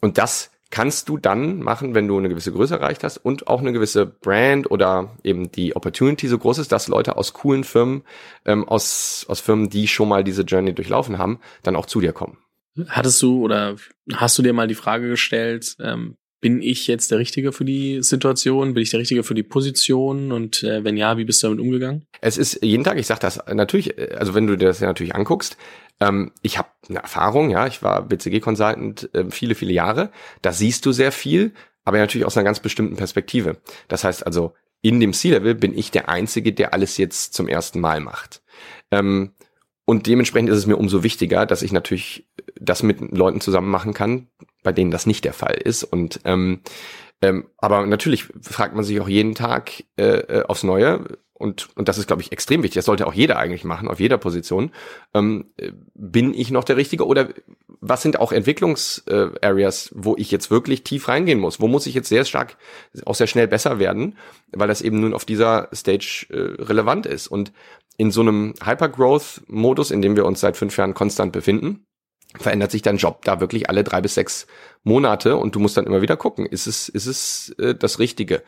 Und 0.00 0.16
das 0.16 0.50
kannst 0.74 1.08
du 1.08 1.18
dann 1.18 1.60
machen, 1.60 1.94
wenn 1.94 2.08
du 2.08 2.18
eine 2.18 2.28
gewisse 2.28 2.50
Größe 2.50 2.74
erreicht 2.74 3.04
hast 3.04 3.18
und 3.18 3.46
auch 3.46 3.60
eine 3.60 3.72
gewisse 3.72 4.06
Brand 4.06 4.68
oder 4.72 5.16
eben 5.22 5.52
die 5.52 5.76
Opportunity 5.76 6.26
so 6.26 6.36
groß 6.36 6.58
ist, 6.58 6.72
dass 6.72 6.88
Leute 6.88 7.16
aus 7.16 7.32
coolen 7.32 7.62
Firmen, 7.62 8.02
ähm, 8.44 8.68
aus, 8.68 9.24
aus 9.28 9.38
Firmen, 9.38 9.70
die 9.70 9.86
schon 9.86 10.08
mal 10.08 10.24
diese 10.24 10.42
Journey 10.42 10.74
durchlaufen 10.74 11.16
haben, 11.16 11.38
dann 11.62 11.76
auch 11.76 11.86
zu 11.86 12.00
dir 12.00 12.12
kommen. 12.12 12.38
Hattest 12.88 13.22
du 13.22 13.44
oder 13.44 13.76
hast 14.14 14.36
du 14.36 14.42
dir 14.42 14.52
mal 14.52 14.66
die 14.66 14.74
Frage 14.74 15.08
gestellt, 15.10 15.76
ähm, 15.78 16.16
bin 16.44 16.60
ich 16.60 16.88
jetzt 16.88 17.10
der 17.10 17.18
Richtige 17.18 17.52
für 17.52 17.64
die 17.64 18.02
Situation? 18.02 18.74
Bin 18.74 18.82
ich 18.82 18.90
der 18.90 19.00
Richtige 19.00 19.22
für 19.22 19.32
die 19.32 19.42
Position? 19.42 20.30
Und 20.30 20.62
äh, 20.62 20.84
wenn 20.84 20.98
ja, 20.98 21.16
wie 21.16 21.24
bist 21.24 21.42
du 21.42 21.46
damit 21.46 21.58
umgegangen? 21.58 22.04
Es 22.20 22.36
ist 22.36 22.62
jeden 22.62 22.84
Tag, 22.84 22.98
ich 22.98 23.06
sage 23.06 23.20
das 23.20 23.40
natürlich, 23.50 23.98
also 24.14 24.34
wenn 24.34 24.46
du 24.46 24.54
dir 24.54 24.66
das 24.66 24.78
ja 24.78 24.86
natürlich 24.86 25.14
anguckst, 25.14 25.56
ähm, 26.00 26.32
ich 26.42 26.58
habe 26.58 26.68
eine 26.86 26.98
Erfahrung, 26.98 27.48
ja, 27.48 27.66
ich 27.66 27.82
war 27.82 28.06
BCG-Consultant 28.06 29.08
äh, 29.14 29.30
viele, 29.30 29.54
viele 29.54 29.72
Jahre, 29.72 30.10
da 30.42 30.52
siehst 30.52 30.84
du 30.84 30.92
sehr 30.92 31.12
viel, 31.12 31.54
aber 31.86 31.96
natürlich 31.96 32.26
aus 32.26 32.36
einer 32.36 32.44
ganz 32.44 32.60
bestimmten 32.60 32.96
Perspektive. 32.96 33.56
Das 33.88 34.04
heißt 34.04 34.26
also, 34.26 34.52
in 34.82 35.00
dem 35.00 35.14
C-Level 35.14 35.54
bin 35.54 35.74
ich 35.74 35.92
der 35.92 36.10
Einzige, 36.10 36.52
der 36.52 36.74
alles 36.74 36.98
jetzt 36.98 37.32
zum 37.32 37.48
ersten 37.48 37.80
Mal 37.80 38.00
macht. 38.00 38.42
Ähm, 38.90 39.32
und 39.86 40.06
dementsprechend 40.06 40.50
ist 40.50 40.58
es 40.58 40.66
mir 40.66 40.76
umso 40.76 41.02
wichtiger, 41.02 41.46
dass 41.46 41.62
ich 41.62 41.72
natürlich 41.72 42.28
das 42.60 42.82
mit 42.82 43.00
Leuten 43.00 43.40
zusammen 43.40 43.70
machen 43.70 43.94
kann, 43.94 44.28
bei 44.64 44.72
denen 44.72 44.90
das 44.90 45.06
nicht 45.06 45.24
der 45.24 45.32
Fall 45.32 45.54
ist. 45.54 45.84
Und 45.84 46.20
ähm, 46.24 46.60
ähm, 47.22 47.46
aber 47.58 47.86
natürlich 47.86 48.26
fragt 48.42 48.74
man 48.74 48.82
sich 48.82 49.00
auch 49.00 49.08
jeden 49.08 49.36
Tag 49.36 49.84
äh, 49.96 50.18
äh 50.18 50.42
aufs 50.46 50.64
Neue, 50.64 51.04
und, 51.36 51.68
und 51.76 51.88
das 51.88 51.98
ist, 51.98 52.06
glaube 52.06 52.22
ich, 52.22 52.32
extrem 52.32 52.62
wichtig, 52.62 52.76
das 52.76 52.84
sollte 52.84 53.06
auch 53.06 53.12
jeder 53.12 53.38
eigentlich 53.38 53.64
machen, 53.64 53.88
auf 53.88 53.98
jeder 53.98 54.18
Position, 54.18 54.70
ähm, 55.14 55.46
bin 55.94 56.32
ich 56.32 56.50
noch 56.50 56.64
der 56.64 56.76
Richtige 56.76 57.06
oder 57.06 57.28
was 57.80 58.02
sind 58.02 58.20
auch 58.20 58.30
Entwicklungsareas, 58.32 59.86
äh, 59.88 59.90
wo 59.94 60.16
ich 60.16 60.30
jetzt 60.30 60.50
wirklich 60.50 60.84
tief 60.84 61.08
reingehen 61.08 61.40
muss? 61.40 61.60
Wo 61.60 61.66
muss 61.66 61.86
ich 61.86 61.94
jetzt 61.94 62.08
sehr 62.08 62.24
stark, 62.24 62.56
auch 63.04 63.16
sehr 63.16 63.26
schnell 63.26 63.48
besser 63.48 63.78
werden, 63.78 64.16
weil 64.52 64.68
das 64.68 64.80
eben 64.80 65.00
nun 65.00 65.12
auf 65.12 65.24
dieser 65.24 65.68
Stage 65.74 66.26
äh, 66.30 66.62
relevant 66.62 67.04
ist. 67.04 67.26
Und 67.26 67.52
in 67.96 68.10
so 68.10 68.20
einem 68.20 68.54
Hypergrowth-Modus, 68.64 69.90
in 69.90 70.02
dem 70.02 70.16
wir 70.16 70.24
uns 70.24 70.40
seit 70.40 70.56
fünf 70.56 70.76
Jahren 70.76 70.94
konstant 70.94 71.32
befinden, 71.32 71.84
verändert 72.38 72.70
sich 72.70 72.82
dein 72.82 72.96
Job 72.96 73.24
da 73.24 73.40
wirklich 73.40 73.68
alle 73.68 73.84
drei 73.84 74.00
bis 74.00 74.14
sechs 74.14 74.46
Monate 74.82 75.36
und 75.36 75.54
du 75.54 75.60
musst 75.60 75.76
dann 75.76 75.86
immer 75.86 76.02
wieder 76.02 76.16
gucken, 76.16 76.46
ist 76.46 76.66
es, 76.66 76.88
ist 76.88 77.06
es 77.06 77.50
äh, 77.58 77.74
das 77.74 77.98
Richtige? 77.98 78.42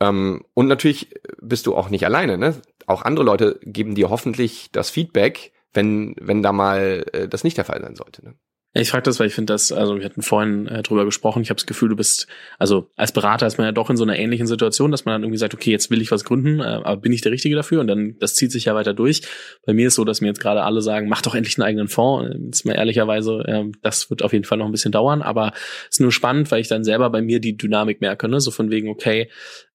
Ähm, 0.00 0.44
und 0.54 0.68
natürlich 0.68 1.14
bist 1.40 1.66
du 1.66 1.74
auch 1.76 1.90
nicht 1.90 2.04
alleine, 2.04 2.38
ne? 2.38 2.60
Auch 2.86 3.02
andere 3.02 3.24
Leute 3.24 3.60
geben 3.62 3.94
dir 3.94 4.10
hoffentlich 4.10 4.70
das 4.72 4.90
Feedback, 4.90 5.52
wenn, 5.72 6.14
wenn 6.20 6.42
da 6.42 6.52
mal 6.52 7.04
äh, 7.12 7.28
das 7.28 7.44
nicht 7.44 7.56
der 7.56 7.64
Fall 7.64 7.80
sein 7.80 7.96
sollte. 7.96 8.24
Ne? 8.24 8.34
Ich 8.74 8.90
frage 8.90 9.02
das, 9.02 9.20
weil 9.20 9.26
ich 9.26 9.34
finde 9.34 9.52
das, 9.52 9.70
also 9.70 9.98
wir 9.98 10.04
hatten 10.04 10.22
vorhin 10.22 10.66
äh, 10.66 10.82
drüber 10.82 11.04
gesprochen, 11.04 11.42
ich 11.42 11.50
habe 11.50 11.58
das 11.58 11.66
Gefühl, 11.66 11.90
du 11.90 11.96
bist, 11.96 12.26
also 12.58 12.90
als 12.96 13.12
Berater 13.12 13.46
ist 13.46 13.58
man 13.58 13.66
ja 13.66 13.72
doch 13.72 13.90
in 13.90 13.98
so 13.98 14.04
einer 14.04 14.18
ähnlichen 14.18 14.46
Situation, 14.46 14.90
dass 14.90 15.04
man 15.04 15.12
dann 15.12 15.22
irgendwie 15.24 15.38
sagt, 15.38 15.52
okay, 15.52 15.70
jetzt 15.70 15.90
will 15.90 16.00
ich 16.00 16.10
was 16.10 16.24
gründen, 16.24 16.60
äh, 16.60 16.80
aber 16.82 16.96
bin 16.96 17.12
ich 17.12 17.20
der 17.20 17.32
Richtige 17.32 17.54
dafür? 17.54 17.80
Und 17.80 17.88
dann, 17.88 18.16
das 18.18 18.34
zieht 18.34 18.50
sich 18.50 18.64
ja 18.64 18.74
weiter 18.74 18.94
durch. 18.94 19.22
Bei 19.66 19.74
mir 19.74 19.88
ist 19.88 19.96
so, 19.96 20.04
dass 20.04 20.22
mir 20.22 20.28
jetzt 20.28 20.40
gerade 20.40 20.62
alle 20.62 20.80
sagen, 20.80 21.08
mach 21.08 21.20
doch 21.20 21.34
endlich 21.34 21.58
einen 21.58 21.66
eigenen 21.66 21.88
Fonds. 21.88 22.34
Jetzt 22.42 22.64
mal 22.64 22.72
ehrlicherweise, 22.72 23.44
äh, 23.46 23.64
das 23.82 24.08
wird 24.08 24.22
auf 24.22 24.32
jeden 24.32 24.46
Fall 24.46 24.56
noch 24.56 24.66
ein 24.66 24.72
bisschen 24.72 24.92
dauern, 24.92 25.20
aber 25.20 25.52
ist 25.90 26.00
nur 26.00 26.12
spannend, 26.12 26.50
weil 26.50 26.62
ich 26.62 26.68
dann 26.68 26.82
selber 26.82 27.10
bei 27.10 27.20
mir 27.20 27.40
die 27.40 27.58
Dynamik 27.58 28.00
merke, 28.00 28.26
ne? 28.26 28.40
so 28.40 28.50
von 28.50 28.70
wegen, 28.70 28.88
okay, 28.88 29.30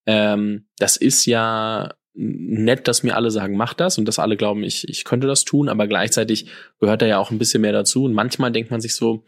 ähm, 0.07 0.65
das 0.79 0.97
ist 0.97 1.25
ja 1.25 1.93
nett, 2.17 2.87
dass 2.87 3.03
mir 3.03 3.15
alle 3.15 3.29
sagen, 3.29 3.55
mach 3.55 3.75
das 3.75 3.97
und 3.97 4.05
dass 4.05 4.17
alle 4.17 4.37
glauben, 4.37 4.63
ich, 4.63 4.89
ich 4.89 5.03
könnte 5.03 5.27
das 5.27 5.45
tun, 5.45 5.69
aber 5.69 5.87
gleichzeitig 5.87 6.47
gehört 6.79 7.03
da 7.03 7.05
ja 7.05 7.19
auch 7.19 7.29
ein 7.29 7.37
bisschen 7.37 7.61
mehr 7.61 7.71
dazu. 7.71 8.05
Und 8.05 8.13
manchmal 8.13 8.51
denkt 8.51 8.71
man 8.71 8.81
sich 8.81 8.95
so, 8.95 9.23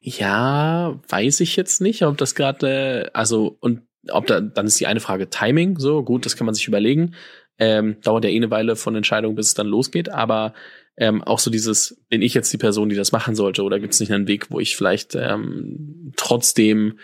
ja, 0.00 1.00
weiß 1.08 1.40
ich 1.40 1.56
jetzt 1.56 1.80
nicht, 1.80 2.02
ob 2.02 2.18
das 2.18 2.34
gerade, 2.34 3.10
also, 3.14 3.56
und 3.60 3.82
ob 4.10 4.26
da, 4.26 4.42
dann 4.42 4.66
ist 4.66 4.78
die 4.78 4.86
eine 4.86 5.00
Frage 5.00 5.30
Timing, 5.30 5.78
so, 5.78 6.02
gut, 6.02 6.26
das 6.26 6.36
kann 6.36 6.44
man 6.44 6.54
sich 6.54 6.68
überlegen. 6.68 7.14
Ähm, 7.58 7.96
dauert 8.02 8.24
ja 8.24 8.30
eh 8.30 8.36
eine 8.36 8.50
Weile 8.50 8.76
von 8.76 8.96
Entscheidung, 8.96 9.34
bis 9.34 9.48
es 9.48 9.54
dann 9.54 9.66
losgeht, 9.66 10.10
aber 10.10 10.52
ähm, 10.96 11.22
auch 11.22 11.38
so 11.38 11.50
dieses, 11.50 12.04
bin 12.10 12.20
ich 12.20 12.34
jetzt 12.34 12.52
die 12.52 12.58
Person, 12.58 12.90
die 12.90 12.96
das 12.96 13.12
machen 13.12 13.34
sollte, 13.34 13.62
oder 13.62 13.80
gibt 13.80 13.94
es 13.94 14.00
nicht 14.00 14.12
einen 14.12 14.28
Weg, 14.28 14.50
wo 14.50 14.60
ich 14.60 14.76
vielleicht 14.76 15.14
ähm, 15.14 16.12
trotzdem 16.16 16.98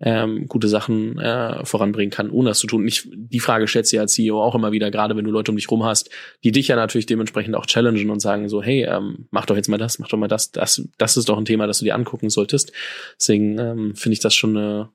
ähm, 0.00 0.46
gute 0.48 0.68
Sachen 0.68 1.18
äh, 1.18 1.64
voranbringen 1.64 2.10
kann, 2.10 2.30
ohne 2.30 2.50
das 2.50 2.58
zu 2.58 2.66
tun. 2.66 2.86
Ich, 2.86 3.08
die 3.14 3.40
Frage 3.40 3.66
stellst 3.68 3.92
du 3.92 3.96
ja 3.96 4.02
als 4.02 4.14
CEO 4.14 4.42
auch 4.42 4.54
immer 4.54 4.72
wieder, 4.72 4.90
gerade 4.90 5.16
wenn 5.16 5.24
du 5.24 5.30
Leute 5.30 5.52
um 5.52 5.56
dich 5.56 5.70
rum 5.70 5.84
hast, 5.84 6.10
die 6.42 6.52
dich 6.52 6.68
ja 6.68 6.76
natürlich 6.76 7.06
dementsprechend 7.06 7.54
auch 7.54 7.66
challengen 7.66 8.10
und 8.10 8.20
sagen 8.20 8.48
so, 8.48 8.62
hey, 8.62 8.84
ähm, 8.84 9.26
mach 9.30 9.46
doch 9.46 9.56
jetzt 9.56 9.68
mal 9.68 9.78
das, 9.78 9.98
mach 9.98 10.08
doch 10.08 10.18
mal 10.18 10.28
das, 10.28 10.50
das, 10.50 10.88
das 10.98 11.16
ist 11.16 11.28
doch 11.28 11.38
ein 11.38 11.44
Thema, 11.44 11.66
das 11.66 11.78
du 11.78 11.84
dir 11.84 11.94
angucken 11.94 12.28
solltest. 12.28 12.72
Deswegen 13.18 13.58
ähm, 13.58 13.94
finde 13.94 14.14
ich 14.14 14.20
das 14.20 14.34
schon 14.34 14.56
eine, 14.56 14.90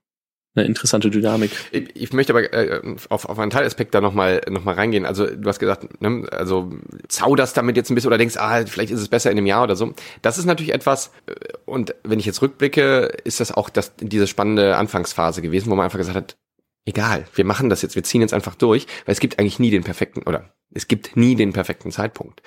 eine 0.60 0.68
interessante 0.68 1.10
Dynamik. 1.10 1.52
Ich, 1.72 1.96
ich 1.96 2.14
möchte 2.14 2.34
aber 2.34 2.54
äh, 2.54 2.82
auf, 3.10 3.26
auf 3.26 3.40
einen 3.40 3.52
Teilaspekt 3.52 3.94
da 3.96 4.02
nochmal 4.02 4.42
noch 4.50 4.64
mal 4.64 4.76
reingehen. 4.76 5.06
Also 5.06 5.26
du 5.26 5.48
hast 5.48 5.60
gesagt, 5.60 6.02
ne, 6.02 6.28
also 6.32 6.72
zauderst 7.08 7.58
damit 7.58 7.78
jetzt 7.78 7.90
ein 7.90 7.96
bisschen 7.96 8.10
oder 8.10 8.18
denkst, 8.18 8.38
ah, 8.38 8.66
vielleicht 8.66 8.92
ist 8.92 9.02
es 9.02 9.08
besser 9.08 9.32
in 9.32 9.38
einem 9.38 9.48
Jahr 9.48 9.64
oder 9.64 9.76
so. 9.76 9.94
Das 10.22 10.38
ist 10.38 10.46
natürlich 10.46 10.74
etwas, 10.74 11.12
äh, 11.26 11.34
und 11.66 11.96
wenn 12.04 12.20
ich 12.20 12.26
jetzt 12.26 12.42
rückblicke, 12.42 13.12
ist 13.24 13.40
das 13.40 13.52
auch 13.52 13.70
das, 13.70 13.94
diese 14.00 14.28
spannende 14.28 14.76
Anfangsphase 14.78 15.42
gewesen, 15.42 15.70
wo 15.70 15.76
man 15.76 15.86
einfach 15.86 16.00
gesagt 16.00 16.18
hat, 16.18 16.38
egal, 16.86 17.26
wir 17.36 17.46
machen 17.46 17.70
das 17.70 17.82
jetzt, 17.82 17.96
wir 17.96 18.04
ziehen 18.04 18.22
jetzt 18.22 18.34
einfach 18.34 18.56
durch, 18.56 18.88
weil 19.06 19.14
es 19.14 19.20
gibt 19.20 19.40
eigentlich 19.40 19.60
nie 19.60 19.72
den 19.72 19.84
perfekten, 19.84 20.24
oder 20.24 20.54
es 20.74 20.88
gibt 20.88 21.16
nie 21.16 21.36
den 21.36 21.54
perfekten 21.54 21.92
Zeitpunkt. 21.92 22.42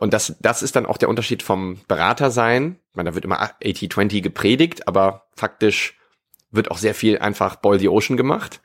Und 0.00 0.12
das, 0.12 0.34
das 0.40 0.62
ist 0.62 0.74
dann 0.74 0.86
auch 0.86 0.96
der 0.96 1.08
Unterschied 1.08 1.44
vom 1.44 1.78
Berater 1.86 2.32
sein. 2.32 2.80
Ich 2.90 2.96
meine, 2.96 3.10
da 3.10 3.14
wird 3.14 3.24
immer 3.24 3.40
80-20 3.40 4.20
gepredigt, 4.20 4.88
aber 4.88 5.28
faktisch 5.36 5.96
wird 6.50 6.70
auch 6.70 6.78
sehr 6.78 6.94
viel 6.94 7.18
einfach 7.18 7.56
Boil 7.56 7.78
the 7.78 7.88
Ocean 7.88 8.16
gemacht. 8.16 8.60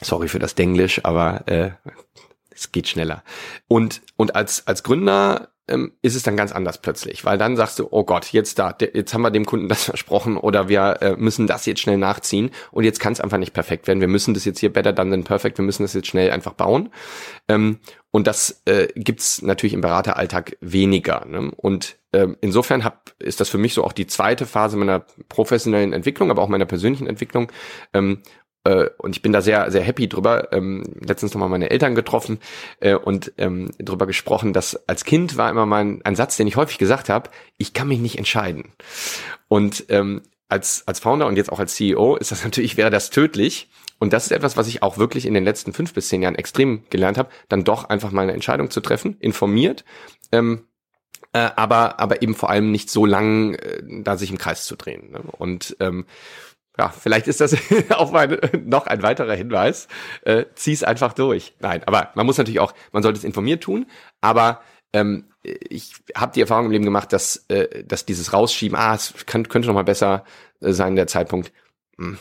Sorry 0.00 0.28
für 0.28 0.38
das 0.38 0.54
Denglisch, 0.54 1.04
aber 1.04 1.46
äh, 1.48 1.70
es 2.50 2.72
geht 2.72 2.88
schneller. 2.88 3.22
Und, 3.68 4.02
und 4.16 4.34
als, 4.34 4.66
als 4.66 4.82
Gründer 4.82 5.51
ähm, 5.72 5.92
ist 6.02 6.14
es 6.14 6.22
dann 6.22 6.36
ganz 6.36 6.52
anders 6.52 6.78
plötzlich, 6.78 7.24
weil 7.24 7.38
dann 7.38 7.56
sagst 7.56 7.78
du, 7.78 7.88
oh 7.90 8.04
Gott, 8.04 8.32
jetzt 8.32 8.58
da, 8.58 8.76
jetzt 8.92 9.14
haben 9.14 9.22
wir 9.22 9.30
dem 9.30 9.46
Kunden 9.46 9.68
das 9.68 9.84
versprochen 9.86 10.36
oder 10.36 10.68
wir 10.68 10.98
äh, 11.00 11.16
müssen 11.16 11.46
das 11.46 11.66
jetzt 11.66 11.80
schnell 11.80 11.98
nachziehen 11.98 12.50
und 12.70 12.84
jetzt 12.84 13.00
kann 13.00 13.12
es 13.12 13.20
einfach 13.20 13.38
nicht 13.38 13.54
perfekt 13.54 13.86
werden. 13.86 14.00
Wir 14.00 14.08
müssen 14.08 14.34
das 14.34 14.44
jetzt 14.44 14.60
hier 14.60 14.72
better 14.72 14.92
done 14.92 15.10
than 15.10 15.24
perfect, 15.24 15.58
wir 15.58 15.64
müssen 15.64 15.82
das 15.82 15.94
jetzt 15.94 16.08
schnell 16.08 16.30
einfach 16.30 16.52
bauen. 16.52 16.90
Ähm, 17.48 17.78
und 18.10 18.26
das 18.26 18.62
äh, 18.66 18.88
gibt's 18.94 19.40
natürlich 19.40 19.72
im 19.72 19.80
Berateralltag 19.80 20.58
weniger. 20.60 21.24
Ne? 21.26 21.50
Und 21.56 21.96
ähm, 22.12 22.36
insofern 22.42 22.84
hab, 22.84 23.14
ist 23.18 23.40
das 23.40 23.48
für 23.48 23.56
mich 23.56 23.72
so 23.72 23.82
auch 23.84 23.94
die 23.94 24.06
zweite 24.06 24.44
Phase 24.44 24.76
meiner 24.76 25.06
professionellen 25.30 25.94
Entwicklung, 25.94 26.30
aber 26.30 26.42
auch 26.42 26.48
meiner 26.48 26.66
persönlichen 26.66 27.06
Entwicklung, 27.06 27.50
ähm, 27.94 28.20
äh, 28.64 28.88
und 28.98 29.16
ich 29.16 29.22
bin 29.22 29.32
da 29.32 29.40
sehr, 29.40 29.70
sehr 29.70 29.82
happy 29.82 30.08
drüber. 30.08 30.52
Ähm, 30.52 30.84
letztens 31.00 31.34
nochmal 31.34 31.48
meine 31.48 31.70
Eltern 31.70 31.94
getroffen 31.94 32.38
äh, 32.80 32.94
und 32.94 33.32
ähm, 33.38 33.70
drüber 33.78 34.06
gesprochen, 34.06 34.52
dass 34.52 34.88
als 34.88 35.04
Kind 35.04 35.36
war 35.36 35.50
immer 35.50 35.66
mein 35.66 36.00
ein 36.04 36.16
Satz, 36.16 36.36
den 36.36 36.46
ich 36.46 36.56
häufig 36.56 36.78
gesagt 36.78 37.08
habe, 37.08 37.30
ich 37.58 37.72
kann 37.72 37.88
mich 37.88 37.98
nicht 37.98 38.18
entscheiden. 38.18 38.72
Und 39.48 39.86
ähm, 39.88 40.22
als, 40.48 40.86
als 40.86 41.00
Founder 41.00 41.26
und 41.26 41.36
jetzt 41.36 41.50
auch 41.50 41.58
als 41.58 41.74
CEO 41.74 42.16
ist 42.16 42.30
das 42.30 42.44
natürlich, 42.44 42.76
wäre 42.76 42.90
das 42.90 43.10
tödlich. 43.10 43.68
Und 43.98 44.12
das 44.12 44.24
ist 44.24 44.32
etwas, 44.32 44.56
was 44.56 44.66
ich 44.66 44.82
auch 44.82 44.98
wirklich 44.98 45.26
in 45.26 45.34
den 45.34 45.44
letzten 45.44 45.72
fünf 45.72 45.94
bis 45.94 46.08
zehn 46.08 46.22
Jahren 46.22 46.34
extrem 46.34 46.82
gelernt 46.90 47.18
habe, 47.18 47.30
dann 47.48 47.64
doch 47.64 47.84
einfach 47.84 48.10
mal 48.10 48.22
eine 48.22 48.32
Entscheidung 48.32 48.68
zu 48.68 48.80
treffen, 48.80 49.16
informiert, 49.20 49.84
ähm, 50.32 50.64
äh, 51.32 51.50
aber, 51.56 52.00
aber 52.00 52.20
eben 52.20 52.34
vor 52.34 52.50
allem 52.50 52.72
nicht 52.72 52.90
so 52.90 53.06
lang 53.06 53.54
äh, 53.54 53.80
da 54.02 54.16
sich 54.16 54.30
im 54.30 54.38
Kreis 54.38 54.66
zu 54.66 54.76
drehen. 54.76 55.12
Ne? 55.12 55.20
Und 55.38 55.76
ähm, 55.80 56.04
ja, 56.78 56.88
vielleicht 56.88 57.28
ist 57.28 57.40
das 57.40 57.56
auch 57.90 58.12
mal 58.12 58.40
noch 58.64 58.86
ein 58.86 59.02
weiterer 59.02 59.34
Hinweis. 59.34 59.88
Äh, 60.22 60.46
zieh's 60.54 60.82
einfach 60.82 61.12
durch. 61.12 61.54
Nein, 61.60 61.82
aber 61.84 62.10
man 62.14 62.26
muss 62.26 62.38
natürlich 62.38 62.60
auch, 62.60 62.72
man 62.92 63.02
sollte 63.02 63.18
es 63.18 63.24
informiert 63.24 63.62
tun, 63.62 63.86
aber 64.20 64.62
ähm, 64.92 65.24
ich 65.42 65.94
habe 66.14 66.32
die 66.32 66.40
Erfahrung 66.40 66.66
im 66.66 66.72
Leben 66.72 66.84
gemacht, 66.84 67.12
dass, 67.12 67.44
äh, 67.48 67.84
dass 67.84 68.06
dieses 68.06 68.32
Rausschieben, 68.32 68.76
ah, 68.76 68.94
es 68.94 69.14
kann, 69.26 69.48
könnte 69.48 69.68
noch 69.68 69.74
mal 69.74 69.82
besser 69.82 70.24
äh, 70.60 70.72
sein, 70.72 70.96
der 70.96 71.06
Zeitpunkt, 71.06 71.52
mh, 71.96 72.08
hm, 72.08 72.18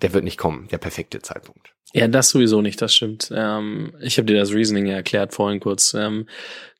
der 0.00 0.12
wird 0.12 0.24
nicht 0.24 0.38
kommen, 0.38 0.68
der 0.68 0.78
perfekte 0.78 1.20
Zeitpunkt. 1.20 1.72
Ja, 1.94 2.06
das 2.06 2.28
sowieso 2.28 2.60
nicht, 2.60 2.82
das 2.82 2.94
stimmt. 2.94 3.32
Ähm, 3.34 3.94
ich 4.00 4.18
habe 4.18 4.26
dir 4.26 4.38
das 4.38 4.52
Reasoning 4.52 4.86
ja 4.86 4.96
erklärt 4.96 5.32
vorhin 5.34 5.58
kurz. 5.58 5.94
Ähm, 5.94 6.28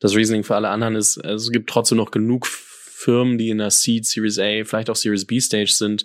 das 0.01 0.15
Reasoning 0.15 0.45
für 0.45 0.55
alle 0.55 0.69
anderen 0.69 0.97
ist, 0.97 1.19
also 1.19 1.47
es 1.47 1.51
gibt 1.51 1.71
trotzdem 1.71 1.97
noch 1.97 2.11
genug 2.11 2.47
Firmen, 2.47 3.39
die 3.39 3.49
in 3.49 3.59
der 3.59 3.71
Seed, 3.71 4.05
Series 4.05 4.39
A, 4.39 4.65
vielleicht 4.65 4.91
auch 4.91 4.97
Series 4.97 5.25
B 5.25 5.41
Stage 5.41 5.73
sind, 5.73 6.05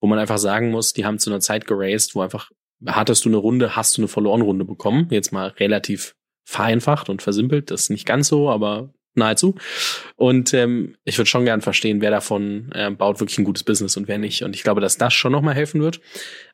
wo 0.00 0.06
man 0.06 0.18
einfach 0.18 0.38
sagen 0.38 0.70
muss, 0.70 0.92
die 0.92 1.04
haben 1.04 1.18
zu 1.18 1.30
einer 1.30 1.40
Zeit 1.40 1.66
geraced, 1.66 2.14
wo 2.14 2.20
einfach 2.20 2.50
hattest 2.86 3.24
du 3.24 3.28
eine 3.28 3.38
Runde, 3.38 3.76
hast 3.76 3.96
du 3.96 4.02
eine 4.02 4.08
verloren 4.08 4.42
Runde 4.42 4.64
bekommen. 4.64 5.08
Jetzt 5.10 5.32
mal 5.32 5.48
relativ 5.48 6.14
vereinfacht 6.44 7.08
und 7.08 7.22
versimpelt, 7.22 7.70
das 7.70 7.82
ist 7.82 7.90
nicht 7.90 8.06
ganz 8.06 8.28
so, 8.28 8.48
aber 8.48 8.90
nahezu. 9.14 9.56
Und 10.16 10.54
ähm, 10.54 10.96
ich 11.04 11.18
würde 11.18 11.28
schon 11.28 11.44
gern 11.44 11.60
verstehen, 11.60 12.00
wer 12.00 12.10
davon 12.10 12.70
äh, 12.72 12.90
baut 12.90 13.20
wirklich 13.20 13.38
ein 13.38 13.44
gutes 13.44 13.64
Business 13.64 13.96
und 13.96 14.08
wer 14.08 14.18
nicht. 14.18 14.42
Und 14.42 14.54
ich 14.54 14.62
glaube, 14.62 14.80
dass 14.80 14.96
das 14.96 15.12
schon 15.12 15.32
nochmal 15.32 15.54
helfen 15.54 15.82
wird. 15.82 16.00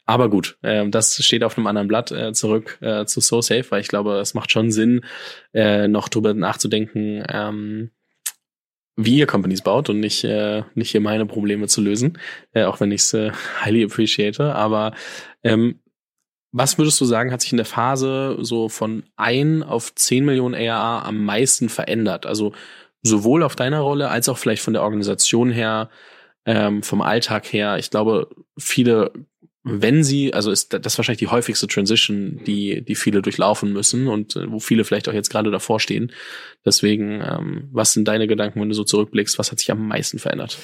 Aber 0.07 0.29
gut, 0.29 0.59
äh, 0.63 0.89
das 0.89 1.23
steht 1.23 1.45
auf 1.45 1.57
einem 1.57 1.67
anderen 1.67 1.89
Blatt 1.89 2.11
äh, 2.11 2.33
zurück 2.33 2.79
äh, 2.81 3.05
zu 3.05 3.21
SoSafe, 3.21 3.71
weil 3.71 3.81
ich 3.83 3.89
glaube, 3.89 4.19
es 4.19 4.35
macht 4.35 4.51
schon 4.51 4.73
Sinn, 4.73 5.03
äh, 5.53 5.87
noch 5.87 6.09
drüber 6.09 6.35
nachzudenken, 6.35 7.23
ähm, 7.29 7.91
wie 8.97 9.19
ihr 9.19 9.27
Companies 9.27 9.63
baut 9.63 9.91
und 9.91 10.01
nicht, 10.01 10.25
äh, 10.25 10.63
nicht 10.75 10.91
hier 10.93 11.01
meine 11.01 11.27
Probleme 11.27 11.67
zu 11.67 11.81
lösen, 11.81 12.19
äh, 12.53 12.65
auch 12.65 12.81
wenn 12.81 12.93
ich 12.93 13.03
es 13.03 13.15
äh, 13.15 13.33
highly 13.65 13.85
appreciate. 13.85 14.55
Aber 14.55 14.95
ähm, 15.43 15.81
was 16.53 16.79
würdest 16.79 17.01
du 17.01 17.05
sagen, 17.05 17.33
hat 17.33 17.41
sich 17.41 17.53
in 17.53 17.57
der 17.57 17.67
Phase 17.67 18.37
so 18.41 18.69
von 18.69 19.03
ein 19.17 19.65
auf 19.65 19.95
zehn 19.97 20.25
Millionen 20.25 20.55
ARA 20.55 21.05
am 21.05 21.25
meisten 21.25 21.69
verändert? 21.69 22.27
Also 22.27 22.53
sowohl 23.03 23.43
auf 23.43 23.57
deiner 23.57 23.81
Rolle 23.81 24.09
als 24.09 24.29
auch 24.29 24.39
vielleicht 24.39 24.63
von 24.63 24.73
der 24.73 24.83
Organisation 24.83 25.51
her, 25.51 25.91
ähm, 26.47 26.83
vom 26.85 27.03
Alltag 27.03 27.53
her. 27.53 27.79
Ich 27.79 27.91
glaube, 27.91 28.29
viele 28.57 29.13
wenn 29.65 30.05
sie, 30.05 30.35
also 30.35 30.51
ist 30.51 30.75
das 30.79 30.99
wahrscheinlich 30.99 31.21
die 31.21 31.29
häufigste 31.29 31.67
Transition, 31.67 32.41
die, 32.47 32.83
die 32.83 32.95
viele 32.95 33.23
durchlaufen 33.23 33.73
müssen 33.73 34.09
und 34.09 34.37
äh, 34.37 34.51
wo 34.53 34.61
viele 34.61 34.85
vielleicht 34.85 35.09
auch 35.09 35.15
jetzt 35.15 35.31
gerade 35.31 35.51
davor 35.51 35.81
stehen. 35.81 36.13
Deswegen, 36.67 37.23
ähm, 37.23 37.69
was 37.73 37.95
sind 37.95 38.07
deine 38.07 38.27
Gedanken, 38.27 38.61
wenn 38.61 38.69
du 38.69 38.75
so 38.75 38.85
zurückblickst? 38.85 39.39
Was 39.39 39.51
hat 39.51 39.59
sich 39.59 39.71
am 39.71 39.89
meisten 39.89 40.19
verändert? 40.19 40.59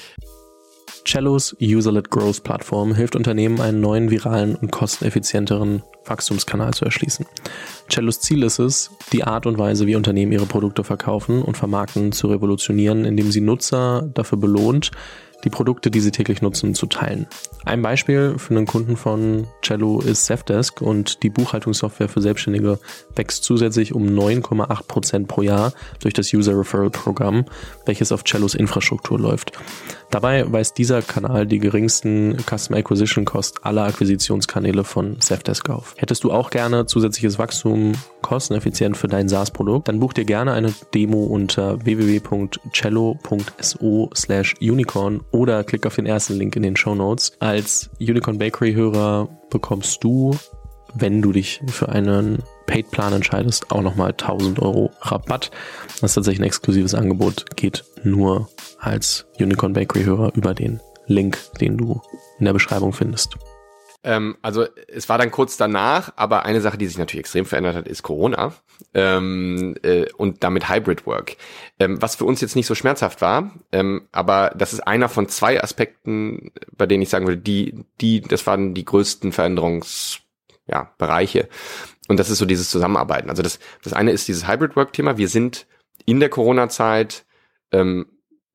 Cellos 1.03 1.55
User-led 1.59 2.11
Growth 2.11 2.43
Plattform 2.43 2.93
hilft 2.93 3.15
Unternehmen, 3.15 3.59
einen 3.59 3.81
neuen 3.81 4.11
viralen 4.11 4.55
und 4.55 4.71
kosteneffizienteren 4.71 5.81
Wachstumskanal 6.05 6.73
zu 6.73 6.85
erschließen. 6.85 7.25
Cellos 7.89 8.19
Ziel 8.19 8.43
ist 8.43 8.59
es, 8.59 8.91
die 9.11 9.23
Art 9.23 9.47
und 9.47 9.57
Weise, 9.57 9.87
wie 9.87 9.95
Unternehmen 9.95 10.31
ihre 10.31 10.45
Produkte 10.45 10.83
verkaufen 10.83 11.41
und 11.41 11.57
vermarkten, 11.57 12.11
zu 12.11 12.27
revolutionieren, 12.27 13.05
indem 13.05 13.31
sie 13.31 13.41
Nutzer 13.41 14.11
dafür 14.13 14.37
belohnt, 14.37 14.91
die 15.43 15.49
Produkte, 15.49 15.91
die 15.91 15.99
sie 15.99 16.11
täglich 16.11 16.41
nutzen, 16.41 16.73
zu 16.73 16.85
teilen. 16.85 17.27
Ein 17.65 17.81
Beispiel 17.81 18.35
für 18.37 18.55
einen 18.55 18.65
Kunden 18.65 18.97
von 18.97 19.47
Cello 19.61 20.01
ist 20.01 20.25
Safdesk 20.25 20.81
und 20.81 21.23
die 21.23 21.29
Buchhaltungssoftware 21.29 22.09
für 22.09 22.21
Selbstständige 22.21 22.79
wächst 23.15 23.43
zusätzlich 23.43 23.93
um 23.93 24.05
9,8 24.07 24.87
Prozent 24.87 25.27
pro 25.27 25.41
Jahr 25.41 25.73
durch 25.99 26.13
das 26.13 26.33
User 26.33 26.57
Referral 26.57 26.89
Programm, 26.89 27.45
welches 27.85 28.11
auf 28.11 28.23
Cellos 28.23 28.55
Infrastruktur 28.55 29.19
läuft. 29.19 29.51
Dabei 30.09 30.51
weist 30.51 30.77
dieser 30.77 31.01
Kanal 31.01 31.47
die 31.47 31.59
geringsten 31.59 32.37
Customer 32.47 32.79
Acquisition 32.79 33.25
Cost 33.25 33.65
aller 33.65 33.83
Akquisitionskanäle 33.83 34.83
von 34.83 35.17
Safdesk 35.19 35.69
auf. 35.69 35.95
Hättest 35.97 36.23
du 36.23 36.31
auch 36.31 36.49
gerne 36.49 36.85
zusätzliches 36.85 37.39
Wachstum 37.39 37.93
kosteneffizient 38.21 38.97
für 38.97 39.07
dein 39.07 39.29
SaaS-Produkt, 39.29 39.87
dann 39.87 39.99
buch 39.99 40.13
dir 40.13 40.25
gerne 40.25 40.53
eine 40.53 40.73
Demo 40.93 41.23
unter 41.23 41.83
www.cello.so 41.83 44.09
slash 44.15 44.55
unicorn 44.61 45.21
oder 45.31 45.63
klick 45.63 45.85
auf 45.85 45.95
den 45.95 46.05
ersten 46.05 46.35
Link 46.35 46.55
in 46.55 46.63
den 46.63 46.75
Show 46.75 46.95
Notes. 46.95 47.33
Als 47.39 47.89
Unicorn 47.99 48.37
Bakery 48.37 48.73
Hörer 48.73 49.29
bekommst 49.49 50.03
du, 50.03 50.35
wenn 50.93 51.21
du 51.21 51.31
dich 51.31 51.61
für 51.67 51.89
einen 51.89 52.43
Paid-Plan 52.67 53.13
entscheidest, 53.13 53.71
auch 53.71 53.81
nochmal 53.81 54.11
1000 54.11 54.61
Euro 54.61 54.91
Rabatt. 55.01 55.51
Das 55.99 56.11
ist 56.11 56.15
tatsächlich 56.15 56.41
ein 56.41 56.45
exklusives 56.45 56.95
Angebot, 56.95 57.55
geht 57.55 57.83
nur 58.03 58.49
als 58.79 59.25
Unicorn 59.39 59.73
Bakery 59.73 60.03
Hörer 60.03 60.33
über 60.35 60.53
den 60.53 60.79
Link, 61.07 61.37
den 61.59 61.77
du 61.77 62.01
in 62.39 62.45
der 62.45 62.53
Beschreibung 62.53 62.93
findest. 62.93 63.35
Ähm, 64.03 64.37
also 64.41 64.65
es 64.87 65.09
war 65.09 65.19
dann 65.19 65.29
kurz 65.29 65.57
danach, 65.57 66.13
aber 66.15 66.45
eine 66.45 66.61
Sache, 66.61 66.77
die 66.77 66.87
sich 66.87 66.97
natürlich 66.97 67.21
extrem 67.21 67.45
verändert 67.45 67.75
hat, 67.75 67.87
ist 67.87 68.01
Corona 68.01 68.53
ähm, 68.93 69.75
äh, 69.83 70.11
und 70.13 70.43
damit 70.43 70.69
Hybrid 70.69 71.05
Work. 71.05 71.37
Ähm, 71.79 72.01
was 72.01 72.15
für 72.15 72.25
uns 72.25 72.41
jetzt 72.41 72.55
nicht 72.55 72.65
so 72.65 72.73
schmerzhaft 72.73 73.21
war, 73.21 73.51
ähm, 73.71 74.07
aber 74.11 74.53
das 74.55 74.73
ist 74.73 74.79
einer 74.81 75.07
von 75.07 75.29
zwei 75.29 75.63
Aspekten, 75.63 76.51
bei 76.75 76.87
denen 76.87 77.03
ich 77.03 77.09
sagen 77.09 77.27
würde, 77.27 77.41
die, 77.41 77.85
die, 77.99 78.21
das 78.21 78.47
waren 78.47 78.73
die 78.73 78.85
größten 78.85 79.31
Veränderungsbereiche. 79.31 81.39
Ja, 81.39 81.45
und 82.07 82.19
das 82.19 82.31
ist 82.31 82.39
so 82.39 82.45
dieses 82.45 82.71
Zusammenarbeiten. 82.71 83.29
Also 83.29 83.43
das, 83.43 83.59
das 83.83 83.93
eine 83.93 84.11
ist 84.11 84.27
dieses 84.27 84.47
Hybrid 84.47 84.75
Work 84.75 84.93
Thema. 84.93 85.17
Wir 85.17 85.27
sind 85.27 85.67
in 86.05 86.19
der 86.19 86.29
Corona-Zeit, 86.29 87.25
ähm, 87.71 88.07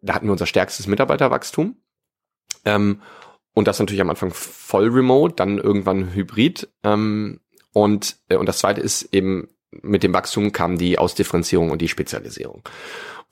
da 0.02 0.14
hatten 0.14 0.26
wir 0.26 0.32
unser 0.32 0.46
stärkstes 0.46 0.88
Mitarbeiterwachstum. 0.88 1.76
Ähm, 2.64 3.00
und 3.56 3.66
das 3.66 3.78
natürlich 3.78 4.02
am 4.02 4.10
Anfang 4.10 4.34
voll 4.34 4.90
remote, 4.90 5.34
dann 5.34 5.56
irgendwann 5.56 6.12
hybrid. 6.12 6.68
Ähm, 6.84 7.40
und, 7.72 8.18
äh, 8.28 8.36
und 8.36 8.46
das 8.46 8.58
zweite 8.58 8.82
ist 8.82 9.14
eben, 9.14 9.48
mit 9.70 10.02
dem 10.02 10.12
Wachstum 10.12 10.52
kam 10.52 10.76
die 10.76 10.98
Ausdifferenzierung 10.98 11.70
und 11.70 11.80
die 11.80 11.88
Spezialisierung. 11.88 12.62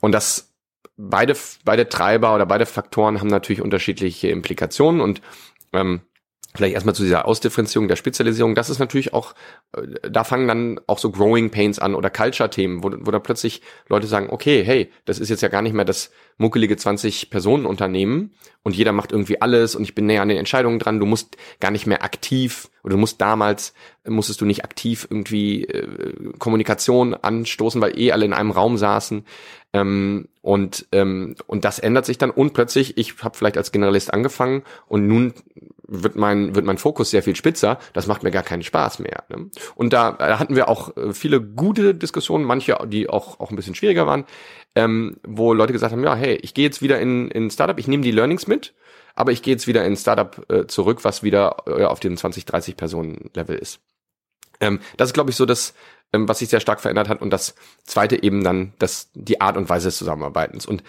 Und 0.01 0.13
das 0.13 0.51
beide, 0.97 1.37
beide 1.63 1.89
Treiber 1.89 2.33
oder 2.33 2.47
beide 2.47 2.65
Faktoren 2.65 3.19
haben 3.19 3.27
natürlich 3.27 3.61
unterschiedliche 3.61 4.29
Implikationen 4.29 4.99
und 4.99 5.21
ähm, 5.73 6.01
Vielleicht 6.55 6.73
erstmal 6.73 6.95
zu 6.95 7.03
dieser 7.03 7.25
Ausdifferenzierung 7.25 7.87
der 7.87 7.95
Spezialisierung. 7.95 8.55
Das 8.55 8.69
ist 8.69 8.79
natürlich 8.79 9.13
auch, 9.13 9.33
äh, 9.75 10.09
da 10.09 10.23
fangen 10.23 10.47
dann 10.47 10.79
auch 10.87 10.99
so 10.99 11.11
Growing 11.11 11.49
Pains 11.49 11.79
an 11.79 11.95
oder 11.95 12.09
Culture-Themen, 12.09 12.83
wo, 12.83 12.91
wo 12.91 13.11
da 13.11 13.19
plötzlich 13.19 13.61
Leute 13.87 14.07
sagen, 14.07 14.29
okay, 14.29 14.63
hey, 14.63 14.91
das 15.05 15.19
ist 15.19 15.29
jetzt 15.29 15.41
ja 15.41 15.49
gar 15.49 15.61
nicht 15.61 15.73
mehr 15.73 15.85
das 15.85 16.11
muckelige 16.37 16.75
20-Personen-Unternehmen 16.75 18.33
und 18.63 18.75
jeder 18.75 18.91
macht 18.91 19.11
irgendwie 19.11 19.41
alles 19.41 19.75
und 19.75 19.83
ich 19.83 19.95
bin 19.95 20.05
näher 20.05 20.21
an 20.21 20.29
den 20.29 20.37
Entscheidungen 20.37 20.79
dran. 20.79 20.99
Du 20.99 21.05
musst 21.05 21.37
gar 21.59 21.71
nicht 21.71 21.85
mehr 21.87 22.03
aktiv 22.03 22.69
oder 22.83 22.93
du 22.93 22.99
musst 22.99 23.21
damals, 23.21 23.73
musstest 24.05 24.41
du 24.41 24.45
nicht 24.45 24.63
aktiv 24.63 25.07
irgendwie 25.09 25.65
äh, 25.65 26.33
Kommunikation 26.39 27.13
anstoßen, 27.13 27.81
weil 27.81 27.99
eh 27.99 28.11
alle 28.11 28.25
in 28.25 28.33
einem 28.33 28.51
Raum 28.51 28.77
saßen. 28.77 29.25
Ähm, 29.73 30.29
und, 30.41 30.87
ähm, 30.91 31.35
und 31.47 31.65
das 31.65 31.79
ändert 31.79 32.05
sich 32.05 32.17
dann 32.17 32.31
und 32.31 32.53
plötzlich, 32.53 32.97
ich 32.97 33.21
habe 33.23 33.37
vielleicht 33.37 33.57
als 33.57 33.71
Generalist 33.71 34.13
angefangen 34.13 34.63
und 34.87 35.07
nun 35.07 35.33
wird 35.87 36.15
mein, 36.15 36.55
wird 36.55 36.65
mein 36.65 36.77
Fokus 36.77 37.09
sehr 37.09 37.23
viel 37.23 37.35
spitzer, 37.35 37.79
das 37.93 38.07
macht 38.07 38.23
mir 38.23 38.31
gar 38.31 38.43
keinen 38.43 38.63
Spaß 38.63 38.99
mehr. 38.99 39.23
Ne? 39.29 39.49
Und 39.75 39.93
da, 39.93 40.13
da 40.13 40.39
hatten 40.39 40.55
wir 40.55 40.67
auch 40.69 40.95
äh, 40.97 41.13
viele 41.13 41.41
gute 41.41 41.95
Diskussionen, 41.95 42.45
manche, 42.45 42.77
die 42.87 43.09
auch, 43.09 43.39
auch 43.39 43.51
ein 43.51 43.55
bisschen 43.55 43.75
schwieriger 43.75 44.07
waren, 44.07 44.25
ähm, 44.75 45.17
wo 45.23 45.53
Leute 45.53 45.73
gesagt 45.73 45.91
haben, 45.91 46.03
ja, 46.03 46.15
hey, 46.15 46.35
ich 46.41 46.53
gehe 46.53 46.65
jetzt 46.65 46.81
wieder 46.81 46.99
in, 46.99 47.29
in 47.29 47.49
Startup, 47.49 47.77
ich 47.77 47.87
nehme 47.87 48.03
die 48.03 48.11
Learnings 48.11 48.47
mit, 48.47 48.73
aber 49.15 49.31
ich 49.31 49.41
gehe 49.41 49.53
jetzt 49.53 49.67
wieder 49.67 49.85
in 49.85 49.95
Startup 49.95 50.45
äh, 50.51 50.67
zurück, 50.67 51.03
was 51.03 51.23
wieder 51.23 51.57
äh, 51.67 51.85
auf 51.85 51.99
dem 51.99 52.17
20, 52.17 52.45
30 52.45 52.77
Personen 52.77 53.29
Level 53.33 53.57
ist. 53.57 53.79
Ähm, 54.59 54.79
das 54.97 55.09
ist, 55.09 55.13
glaube 55.13 55.29
ich, 55.29 55.35
so 55.35 55.45
das, 55.45 55.73
ähm, 56.13 56.27
was 56.27 56.39
sich 56.39 56.49
sehr 56.49 56.59
stark 56.59 56.81
verändert 56.81 57.09
hat. 57.09 57.21
Und 57.21 57.31
das 57.31 57.55
zweite 57.83 58.21
eben 58.21 58.43
dann 58.43 58.73
das, 58.79 59.09
die 59.13 59.41
Art 59.41 59.57
und 59.57 59.69
Weise 59.69 59.87
des 59.87 59.97
Zusammenarbeitens. 59.97 60.65
Und 60.65 60.83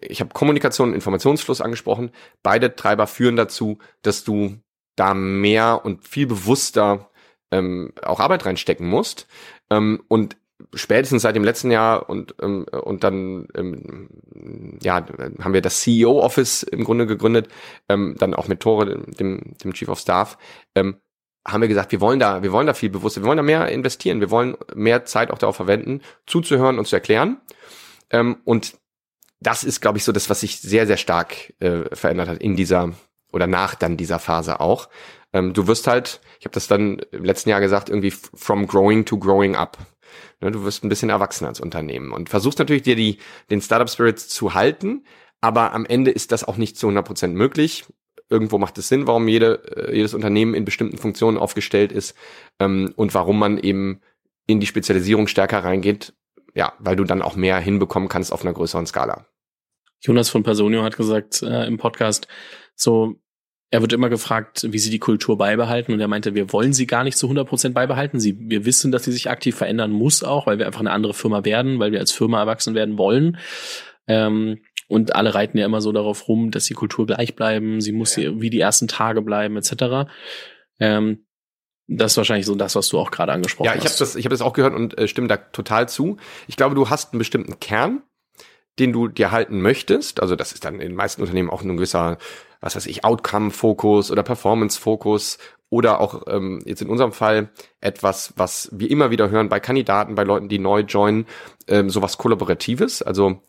ich 0.00 0.20
habe 0.20 0.32
Kommunikation 0.32 0.90
und 0.90 0.94
Informationsfluss 0.94 1.60
angesprochen. 1.60 2.10
Beide 2.42 2.74
Treiber 2.74 3.06
führen 3.06 3.36
dazu, 3.36 3.78
dass 4.02 4.24
du 4.24 4.56
da 4.96 5.14
mehr 5.14 5.84
und 5.84 6.06
viel 6.06 6.26
bewusster 6.26 7.10
ähm, 7.50 7.92
auch 8.02 8.20
Arbeit 8.20 8.46
reinstecken 8.46 8.86
musst. 8.88 9.26
Ähm, 9.70 10.02
und 10.08 10.36
spätestens 10.74 11.22
seit 11.22 11.36
dem 11.36 11.44
letzten 11.44 11.70
Jahr 11.70 12.08
und 12.08 12.34
ähm, 12.42 12.64
und 12.64 13.04
dann 13.04 13.48
ähm, 13.54 14.08
ja 14.82 15.04
haben 15.42 15.54
wir 15.54 15.62
das 15.62 15.80
CEO 15.80 16.20
Office 16.20 16.62
im 16.62 16.84
Grunde 16.84 17.06
gegründet, 17.06 17.48
ähm, 17.88 18.16
dann 18.18 18.34
auch 18.34 18.48
mit 18.48 18.60
Tore 18.60 19.00
dem 19.06 19.54
dem 19.62 19.72
Chief 19.72 19.88
of 19.88 19.98
Staff, 19.98 20.38
ähm, 20.74 20.96
haben 21.46 21.62
wir 21.62 21.68
gesagt, 21.68 21.92
wir 21.92 22.00
wollen 22.00 22.20
da 22.20 22.42
wir 22.42 22.52
wollen 22.52 22.66
da 22.66 22.74
viel 22.74 22.90
bewusster, 22.90 23.22
wir 23.22 23.28
wollen 23.28 23.38
da 23.38 23.42
mehr 23.42 23.68
investieren, 23.68 24.20
wir 24.20 24.30
wollen 24.30 24.56
mehr 24.74 25.04
Zeit 25.04 25.30
auch 25.30 25.38
darauf 25.38 25.56
verwenden, 25.56 26.02
zuzuhören 26.26 26.78
und 26.78 26.86
zu 26.86 26.96
erklären. 26.96 27.40
Ähm, 28.10 28.38
und 28.44 28.79
das 29.40 29.64
ist, 29.64 29.80
glaube 29.80 29.98
ich, 29.98 30.04
so 30.04 30.12
das, 30.12 30.30
was 30.30 30.40
sich 30.40 30.60
sehr, 30.60 30.86
sehr 30.86 30.96
stark 30.96 31.54
äh, 31.60 31.94
verändert 31.94 32.28
hat 32.28 32.38
in 32.38 32.56
dieser 32.56 32.92
oder 33.32 33.46
nach 33.46 33.74
dann 33.74 33.96
dieser 33.96 34.18
Phase 34.18 34.60
auch. 34.60 34.88
Ähm, 35.32 35.52
du 35.52 35.66
wirst 35.66 35.86
halt, 35.86 36.20
ich 36.38 36.44
habe 36.44 36.54
das 36.54 36.66
dann 36.66 36.98
im 37.12 37.24
letzten 37.24 37.50
Jahr 37.50 37.60
gesagt, 37.60 37.88
irgendwie 37.88 38.10
from 38.10 38.66
growing 38.66 39.04
to 39.04 39.18
growing 39.18 39.56
up. 39.56 39.78
Ne, 40.40 40.50
du 40.50 40.64
wirst 40.64 40.84
ein 40.84 40.88
bisschen 40.88 41.10
erwachsener 41.10 41.48
als 41.48 41.60
Unternehmen 41.60 42.12
und 42.12 42.28
versuchst 42.28 42.58
natürlich 42.58 42.82
dir 42.82 42.96
die, 42.96 43.18
den 43.50 43.60
Startup 43.60 43.88
Spirit 43.88 44.18
zu 44.18 44.54
halten, 44.54 45.04
aber 45.40 45.72
am 45.72 45.86
Ende 45.86 46.10
ist 46.10 46.32
das 46.32 46.44
auch 46.44 46.56
nicht 46.56 46.76
zu 46.76 46.86
100 46.86 47.06
Prozent 47.06 47.34
möglich. 47.34 47.84
Irgendwo 48.28 48.58
macht 48.58 48.78
es 48.78 48.88
Sinn, 48.88 49.06
warum 49.06 49.28
jede, 49.28 49.88
äh, 49.88 49.94
jedes 49.94 50.14
Unternehmen 50.14 50.54
in 50.54 50.64
bestimmten 50.64 50.98
Funktionen 50.98 51.38
aufgestellt 51.38 51.92
ist 51.92 52.16
ähm, 52.58 52.92
und 52.96 53.14
warum 53.14 53.38
man 53.38 53.58
eben 53.58 54.00
in 54.46 54.60
die 54.60 54.66
Spezialisierung 54.66 55.28
stärker 55.28 55.62
reingeht, 55.62 56.12
ja, 56.54 56.72
weil 56.78 56.96
du 56.96 57.04
dann 57.04 57.22
auch 57.22 57.36
mehr 57.36 57.58
hinbekommen 57.58 58.08
kannst 58.08 58.32
auf 58.32 58.42
einer 58.42 58.52
größeren 58.52 58.86
Skala. 58.86 59.26
Jonas 60.00 60.28
von 60.28 60.42
Personio 60.42 60.82
hat 60.82 60.96
gesagt 60.96 61.42
äh, 61.42 61.66
im 61.66 61.78
Podcast, 61.78 62.26
so, 62.74 63.16
er 63.70 63.82
wird 63.82 63.92
immer 63.92 64.08
gefragt, 64.08 64.66
wie 64.70 64.78
sie 64.78 64.90
die 64.90 64.98
Kultur 64.98 65.38
beibehalten 65.38 65.92
und 65.92 66.00
er 66.00 66.08
meinte, 66.08 66.34
wir 66.34 66.52
wollen 66.52 66.72
sie 66.72 66.86
gar 66.86 67.04
nicht 67.04 67.16
zu 67.16 67.26
100 67.26 67.48
Prozent 67.48 67.74
beibehalten. 67.74 68.18
Sie, 68.18 68.36
wir 68.38 68.64
wissen, 68.64 68.90
dass 68.90 69.04
sie 69.04 69.12
sich 69.12 69.30
aktiv 69.30 69.56
verändern 69.56 69.92
muss 69.92 70.24
auch, 70.24 70.46
weil 70.46 70.58
wir 70.58 70.66
einfach 70.66 70.80
eine 70.80 70.90
andere 70.90 71.14
Firma 71.14 71.44
werden, 71.44 71.78
weil 71.78 71.92
wir 71.92 72.00
als 72.00 72.10
Firma 72.10 72.40
erwachsen 72.40 72.74
werden 72.74 72.98
wollen. 72.98 73.38
Ähm, 74.08 74.58
und 74.88 75.14
alle 75.14 75.34
reiten 75.36 75.56
ja 75.56 75.66
immer 75.66 75.80
so 75.80 75.92
darauf 75.92 76.26
rum, 76.26 76.50
dass 76.50 76.64
die 76.64 76.74
Kultur 76.74 77.06
gleich 77.06 77.36
bleiben, 77.36 77.80
sie 77.80 77.92
muss 77.92 78.16
ja. 78.16 78.40
wie 78.40 78.50
die 78.50 78.58
ersten 78.58 78.88
Tage 78.88 79.22
bleiben, 79.22 79.56
etc. 79.56 80.10
Ähm, 80.80 81.26
das 81.86 82.12
ist 82.12 82.16
wahrscheinlich 82.16 82.46
so 82.46 82.56
das, 82.56 82.74
was 82.74 82.88
du 82.88 82.98
auch 82.98 83.12
gerade 83.12 83.32
angesprochen 83.32 83.68
hast. 83.68 83.76
Ja, 83.76 83.80
ich 83.80 83.88
habe 83.88 83.98
das, 83.98 84.16
ich 84.16 84.24
habe 84.24 84.32
das 84.32 84.42
auch 84.42 84.52
gehört 84.52 84.74
und 84.74 84.98
äh, 84.98 85.06
stimme 85.06 85.28
da 85.28 85.36
total 85.36 85.88
zu. 85.88 86.16
Ich 86.48 86.56
glaube, 86.56 86.74
du 86.74 86.90
hast 86.90 87.12
einen 87.12 87.18
bestimmten 87.18 87.60
Kern, 87.60 88.02
den 88.80 88.92
du 88.92 89.08
dir 89.08 89.30
halten 89.30 89.60
möchtest. 89.60 90.20
Also 90.20 90.36
das 90.36 90.52
ist 90.52 90.64
dann 90.64 90.74
in 90.74 90.80
den 90.80 90.94
meisten 90.94 91.20
Unternehmen 91.22 91.50
auch 91.50 91.62
ein 91.62 91.76
gewisser, 91.76 92.18
was 92.60 92.76
weiß 92.76 92.86
ich, 92.86 93.04
Outcome-Fokus 93.04 94.10
oder 94.10 94.22
Performance-Fokus 94.22 95.38
oder 95.68 96.00
auch 96.00 96.22
ähm, 96.26 96.60
jetzt 96.64 96.82
in 96.82 96.88
unserem 96.88 97.12
Fall 97.12 97.50
etwas, 97.80 98.32
was 98.36 98.68
wir 98.72 98.90
immer 98.90 99.10
wieder 99.10 99.30
hören 99.30 99.48
bei 99.48 99.60
Kandidaten, 99.60 100.16
bei 100.16 100.24
Leuten, 100.24 100.48
die 100.48 100.58
neu 100.58 100.80
joinen, 100.80 101.26
ähm, 101.68 101.90
sowas 101.90 102.18
Kollaboratives. 102.18 103.02
Also 103.02 103.40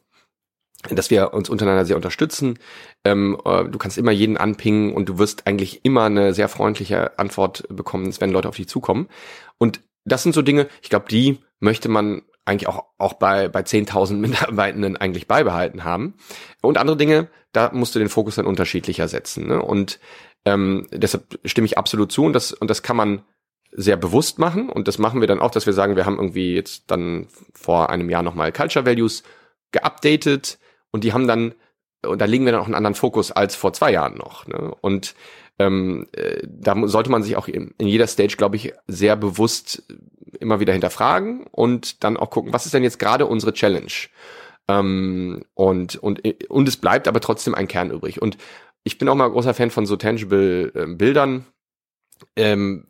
dass 0.89 1.11
wir 1.11 1.33
uns 1.33 1.49
untereinander 1.49 1.85
sehr 1.85 1.95
unterstützen. 1.95 2.57
Ähm, 3.03 3.39
äh, 3.45 3.65
du 3.65 3.77
kannst 3.77 3.97
immer 3.97 4.11
jeden 4.11 4.37
anpingen 4.37 4.93
und 4.93 5.09
du 5.09 5.19
wirst 5.19 5.45
eigentlich 5.45 5.81
immer 5.83 6.05
eine 6.05 6.33
sehr 6.33 6.49
freundliche 6.49 7.19
Antwort 7.19 7.65
bekommen, 7.69 8.11
wenn 8.19 8.31
Leute 8.31 8.49
auf 8.49 8.55
dich 8.55 8.67
zukommen. 8.67 9.07
Und 9.59 9.81
das 10.05 10.23
sind 10.23 10.33
so 10.33 10.41
Dinge, 10.41 10.67
ich 10.81 10.89
glaube, 10.89 11.05
die 11.09 11.37
möchte 11.59 11.87
man 11.87 12.23
eigentlich 12.51 12.67
auch, 12.67 12.85
auch 12.97 13.13
bei, 13.13 13.47
bei 13.47 13.61
10.000 13.61 14.13
Mitarbeitenden 14.17 14.97
eigentlich 14.97 15.27
beibehalten 15.27 15.83
haben. 15.83 16.15
Und 16.61 16.77
andere 16.77 16.97
Dinge, 16.97 17.29
da 17.51 17.71
musst 17.73 17.95
du 17.95 17.99
den 17.99 18.09
Fokus 18.09 18.35
dann 18.35 18.45
unterschiedlicher 18.45 19.07
setzen. 19.07 19.47
Ne? 19.47 19.61
Und 19.61 19.99
ähm, 20.45 20.87
deshalb 20.91 21.39
stimme 21.45 21.65
ich 21.65 21.77
absolut 21.77 22.11
zu 22.11 22.25
und 22.25 22.33
das, 22.33 22.51
und 22.51 22.69
das 22.69 22.83
kann 22.83 22.95
man 22.95 23.23
sehr 23.71 23.95
bewusst 23.95 24.37
machen 24.37 24.69
und 24.69 24.87
das 24.87 24.97
machen 24.97 25.21
wir 25.21 25.27
dann 25.27 25.39
auch, 25.39 25.51
dass 25.51 25.65
wir 25.65 25.73
sagen, 25.73 25.95
wir 25.95 26.05
haben 26.05 26.17
irgendwie 26.17 26.55
jetzt 26.55 26.83
dann 26.87 27.27
vor 27.53 27.89
einem 27.89 28.09
Jahr 28.09 28.23
nochmal 28.23 28.51
Culture 28.51 28.85
Values 28.85 29.23
geupdatet 29.71 30.59
und 30.91 31.03
die 31.03 31.13
haben 31.13 31.27
dann, 31.27 31.53
und 32.05 32.19
da 32.19 32.25
legen 32.25 32.45
wir 32.45 32.51
dann 32.51 32.61
auch 32.61 32.65
einen 32.65 32.75
anderen 32.75 32.95
Fokus 32.95 33.31
als 33.31 33.55
vor 33.55 33.71
zwei 33.71 33.91
Jahren 33.93 34.17
noch. 34.17 34.45
Ne? 34.47 34.75
Und 34.81 35.15
ähm, 35.59 36.07
äh, 36.13 36.41
da 36.45 36.75
sollte 36.87 37.11
man 37.11 37.23
sich 37.23 37.37
auch 37.37 37.47
in, 37.47 37.73
in 37.77 37.87
jeder 37.87 38.07
Stage, 38.07 38.35
glaube 38.35 38.57
ich, 38.57 38.73
sehr 38.87 39.15
bewusst 39.15 39.83
immer 40.39 40.59
wieder 40.59 40.73
hinterfragen 40.73 41.45
und 41.51 42.03
dann 42.03 42.17
auch 42.17 42.29
gucken, 42.29 42.53
was 42.53 42.65
ist 42.65 42.73
denn 42.73 42.83
jetzt 42.83 42.99
gerade 42.99 43.25
unsere 43.25 43.53
Challenge? 43.53 43.91
Ähm, 44.67 45.43
und, 45.53 45.95
und, 45.97 46.21
und 46.49 46.67
es 46.67 46.77
bleibt 46.77 47.07
aber 47.07 47.19
trotzdem 47.19 47.55
ein 47.55 47.67
Kern 47.67 47.91
übrig. 47.91 48.21
Und 48.21 48.37
ich 48.83 48.97
bin 48.97 49.09
auch 49.09 49.15
mal 49.15 49.29
großer 49.29 49.53
Fan 49.53 49.71
von 49.71 49.85
so 49.85 49.95
tangible 49.95 50.71
äh, 50.73 50.85
Bildern. 50.87 51.45
Ähm, 52.35 52.87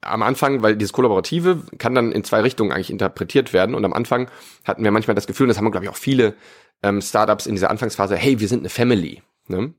am 0.00 0.22
Anfang, 0.22 0.62
weil 0.62 0.76
dieses 0.76 0.92
Kollaborative 0.92 1.62
kann 1.78 1.94
dann 1.94 2.12
in 2.12 2.24
zwei 2.24 2.40
Richtungen 2.40 2.72
eigentlich 2.72 2.90
interpretiert 2.90 3.52
werden. 3.52 3.74
Und 3.74 3.84
am 3.84 3.92
Anfang 3.92 4.30
hatten 4.64 4.84
wir 4.84 4.90
manchmal 4.90 5.14
das 5.14 5.26
Gefühl, 5.26 5.44
und 5.44 5.48
das 5.48 5.58
haben, 5.58 5.70
glaube 5.70 5.86
ich, 5.86 5.90
auch 5.90 5.96
viele 5.96 6.34
ähm, 6.82 7.00
Startups 7.00 7.46
in 7.46 7.54
dieser 7.54 7.70
Anfangsphase, 7.70 8.16
hey, 8.16 8.40
wir 8.40 8.48
sind 8.48 8.60
eine 8.60 8.68
Family. 8.68 9.22
Ne? 9.48 9.74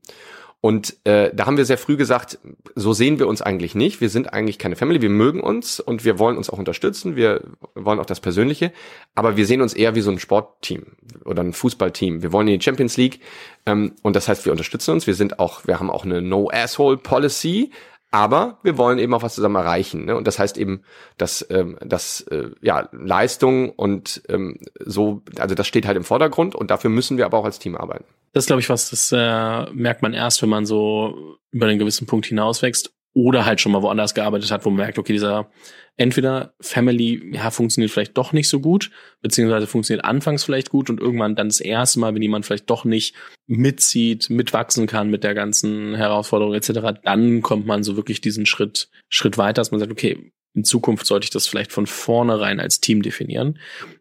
Und 0.60 0.96
äh, 1.04 1.30
da 1.34 1.46
haben 1.46 1.58
wir 1.58 1.64
sehr 1.64 1.78
früh 1.78 1.96
gesagt, 1.96 2.38
so 2.74 2.92
sehen 2.92 3.18
wir 3.18 3.28
uns 3.28 3.42
eigentlich 3.42 3.74
nicht. 3.74 4.00
Wir 4.00 4.08
sind 4.08 4.32
eigentlich 4.32 4.58
keine 4.58 4.74
Family, 4.74 5.00
wir 5.00 5.10
mögen 5.10 5.40
uns 5.40 5.80
und 5.80 6.04
wir 6.04 6.18
wollen 6.18 6.36
uns 6.36 6.50
auch 6.50 6.58
unterstützen, 6.58 7.14
wir 7.14 7.42
wollen 7.74 8.00
auch 8.00 8.06
das 8.06 8.20
Persönliche, 8.20 8.72
aber 9.14 9.36
wir 9.36 9.46
sehen 9.46 9.60
uns 9.60 9.74
eher 9.74 9.94
wie 9.94 10.00
so 10.00 10.10
ein 10.10 10.18
Sportteam 10.18 10.86
oder 11.24 11.42
ein 11.42 11.52
Fußballteam. 11.52 12.22
Wir 12.22 12.32
wollen 12.32 12.48
in 12.48 12.58
die 12.58 12.64
Champions 12.64 12.96
League 12.96 13.20
ähm, 13.66 13.92
und 14.02 14.16
das 14.16 14.28
heißt, 14.28 14.44
wir 14.44 14.52
unterstützen 14.52 14.92
uns. 14.92 15.06
Wir 15.06 15.14
sind 15.14 15.38
auch, 15.38 15.66
wir 15.66 15.78
haben 15.78 15.90
auch 15.90 16.04
eine 16.04 16.22
No-Asshole-Policy, 16.22 17.70
aber 18.16 18.58
wir 18.62 18.78
wollen 18.78 18.98
eben 18.98 19.12
auch 19.12 19.22
was 19.22 19.34
zusammen 19.34 19.56
erreichen. 19.56 20.06
Ne? 20.06 20.16
Und 20.16 20.26
das 20.26 20.38
heißt 20.38 20.56
eben, 20.56 20.80
dass, 21.18 21.46
ähm, 21.50 21.76
dass 21.84 22.22
äh, 22.22 22.48
ja, 22.62 22.88
Leistung 22.92 23.68
und 23.68 24.22
ähm, 24.30 24.58
so, 24.82 25.20
also 25.38 25.54
das 25.54 25.66
steht 25.66 25.86
halt 25.86 25.98
im 25.98 26.04
Vordergrund 26.04 26.54
und 26.54 26.70
dafür 26.70 26.88
müssen 26.88 27.18
wir 27.18 27.26
aber 27.26 27.36
auch 27.36 27.44
als 27.44 27.58
Team 27.58 27.76
arbeiten. 27.76 28.04
Das 28.32 28.46
glaube 28.46 28.60
ich, 28.60 28.70
was, 28.70 28.88
das 28.88 29.12
äh, 29.12 29.70
merkt 29.72 30.00
man 30.00 30.14
erst, 30.14 30.40
wenn 30.40 30.48
man 30.48 30.64
so 30.64 31.36
über 31.50 31.66
einen 31.66 31.78
gewissen 31.78 32.06
Punkt 32.06 32.24
hinauswächst 32.24 32.95
oder 33.16 33.46
halt 33.46 33.62
schon 33.62 33.72
mal 33.72 33.80
woanders 33.80 34.12
gearbeitet 34.12 34.50
hat, 34.50 34.66
wo 34.66 34.68
man 34.68 34.76
merkt, 34.76 34.98
okay, 34.98 35.14
dieser 35.14 35.50
entweder 35.96 36.52
Family, 36.60 37.32
ja, 37.32 37.50
funktioniert 37.50 37.90
vielleicht 37.90 38.18
doch 38.18 38.34
nicht 38.34 38.46
so 38.46 38.60
gut, 38.60 38.90
beziehungsweise 39.22 39.66
funktioniert 39.66 40.04
anfangs 40.04 40.44
vielleicht 40.44 40.68
gut 40.68 40.90
und 40.90 41.00
irgendwann 41.00 41.34
dann 41.34 41.48
das 41.48 41.60
erste 41.60 41.98
Mal, 41.98 42.14
wenn 42.14 42.20
jemand 42.20 42.44
vielleicht 42.44 42.68
doch 42.68 42.84
nicht 42.84 43.14
mitzieht, 43.46 44.28
mitwachsen 44.28 44.86
kann 44.86 45.08
mit 45.08 45.24
der 45.24 45.32
ganzen 45.32 45.94
Herausforderung 45.94 46.52
etc., 46.52 47.00
dann 47.04 47.40
kommt 47.40 47.64
man 47.64 47.82
so 47.82 47.96
wirklich 47.96 48.20
diesen 48.20 48.44
Schritt, 48.44 48.90
Schritt 49.08 49.38
weiter, 49.38 49.62
dass 49.62 49.70
man 49.70 49.80
sagt, 49.80 49.92
okay, 49.92 50.30
in 50.52 50.64
Zukunft 50.64 51.06
sollte 51.06 51.24
ich 51.24 51.30
das 51.30 51.46
vielleicht 51.46 51.72
von 51.72 51.86
vornherein 51.86 52.60
als 52.60 52.80
Team 52.80 53.00
definieren. 53.00 53.58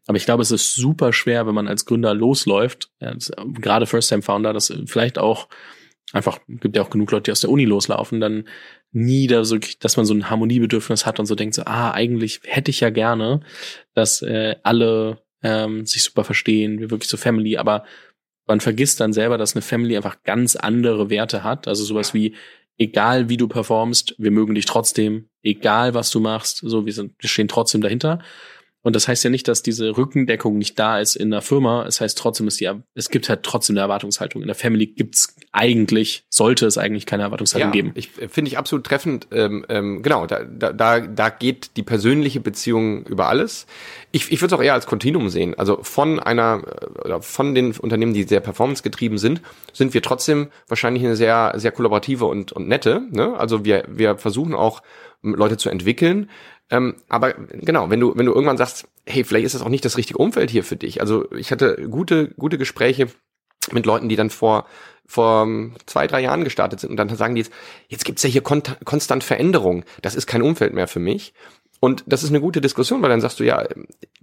Aber 0.07 0.17
ich 0.17 0.25
glaube, 0.25 0.41
es 0.41 0.51
ist 0.51 0.75
super 0.75 1.13
schwer, 1.13 1.47
wenn 1.47 1.55
man 1.55 1.69
als 1.69 1.85
Gründer 1.85 2.13
losläuft, 2.13 2.89
ja, 2.99 3.13
das, 3.13 3.31
gerade 3.61 3.85
First-Time-Founder, 3.85 4.51
das 4.51 4.73
vielleicht 4.87 5.17
auch 5.17 5.47
einfach, 6.13 6.39
gibt 6.47 6.75
ja 6.75 6.81
auch 6.81 6.89
genug 6.89 7.11
Leute, 7.11 7.23
die 7.23 7.31
aus 7.31 7.41
der 7.41 7.49
Uni 7.49 7.65
loslaufen, 7.65 8.19
dann 8.19 8.47
nie 8.95 9.27
da 9.27 9.43
so, 9.43 9.57
dass 9.79 9.97
man 9.97 10.05
so 10.05 10.13
ein 10.13 10.29
Harmoniebedürfnis 10.29 11.05
hat 11.05 11.19
und 11.19 11.25
so 11.25 11.35
denkt 11.35 11.53
so, 11.53 11.63
ah, 11.65 11.91
eigentlich 11.91 12.39
hätte 12.43 12.71
ich 12.71 12.79
ja 12.79 12.89
gerne, 12.89 13.41
dass 13.93 14.21
äh, 14.21 14.55
alle 14.63 15.21
ähm, 15.43 15.85
sich 15.85 16.03
super 16.03 16.23
verstehen, 16.23 16.79
wir 16.79 16.89
wirklich 16.91 17.09
so 17.09 17.17
Family, 17.17 17.57
aber 17.57 17.83
man 18.47 18.61
vergisst 18.61 19.01
dann 19.01 19.11
selber, 19.11 19.37
dass 19.37 19.53
eine 19.53 19.61
Family 19.61 19.97
einfach 19.97 20.23
ganz 20.23 20.55
andere 20.55 21.09
Werte 21.09 21.43
hat. 21.43 21.67
Also 21.67 21.83
sowas 21.83 22.13
wie, 22.13 22.35
egal 22.77 23.27
wie 23.27 23.37
du 23.37 23.47
performst, 23.49 24.15
wir 24.17 24.31
mögen 24.31 24.55
dich 24.55 24.65
trotzdem, 24.65 25.27
egal 25.43 25.93
was 25.93 26.09
du 26.09 26.21
machst, 26.21 26.61
so 26.63 26.85
wir 26.85 26.93
sind, 26.93 27.13
wir 27.19 27.29
stehen 27.29 27.49
trotzdem 27.49 27.81
dahinter. 27.81 28.19
Und 28.85 28.95
das 28.95 29.07
heißt 29.07 29.23
ja 29.23 29.31
nicht, 29.31 29.47
dass 29.47 29.63
diese 29.63 29.97
Rückendeckung 29.97 30.59
nicht 30.59 30.77
da 30.77 30.99
ist 30.99 31.15
in 31.15 31.31
der 31.31 31.41
Firma. 31.41 31.87
Es 31.87 32.01
heißt 32.01 32.15
trotzdem, 32.19 32.45
dass 32.45 32.57
die, 32.57 32.69
es 32.93 33.09
gibt 33.09 33.29
halt 33.29 33.41
trotzdem 33.41 33.73
eine 33.73 33.79
Erwartungshaltung. 33.79 34.43
In 34.43 34.47
der 34.47 34.53
Family 34.55 34.85
gibt's 34.85 35.35
eigentlich, 35.51 36.23
sollte 36.29 36.67
es 36.67 36.77
eigentlich 36.77 37.07
keine 37.07 37.23
Erwartungshaltung 37.23 37.69
ja, 37.69 37.71
geben. 37.71 37.93
Ich 37.95 38.09
finde 38.11 38.49
ich 38.49 38.59
absolut 38.59 38.85
treffend. 38.85 39.27
Ähm, 39.31 39.65
ähm, 39.69 40.03
genau, 40.03 40.27
da, 40.27 40.43
da, 40.43 40.99
da 40.99 41.29
geht 41.29 41.77
die 41.77 41.81
persönliche 41.81 42.39
Beziehung 42.41 43.07
über 43.07 43.27
alles. 43.27 43.65
Ich, 44.11 44.31
ich 44.31 44.39
würde 44.41 44.53
es 44.53 44.59
auch 44.59 44.63
eher 44.63 44.75
als 44.75 44.85
Kontinuum 44.85 45.29
sehen. 45.29 45.55
Also 45.57 45.81
von 45.81 46.19
einer 46.19 46.61
oder 47.03 47.23
von 47.23 47.55
den 47.55 47.71
Unternehmen, 47.71 48.13
die 48.13 48.21
sehr 48.21 48.39
performancegetrieben 48.39 49.17
sind, 49.17 49.41
sind 49.73 49.95
wir 49.95 50.03
trotzdem 50.03 50.49
wahrscheinlich 50.67 51.03
eine 51.03 51.15
sehr, 51.15 51.53
sehr 51.55 51.71
kollaborative 51.71 52.25
und, 52.25 52.51
und 52.51 52.67
nette. 52.67 53.01
Ne? 53.09 53.35
Also 53.35 53.65
wir, 53.65 53.85
wir 53.87 54.19
versuchen 54.19 54.53
auch 54.53 54.83
Leute 55.33 55.57
zu 55.57 55.69
entwickeln. 55.69 56.29
Ähm, 56.69 56.95
aber 57.09 57.33
genau, 57.33 57.89
wenn 57.89 57.99
du, 57.99 58.15
wenn 58.15 58.25
du 58.25 58.33
irgendwann 58.33 58.57
sagst, 58.57 58.87
hey, 59.05 59.23
vielleicht 59.23 59.45
ist 59.45 59.55
das 59.55 59.61
auch 59.61 59.69
nicht 59.69 59.85
das 59.85 59.97
richtige 59.97 60.17
Umfeld 60.17 60.49
hier 60.49 60.63
für 60.63 60.75
dich. 60.75 61.01
Also 61.01 61.31
ich 61.31 61.51
hatte 61.51 61.87
gute, 61.89 62.29
gute 62.37 62.57
Gespräche 62.57 63.07
mit 63.71 63.85
Leuten, 63.85 64.09
die 64.09 64.15
dann 64.15 64.29
vor, 64.29 64.65
vor 65.05 65.47
zwei, 65.85 66.07
drei 66.07 66.21
Jahren 66.21 66.43
gestartet 66.43 66.79
sind 66.79 66.89
und 66.89 66.97
dann 66.97 67.15
sagen 67.15 67.35
die 67.35 67.41
jetzt, 67.41 67.53
jetzt 67.87 68.05
gibt's 68.05 68.23
ja 68.23 68.29
hier 68.29 68.41
konstant 68.41 69.23
Veränderung. 69.23 69.85
Das 70.01 70.15
ist 70.15 70.27
kein 70.27 70.41
Umfeld 70.41 70.73
mehr 70.73 70.87
für 70.87 70.99
mich. 70.99 71.33
Und 71.85 72.03
das 72.07 72.23
ist 72.23 72.29
eine 72.29 72.41
gute 72.41 72.61
Diskussion, 72.61 73.03
weil 73.03 73.11
dann 73.11 73.21
sagst 73.21 73.39
du 73.39 73.43
ja, 73.43 73.63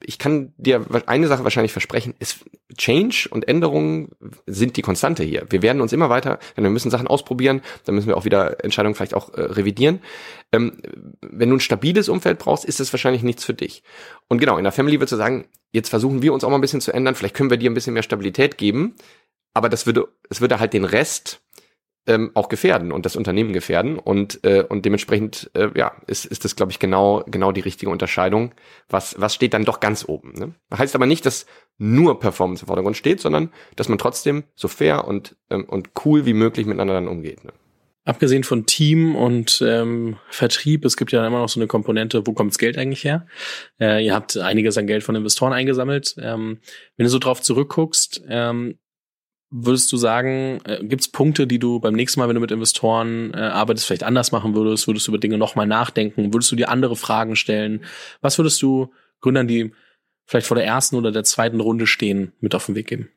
ich 0.03 0.19
kann 0.19 0.53
dir 0.57 0.85
eine 1.07 1.29
Sache 1.29 1.45
wahrscheinlich 1.45 1.71
versprechen, 1.71 2.13
ist 2.19 2.41
Change 2.77 3.29
und 3.31 3.47
Änderungen 3.47 4.09
sind 4.47 4.77
die 4.77 4.83
Konstante 4.83 5.23
hier. 5.23 5.47
Wir 5.49 5.63
werden 5.63 5.81
uns 5.81 5.93
immer 5.93 6.11
weiter, 6.11 6.41
wir 6.57 6.69
müssen 6.71 6.91
Sachen 6.91 7.07
ausprobieren, 7.07 7.63
dann 7.85 7.95
müssen 7.95 8.09
wir 8.09 8.17
auch 8.17 8.25
wieder 8.25 8.65
Entscheidungen 8.65 8.97
vielleicht 8.97 9.15
auch 9.15 9.33
äh, 9.35 9.43
revidieren. 9.43 10.01
Ähm, 10.51 10.83
wenn 11.21 11.51
du 11.51 11.55
ein 11.55 11.61
stabiles 11.61 12.09
Umfeld 12.09 12.41
brauchst, 12.41 12.65
ist 12.65 12.81
das 12.81 12.93
wahrscheinlich 12.93 13.23
nichts 13.23 13.45
für 13.45 13.55
dich. 13.55 13.85
Und 14.27 14.39
genau, 14.39 14.59
in 14.59 14.65
der 14.65 14.73
Family 14.73 14.97
würdest 14.97 15.13
du 15.13 15.17
sagen, 15.17 15.45
jetzt 15.71 15.89
versuchen 15.89 16.21
wir 16.21 16.33
uns 16.33 16.43
auch 16.43 16.51
mal 16.51 16.57
ein 16.57 16.63
bisschen 16.63 16.81
zu 16.81 16.93
ändern, 16.93 17.15
vielleicht 17.15 17.37
können 17.37 17.51
wir 17.51 17.59
dir 17.59 17.71
ein 17.71 17.75
bisschen 17.75 17.95
mehr 17.95 18.03
Stabilität 18.03 18.59
geben, 18.59 18.97
aber 19.55 19.69
das 19.69 19.87
würde, 19.87 20.09
es 20.29 20.41
würde 20.41 20.59
halt 20.59 20.73
den 20.73 20.85
Rest 20.85 21.42
ähm, 22.07 22.33
auch 22.35 22.49
gefährden 22.49 22.91
und 22.91 23.07
das 23.07 23.17
Unternehmen 23.17 23.53
gefährden 23.53 23.99
und 23.99 24.43
äh, 24.45 24.65
und 24.69 24.85
dementsprechend 24.85 25.51
äh, 25.55 25.69
ja 25.77 25.93
ist 26.07 26.25
ist 26.25 26.45
das 26.45 26.57
glaube 26.57 26.73
ich 26.73 26.79
genau 26.79 27.23
genau 27.27 27.53
die 27.53 27.61
richtige 27.61 27.91
Unterscheidung 27.91 28.55
was 28.89 29.21
was 29.21 29.35
steht 29.35 29.55
dann 29.55 29.65
doch 29.65 29.79
ganz 29.79 30.05
oben 30.09 30.33
ne? 30.33 30.55
heißt 30.77 30.95
aber 30.97 31.07
nicht 31.07 31.25
dass 31.27 31.47
nur 31.79 32.19
Performance 32.19 32.65
im 32.65 32.67
Vordergrund 32.67 32.97
steht 32.97 33.21
sondern 33.21 33.51
dass 33.77 33.89
man 33.89 33.99
trotzdem 33.99 34.45
so 34.57 34.67
fair 34.67 35.07
und 35.07 35.37
ähm, 35.51 35.65
und 35.65 35.91
cool 36.05 36.27
wie 36.27 36.35
möglich 36.35 36.67
miteinander 36.67 36.95
dann 36.95 37.09
umgeht 37.09 37.45
ne? 37.45 37.53
Abgesehen 38.05 38.43
von 38.43 38.67
Team 38.67 39.15
und 39.15 39.63
ähm, 39.65 40.17
Vertrieb, 40.29 40.85
es 40.85 40.97
gibt 40.97 41.13
ja 41.13 41.25
immer 41.25 41.39
noch 41.39 41.49
so 41.49 41.61
eine 41.61 41.69
Komponente, 41.69 42.27
wo 42.27 42.33
kommt's 42.33 42.59
Geld 42.59 42.77
eigentlich 42.77 43.05
her? 43.05 43.29
Äh, 43.81 44.05
ihr 44.05 44.13
habt 44.13 44.37
einiges 44.37 44.77
an 44.77 44.89
Geld 44.89 45.05
von 45.05 45.15
Investoren 45.15 45.53
eingesammelt. 45.53 46.17
Ähm, 46.19 46.59
wenn 46.97 47.05
du 47.05 47.11
so 47.11 47.21
drauf 47.21 47.41
zurückguckst, 47.43 48.25
ähm, 48.29 48.77
Würdest 49.55 49.93
du 49.93 49.97
sagen, 49.97 50.61
äh, 50.65 50.83
gibt 50.83 51.03
es 51.03 51.09
Punkte, 51.09 51.47
die 51.47 51.59
du 51.59 51.79
beim 51.79 51.95
nächsten 51.95 52.19
Mal, 52.19 52.29
wenn 52.29 52.35
du 52.35 52.41
mit 52.41 52.51
Investoren 52.51 53.33
äh, 53.35 53.39
arbeitest, 53.39 53.87
vielleicht 53.87 54.03
anders 54.03 54.33
machen 54.33 54.55
würdest? 54.55 54.87
Würdest 54.87 55.07
du 55.07 55.13
über 55.13 55.19
Dinge 55.19 55.39
nochmal 55.39 55.67
nachdenken? 55.67 56.33
Würdest 56.33 56.51
du 56.51 56.57
dir 56.57 56.71
andere 56.71 56.97
Fragen 56.97 57.37
stellen? 57.37 57.85
Was 58.21 58.39
würdest 58.39 58.61
du 58.63 58.93
Gründern, 59.21 59.47
die 59.47 59.73
vielleicht 60.25 60.47
vor 60.47 60.57
der 60.57 60.67
ersten 60.67 60.97
oder 60.97 61.13
der 61.13 61.25
zweiten 61.25 61.61
Runde 61.61 61.87
stehen, 61.87 62.33
mit 62.41 62.55
auf 62.55 62.67
den 62.67 62.75
Weg 62.75 62.87
geben? 62.87 63.11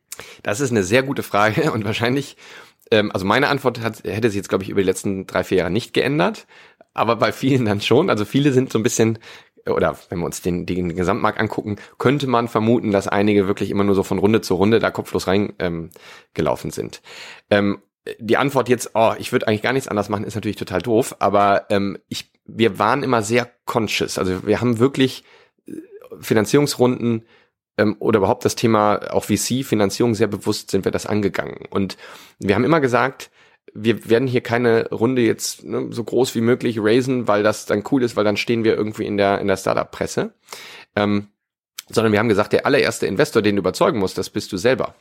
Das 0.43 0.59
ist 0.59 0.71
eine 0.71 0.83
sehr 0.83 1.03
gute 1.03 1.23
Frage 1.23 1.71
und 1.73 1.85
wahrscheinlich, 1.85 2.35
ähm, 2.91 3.11
also 3.11 3.25
meine 3.25 3.47
Antwort 3.47 3.79
hat, 3.79 4.03
hätte 4.03 4.29
sich 4.29 4.37
jetzt, 4.37 4.49
glaube 4.49 4.63
ich, 4.63 4.69
über 4.69 4.81
die 4.81 4.87
letzten 4.87 5.25
drei, 5.25 5.43
vier 5.43 5.59
Jahre 5.59 5.71
nicht 5.71 5.93
geändert 5.93 6.45
aber 6.95 7.17
bei 7.17 7.31
vielen 7.31 7.65
dann 7.65 7.81
schon. 7.81 8.09
Also 8.09 8.25
viele 8.25 8.51
sind 8.51 8.71
so 8.71 8.79
ein 8.79 8.83
bisschen 8.83 9.19
oder 9.67 9.97
wenn 10.09 10.19
wir 10.19 10.25
uns 10.25 10.41
den, 10.41 10.65
den 10.65 10.95
Gesamtmarkt 10.95 11.39
angucken, 11.39 11.77
könnte 11.97 12.27
man 12.27 12.47
vermuten, 12.47 12.91
dass 12.91 13.07
einige 13.07 13.47
wirklich 13.47 13.69
immer 13.71 13.83
nur 13.83 13.95
so 13.95 14.03
von 14.03 14.19
Runde 14.19 14.41
zu 14.41 14.55
Runde 14.55 14.79
da 14.79 14.91
kopflos 14.91 15.27
rein 15.27 15.53
ähm, 15.59 15.89
sind. 16.35 17.01
Ähm, 17.49 17.79
die 18.19 18.37
Antwort 18.37 18.69
jetzt, 18.69 18.91
oh, 18.93 19.13
ich 19.17 19.31
würde 19.31 19.47
eigentlich 19.47 19.63
gar 19.63 19.73
nichts 19.73 19.87
anders 19.87 20.09
machen, 20.09 20.25
ist 20.25 20.35
natürlich 20.35 20.57
total 20.57 20.81
doof, 20.81 21.15
aber 21.19 21.65
ähm, 21.69 21.97
ich, 22.07 22.31
wir 22.45 22.77
waren 22.77 23.01
immer 23.01 23.23
sehr 23.23 23.49
conscious. 23.65 24.19
Also 24.19 24.45
wir 24.45 24.61
haben 24.61 24.77
wirklich 24.77 25.23
äh, 25.67 25.71
Finanzierungsrunden 26.19 27.25
ähm, 27.77 27.95
oder 27.99 28.19
überhaupt 28.19 28.45
das 28.45 28.55
Thema 28.55 29.11
auch 29.11 29.25
VC-Finanzierung 29.25 30.13
sehr 30.13 30.27
bewusst 30.27 30.69
sind 30.69 30.85
wir 30.85 30.91
das 30.91 31.07
angegangen. 31.07 31.65
Und 31.69 31.97
wir 32.39 32.53
haben 32.53 32.63
immer 32.63 32.79
gesagt, 32.79 33.31
wir 33.73 34.09
werden 34.09 34.27
hier 34.27 34.41
keine 34.41 34.89
Runde 34.89 35.21
jetzt 35.21 35.63
ne, 35.63 35.87
so 35.89 36.03
groß 36.03 36.35
wie 36.35 36.41
möglich 36.41 36.77
raisen, 36.79 37.27
weil 37.27 37.43
das 37.43 37.65
dann 37.65 37.83
cool 37.91 38.03
ist, 38.03 38.15
weil 38.15 38.23
dann 38.23 38.37
stehen 38.37 38.63
wir 38.63 38.75
irgendwie 38.75 39.05
in 39.05 39.17
der, 39.17 39.39
in 39.39 39.47
der 39.47 39.57
Startup-Presse. 39.57 40.33
Ähm, 40.95 41.27
sondern 41.89 42.11
wir 42.11 42.19
haben 42.19 42.29
gesagt, 42.29 42.53
der 42.53 42.65
allererste 42.65 43.05
Investor, 43.05 43.41
den 43.41 43.55
du 43.55 43.59
überzeugen 43.59 43.99
musst, 43.99 44.17
das 44.17 44.29
bist 44.29 44.51
du 44.51 44.57
selber. 44.57 44.95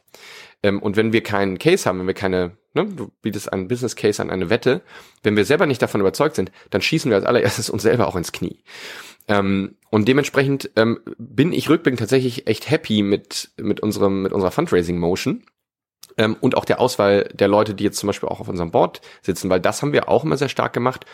Ähm, 0.62 0.80
und 0.82 0.96
wenn 0.96 1.12
wir 1.12 1.22
keinen 1.22 1.58
Case 1.58 1.88
haben, 1.88 2.00
wenn 2.00 2.06
wir 2.06 2.14
keine, 2.14 2.52
ne, 2.74 2.86
du 2.86 3.10
bietest 3.22 3.52
einen 3.52 3.68
Business 3.68 3.96
Case 3.96 4.20
an 4.20 4.30
eine 4.30 4.50
Wette, 4.50 4.82
wenn 5.22 5.36
wir 5.36 5.44
selber 5.44 5.66
nicht 5.66 5.80
davon 5.80 6.00
überzeugt 6.00 6.36
sind, 6.36 6.50
dann 6.70 6.82
schießen 6.82 7.10
wir 7.10 7.16
als 7.16 7.26
allererstes 7.26 7.70
uns 7.70 7.82
selber 7.82 8.06
auch 8.06 8.16
ins 8.16 8.32
Knie. 8.32 8.62
Ähm, 9.28 9.76
und 9.90 10.08
dementsprechend 10.08 10.70
ähm, 10.76 11.00
bin 11.16 11.52
ich 11.52 11.70
rückblickend 11.70 12.00
tatsächlich 12.00 12.46
echt 12.46 12.68
happy 12.70 13.02
mit, 13.02 13.50
mit 13.56 13.80
unserem, 13.80 14.22
mit 14.22 14.32
unserer 14.32 14.50
Fundraising 14.50 14.98
Motion. 14.98 15.44
Ähm, 16.16 16.36
und 16.40 16.56
auch 16.56 16.64
der 16.64 16.80
Auswahl 16.80 17.28
der 17.34 17.48
Leute, 17.48 17.74
die 17.74 17.84
jetzt 17.84 17.98
zum 17.98 18.06
Beispiel 18.06 18.28
auch 18.28 18.40
auf 18.40 18.48
unserem 18.48 18.70
Board 18.70 19.00
sitzen, 19.22 19.50
weil 19.50 19.60
das 19.60 19.82
haben 19.82 19.92
wir 19.92 20.08
auch 20.08 20.24
immer 20.24 20.36
sehr 20.36 20.48
stark 20.48 20.72
gemacht. 20.72 21.04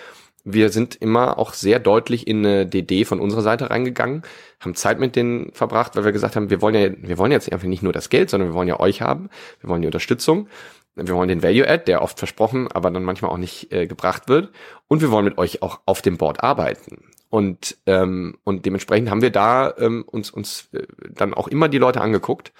Wir 0.44 0.70
sind 0.70 0.94
immer 0.94 1.38
auch 1.38 1.52
sehr 1.52 1.78
deutlich 1.78 2.26
in 2.26 2.44
eine 2.44 2.66
DD 2.66 3.04
von 3.04 3.20
unserer 3.20 3.42
Seite 3.42 3.68
reingegangen, 3.68 4.22
haben 4.58 4.74
Zeit 4.74 4.98
mit 4.98 5.14
denen 5.14 5.52
verbracht, 5.52 5.96
weil 5.96 6.04
wir 6.04 6.12
gesagt 6.12 6.34
haben, 6.34 6.48
wir 6.48 6.62
wollen 6.62 6.74
ja, 6.74 6.90
wir 6.96 7.18
wollen 7.18 7.32
jetzt 7.32 7.52
einfach 7.52 7.68
nicht 7.68 7.82
nur 7.82 7.92
das 7.92 8.08
Geld, 8.08 8.30
sondern 8.30 8.50
wir 8.50 8.54
wollen 8.54 8.68
ja 8.68 8.80
euch 8.80 9.02
haben, 9.02 9.28
wir 9.60 9.68
wollen 9.68 9.82
die 9.82 9.88
Unterstützung, 9.88 10.48
wir 10.94 11.14
wollen 11.14 11.28
den 11.28 11.42
Value 11.42 11.68
Add, 11.68 11.84
der 11.86 12.00
oft 12.00 12.18
versprochen, 12.18 12.68
aber 12.72 12.90
dann 12.90 13.04
manchmal 13.04 13.30
auch 13.30 13.36
nicht 13.36 13.70
äh, 13.70 13.86
gebracht 13.86 14.28
wird, 14.28 14.50
und 14.88 15.02
wir 15.02 15.10
wollen 15.10 15.26
mit 15.26 15.36
euch 15.36 15.62
auch 15.62 15.80
auf 15.84 16.00
dem 16.00 16.16
Board 16.16 16.42
arbeiten. 16.42 17.04
Und, 17.30 17.78
ähm, 17.86 18.38
und 18.42 18.66
dementsprechend 18.66 19.08
haben 19.08 19.22
wir 19.22 19.30
da 19.30 19.72
ähm, 19.78 20.02
uns, 20.04 20.30
uns 20.30 20.68
äh, 20.72 20.82
dann 21.14 21.32
auch 21.32 21.46
immer 21.46 21.68
die 21.68 21.78
Leute 21.78 22.00
angeguckt. 22.00 22.52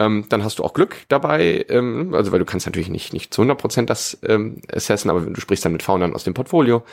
Ähm, 0.00 0.26
dann 0.28 0.42
hast 0.42 0.58
du 0.58 0.64
auch 0.64 0.74
Glück 0.74 0.96
dabei, 1.08 1.64
ähm, 1.68 2.12
also 2.12 2.32
weil 2.32 2.40
du 2.40 2.44
kannst 2.44 2.66
natürlich 2.66 2.88
nicht, 2.88 3.12
nicht 3.12 3.32
zu 3.32 3.42
100 3.42 3.56
Prozent 3.56 3.88
das 3.88 4.18
ähm, 4.26 4.62
assessen, 4.70 5.10
aber 5.10 5.20
du 5.20 5.40
sprichst 5.40 5.64
dann 5.64 5.72
mit 5.72 5.84
Foundern 5.84 6.12
aus 6.12 6.24
dem 6.24 6.34
Portfolio. 6.34 6.84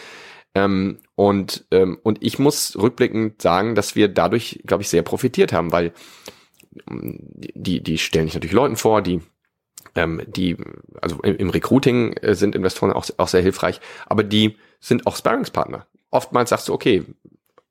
Ähm, 0.54 1.00
und, 1.16 1.66
ähm, 1.72 1.98
und 2.04 2.22
ich 2.22 2.38
muss 2.38 2.78
rückblickend 2.80 3.42
sagen, 3.42 3.74
dass 3.74 3.96
wir 3.96 4.10
dadurch, 4.10 4.62
glaube 4.68 4.84
ich, 4.84 4.90
sehr 4.90 5.02
profitiert 5.02 5.54
haben, 5.54 5.72
weil 5.72 5.92
ähm, 6.88 7.18
die, 7.20 7.82
die 7.82 7.98
stellen 7.98 8.28
sich 8.28 8.36
natürlich 8.36 8.54
Leuten 8.54 8.76
vor, 8.76 9.02
die 9.02 9.22
ähm, 9.96 10.22
die, 10.28 10.56
also 11.02 11.20
im, 11.22 11.38
im 11.38 11.50
Recruiting 11.50 12.14
äh, 12.14 12.36
sind 12.36 12.56
Investoren 12.56 12.94
auch, 12.94 13.08
auch 13.18 13.28
sehr 13.28 13.42
hilfreich, 13.42 13.82
aber 14.06 14.24
die 14.24 14.56
sind 14.80 15.08
auch 15.08 15.16
Sparringspartner 15.16 15.88
oftmals 16.14 16.52
sagst 16.52 16.70
du, 16.70 16.74
okay, 16.74 17.04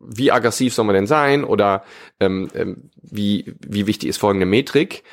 wie 0.03 0.33
aggressiv 0.33 0.75
soll 0.75 0.85
man 0.85 0.95
denn 0.95 1.07
sein 1.07 1.45
oder 1.45 1.85
ähm, 2.21 2.51
ähm, 2.55 2.91
wie, 3.01 3.55
wie 3.61 3.87
wichtig 3.87 4.09
ist 4.09 4.19
folgende 4.19 4.47
Metrik, 4.47 5.05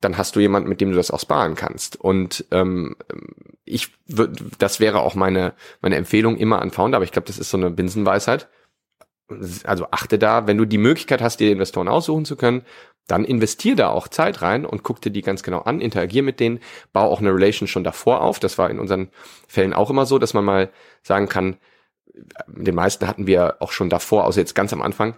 dann 0.00 0.18
hast 0.18 0.36
du 0.36 0.40
jemanden, 0.40 0.68
mit 0.68 0.80
dem 0.80 0.90
du 0.90 0.96
das 0.96 1.10
auch 1.10 1.20
sparen 1.20 1.54
kannst. 1.54 1.98
Und 1.98 2.44
ähm, 2.50 2.96
ich 3.64 3.88
würde, 4.06 4.44
das 4.58 4.78
wäre 4.78 5.00
auch 5.00 5.14
meine, 5.14 5.54
meine 5.80 5.96
Empfehlung 5.96 6.36
immer 6.36 6.62
an 6.62 6.70
Founder, 6.70 6.96
aber 6.96 7.04
ich 7.04 7.12
glaube, 7.12 7.26
das 7.26 7.38
ist 7.38 7.50
so 7.50 7.56
eine 7.56 7.70
Binsenweisheit. 7.70 8.48
Also 9.64 9.88
achte 9.90 10.18
da, 10.18 10.46
wenn 10.46 10.58
du 10.58 10.64
die 10.64 10.78
Möglichkeit 10.78 11.20
hast, 11.20 11.40
dir 11.40 11.50
Investoren 11.50 11.88
aussuchen 11.88 12.24
zu 12.24 12.36
können, 12.36 12.62
dann 13.08 13.24
investier 13.24 13.74
da 13.76 13.88
auch 13.88 14.08
Zeit 14.08 14.42
rein 14.42 14.64
und 14.64 14.82
guck 14.82 15.00
dir 15.00 15.10
die 15.10 15.22
ganz 15.22 15.42
genau 15.42 15.60
an, 15.60 15.80
interagier 15.80 16.22
mit 16.22 16.40
denen, 16.40 16.60
bau 16.92 17.10
auch 17.10 17.20
eine 17.20 17.34
Relation 17.34 17.68
schon 17.68 17.84
davor 17.84 18.20
auf. 18.20 18.38
Das 18.38 18.58
war 18.58 18.70
in 18.70 18.78
unseren 18.78 19.08
Fällen 19.48 19.72
auch 19.72 19.90
immer 19.90 20.06
so, 20.06 20.18
dass 20.18 20.34
man 20.34 20.44
mal 20.44 20.70
sagen 21.02 21.28
kann, 21.28 21.56
den 22.46 22.74
meisten 22.74 23.06
hatten 23.06 23.26
wir 23.26 23.56
auch 23.60 23.72
schon 23.72 23.90
davor, 23.90 24.24
außer 24.24 24.40
jetzt 24.40 24.54
ganz 24.54 24.72
am 24.72 24.82
Anfang, 24.82 25.14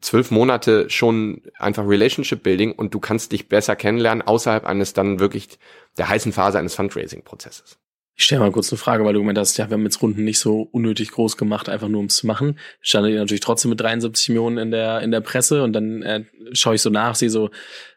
zwölf 0.00 0.30
Monate 0.30 0.88
schon 0.90 1.42
einfach 1.58 1.86
Relationship 1.86 2.42
Building 2.42 2.72
und 2.72 2.94
du 2.94 3.00
kannst 3.00 3.32
dich 3.32 3.48
besser 3.48 3.76
kennenlernen 3.76 4.22
außerhalb 4.22 4.64
eines 4.64 4.92
dann 4.92 5.18
wirklich 5.18 5.58
der 5.98 6.08
heißen 6.08 6.32
Phase 6.32 6.58
eines 6.58 6.74
Fundraising-Prozesses. 6.74 7.78
Ich 8.18 8.24
stelle 8.24 8.40
mal 8.40 8.50
kurz 8.50 8.72
eine 8.72 8.78
Frage, 8.78 9.04
weil 9.04 9.12
du 9.12 9.20
gemeint 9.20 9.36
hast, 9.36 9.58
ja, 9.58 9.68
wir 9.68 9.74
haben 9.74 9.84
jetzt 9.84 10.00
Runden 10.00 10.24
nicht 10.24 10.38
so 10.38 10.62
unnötig 10.72 11.10
groß 11.10 11.36
gemacht, 11.36 11.68
einfach 11.68 11.88
nur 11.88 11.98
ums 11.98 12.16
zu 12.16 12.26
machen. 12.26 12.58
Standet 12.80 13.12
ihr 13.12 13.18
natürlich 13.18 13.42
trotzdem 13.42 13.68
mit 13.70 13.80
73 13.80 14.30
Millionen 14.30 14.56
in 14.56 14.70
der, 14.70 15.02
in 15.02 15.10
der 15.10 15.20
Presse 15.20 15.62
und 15.62 15.74
dann 15.74 16.02
äh, 16.02 16.24
schaue 16.52 16.76
ich 16.76 16.82
so 16.82 16.88
nach, 16.88 17.14
sehe 17.14 17.28
so, 17.28 17.50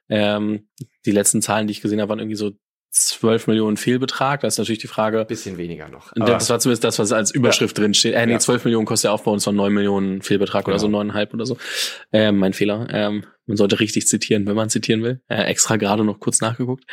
ähm, 0.10 0.68
die 1.06 1.12
letzten 1.12 1.42
Zahlen, 1.42 1.68
die 1.68 1.72
ich 1.72 1.82
gesehen 1.82 2.02
habe, 2.02 2.10
waren 2.10 2.20
irgendwie 2.20 2.36
so 2.36 2.52
12 2.92 3.48
Millionen 3.48 3.78
Fehlbetrag. 3.78 4.42
Das 4.42 4.56
ist 4.56 4.58
natürlich 4.58 4.80
die 4.80 4.88
Frage. 4.88 5.24
Bisschen 5.26 5.58
weniger 5.58 5.90
noch. 5.90 6.12
das 6.16 6.50
war 6.50 6.60
zumindest 6.60 6.84
das, 6.84 6.98
was 6.98 7.12
als 7.12 7.32
Überschrift 7.32 7.78
ja. 7.78 7.84
drin 7.84 7.94
steht. 7.94 8.16
Äh, 8.16 8.26
nee, 8.26 8.34
ja. 8.34 8.40
12 8.40 8.66
Millionen 8.66 8.86
kostet 8.86 9.06
der 9.06 9.14
Aufbau 9.14 9.32
und 9.32 9.46
waren 9.46 9.56
9 9.56 9.74
Millionen 9.74 10.22
Fehlbetrag 10.22 10.66
genau. 10.66 10.74
oder 10.74 10.80
so, 10.80 10.88
neuneinhalb 10.88 11.34
oder 11.34 11.46
so. 11.46 11.58
Ähm, 12.12 12.38
mein 12.38 12.54
Fehler. 12.54 12.88
Ähm, 12.92 13.26
man 13.46 13.58
sollte 13.58 13.80
richtig 13.80 14.08
zitieren, 14.08 14.48
wenn 14.48 14.56
man 14.56 14.70
zitieren 14.70 15.04
will. 15.04 15.22
Äh, 15.28 15.44
extra 15.44 15.76
gerade 15.76 16.04
noch 16.04 16.20
kurz 16.20 16.42
nachgeguckt, 16.42 16.86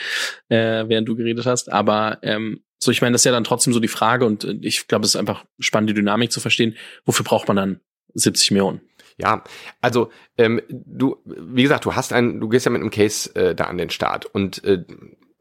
äh, 0.48 0.84
während 0.88 1.08
du 1.08 1.16
geredet 1.16 1.46
hast. 1.46 1.72
Aber 1.72 2.18
ähm, 2.22 2.62
so, 2.78 2.90
ich 2.90 3.00
meine, 3.00 3.12
das 3.12 3.22
ist 3.22 3.26
ja 3.26 3.32
dann 3.32 3.44
trotzdem 3.44 3.72
so 3.72 3.80
die 3.80 3.88
Frage 3.88 4.26
und 4.26 4.44
äh, 4.44 4.56
ich 4.60 4.88
glaube, 4.88 5.04
es 5.04 5.14
ist 5.14 5.16
einfach 5.16 5.44
spannend, 5.58 5.90
die 5.90 5.94
Dynamik 5.94 6.30
zu 6.30 6.40
verstehen. 6.40 6.76
Wofür 7.04 7.24
braucht 7.24 7.48
man 7.48 7.56
dann 7.56 7.80
70 8.14 8.50
Millionen? 8.50 8.80
Ja, 9.18 9.44
also 9.80 10.10
ähm, 10.36 10.60
du, 10.68 11.16
wie 11.24 11.62
gesagt, 11.62 11.86
du 11.86 11.94
hast 11.94 12.12
einen, 12.12 12.38
du 12.38 12.48
gehst 12.48 12.66
ja 12.66 12.70
mit 12.70 12.82
einem 12.82 12.90
Case 12.90 13.34
äh, 13.34 13.54
da 13.54 13.64
an 13.64 13.78
den 13.78 13.88
Start 13.88 14.26
und 14.26 14.62
äh, 14.64 14.84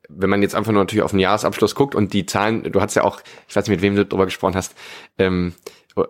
wenn 0.10 0.30
man 0.30 0.41
jetzt 0.41 0.56
einfach 0.56 0.72
nur 0.72 0.82
natürlich 0.82 1.03
auf 1.03 1.12
den 1.12 1.20
Jahresabschluss 1.20 1.76
guckt 1.76 1.95
und 1.95 2.14
die 2.14 2.26
Zahlen, 2.26 2.64
du 2.64 2.82
hast 2.82 2.95
ja 2.95 3.03
auch, 3.03 3.22
ich 3.47 3.56
weiß 3.56 3.68
nicht, 3.68 3.78
mit 3.78 3.82
wem 3.82 3.95
du 3.95 4.06
darüber 4.06 4.26
gesprochen 4.26 4.56
hast, 4.56 4.76
ähm, 5.18 5.53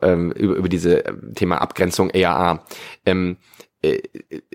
ähm, 0.02 0.32
über, 0.32 0.56
über 0.56 0.70
diese 0.70 1.00
ähm, 1.00 1.34
Thema 1.36 1.62
Abgrenzung 1.62 2.10
EAA. 2.10 2.66
Ähm, 3.06 3.38
äh, 3.86 4.02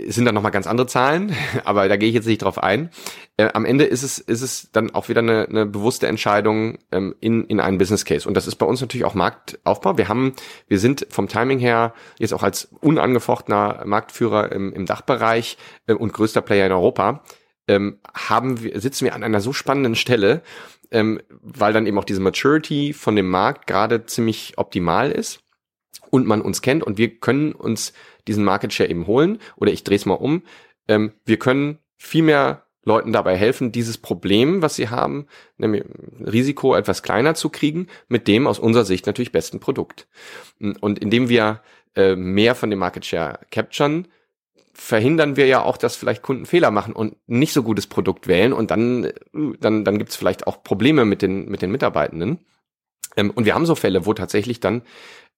sind 0.09 0.25
dann 0.25 0.35
nochmal 0.35 0.51
ganz 0.51 0.67
andere 0.67 0.87
Zahlen, 0.87 1.35
aber 1.65 1.89
da 1.89 1.97
gehe 1.97 2.09
ich 2.09 2.15
jetzt 2.15 2.27
nicht 2.27 2.43
drauf 2.43 2.61
ein. 2.63 2.91
Äh, 3.37 3.51
am 3.55 3.65
Ende 3.65 3.85
ist 3.85 4.03
es, 4.03 4.19
ist 4.19 4.43
es 4.43 4.73
dann 4.73 4.93
auch 4.93 5.09
wieder 5.09 5.21
eine, 5.21 5.47
eine 5.49 5.67
bewusste 5.67 6.09
Entscheidung 6.09 6.79
ähm, 6.91 7.15
in, 7.21 7.45
in 7.45 7.61
einen 7.61 7.79
Business 7.79 8.05
Case. 8.05 8.27
Und 8.27 8.35
das 8.35 8.47
ist 8.47 8.57
bei 8.57 8.67
uns 8.67 8.81
natürlich 8.81 9.05
auch 9.05 9.15
Marktaufbau. 9.15 9.97
Wir 9.99 10.09
haben, 10.09 10.35
wir 10.67 10.79
sind 10.79 11.07
vom 11.11 11.29
Timing 11.29 11.61
her 11.61 11.95
jetzt 12.19 12.35
auch 12.35 12.43
als 12.43 12.71
unangefochtener 12.81 13.83
Marktführer 13.85 14.51
im, 14.53 14.73
im 14.73 14.87
Dachbereich 14.87 15.59
äh, 15.87 15.93
und 15.93 16.13
größter 16.13 16.41
Player 16.41 16.67
in 16.67 16.73
Europa 16.73 17.23
ähm, 17.71 17.99
haben 18.13 18.65
wir, 18.65 18.81
sitzen 18.81 19.05
wir 19.05 19.15
an 19.15 19.23
einer 19.23 19.41
so 19.41 19.53
spannenden 19.53 19.95
Stelle, 19.95 20.43
ähm, 20.91 21.21
weil 21.41 21.73
dann 21.73 21.87
eben 21.87 21.99
auch 21.99 22.05
diese 22.05 22.21
Maturity 22.21 22.93
von 22.93 23.15
dem 23.15 23.29
Markt 23.29 23.69
gerade 23.69 24.07
ziemlich 24.07 24.55
optimal 24.57 25.13
ist 25.13 25.41
und 26.11 26.27
man 26.27 26.43
uns 26.43 26.63
kennt 26.63 26.83
und 26.83 26.99
wir 26.99 27.21
können 27.21 27.53
uns 27.53 27.93
diesen 28.27 28.43
Market 28.43 28.73
Share 28.73 28.91
eben 28.91 29.07
holen 29.07 29.39
oder 29.55 29.71
ich 29.71 29.85
drehe 29.85 29.97
es 29.97 30.05
mal 30.05 30.15
um. 30.15 30.43
Ähm, 30.89 31.13
wir 31.25 31.39
können 31.39 31.79
viel 31.97 32.25
mehr 32.25 32.67
Leuten 32.83 33.13
dabei 33.13 33.37
helfen, 33.37 33.71
dieses 33.71 33.99
Problem, 33.99 34.63
was 34.63 34.75
sie 34.75 34.89
haben, 34.89 35.27
nämlich 35.57 35.85
Risiko 36.21 36.75
etwas 36.75 37.05
kleiner 37.05 37.37
zu 37.37 37.51
kriegen, 37.51 37.87
mit 38.09 38.27
dem 38.27 38.49
aus 38.49 38.59
unserer 38.59 38.85
Sicht 38.85 39.07
natürlich 39.07 39.33
besten 39.33 39.61
Produkt. 39.61 40.09
Und 40.81 40.99
indem 40.99 41.29
wir 41.29 41.63
äh, 41.95 42.17
mehr 42.17 42.57
von 42.57 42.71
dem 42.71 42.81
Market 42.81 43.05
Share 43.05 43.39
capturen, 43.53 44.09
verhindern 44.81 45.37
wir 45.37 45.47
ja 45.47 45.63
auch, 45.63 45.77
dass 45.77 45.95
vielleicht 45.95 46.23
Kunden 46.23 46.47
Fehler 46.47 46.71
machen 46.71 46.95
und 46.95 47.15
nicht 47.27 47.53
so 47.53 47.63
gutes 47.63 47.87
Produkt 47.87 48.27
wählen 48.29 48.55
und 48.55 48.71
dann, 48.71 49.13
dann, 49.61 49.85
dann 49.85 49.99
gibt 49.99 50.11
es 50.11 50.17
vielleicht 50.17 50.47
auch 50.47 50.63
Probleme 50.63 51.05
mit 51.05 51.21
den, 51.21 51.51
mit 51.51 51.61
den 51.61 51.71
Mitarbeitenden. 51.71 52.39
Ähm, 53.15 53.31
und 53.31 53.45
wir 53.45 53.55
haben 53.55 53.67
so 53.67 53.75
Fälle, 53.75 54.07
wo 54.07 54.15
tatsächlich 54.15 54.59
dann 54.59 54.81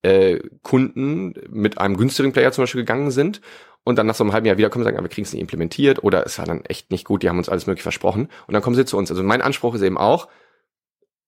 äh, 0.03 0.39
Kunden 0.63 1.35
mit 1.51 1.79
einem 1.79 1.97
günstigen 1.97 2.33
Player 2.33 2.53
zum 2.53 2.63
Beispiel 2.63 2.83
gegangen 2.83 3.11
sind 3.11 3.41
und 3.83 3.99
dann 3.99 4.07
nach 4.07 4.15
so 4.15 4.23
einem 4.23 4.33
halben 4.33 4.47
Jahr 4.47 4.59
wiederkommen 4.59 4.83
und 4.83 4.85
sagen, 4.85 4.97
aber 4.97 5.07
wir 5.07 5.13
kriegen 5.13 5.27
es 5.27 5.33
nicht 5.33 5.43
implementiert 5.43 6.05
oder 6.05 6.25
es 6.25 6.39
war 6.39 6.47
dann 6.47 6.65
echt 6.65 6.93
nicht 6.93 7.05
gut, 7.05 7.25
die 7.25 7.29
haben 7.29 7.39
uns 7.39 7.49
alles 7.49 7.67
mögliche 7.67 7.83
versprochen 7.83 8.29
und 8.47 8.55
dann 8.55 8.63
kommen 8.63 8.77
sie 8.77 8.85
zu 8.85 8.97
uns. 8.97 9.11
Also 9.11 9.25
mein 9.25 9.43
Anspruch 9.43 9.75
ist 9.75 9.83
eben 9.83 9.99
auch, 9.99 10.29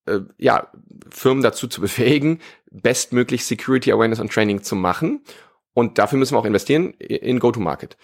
äh, 0.07 0.21
ja, 0.39 0.69
Firmen 1.11 1.43
dazu 1.43 1.67
zu 1.67 1.81
befähigen, 1.81 2.41
bestmöglich 2.71 3.45
Security 3.45 3.91
Awareness 3.91 4.21
und 4.21 4.33
Training 4.33 4.63
zu 4.63 4.77
machen 4.77 5.25
und 5.75 5.99
dafür 5.99 6.19
müssen 6.19 6.35
wir 6.35 6.39
auch 6.39 6.45
investieren 6.45 6.95
in 6.95 7.41
Go-to-Market. 7.41 7.97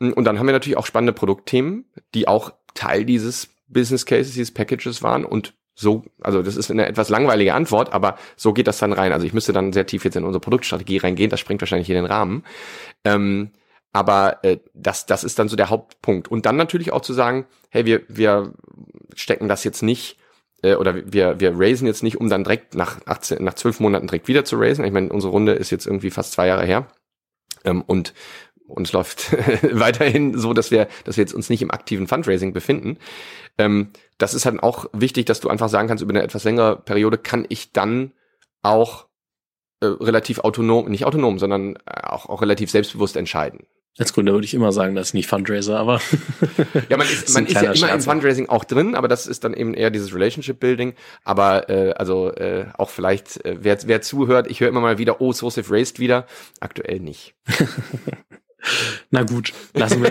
Und 0.00 0.24
dann 0.24 0.38
haben 0.38 0.46
wir 0.46 0.52
natürlich 0.52 0.78
auch 0.78 0.86
spannende 0.86 1.12
Produktthemen, 1.12 1.84
die 2.14 2.26
auch 2.26 2.52
Teil 2.74 3.04
dieses 3.04 3.50
Business 3.68 4.06
Cases, 4.06 4.32
dieses 4.32 4.52
Packages 4.52 5.02
waren 5.02 5.24
und 5.24 5.54
so, 5.74 6.04
also 6.20 6.42
das 6.42 6.56
ist 6.56 6.72
eine 6.72 6.88
etwas 6.88 7.08
langweilige 7.08 7.54
Antwort, 7.54 7.92
aber 7.92 8.18
so 8.34 8.52
geht 8.52 8.66
das 8.66 8.78
dann 8.78 8.92
rein. 8.92 9.12
Also 9.12 9.26
ich 9.26 9.32
müsste 9.32 9.52
dann 9.52 9.72
sehr 9.72 9.86
tief 9.86 10.04
jetzt 10.04 10.16
in 10.16 10.24
unsere 10.24 10.40
Produktstrategie 10.40 10.96
reingehen, 10.96 11.30
das 11.30 11.38
springt 11.38 11.62
wahrscheinlich 11.62 11.88
in 11.88 11.94
den 11.94 12.04
Rahmen. 12.04 12.42
Ähm, 13.04 13.52
aber 13.92 14.42
äh, 14.42 14.58
das, 14.74 15.06
das 15.06 15.22
ist 15.22 15.38
dann 15.38 15.48
so 15.48 15.54
der 15.54 15.70
Hauptpunkt. 15.70 16.28
Und 16.28 16.46
dann 16.46 16.56
natürlich 16.56 16.92
auch 16.92 17.00
zu 17.00 17.12
sagen, 17.12 17.46
hey, 17.70 17.86
wir, 17.86 18.02
wir 18.08 18.54
stecken 19.14 19.48
das 19.48 19.62
jetzt 19.62 19.82
nicht 19.82 20.18
äh, 20.62 20.74
oder 20.74 21.12
wir, 21.12 21.38
wir 21.38 21.52
raisen 21.54 21.86
jetzt 21.86 22.02
nicht, 22.02 22.16
um 22.16 22.28
dann 22.28 22.42
direkt 22.42 22.74
nach, 22.74 22.98
18, 23.06 23.42
nach 23.44 23.54
zwölf 23.54 23.78
Monaten 23.78 24.08
direkt 24.08 24.26
wieder 24.26 24.44
zu 24.44 24.56
raisen. 24.56 24.84
Ich 24.84 24.92
meine, 24.92 25.12
unsere 25.12 25.30
Runde 25.30 25.52
ist 25.52 25.70
jetzt 25.70 25.86
irgendwie 25.86 26.10
fast 26.10 26.32
zwei 26.32 26.48
Jahre 26.48 26.64
her. 26.64 26.88
Ähm, 27.64 27.82
und 27.82 28.14
uns 28.66 28.92
läuft 28.92 29.32
weiterhin 29.62 30.38
so, 30.38 30.52
dass 30.52 30.70
wir, 30.70 30.88
dass 31.04 31.16
wir 31.16 31.22
jetzt 31.22 31.34
uns 31.34 31.50
nicht 31.50 31.62
im 31.62 31.70
aktiven 31.70 32.06
Fundraising 32.06 32.52
befinden. 32.52 32.98
Ähm, 33.56 33.90
das 34.18 34.34
ist 34.34 34.46
halt 34.46 34.62
auch 34.62 34.86
wichtig, 34.92 35.26
dass 35.26 35.40
du 35.40 35.48
einfach 35.48 35.68
sagen 35.68 35.88
kannst, 35.88 36.02
über 36.02 36.12
eine 36.12 36.22
etwas 36.22 36.44
längere 36.44 36.76
Periode 36.76 37.18
kann 37.18 37.46
ich 37.48 37.72
dann 37.72 38.12
auch 38.62 39.06
äh, 39.80 39.86
relativ 39.86 40.40
autonom, 40.40 40.88
nicht 40.88 41.04
autonom, 41.04 41.38
sondern 41.38 41.76
äh, 41.86 42.02
auch, 42.02 42.26
auch 42.28 42.42
relativ 42.42 42.70
selbstbewusst 42.70 43.16
entscheiden. 43.16 43.66
Als 43.98 44.12
Gründer 44.12 44.32
würde 44.32 44.44
ich 44.44 44.54
immer 44.54 44.72
sagen, 44.72 44.94
das 44.94 45.08
ist 45.08 45.14
nicht 45.14 45.28
Fundraiser, 45.28 45.78
aber. 45.78 46.00
ja, 46.88 46.96
man 46.96 47.06
ist, 47.06 47.28
man 47.34 47.46
ist 47.46 47.54
ja 47.60 47.72
immer 47.72 47.92
im 47.92 48.00
Fundraising 48.00 48.48
auch 48.48 48.64
drin, 48.64 48.94
aber 48.94 49.08
das 49.08 49.26
ist 49.26 49.44
dann 49.44 49.54
eben 49.54 49.74
eher 49.74 49.90
dieses 49.90 50.14
Relationship 50.14 50.60
Building. 50.60 50.94
Aber 51.24 51.68
äh, 51.68 51.92
also 51.92 52.32
äh, 52.32 52.66
auch 52.78 52.90
vielleicht, 52.90 53.44
äh, 53.44 53.56
wer, 53.60 53.76
wer 53.86 54.00
zuhört, 54.00 54.46
ich 54.48 54.60
höre 54.60 54.68
immer 54.68 54.80
mal 54.80 54.98
wieder, 54.98 55.20
oh, 55.20 55.32
Source 55.32 55.60
Raised 55.68 55.98
wieder. 55.98 56.26
Aktuell 56.60 57.00
nicht. 57.00 57.34
Na 59.10 59.22
gut, 59.22 59.52
lassen 59.74 60.02
wir, 60.02 60.10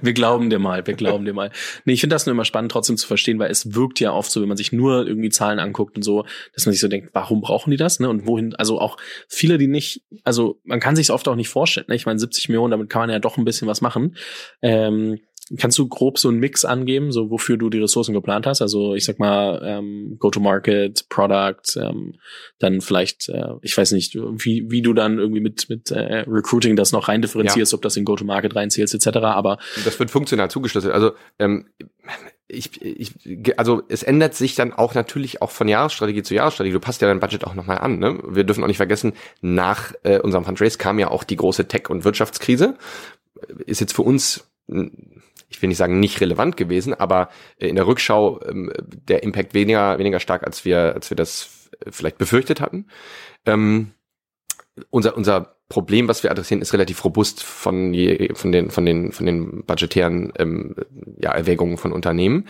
wir 0.00 0.12
glauben 0.12 0.50
dir 0.50 0.58
mal, 0.58 0.86
wir 0.86 0.94
glauben 0.94 1.24
dir 1.24 1.32
mal. 1.32 1.50
Nee, 1.84 1.94
ich 1.94 2.00
finde 2.00 2.14
das 2.14 2.26
nur 2.26 2.32
immer 2.32 2.44
spannend, 2.44 2.70
trotzdem 2.70 2.96
zu 2.96 3.06
verstehen, 3.06 3.38
weil 3.38 3.50
es 3.50 3.74
wirkt 3.74 4.00
ja 4.00 4.12
oft 4.12 4.30
so, 4.30 4.40
wenn 4.40 4.48
man 4.48 4.56
sich 4.56 4.72
nur 4.72 5.06
irgendwie 5.06 5.30
Zahlen 5.30 5.58
anguckt 5.58 5.96
und 5.96 6.02
so, 6.02 6.24
dass 6.54 6.64
man 6.64 6.72
sich 6.72 6.80
so 6.80 6.88
denkt, 6.88 7.10
warum 7.12 7.40
brauchen 7.40 7.70
die 7.70 7.76
das, 7.76 7.98
ne? 8.00 8.08
Und 8.08 8.26
wohin, 8.26 8.54
also 8.54 8.80
auch 8.80 8.96
viele, 9.28 9.58
die 9.58 9.66
nicht, 9.66 10.02
also 10.24 10.60
man 10.64 10.80
kann 10.80 10.96
sich 10.96 11.10
oft 11.10 11.26
auch 11.26 11.36
nicht 11.36 11.48
vorstellen, 11.48 11.86
ne? 11.88 11.96
Ich 11.96 12.06
meine, 12.06 12.18
70 12.18 12.48
Millionen, 12.48 12.70
damit 12.70 12.88
kann 12.88 13.02
man 13.02 13.10
ja 13.10 13.18
doch 13.18 13.36
ein 13.36 13.44
bisschen 13.44 13.68
was 13.68 13.80
machen. 13.80 14.16
Ähm, 14.62 15.18
Kannst 15.58 15.78
du 15.78 15.88
grob 15.88 16.18
so 16.18 16.28
einen 16.28 16.38
Mix 16.38 16.64
angeben, 16.64 17.12
so 17.12 17.30
wofür 17.30 17.56
du 17.56 17.70
die 17.70 17.78
Ressourcen 17.78 18.12
geplant 18.12 18.46
hast? 18.46 18.62
Also 18.62 18.94
ich 18.94 19.04
sag 19.04 19.18
mal 19.18 19.60
ähm, 19.64 20.16
Go-to-Market, 20.18 21.08
Product, 21.08 21.76
ähm, 21.76 22.14
dann 22.58 22.80
vielleicht, 22.80 23.28
äh, 23.28 23.54
ich 23.62 23.76
weiß 23.76 23.92
nicht, 23.92 24.14
wie, 24.14 24.70
wie 24.70 24.82
du 24.82 24.92
dann 24.92 25.18
irgendwie 25.18 25.40
mit 25.40 25.68
mit 25.68 25.90
äh, 25.90 26.24
Recruiting 26.26 26.76
das 26.76 26.92
noch 26.92 27.08
rein 27.08 27.22
differenzierst, 27.22 27.72
ja. 27.72 27.76
ob 27.76 27.82
das 27.82 27.96
in 27.96 28.04
Go-to-Market 28.04 28.54
reinzählst 28.54 28.94
etc. 28.94 29.18
Aber 29.18 29.58
das 29.84 29.98
wird 29.98 30.10
funktional 30.10 30.50
zugeschlüsselt. 30.50 30.94
Also 30.94 31.12
ähm, 31.38 31.66
ich, 32.52 32.82
ich, 32.82 33.58
also 33.58 33.82
es 33.88 34.02
ändert 34.02 34.34
sich 34.34 34.54
dann 34.54 34.72
auch 34.72 34.94
natürlich 34.94 35.42
auch 35.42 35.50
von 35.50 35.68
Jahresstrategie 35.68 36.22
zu 36.22 36.34
Jahresstrategie. 36.34 36.74
Du 36.74 36.80
passt 36.80 37.00
ja 37.00 37.08
dein 37.08 37.20
Budget 37.20 37.44
auch 37.44 37.54
nochmal 37.54 37.78
an. 37.78 37.98
Ne? 37.98 38.20
Wir 38.28 38.44
dürfen 38.44 38.62
auch 38.62 38.68
nicht 38.68 38.76
vergessen, 38.76 39.14
nach 39.40 39.92
äh, 40.02 40.18
unserem 40.18 40.44
Fundraise 40.44 40.78
kam 40.78 40.98
ja 40.98 41.08
auch 41.08 41.24
die 41.24 41.36
große 41.36 41.66
Tech- 41.66 41.88
und 41.88 42.04
Wirtschaftskrise. 42.04 42.76
Ist 43.66 43.80
jetzt 43.80 43.94
für 43.94 44.02
uns 44.02 44.46
ich 45.52 45.62
will 45.62 45.68
nicht 45.68 45.78
sagen 45.78 46.00
nicht 46.00 46.20
relevant 46.20 46.56
gewesen, 46.56 46.94
aber 46.94 47.28
in 47.56 47.76
der 47.76 47.86
Rückschau 47.86 48.40
ähm, 48.46 48.72
der 48.78 49.22
Impact 49.22 49.54
weniger 49.54 49.98
weniger 49.98 50.20
stark, 50.20 50.44
als 50.44 50.64
wir 50.64 50.94
als 50.94 51.10
wir 51.10 51.16
das 51.16 51.70
vielleicht 51.90 52.18
befürchtet 52.18 52.60
hatten. 52.60 52.86
Ähm, 53.46 53.92
unser 54.90 55.16
unser 55.16 55.56
Problem, 55.72 56.06
was 56.06 56.22
wir 56.22 56.30
adressieren, 56.30 56.60
ist 56.60 56.74
relativ 56.74 57.02
robust 57.02 57.42
von, 57.42 57.94
je, 57.94 58.34
von 58.34 58.52
den 58.52 58.70
von 58.70 58.84
den 58.84 59.10
von 59.10 59.24
den 59.24 59.64
budgetären 59.64 60.30
ähm, 60.38 60.76
ja, 61.16 61.32
Erwägungen 61.32 61.78
von 61.78 61.92
Unternehmen. 61.92 62.46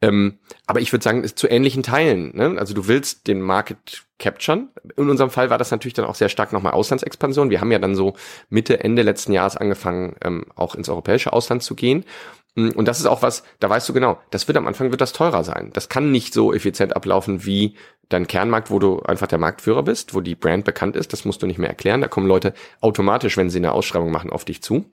Ähm, 0.00 0.38
aber 0.66 0.80
ich 0.80 0.90
würde 0.90 1.02
sagen, 1.02 1.22
ist 1.22 1.38
zu 1.38 1.48
ähnlichen 1.48 1.82
Teilen. 1.82 2.34
Ne? 2.34 2.56
Also 2.58 2.72
du 2.72 2.88
willst 2.88 3.26
den 3.26 3.42
Market 3.42 4.04
capturen. 4.18 4.70
In 4.96 5.10
unserem 5.10 5.28
Fall 5.28 5.50
war 5.50 5.58
das 5.58 5.70
natürlich 5.70 5.92
dann 5.92 6.06
auch 6.06 6.14
sehr 6.14 6.30
stark 6.30 6.54
nochmal 6.54 6.72
Auslandsexpansion. 6.72 7.50
Wir 7.50 7.60
haben 7.60 7.72
ja 7.72 7.78
dann 7.78 7.94
so 7.94 8.14
Mitte 8.48 8.82
Ende 8.82 9.02
letzten 9.02 9.34
Jahres 9.34 9.58
angefangen, 9.58 10.16
ähm, 10.24 10.46
auch 10.54 10.74
ins 10.74 10.88
europäische 10.88 11.34
Ausland 11.34 11.62
zu 11.62 11.74
gehen. 11.74 12.06
Mm, 12.54 12.70
und 12.70 12.86
das 12.86 13.00
ist 13.00 13.06
auch 13.06 13.22
was, 13.22 13.42
da 13.60 13.70
weißt 13.70 13.88
du 13.88 13.92
genau, 13.92 14.18
das 14.30 14.48
wird 14.48 14.58
am 14.58 14.66
Anfang 14.66 14.90
wird 14.90 15.00
das 15.00 15.12
teurer 15.12 15.44
sein. 15.44 15.70
Das 15.72 15.88
kann 15.88 16.10
nicht 16.10 16.34
so 16.34 16.52
effizient 16.52 16.94
ablaufen 16.96 17.44
wie 17.44 17.76
dein 18.08 18.26
Kernmarkt, 18.26 18.70
wo 18.70 18.78
du 18.78 19.00
einfach 19.00 19.26
der 19.26 19.38
Marktführer 19.38 19.82
bist, 19.82 20.14
wo 20.14 20.20
die 20.20 20.34
Brand 20.34 20.64
bekannt 20.64 20.96
ist. 20.96 21.12
Das 21.12 21.24
musst 21.24 21.42
du 21.42 21.46
nicht 21.46 21.58
mehr 21.58 21.70
erklären. 21.70 22.00
Da 22.00 22.08
kommen 22.08 22.26
Leute 22.26 22.54
automatisch, 22.80 23.36
wenn 23.36 23.50
sie 23.50 23.58
eine 23.58 23.72
Ausschreibung 23.72 24.10
machen, 24.10 24.30
auf 24.30 24.44
dich 24.44 24.62
zu. 24.62 24.84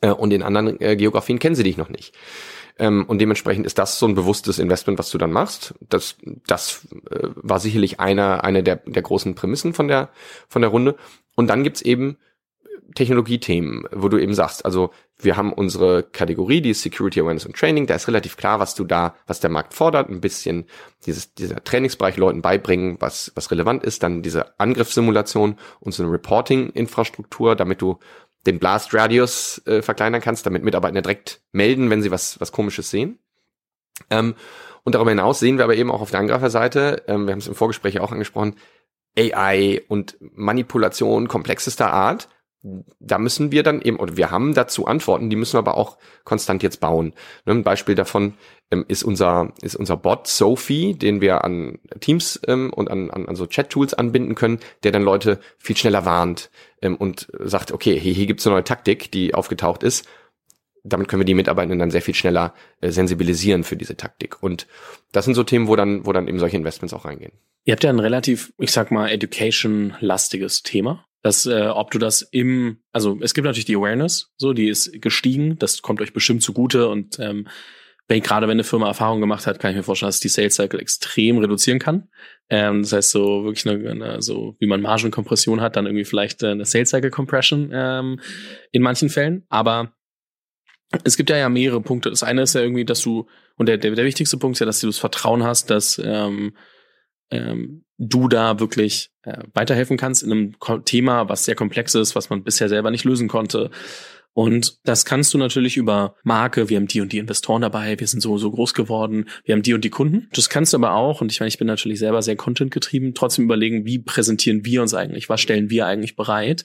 Äh, 0.00 0.10
und 0.10 0.32
in 0.32 0.42
anderen 0.42 0.80
äh, 0.80 0.96
Geografien 0.96 1.38
kennen 1.38 1.54
sie 1.54 1.64
dich 1.64 1.76
noch 1.76 1.88
nicht. 1.88 2.14
Ähm, 2.78 3.04
und 3.06 3.20
dementsprechend 3.20 3.66
ist 3.66 3.78
das 3.78 3.98
so 3.98 4.06
ein 4.06 4.14
bewusstes 4.14 4.58
Investment, 4.58 4.98
was 4.98 5.10
du 5.10 5.18
dann 5.18 5.32
machst. 5.32 5.74
Das, 5.88 6.16
das 6.46 6.88
äh, 7.10 7.28
war 7.36 7.60
sicherlich 7.60 8.00
einer, 8.00 8.44
eine 8.44 8.62
der, 8.62 8.76
der 8.76 9.02
großen 9.02 9.34
Prämissen 9.34 9.74
von 9.74 9.88
der, 9.88 10.10
von 10.48 10.62
der 10.62 10.70
Runde. 10.70 10.96
Und 11.36 11.48
dann 11.48 11.62
gibt's 11.64 11.82
eben 11.82 12.18
Technologiethemen, 12.94 13.84
wo 13.92 14.08
du 14.08 14.18
eben 14.18 14.34
sagst, 14.34 14.64
also 14.64 14.90
wir 15.18 15.36
haben 15.36 15.52
unsere 15.52 16.02
Kategorie, 16.02 16.60
die 16.60 16.70
ist 16.70 16.82
Security 16.82 17.20
Awareness 17.20 17.46
und 17.46 17.56
Training, 17.56 17.86
da 17.86 17.94
ist 17.94 18.08
relativ 18.08 18.36
klar, 18.36 18.60
was 18.60 18.74
du 18.74 18.84
da, 18.84 19.14
was 19.26 19.40
der 19.40 19.50
Markt 19.50 19.74
fordert, 19.74 20.08
ein 20.08 20.20
bisschen 20.20 20.66
dieses, 21.06 21.34
dieser 21.34 21.62
Trainingsbereich 21.62 22.16
Leuten 22.16 22.42
beibringen, 22.42 22.96
was, 23.00 23.32
was 23.34 23.50
relevant 23.50 23.84
ist, 23.84 24.02
dann 24.02 24.22
diese 24.22 24.58
Angriffssimulation 24.58 25.56
und 25.80 25.92
so 25.92 26.02
eine 26.02 26.12
Reporting-Infrastruktur, 26.12 27.56
damit 27.56 27.82
du 27.82 27.98
den 28.46 28.58
Blast 28.58 28.92
Radius 28.92 29.62
äh, 29.66 29.82
verkleinern 29.82 30.20
kannst, 30.20 30.46
damit 30.46 30.64
Mitarbeiter 30.64 31.00
direkt 31.02 31.42
melden, 31.52 31.90
wenn 31.90 32.02
sie 32.02 32.10
was, 32.10 32.40
was 32.40 32.52
komisches 32.52 32.90
sehen. 32.90 33.18
Ähm, 34.10 34.34
und 34.84 34.94
darüber 34.94 35.10
hinaus 35.10 35.38
sehen 35.38 35.58
wir 35.58 35.64
aber 35.64 35.76
eben 35.76 35.90
auch 35.90 36.00
auf 36.00 36.10
der 36.10 36.20
Angreiferseite, 36.20 37.04
ähm, 37.06 37.26
wir 37.26 37.32
haben 37.32 37.38
es 37.38 37.46
im 37.46 37.54
Vorgespräch 37.54 38.00
auch 38.00 38.10
angesprochen, 38.10 38.56
AI 39.16 39.82
und 39.88 40.16
Manipulation 40.20 41.28
komplexester 41.28 41.92
Art 41.92 42.28
da 42.62 43.18
müssen 43.18 43.50
wir 43.50 43.62
dann 43.62 43.82
eben, 43.82 43.98
oder 43.98 44.16
wir 44.16 44.30
haben 44.30 44.54
dazu 44.54 44.86
Antworten, 44.86 45.30
die 45.30 45.36
müssen 45.36 45.54
wir 45.54 45.58
aber 45.58 45.76
auch 45.76 45.98
konstant 46.24 46.62
jetzt 46.62 46.80
bauen. 46.80 47.12
Ne, 47.44 47.54
ein 47.54 47.64
Beispiel 47.64 47.96
davon 47.96 48.34
ähm, 48.70 48.84
ist 48.86 49.02
unser, 49.02 49.52
ist 49.62 49.74
unser 49.74 49.96
Bot 49.96 50.28
Sophie, 50.28 50.94
den 50.94 51.20
wir 51.20 51.44
an 51.44 51.80
Teams 52.00 52.40
ähm, 52.46 52.72
und 52.72 52.90
an, 52.90 53.10
an, 53.10 53.26
an 53.26 53.34
so 53.34 53.46
Chat-Tools 53.46 53.94
anbinden 53.94 54.36
können, 54.36 54.60
der 54.84 54.92
dann 54.92 55.02
Leute 55.02 55.40
viel 55.58 55.76
schneller 55.76 56.04
warnt 56.04 56.50
ähm, 56.80 56.96
und 56.96 57.28
sagt, 57.40 57.72
okay, 57.72 57.98
hier, 57.98 58.14
hier 58.14 58.26
gibt's 58.26 58.46
eine 58.46 58.54
neue 58.54 58.64
Taktik, 58.64 59.10
die 59.10 59.34
aufgetaucht 59.34 59.82
ist. 59.82 60.06
Damit 60.84 61.08
können 61.08 61.20
wir 61.20 61.26
die 61.26 61.34
Mitarbeitenden 61.34 61.78
dann 61.78 61.90
sehr 61.90 62.02
viel 62.02 62.14
schneller 62.14 62.54
äh, 62.80 62.90
sensibilisieren 62.90 63.64
für 63.64 63.76
diese 63.76 63.96
Taktik. 63.96 64.40
Und 64.40 64.68
das 65.10 65.24
sind 65.24 65.34
so 65.34 65.42
Themen, 65.42 65.66
wo 65.66 65.74
dann, 65.74 66.06
wo 66.06 66.12
dann 66.12 66.28
eben 66.28 66.38
solche 66.38 66.56
Investments 66.56 66.94
auch 66.94 67.04
reingehen. 67.04 67.32
Ihr 67.64 67.72
habt 67.72 67.84
ja 67.84 67.90
ein 67.90 68.00
relativ, 68.00 68.52
ich 68.58 68.72
sag 68.72 68.90
mal, 68.92 69.08
education-lastiges 69.08 70.62
Thema 70.62 71.04
dass 71.22 71.46
äh, 71.46 71.66
ob 71.66 71.90
du 71.90 71.98
das 71.98 72.22
im, 72.22 72.82
also 72.92 73.18
es 73.20 73.34
gibt 73.34 73.44
natürlich 73.44 73.64
die 73.64 73.76
Awareness, 73.76 74.32
so 74.36 74.52
die 74.52 74.68
ist 74.68 75.00
gestiegen, 75.00 75.58
das 75.58 75.82
kommt 75.82 76.00
euch 76.00 76.12
bestimmt 76.12 76.42
zugute 76.42 76.88
und 76.88 77.18
ähm, 77.18 77.48
wenn, 78.08 78.20
gerade 78.20 78.46
wenn 78.48 78.56
eine 78.56 78.64
Firma 78.64 78.88
Erfahrung 78.88 79.20
gemacht 79.20 79.46
hat, 79.46 79.60
kann 79.60 79.70
ich 79.70 79.76
mir 79.76 79.84
vorstellen, 79.84 80.08
dass 80.08 80.20
die 80.20 80.28
Sales 80.28 80.56
Cycle 80.56 80.80
extrem 80.80 81.38
reduzieren 81.38 81.78
kann. 81.78 82.08
Ähm, 82.50 82.82
das 82.82 82.92
heißt 82.92 83.10
so 83.10 83.44
wirklich 83.44 83.66
eine, 83.66 83.88
eine, 83.88 84.22
so 84.22 84.56
wie 84.58 84.66
man 84.66 84.82
Margenkompression 84.82 85.60
hat, 85.60 85.76
dann 85.76 85.86
irgendwie 85.86 86.04
vielleicht 86.04 86.42
äh, 86.42 86.48
eine 86.48 86.64
Sales 86.64 86.90
Cycle 86.90 87.10
Compression 87.10 87.70
ähm, 87.72 88.20
in 88.72 88.82
manchen 88.82 89.08
Fällen. 89.08 89.44
Aber 89.48 89.94
es 91.04 91.16
gibt 91.16 91.30
ja 91.30 91.36
ja 91.36 91.48
mehrere 91.48 91.80
Punkte. 91.80 92.10
Das 92.10 92.22
eine 92.22 92.42
ist 92.42 92.54
ja 92.54 92.60
irgendwie, 92.60 92.84
dass 92.84 93.00
du 93.00 93.28
und 93.56 93.66
der 93.66 93.78
der, 93.78 93.92
der 93.92 94.04
wichtigste 94.04 94.36
Punkt 94.36 94.56
ist 94.56 94.60
ja, 94.60 94.66
dass 94.66 94.80
du 94.80 94.88
das 94.88 94.98
Vertrauen 94.98 95.44
hast, 95.44 95.70
dass 95.70 96.00
ähm, 96.04 96.54
ähm, 97.30 97.84
du 98.02 98.28
da 98.28 98.58
wirklich 98.58 99.10
äh, 99.22 99.38
weiterhelfen 99.54 99.96
kannst 99.96 100.22
in 100.22 100.32
einem 100.32 100.84
Thema, 100.84 101.28
was 101.28 101.44
sehr 101.44 101.54
komplex 101.54 101.94
ist, 101.94 102.16
was 102.16 102.30
man 102.30 102.42
bisher 102.42 102.68
selber 102.68 102.90
nicht 102.90 103.04
lösen 103.04 103.28
konnte. 103.28 103.70
Und 104.34 104.78
das 104.84 105.04
kannst 105.04 105.34
du 105.34 105.38
natürlich 105.38 105.76
über 105.76 106.16
Marke, 106.22 106.70
wir 106.70 106.78
haben 106.78 106.86
die 106.86 107.02
und 107.02 107.12
die 107.12 107.18
Investoren 107.18 107.60
dabei, 107.60 108.00
wir 108.00 108.06
sind 108.06 108.20
so, 108.20 108.38
so 108.38 108.50
groß 108.50 108.72
geworden, 108.72 109.28
wir 109.44 109.54
haben 109.54 109.62
die 109.62 109.74
und 109.74 109.84
die 109.84 109.90
Kunden. 109.90 110.28
Das 110.32 110.48
kannst 110.48 110.72
du 110.72 110.78
aber 110.78 110.94
auch, 110.94 111.20
und 111.20 111.30
ich 111.30 111.40
meine, 111.40 111.48
ich 111.48 111.58
bin 111.58 111.66
natürlich 111.66 111.98
selber 111.98 112.22
sehr 112.22 112.36
Content 112.36 112.70
getrieben, 112.70 113.12
trotzdem 113.14 113.44
überlegen, 113.44 113.84
wie 113.84 113.98
präsentieren 113.98 114.64
wir 114.64 114.80
uns 114.80 114.94
eigentlich, 114.94 115.28
was 115.28 115.42
stellen 115.42 115.68
wir 115.68 115.86
eigentlich 115.86 116.16
bereit. 116.16 116.64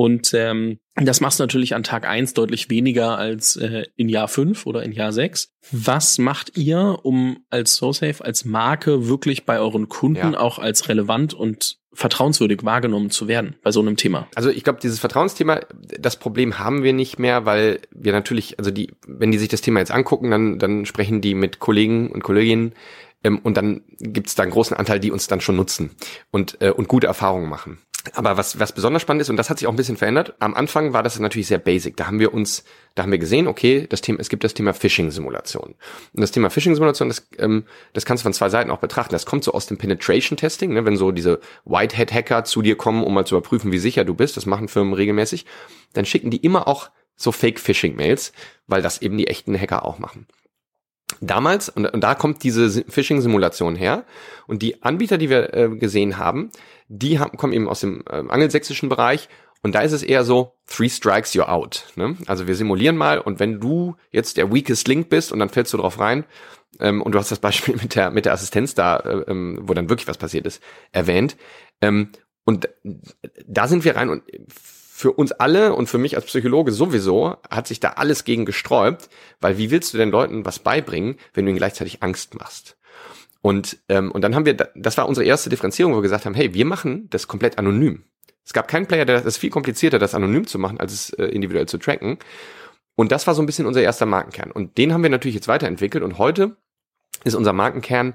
Und 0.00 0.32
ähm, 0.32 0.78
das 0.94 1.20
machst 1.20 1.40
du 1.40 1.42
natürlich 1.42 1.74
an 1.74 1.82
Tag 1.82 2.08
eins 2.08 2.32
deutlich 2.32 2.70
weniger 2.70 3.18
als 3.18 3.56
äh, 3.56 3.84
in 3.96 4.08
Jahr 4.08 4.28
fünf 4.28 4.64
oder 4.64 4.82
in 4.82 4.92
Jahr 4.92 5.12
sechs. 5.12 5.52
Was 5.72 6.16
macht 6.16 6.56
ihr, 6.56 7.00
um 7.02 7.44
als 7.50 7.76
SoSafe, 7.76 8.24
als 8.24 8.46
Marke 8.46 9.08
wirklich 9.08 9.44
bei 9.44 9.58
euren 9.58 9.90
Kunden 9.90 10.32
ja. 10.32 10.40
auch 10.40 10.58
als 10.58 10.88
relevant 10.88 11.34
und 11.34 11.80
vertrauenswürdig 11.92 12.64
wahrgenommen 12.64 13.10
zu 13.10 13.28
werden 13.28 13.56
bei 13.62 13.72
so 13.72 13.80
einem 13.80 13.98
Thema? 13.98 14.26
Also 14.34 14.48
ich 14.48 14.64
glaube, 14.64 14.78
dieses 14.82 15.00
Vertrauensthema, 15.00 15.60
das 15.98 16.18
Problem 16.18 16.58
haben 16.58 16.82
wir 16.82 16.94
nicht 16.94 17.18
mehr, 17.18 17.44
weil 17.44 17.80
wir 17.90 18.12
natürlich, 18.12 18.58
also 18.58 18.70
die, 18.70 18.94
wenn 19.06 19.30
die 19.30 19.38
sich 19.38 19.48
das 19.48 19.60
Thema 19.60 19.80
jetzt 19.80 19.92
angucken, 19.92 20.30
dann, 20.30 20.58
dann 20.58 20.86
sprechen 20.86 21.20
die 21.20 21.34
mit 21.34 21.58
Kollegen 21.58 22.10
und 22.10 22.22
Kolleginnen 22.22 22.72
ähm, 23.22 23.38
und 23.40 23.58
dann 23.58 23.82
gibt 23.98 24.28
es 24.28 24.34
da 24.34 24.44
einen 24.44 24.52
großen 24.52 24.74
Anteil, 24.74 24.98
die 24.98 25.10
uns 25.10 25.26
dann 25.26 25.42
schon 25.42 25.56
nutzen 25.56 25.90
und, 26.30 26.56
äh, 26.62 26.70
und 26.70 26.88
gute 26.88 27.06
Erfahrungen 27.06 27.50
machen. 27.50 27.80
Aber 28.14 28.38
was, 28.38 28.58
was 28.58 28.72
besonders 28.72 29.02
spannend 29.02 29.20
ist, 29.20 29.28
und 29.28 29.36
das 29.36 29.50
hat 29.50 29.58
sich 29.58 29.68
auch 29.68 29.72
ein 29.72 29.76
bisschen 29.76 29.98
verändert, 29.98 30.34
am 30.38 30.54
Anfang 30.54 30.94
war 30.94 31.02
das 31.02 31.18
natürlich 31.18 31.48
sehr 31.48 31.58
basic. 31.58 31.98
Da 31.98 32.06
haben 32.06 32.18
wir 32.18 32.32
uns, 32.32 32.64
da 32.94 33.02
haben 33.02 33.12
wir 33.12 33.18
gesehen, 33.18 33.46
okay, 33.46 33.86
das 33.88 34.00
Thema, 34.00 34.20
es 34.20 34.30
gibt 34.30 34.42
das 34.42 34.54
Thema 34.54 34.72
Phishing-Simulation. 34.72 35.74
Und 36.14 36.20
das 36.20 36.30
Thema 36.30 36.48
Phishing-Simulation, 36.48 37.08
das, 37.08 37.28
ähm, 37.38 37.64
das 37.92 38.06
kannst 38.06 38.22
du 38.22 38.24
von 38.24 38.32
zwei 38.32 38.48
Seiten 38.48 38.70
auch 38.70 38.78
betrachten. 38.78 39.12
Das 39.12 39.26
kommt 39.26 39.44
so 39.44 39.52
aus 39.52 39.66
dem 39.66 39.76
Penetration-Testing, 39.76 40.72
ne, 40.72 40.86
wenn 40.86 40.96
so 40.96 41.12
diese 41.12 41.40
Whitehead-Hacker 41.66 42.44
zu 42.44 42.62
dir 42.62 42.76
kommen, 42.76 43.04
um 43.04 43.12
mal 43.12 43.26
zu 43.26 43.36
überprüfen, 43.36 43.70
wie 43.70 43.78
sicher 43.78 44.06
du 44.06 44.14
bist, 44.14 44.38
das 44.38 44.46
machen 44.46 44.68
Firmen 44.68 44.94
regelmäßig, 44.94 45.44
dann 45.92 46.06
schicken 46.06 46.30
die 46.30 46.38
immer 46.38 46.68
auch 46.68 46.90
so 47.16 47.32
Fake-Phishing-Mails, 47.32 48.32
weil 48.66 48.80
das 48.80 49.02
eben 49.02 49.18
die 49.18 49.26
echten 49.26 49.58
Hacker 49.60 49.84
auch 49.84 49.98
machen 49.98 50.26
damals, 51.20 51.68
und, 51.68 51.86
und 51.86 52.00
da 52.00 52.14
kommt 52.14 52.42
diese 52.42 52.84
Phishing-Simulation 52.84 53.76
her, 53.76 54.04
und 54.46 54.62
die 54.62 54.82
Anbieter, 54.82 55.18
die 55.18 55.30
wir 55.30 55.54
äh, 55.54 55.68
gesehen 55.68 56.18
haben, 56.18 56.50
die 56.90 57.18
haben, 57.18 57.36
kommen 57.36 57.52
eben 57.52 57.68
aus 57.68 57.80
dem 57.80 58.02
äh, 58.10 58.16
angelsächsischen 58.28 58.88
Bereich, 58.88 59.28
und 59.62 59.74
da 59.74 59.82
ist 59.82 59.92
es 59.92 60.02
eher 60.02 60.24
so, 60.24 60.54
three 60.66 60.88
strikes, 60.88 61.34
you're 61.34 61.48
out. 61.48 61.84
Ne? 61.94 62.16
Also 62.26 62.46
wir 62.46 62.54
simulieren 62.54 62.96
mal, 62.96 63.18
und 63.18 63.40
wenn 63.40 63.60
du 63.60 63.94
jetzt 64.10 64.38
der 64.38 64.52
weakest 64.52 64.88
link 64.88 65.08
bist, 65.08 65.32
und 65.32 65.38
dann 65.38 65.50
fällst 65.50 65.72
du 65.72 65.76
drauf 65.76 65.98
rein, 65.98 66.24
ähm, 66.80 67.02
und 67.02 67.12
du 67.12 67.18
hast 67.18 67.30
das 67.30 67.38
Beispiel 67.40 67.76
mit 67.76 67.94
der, 67.94 68.10
mit 68.10 68.24
der 68.24 68.32
Assistenz 68.32 68.74
da, 68.74 68.96
äh, 68.96 69.30
ähm, 69.30 69.58
wo 69.62 69.74
dann 69.74 69.88
wirklich 69.88 70.08
was 70.08 70.18
passiert 70.18 70.46
ist, 70.46 70.62
erwähnt, 70.92 71.36
ähm, 71.80 72.10
und 72.44 72.68
da 73.46 73.68
sind 73.68 73.84
wir 73.84 73.94
rein 73.94 74.08
und 74.08 74.22
für 74.48 75.12
uns 75.12 75.30
alle 75.30 75.74
und 75.74 75.88
für 75.88 75.98
mich 75.98 76.16
als 76.16 76.26
Psychologe 76.26 76.72
sowieso 76.72 77.36
hat 77.48 77.68
sich 77.68 77.80
da 77.80 77.90
alles 77.90 78.24
gegen 78.24 78.44
gesträubt, 78.44 79.08
weil 79.40 79.56
wie 79.56 79.70
willst 79.70 79.94
du 79.94 79.98
den 79.98 80.10
Leuten 80.10 80.44
was 80.44 80.58
beibringen, 80.58 81.16
wenn 81.32 81.44
du 81.44 81.50
ihnen 81.50 81.58
gleichzeitig 81.58 82.02
Angst 82.02 82.34
machst? 82.34 82.76
Und, 83.42 83.78
ähm, 83.88 84.10
und 84.12 84.22
dann 84.22 84.34
haben 84.34 84.44
wir, 84.44 84.54
das 84.54 84.96
war 84.98 85.08
unsere 85.08 85.26
erste 85.26 85.48
Differenzierung, 85.48 85.92
wo 85.92 85.98
wir 85.98 86.02
gesagt 86.02 86.26
haben, 86.26 86.34
hey, 86.34 86.52
wir 86.52 86.66
machen 86.66 87.08
das 87.10 87.26
komplett 87.26 87.58
anonym. 87.58 88.04
Es 88.44 88.52
gab 88.52 88.68
keinen 88.68 88.86
Player, 88.86 89.04
der 89.04 89.16
das 89.16 89.26
ist 89.26 89.38
viel 89.38 89.50
komplizierter, 89.50 89.98
das 89.98 90.14
anonym 90.14 90.46
zu 90.46 90.58
machen, 90.58 90.80
als 90.80 90.92
es 90.92 91.10
äh, 91.10 91.26
individuell 91.26 91.66
zu 91.66 91.78
tracken. 91.78 92.18
Und 92.96 93.12
das 93.12 93.26
war 93.26 93.34
so 93.34 93.42
ein 93.42 93.46
bisschen 93.46 93.66
unser 93.66 93.82
erster 93.82 94.06
Markenkern. 94.06 94.50
Und 94.50 94.76
den 94.76 94.92
haben 94.92 95.02
wir 95.02 95.10
natürlich 95.10 95.34
jetzt 95.34 95.48
weiterentwickelt. 95.48 96.04
Und 96.04 96.18
heute 96.18 96.56
ist 97.24 97.34
unser 97.34 97.52
Markenkern, 97.52 98.14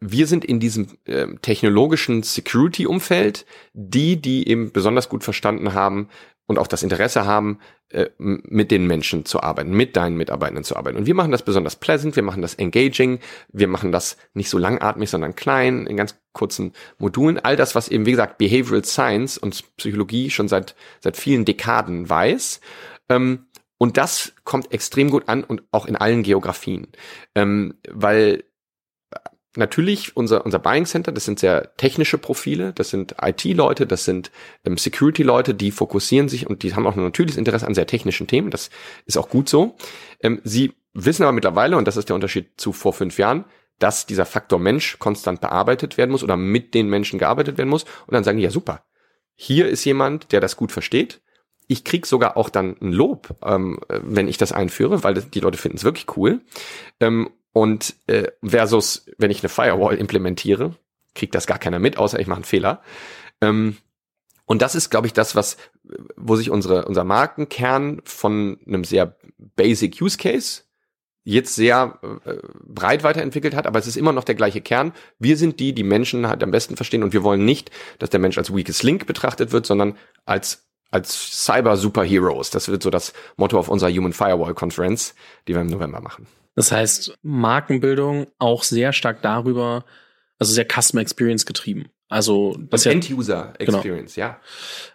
wir 0.00 0.26
sind 0.26 0.44
in 0.44 0.58
diesem 0.58 0.88
äh, 1.04 1.28
technologischen 1.42 2.24
Security-Umfeld 2.24 3.46
die, 3.72 4.20
die 4.20 4.48
eben 4.48 4.72
besonders 4.72 5.08
gut 5.08 5.22
verstanden 5.22 5.74
haben 5.74 6.08
und 6.52 6.58
auch 6.58 6.66
das 6.66 6.82
Interesse 6.82 7.24
haben, 7.26 7.58
äh, 7.88 8.10
mit 8.18 8.70
den 8.70 8.86
Menschen 8.86 9.24
zu 9.24 9.42
arbeiten, 9.42 9.70
mit 9.70 9.96
deinen 9.96 10.16
Mitarbeitenden 10.16 10.64
zu 10.64 10.76
arbeiten. 10.76 10.98
Und 10.98 11.06
wir 11.06 11.14
machen 11.14 11.32
das 11.32 11.42
besonders 11.42 11.76
pleasant, 11.76 12.14
wir 12.14 12.22
machen 12.22 12.42
das 12.42 12.54
engaging, 12.54 13.20
wir 13.52 13.68
machen 13.68 13.90
das 13.90 14.16
nicht 14.34 14.50
so 14.50 14.58
langatmig, 14.58 15.10
sondern 15.10 15.34
klein, 15.34 15.86
in 15.86 15.96
ganz 15.96 16.18
kurzen 16.32 16.72
Modulen. 16.98 17.38
All 17.38 17.56
das, 17.56 17.74
was 17.74 17.88
eben, 17.88 18.06
wie 18.06 18.10
gesagt, 18.12 18.38
Behavioral 18.38 18.84
Science 18.84 19.38
und 19.38 19.64
Psychologie 19.76 20.30
schon 20.30 20.48
seit, 20.48 20.76
seit 21.00 21.16
vielen 21.16 21.44
Dekaden 21.44 22.08
weiß. 22.08 22.60
Ähm, 23.08 23.46
und 23.78 23.96
das 23.96 24.34
kommt 24.44 24.72
extrem 24.72 25.10
gut 25.10 25.28
an 25.28 25.42
und 25.42 25.62
auch 25.72 25.86
in 25.86 25.96
allen 25.96 26.22
Geografien. 26.22 26.88
Ähm, 27.34 27.74
weil 27.90 28.44
natürlich 29.56 30.16
unser, 30.16 30.44
unser 30.44 30.58
Buying 30.58 30.86
Center, 30.86 31.12
das 31.12 31.24
sind 31.24 31.38
sehr 31.38 31.76
technische 31.76 32.18
Profile, 32.18 32.72
das 32.72 32.90
sind 32.90 33.16
IT-Leute, 33.20 33.86
das 33.86 34.04
sind 34.04 34.30
ähm, 34.64 34.76
Security-Leute, 34.76 35.54
die 35.54 35.70
fokussieren 35.70 36.28
sich 36.28 36.46
und 36.46 36.62
die 36.62 36.74
haben 36.74 36.86
auch 36.86 36.96
ein 36.96 37.02
natürliches 37.02 37.38
Interesse 37.38 37.66
an 37.66 37.74
sehr 37.74 37.86
technischen 37.86 38.26
Themen. 38.26 38.50
Das 38.50 38.70
ist 39.06 39.18
auch 39.18 39.28
gut 39.28 39.48
so. 39.48 39.76
Ähm, 40.20 40.40
sie 40.44 40.72
wissen 40.94 41.22
aber 41.22 41.32
mittlerweile, 41.32 41.76
und 41.76 41.86
das 41.86 41.96
ist 41.96 42.08
der 42.08 42.14
Unterschied 42.14 42.52
zu 42.56 42.72
vor 42.72 42.92
fünf 42.92 43.18
Jahren, 43.18 43.44
dass 43.78 44.06
dieser 44.06 44.26
Faktor 44.26 44.58
Mensch 44.58 44.98
konstant 44.98 45.40
bearbeitet 45.40 45.96
werden 45.96 46.10
muss 46.10 46.22
oder 46.22 46.36
mit 46.36 46.74
den 46.74 46.88
Menschen 46.88 47.18
gearbeitet 47.18 47.58
werden 47.58 47.70
muss. 47.70 47.84
Und 48.06 48.14
dann 48.14 48.24
sagen 48.24 48.38
die, 48.38 48.44
ja 48.44 48.50
super, 48.50 48.84
hier 49.34 49.68
ist 49.68 49.84
jemand, 49.84 50.32
der 50.32 50.40
das 50.40 50.56
gut 50.56 50.72
versteht 50.72 51.20
ich 51.72 51.84
krieg 51.84 52.06
sogar 52.06 52.36
auch 52.36 52.50
dann 52.50 52.76
ein 52.80 52.92
Lob, 52.92 53.34
ähm, 53.42 53.80
wenn 53.88 54.28
ich 54.28 54.36
das 54.36 54.52
einführe, 54.52 55.04
weil 55.04 55.14
die 55.14 55.40
Leute 55.40 55.58
finden 55.58 55.78
es 55.78 55.84
wirklich 55.84 56.16
cool. 56.16 56.40
Ähm, 57.00 57.30
und 57.52 57.94
äh, 58.06 58.28
versus, 58.42 59.06
wenn 59.18 59.30
ich 59.30 59.42
eine 59.42 59.48
Firewall 59.48 59.96
implementiere, 59.96 60.74
kriegt 61.14 61.34
das 61.34 61.46
gar 61.46 61.58
keiner 61.58 61.78
mit, 61.78 61.98
außer 61.98 62.18
ich 62.18 62.26
mache 62.26 62.38
einen 62.38 62.44
Fehler. 62.44 62.82
Ähm, 63.40 63.76
und 64.46 64.62
das 64.62 64.74
ist, 64.74 64.90
glaube 64.90 65.06
ich, 65.06 65.12
das, 65.12 65.36
was, 65.36 65.56
wo 66.16 66.36
sich 66.36 66.50
unsere, 66.50 66.86
unser 66.86 67.04
Markenkern 67.04 68.00
von 68.04 68.58
einem 68.66 68.84
sehr 68.84 69.16
basic 69.56 70.00
Use 70.00 70.18
Case 70.18 70.62
jetzt 71.24 71.54
sehr 71.54 72.00
äh, 72.24 72.34
breit 72.66 73.04
weiterentwickelt 73.04 73.54
hat, 73.54 73.66
aber 73.66 73.78
es 73.78 73.86
ist 73.86 73.96
immer 73.96 74.12
noch 74.12 74.24
der 74.24 74.34
gleiche 74.34 74.60
Kern. 74.60 74.92
Wir 75.18 75.36
sind 75.36 75.60
die, 75.60 75.72
die 75.72 75.84
Menschen 75.84 76.26
halt 76.26 76.42
am 76.42 76.50
besten 76.50 76.76
verstehen 76.76 77.04
und 77.04 77.12
wir 77.12 77.22
wollen 77.22 77.44
nicht, 77.44 77.70
dass 77.98 78.10
der 78.10 78.18
Mensch 78.18 78.38
als 78.38 78.54
weakest 78.54 78.82
link 78.82 79.06
betrachtet 79.06 79.52
wird, 79.52 79.66
sondern 79.66 79.96
als 80.24 80.66
als 80.90 81.46
Cyber-Superheroes. 81.46 82.50
Das 82.50 82.68
wird 82.68 82.82
so 82.82 82.90
das 82.90 83.14
Motto 83.36 83.58
auf 83.58 83.70
unserer 83.70 83.90
Human 83.90 84.12
Firewall 84.12 84.52
Conference, 84.52 85.14
die 85.48 85.54
wir 85.54 85.62
im 85.62 85.68
November 85.68 86.02
machen. 86.02 86.26
Das 86.54 86.72
heißt, 86.72 87.18
Markenbildung 87.22 88.26
auch 88.38 88.62
sehr 88.62 88.92
stark 88.92 89.22
darüber, 89.22 89.84
also 90.38 90.52
sehr 90.52 90.66
Customer 90.66 91.02
Experience 91.02 91.46
getrieben. 91.46 91.86
Also 92.08 92.56
das 92.58 92.84
ja, 92.84 92.92
End-User 92.92 93.54
genau. 93.58 93.78
Experience, 93.78 94.14
genau. 94.14 94.26
ja. 94.26 94.40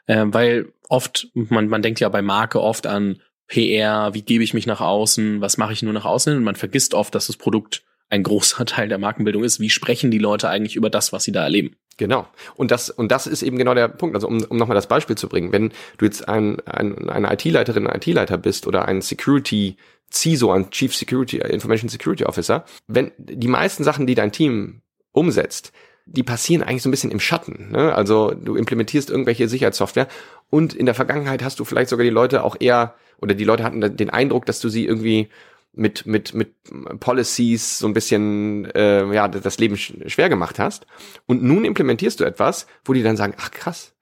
Äh, 0.06 0.26
weil 0.28 0.74
oft, 0.88 1.30
man, 1.34 1.68
man 1.68 1.82
denkt 1.82 2.00
ja 2.00 2.10
bei 2.10 2.22
Marke 2.22 2.62
oft 2.62 2.86
an 2.86 3.22
PR, 3.48 4.14
wie 4.14 4.22
gebe 4.22 4.44
ich 4.44 4.54
mich 4.54 4.68
nach 4.68 4.82
außen, 4.82 5.42
was 5.42 5.58
mache 5.58 5.74
ich 5.74 5.82
nur 5.82 5.94
nach 5.94 6.06
außen 6.06 6.36
und 6.36 6.44
man 6.44 6.56
vergisst 6.56 6.94
oft, 6.94 7.16
dass 7.16 7.28
das 7.28 7.38
Produkt 7.38 7.84
ein 8.10 8.24
großer 8.24 8.66
Teil 8.68 8.88
der 8.90 9.00
Markenbildung 9.00 9.44
ist. 9.44 9.60
Wie 9.60 9.70
sprechen 9.70 10.12
die 10.12 10.20
Leute 10.20 10.50
eigentlich 10.50 10.76
über 10.76 10.90
das, 10.90 11.12
was 11.12 11.24
sie 11.24 11.32
da 11.32 11.44
erleben? 11.44 11.76
Genau. 11.98 12.28
Und 12.56 12.72
das, 12.72 12.90
und 12.90 13.12
das 13.12 13.28
ist 13.28 13.42
eben 13.42 13.58
genau 13.58 13.74
der 13.74 13.88
Punkt. 13.88 14.16
Also 14.16 14.28
um, 14.28 14.44
um 14.44 14.58
nochmal 14.58 14.76
das 14.76 14.88
Beispiel 14.88 15.18
zu 15.18 15.28
bringen, 15.28 15.52
wenn 15.52 15.72
du 15.98 16.06
jetzt 16.06 16.30
ein, 16.30 16.60
ein, 16.66 17.10
eine 17.10 17.34
IT-Leiterin, 17.34 17.88
ein 17.88 17.98
IT-Leiter 17.98 18.38
bist 18.38 18.68
oder 18.68 18.88
ein 18.88 19.02
Security 19.02 19.78
CISO, 20.12 20.52
ein 20.52 20.70
Chief 20.70 20.96
Security, 20.96 21.40
äh, 21.40 21.52
Information 21.52 21.90
Security 21.90 22.24
Officer, 22.26 22.66
wenn 22.88 23.12
die 23.18 23.48
meisten 23.48 23.84
Sachen, 23.84 24.08
die 24.08 24.16
dein 24.16 24.32
Team 24.32 24.82
umsetzt, 25.12 25.74
die 26.06 26.24
passieren 26.24 26.64
eigentlich 26.64 26.84
so 26.84 26.90
ein 26.90 26.92
bisschen 26.92 27.12
im 27.12 27.20
Schatten. 27.20 27.72
Ne? 27.72 27.94
Also 27.94 28.34
du 28.34 28.56
implementierst 28.56 29.10
irgendwelche 29.10 29.50
Sicherheitssoftware 29.50 30.08
und 30.50 30.74
in 30.74 30.86
der 30.86 30.96
Vergangenheit 30.96 31.44
hast 31.44 31.60
du 31.60 31.66
vielleicht 31.66 31.90
sogar 31.90 32.06
die 32.06 32.10
Leute 32.10 32.44
auch 32.44 32.56
eher, 32.60 32.96
oder 33.20 33.34
die 33.34 33.44
Leute 33.44 33.64
hatten 33.64 33.98
den 33.98 34.10
Eindruck, 34.10 34.46
dass 34.46 34.62
du 34.62 34.70
sie 34.70 34.86
irgendwie 34.86 35.30
mit, 35.78 36.06
mit, 36.06 36.34
mit 36.34 36.54
Policies 37.00 37.80
so 37.80 37.88
ein 37.88 37.94
bisschen 37.94 38.66
äh, 38.72 39.14
ja, 39.14 39.28
das 39.28 39.58
Leben 39.60 39.78
schwer 39.78 40.30
gemacht 40.30 40.60
hast. 40.60 40.86
Und 41.26 41.44
nun 41.44 41.66
implementierst 41.66 42.20
du 42.20 42.24
etwas, 42.24 42.68
wo 42.86 42.94
die 42.94 43.04
dann 43.04 43.18
sagen, 43.18 43.36
ach 43.38 43.52
krass, 43.52 43.96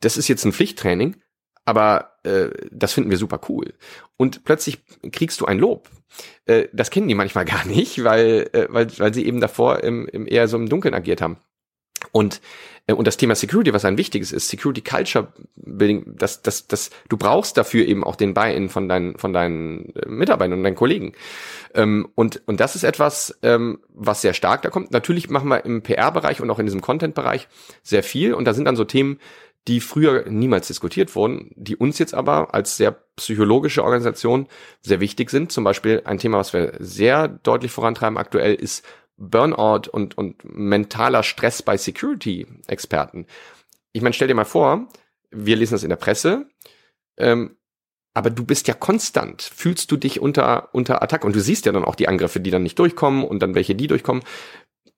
das 0.00 0.16
ist 0.16 0.28
jetzt 0.28 0.44
ein 0.44 0.52
Pflichttraining, 0.52 1.16
aber 1.64 2.18
äh, 2.24 2.48
das 2.70 2.92
finden 2.92 3.10
wir 3.10 3.18
super 3.18 3.40
cool. 3.48 3.74
Und 4.16 4.44
plötzlich 4.44 4.78
kriegst 5.12 5.40
du 5.40 5.46
ein 5.46 5.58
Lob. 5.58 5.90
Äh, 6.46 6.68
das 6.72 6.90
kennen 6.90 7.08
die 7.08 7.14
manchmal 7.14 7.44
gar 7.46 7.66
nicht, 7.66 8.04
weil, 8.04 8.48
äh, 8.52 8.66
weil, 8.70 8.86
weil 8.98 9.12
sie 9.12 9.26
eben 9.26 9.40
davor 9.40 9.82
im, 9.82 10.06
im 10.08 10.26
eher 10.26 10.48
so 10.48 10.56
im 10.56 10.68
Dunkeln 10.68 10.94
agiert 10.94 11.20
haben. 11.20 11.36
Und, 12.12 12.40
und 12.94 13.06
das 13.06 13.16
Thema 13.16 13.34
Security, 13.34 13.72
was 13.74 13.84
ein 13.84 13.98
wichtiges 13.98 14.32
ist, 14.32 14.48
Security 14.48 14.80
Culture 14.80 15.28
Building, 15.56 16.04
das, 16.06 16.42
das, 16.42 16.66
das, 16.66 16.90
du 17.08 17.16
brauchst 17.16 17.56
dafür 17.56 17.86
eben 17.86 18.02
auch 18.02 18.16
den 18.16 18.34
Buy-in 18.34 18.68
von 18.68 18.88
deinen, 18.88 19.18
von 19.18 19.32
deinen 19.32 19.94
äh, 19.94 20.08
Mitarbeitern 20.08 20.58
und 20.58 20.64
deinen 20.64 20.74
Kollegen. 20.74 21.12
Ähm, 21.74 22.08
und, 22.14 22.42
und 22.46 22.60
das 22.60 22.76
ist 22.76 22.84
etwas, 22.84 23.38
ähm, 23.42 23.80
was 23.90 24.22
sehr 24.22 24.34
stark 24.34 24.62
da 24.62 24.70
kommt. 24.70 24.90
Natürlich 24.90 25.28
machen 25.28 25.48
wir 25.48 25.64
im 25.64 25.82
PR-Bereich 25.82 26.40
und 26.40 26.50
auch 26.50 26.58
in 26.58 26.66
diesem 26.66 26.80
Content-Bereich 26.80 27.48
sehr 27.82 28.02
viel. 28.02 28.32
Und 28.32 28.46
da 28.46 28.54
sind 28.54 28.64
dann 28.64 28.76
so 28.76 28.84
Themen, 28.84 29.18
die 29.66 29.80
früher 29.80 30.24
niemals 30.28 30.66
diskutiert 30.68 31.14
wurden, 31.14 31.50
die 31.54 31.76
uns 31.76 31.98
jetzt 31.98 32.14
aber 32.14 32.54
als 32.54 32.78
sehr 32.78 32.92
psychologische 33.16 33.84
Organisation 33.84 34.48
sehr 34.80 35.00
wichtig 35.00 35.28
sind. 35.28 35.52
Zum 35.52 35.62
Beispiel 35.62 36.02
ein 36.06 36.18
Thema, 36.18 36.38
was 36.38 36.54
wir 36.54 36.72
sehr 36.78 37.28
deutlich 37.28 37.70
vorantreiben 37.70 38.16
aktuell, 38.16 38.54
ist 38.54 38.84
Burnout 39.18 39.90
und, 39.90 40.16
und 40.16 40.42
mentaler 40.44 41.22
Stress 41.22 41.62
bei 41.62 41.76
Security-Experten. 41.76 43.26
Ich 43.92 44.02
meine, 44.02 44.14
stell 44.14 44.28
dir 44.28 44.34
mal 44.34 44.44
vor, 44.44 44.88
wir 45.30 45.56
lesen 45.56 45.74
das 45.74 45.82
in 45.82 45.90
der 45.90 45.96
Presse, 45.96 46.48
ähm, 47.16 47.56
aber 48.14 48.30
du 48.30 48.44
bist 48.44 48.66
ja 48.68 48.74
konstant, 48.74 49.42
fühlst 49.42 49.90
du 49.90 49.96
dich 49.96 50.20
unter, 50.20 50.74
unter 50.74 51.02
Attacke 51.02 51.26
und 51.26 51.36
du 51.36 51.40
siehst 51.40 51.66
ja 51.66 51.72
dann 51.72 51.84
auch 51.84 51.94
die 51.94 52.08
Angriffe, 52.08 52.40
die 52.40 52.50
dann 52.50 52.62
nicht 52.62 52.78
durchkommen 52.78 53.24
und 53.24 53.40
dann 53.40 53.54
welche, 53.54 53.74
die 53.74 53.86
durchkommen. 53.86 54.22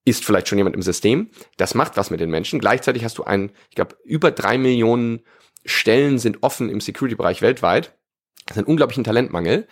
Ist 0.06 0.24
vielleicht 0.24 0.48
schon 0.48 0.56
jemand 0.56 0.76
im 0.76 0.82
System. 0.82 1.30
Das 1.58 1.74
macht 1.74 1.98
was 1.98 2.10
mit 2.10 2.20
den 2.20 2.30
Menschen. 2.30 2.60
Gleichzeitig 2.60 3.04
hast 3.04 3.18
du 3.18 3.24
einen, 3.24 3.52
ich 3.68 3.74
glaube, 3.74 3.96
über 4.04 4.30
drei 4.30 4.56
Millionen 4.56 5.20
Stellen 5.66 6.18
sind 6.18 6.42
offen 6.42 6.70
im 6.70 6.80
Security-Bereich 6.80 7.42
weltweit. 7.42 7.94
Das 8.46 8.56
ist 8.56 8.62
ein 8.62 8.66
unglaublichen 8.66 9.04
Talentmangel. 9.04 9.68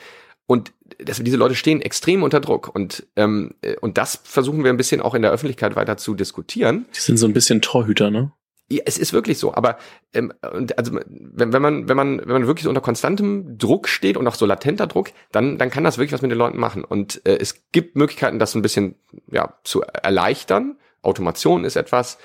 Und 0.46 0.72
das, 0.98 1.22
diese 1.22 1.36
Leute 1.36 1.54
stehen 1.54 1.80
extrem 1.80 2.22
unter 2.22 2.40
Druck 2.40 2.74
und 2.74 3.06
ähm, 3.16 3.54
äh, 3.62 3.76
und 3.76 3.98
das 3.98 4.20
versuchen 4.24 4.64
wir 4.64 4.70
ein 4.70 4.76
bisschen 4.76 5.00
auch 5.00 5.14
in 5.14 5.22
der 5.22 5.30
Öffentlichkeit 5.30 5.76
weiter 5.76 5.96
zu 5.96 6.14
diskutieren. 6.14 6.86
Die 6.94 7.00
sind 7.00 7.16
so 7.18 7.26
ein 7.26 7.32
bisschen 7.32 7.60
Torhüter, 7.60 8.10
ne? 8.10 8.32
Ja, 8.70 8.82
es 8.84 8.98
ist 8.98 9.14
wirklich 9.14 9.38
so, 9.38 9.54
aber 9.54 9.78
ähm, 10.12 10.32
also 10.76 10.92
wenn, 10.92 11.52
wenn 11.52 11.62
man 11.62 11.88
wenn 11.88 11.96
man 11.96 12.18
wenn 12.18 12.28
man 12.28 12.46
wirklich 12.46 12.64
so 12.64 12.68
unter 12.68 12.82
konstantem 12.82 13.56
Druck 13.56 13.88
steht 13.88 14.18
und 14.18 14.26
auch 14.26 14.34
so 14.34 14.44
latenter 14.44 14.86
Druck, 14.86 15.10
dann 15.32 15.56
dann 15.56 15.70
kann 15.70 15.84
das 15.84 15.96
wirklich 15.96 16.12
was 16.12 16.22
mit 16.22 16.30
den 16.30 16.38
Leuten 16.38 16.58
machen 16.58 16.84
und 16.84 17.24
äh, 17.24 17.38
es 17.38 17.70
gibt 17.72 17.96
Möglichkeiten, 17.96 18.38
das 18.38 18.52
so 18.52 18.58
ein 18.58 18.62
bisschen 18.62 18.96
ja 19.30 19.54
zu 19.64 19.82
erleichtern. 19.82 20.76
Automation 21.00 21.64
ist 21.64 21.76
etwas, 21.76 22.18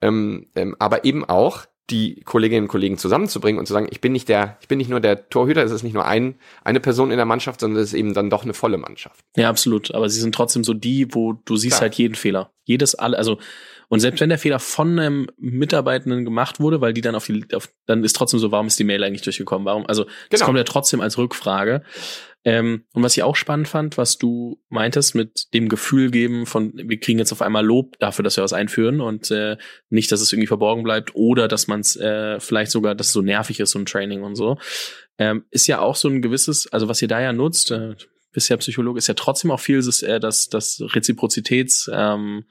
ähm, 0.00 0.46
ähm, 0.54 0.74
aber 0.78 1.04
eben 1.04 1.24
auch 1.24 1.66
die 1.90 2.20
Kolleginnen 2.24 2.64
und 2.64 2.68
Kollegen 2.68 2.98
zusammenzubringen 2.98 3.58
und 3.58 3.66
zu 3.66 3.72
sagen, 3.72 3.88
ich 3.90 4.00
bin 4.00 4.12
nicht 4.12 4.28
der, 4.28 4.56
ich 4.60 4.68
bin 4.68 4.78
nicht 4.78 4.90
nur 4.90 5.00
der 5.00 5.28
Torhüter, 5.28 5.62
es 5.62 5.72
ist 5.72 5.82
nicht 5.82 5.94
nur 5.94 6.06
ein, 6.06 6.36
eine 6.64 6.80
Person 6.80 7.10
in 7.10 7.16
der 7.16 7.26
Mannschaft, 7.26 7.60
sondern 7.60 7.82
es 7.82 7.88
ist 7.90 7.98
eben 7.98 8.14
dann 8.14 8.30
doch 8.30 8.44
eine 8.44 8.54
volle 8.54 8.78
Mannschaft. 8.78 9.24
Ja, 9.36 9.48
absolut. 9.48 9.94
Aber 9.94 10.08
sie 10.08 10.20
sind 10.20 10.34
trotzdem 10.34 10.64
so 10.64 10.74
die, 10.74 11.14
wo 11.14 11.34
du 11.44 11.56
siehst 11.56 11.76
Klar. 11.76 11.82
halt 11.82 11.94
jeden 11.96 12.14
Fehler. 12.14 12.52
Jedes 12.64 12.94
alle, 12.94 13.18
also, 13.18 13.38
und 13.88 13.98
selbst 13.98 14.20
wenn 14.20 14.28
der 14.28 14.38
Fehler 14.38 14.60
von 14.60 14.98
einem 14.98 15.26
Mitarbeitenden 15.36 16.24
gemacht 16.24 16.60
wurde, 16.60 16.80
weil 16.80 16.92
die 16.92 17.00
dann 17.00 17.16
auf 17.16 17.26
die, 17.26 17.44
auf, 17.52 17.70
dann 17.86 18.04
ist 18.04 18.14
trotzdem 18.14 18.38
so, 18.38 18.52
warum 18.52 18.68
ist 18.68 18.78
die 18.78 18.84
Mail 18.84 19.02
eigentlich 19.02 19.22
durchgekommen? 19.22 19.66
Warum? 19.66 19.84
Also, 19.86 20.04
das 20.04 20.40
genau. 20.40 20.46
kommt 20.46 20.58
ja 20.58 20.64
trotzdem 20.64 21.00
als 21.00 21.18
Rückfrage. 21.18 21.82
Ähm, 22.44 22.84
und 22.94 23.02
was 23.02 23.16
ich 23.16 23.22
auch 23.22 23.36
spannend 23.36 23.68
fand, 23.68 23.98
was 23.98 24.16
du 24.16 24.58
meintest 24.70 25.14
mit 25.14 25.52
dem 25.52 25.68
Gefühl 25.68 26.10
geben 26.10 26.46
von, 26.46 26.72
wir 26.74 26.98
kriegen 26.98 27.18
jetzt 27.18 27.32
auf 27.32 27.42
einmal 27.42 27.64
Lob 27.64 27.98
dafür, 27.98 28.22
dass 28.22 28.36
wir 28.38 28.44
was 28.44 28.54
einführen 28.54 29.02
und 29.02 29.30
äh, 29.30 29.58
nicht, 29.90 30.10
dass 30.10 30.22
es 30.22 30.32
irgendwie 30.32 30.46
verborgen 30.46 30.82
bleibt 30.82 31.14
oder 31.14 31.48
dass 31.48 31.66
man 31.66 31.80
es 31.80 31.96
äh, 31.96 32.40
vielleicht 32.40 32.70
sogar, 32.70 32.94
dass 32.94 33.08
es 33.08 33.12
so 33.12 33.20
nervig 33.20 33.60
ist, 33.60 33.72
so 33.72 33.78
ein 33.78 33.84
Training 33.84 34.22
und 34.22 34.36
so, 34.36 34.56
ähm, 35.18 35.44
ist 35.50 35.66
ja 35.66 35.80
auch 35.80 35.96
so 35.96 36.08
ein 36.08 36.22
gewisses, 36.22 36.66
also 36.72 36.88
was 36.88 37.02
ihr 37.02 37.08
da 37.08 37.20
ja 37.20 37.34
nutzt, 37.34 37.72
äh, 37.72 37.94
bisher 38.32 38.56
Psychologe, 38.56 38.96
ist 38.96 39.08
ja 39.08 39.14
trotzdem 39.14 39.50
auch 39.50 39.60
viel 39.60 39.82
das, 39.82 40.00
äh, 40.00 40.18
das, 40.18 40.48
das 40.48 40.80
Reziprozitäts, 40.80 41.90
ähm, 41.92 42.44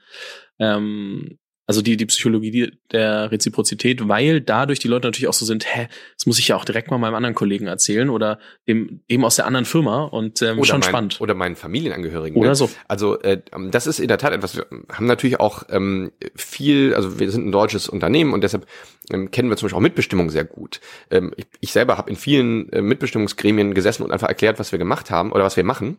ähm, 0.60 1.39
Also 1.70 1.82
die, 1.82 1.96
die 1.96 2.06
Psychologie 2.06 2.72
der 2.90 3.30
Reziprozität, 3.30 4.08
weil 4.08 4.40
dadurch 4.40 4.80
die 4.80 4.88
Leute 4.88 5.06
natürlich 5.06 5.28
auch 5.28 5.34
so 5.34 5.44
sind, 5.46 5.64
hä, 5.72 5.86
das 6.16 6.26
muss 6.26 6.40
ich 6.40 6.48
ja 6.48 6.56
auch 6.56 6.64
direkt 6.64 6.90
mal 6.90 6.98
meinem 6.98 7.14
anderen 7.14 7.36
Kollegen 7.36 7.68
erzählen 7.68 8.10
oder 8.10 8.40
dem 8.66 9.02
eben 9.06 9.24
aus 9.24 9.36
der 9.36 9.46
anderen 9.46 9.66
Firma 9.66 10.02
und 10.02 10.42
ähm, 10.42 10.58
oder 10.58 10.66
schon 10.66 10.80
mein, 10.80 10.88
spannend. 10.88 11.20
Oder 11.20 11.34
meinen 11.34 11.54
Familienangehörigen. 11.54 12.36
Oder 12.36 12.48
ne? 12.48 12.54
so. 12.56 12.68
Also 12.88 13.20
äh, 13.20 13.40
das 13.70 13.86
ist 13.86 14.00
in 14.00 14.08
der 14.08 14.18
Tat 14.18 14.32
etwas, 14.32 14.56
wir 14.56 14.66
haben 14.90 15.06
natürlich 15.06 15.38
auch 15.38 15.62
ähm, 15.68 16.10
viel, 16.34 16.92
also 16.92 17.20
wir 17.20 17.30
sind 17.30 17.46
ein 17.46 17.52
deutsches 17.52 17.88
Unternehmen 17.88 18.32
und 18.32 18.42
deshalb 18.42 18.66
ähm, 19.12 19.30
kennen 19.30 19.48
wir 19.48 19.56
zum 19.56 19.66
Beispiel 19.66 19.76
auch 19.76 19.82
Mitbestimmung 19.82 20.28
sehr 20.30 20.42
gut. 20.42 20.80
Ähm, 21.12 21.32
ich, 21.36 21.46
ich 21.60 21.70
selber 21.70 21.98
habe 21.98 22.10
in 22.10 22.16
vielen 22.16 22.68
äh, 22.72 22.82
Mitbestimmungsgremien 22.82 23.74
gesessen 23.74 24.02
und 24.02 24.10
einfach 24.10 24.26
erklärt, 24.26 24.58
was 24.58 24.72
wir 24.72 24.80
gemacht 24.80 25.12
haben 25.12 25.30
oder 25.30 25.44
was 25.44 25.56
wir 25.56 25.62
machen, 25.62 25.98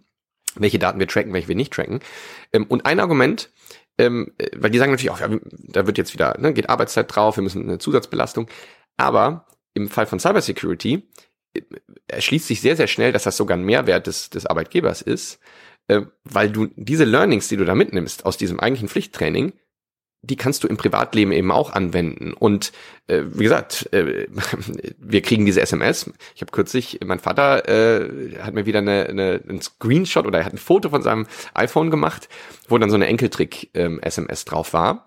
welche 0.55 0.79
Daten 0.79 0.99
wir 0.99 1.07
tracken, 1.07 1.31
welche 1.31 1.47
wir 1.47 1.55
nicht 1.55 1.71
tracken. 1.71 2.01
Ähm, 2.51 2.65
und 2.67 2.85
ein 2.85 2.99
Argument, 2.99 3.49
ähm, 4.01 4.33
äh, 4.37 4.49
weil 4.57 4.71
die 4.71 4.79
sagen 4.79 4.91
natürlich 4.91 5.11
auch, 5.11 5.19
ja, 5.19 5.29
da 5.51 5.85
wird 5.85 5.97
jetzt 5.97 6.13
wieder, 6.13 6.37
ne, 6.39 6.53
geht 6.53 6.69
Arbeitszeit 6.69 7.13
drauf, 7.13 7.37
wir 7.37 7.43
müssen 7.43 7.63
eine 7.63 7.77
Zusatzbelastung. 7.77 8.47
Aber 8.97 9.45
im 9.73 9.89
Fall 9.89 10.07
von 10.07 10.19
Cybersecurity 10.19 11.07
äh, 11.53 11.61
erschließt 12.07 12.47
sich 12.47 12.61
sehr, 12.61 12.75
sehr 12.75 12.87
schnell, 12.87 13.11
dass 13.11 13.23
das 13.23 13.37
sogar 13.37 13.57
ein 13.57 13.63
Mehrwert 13.63 14.07
des, 14.07 14.29
des 14.31 14.45
Arbeitgebers 14.47 15.01
ist, 15.01 15.39
äh, 15.87 16.01
weil 16.23 16.51
du 16.51 16.67
diese 16.75 17.05
Learnings, 17.05 17.47
die 17.47 17.57
du 17.57 17.65
da 17.65 17.75
mitnimmst 17.75 18.25
aus 18.25 18.37
diesem 18.37 18.59
eigentlichen 18.59 18.89
Pflichttraining, 18.89 19.53
die 20.23 20.35
kannst 20.35 20.63
du 20.63 20.67
im 20.67 20.77
Privatleben 20.77 21.31
eben 21.31 21.51
auch 21.51 21.71
anwenden. 21.71 22.33
Und 22.33 22.71
äh, 23.07 23.23
wie 23.25 23.43
gesagt, 23.43 23.91
äh, 23.91 24.27
wir 24.97 25.21
kriegen 25.21 25.45
diese 25.45 25.61
SMS. 25.61 26.11
Ich 26.35 26.41
habe 26.41 26.51
kürzlich, 26.51 26.99
mein 27.03 27.19
Vater 27.19 27.67
äh, 27.67 28.37
hat 28.39 28.53
mir 28.53 28.65
wieder 28.65 28.79
eine, 28.79 29.07
eine, 29.07 29.41
ein 29.47 29.61
Screenshot 29.61 30.27
oder 30.27 30.39
er 30.39 30.45
hat 30.45 30.53
ein 30.53 30.59
Foto 30.59 30.89
von 30.89 31.01
seinem 31.01 31.27
iPhone 31.53 31.89
gemacht, 31.89 32.29
wo 32.67 32.77
dann 32.77 32.89
so 32.89 32.95
eine 32.95 33.07
Enkeltrick-SMS 33.07 34.17
ähm, 34.17 34.45
drauf 34.45 34.73
war. 34.73 35.05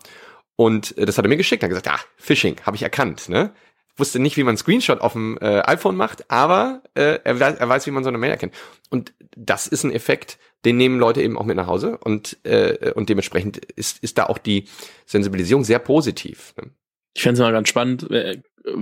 Und 0.57 0.97
äh, 0.99 1.07
das 1.07 1.17
hat 1.17 1.25
er 1.25 1.29
mir 1.29 1.37
geschickt. 1.37 1.63
Er 1.63 1.69
hat 1.69 1.77
gesagt, 1.77 1.89
ah, 1.89 2.05
Phishing, 2.17 2.57
habe 2.65 2.77
ich 2.77 2.83
erkannt. 2.83 3.29
Ne? 3.29 3.53
Wusste 3.97 4.19
nicht, 4.19 4.37
wie 4.37 4.43
man 4.43 4.57
Screenshot 4.57 5.01
auf 5.01 5.13
dem 5.13 5.39
äh, 5.41 5.61
iPhone 5.67 5.97
macht, 5.97 6.31
aber 6.31 6.83
äh, 6.95 7.21
er, 7.23 7.39
weiß, 7.39 7.57
er 7.57 7.69
weiß, 7.69 7.87
wie 7.87 7.93
man 7.93 8.03
so 8.03 8.09
eine 8.09 8.19
Mail 8.19 8.31
erkennt. 8.31 8.55
Und 8.91 9.15
das 9.37 9.67
ist 9.67 9.85
ein 9.85 9.93
Effekt, 9.93 10.39
den 10.65 10.77
nehmen 10.77 10.99
Leute 10.99 11.23
eben 11.23 11.39
auch 11.39 11.45
mit 11.45 11.57
nach 11.57 11.67
Hause 11.67 11.99
und, 11.99 12.39
äh, 12.45 12.93
und 12.95 13.09
dementsprechend 13.09 13.59
ist, 13.59 14.03
ist 14.03 14.19
da 14.19 14.27
auch 14.27 14.39
die 14.39 14.65
Sensibilisierung 15.07 15.65
sehr 15.65 15.79
positiv. 15.79 16.55
Ne? 16.57 16.71
Ich 17.15 17.23
fände 17.23 17.35
es 17.35 17.41
mal 17.41 17.53
ganz 17.53 17.69
spannend, 17.69 18.11
äh, 18.11 18.41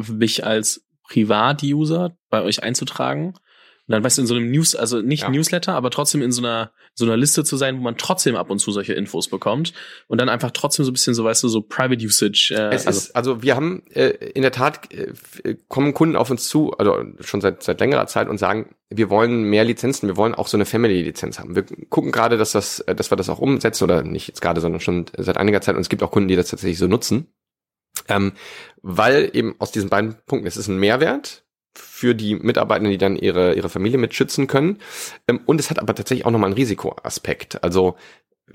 mich 0.08 0.46
als 0.46 0.86
Privat-User 1.08 2.16
bei 2.30 2.42
euch 2.42 2.62
einzutragen 2.62 3.34
und 3.88 3.92
dann 3.92 4.04
weißt 4.04 4.18
du, 4.18 4.22
in 4.22 4.26
so 4.28 4.34
einem 4.36 4.50
News, 4.50 4.76
also 4.76 5.00
nicht 5.00 5.24
ja. 5.24 5.30
Newsletter, 5.30 5.74
aber 5.74 5.90
trotzdem 5.90 6.22
in 6.22 6.30
so 6.30 6.40
einer, 6.40 6.70
so 6.94 7.04
einer 7.04 7.16
Liste 7.16 7.42
zu 7.42 7.56
sein, 7.56 7.78
wo 7.78 7.82
man 7.82 7.96
trotzdem 7.96 8.36
ab 8.36 8.48
und 8.48 8.60
zu 8.60 8.70
solche 8.70 8.92
Infos 8.92 9.28
bekommt 9.28 9.72
und 10.06 10.20
dann 10.20 10.28
einfach 10.28 10.52
trotzdem 10.52 10.84
so 10.84 10.92
ein 10.92 10.94
bisschen 10.94 11.14
so, 11.14 11.24
weißt 11.24 11.42
du, 11.42 11.48
so 11.48 11.62
Private 11.62 12.04
Usage. 12.04 12.54
Äh, 12.56 12.74
es 12.74 12.86
also, 12.86 12.98
ist, 12.98 13.16
also 13.16 13.42
wir 13.42 13.56
haben 13.56 13.82
äh, 13.88 14.10
in 14.34 14.42
der 14.42 14.52
Tat 14.52 14.92
äh, 14.94 15.56
kommen 15.66 15.94
Kunden 15.94 16.14
auf 16.14 16.30
uns 16.30 16.48
zu, 16.48 16.72
also 16.74 17.04
schon 17.20 17.40
seit 17.40 17.64
seit 17.64 17.80
längerer 17.80 18.06
Zeit 18.06 18.28
und 18.28 18.38
sagen, 18.38 18.72
wir 18.88 19.10
wollen 19.10 19.42
mehr 19.42 19.64
Lizenzen, 19.64 20.08
wir 20.08 20.16
wollen 20.16 20.34
auch 20.34 20.46
so 20.46 20.56
eine 20.56 20.64
Family-Lizenz 20.64 21.40
haben. 21.40 21.56
Wir 21.56 21.64
gucken 21.88 22.12
gerade, 22.12 22.36
dass 22.36 22.52
das, 22.52 22.80
äh, 22.80 22.94
dass 22.94 23.10
wir 23.10 23.16
das 23.16 23.28
auch 23.28 23.40
umsetzen 23.40 23.82
oder 23.82 24.04
nicht 24.04 24.28
jetzt 24.28 24.40
gerade, 24.40 24.60
sondern 24.60 24.80
schon 24.80 25.06
seit 25.18 25.38
einiger 25.38 25.60
Zeit 25.60 25.74
und 25.74 25.80
es 25.80 25.88
gibt 25.88 26.04
auch 26.04 26.12
Kunden, 26.12 26.28
die 26.28 26.36
das 26.36 26.48
tatsächlich 26.48 26.78
so 26.78 26.86
nutzen. 26.86 27.26
Ähm, 28.08 28.32
weil 28.80 29.30
eben 29.32 29.56
aus 29.58 29.72
diesen 29.72 29.90
beiden 29.90 30.14
Punkten, 30.26 30.46
es 30.46 30.56
ist 30.56 30.68
ein 30.68 30.78
Mehrwert, 30.78 31.44
für 31.74 32.14
die 32.14 32.34
Mitarbeitenden, 32.34 32.90
die 32.90 32.98
dann 32.98 33.16
ihre, 33.16 33.54
ihre 33.54 33.68
Familie 33.68 33.98
mitschützen 33.98 34.46
können. 34.46 34.78
Ähm, 35.28 35.40
und 35.46 35.60
es 35.60 35.70
hat 35.70 35.78
aber 35.78 35.94
tatsächlich 35.94 36.26
auch 36.26 36.30
nochmal 36.30 36.48
einen 36.48 36.56
Risikoaspekt. 36.58 37.62
Also 37.62 37.96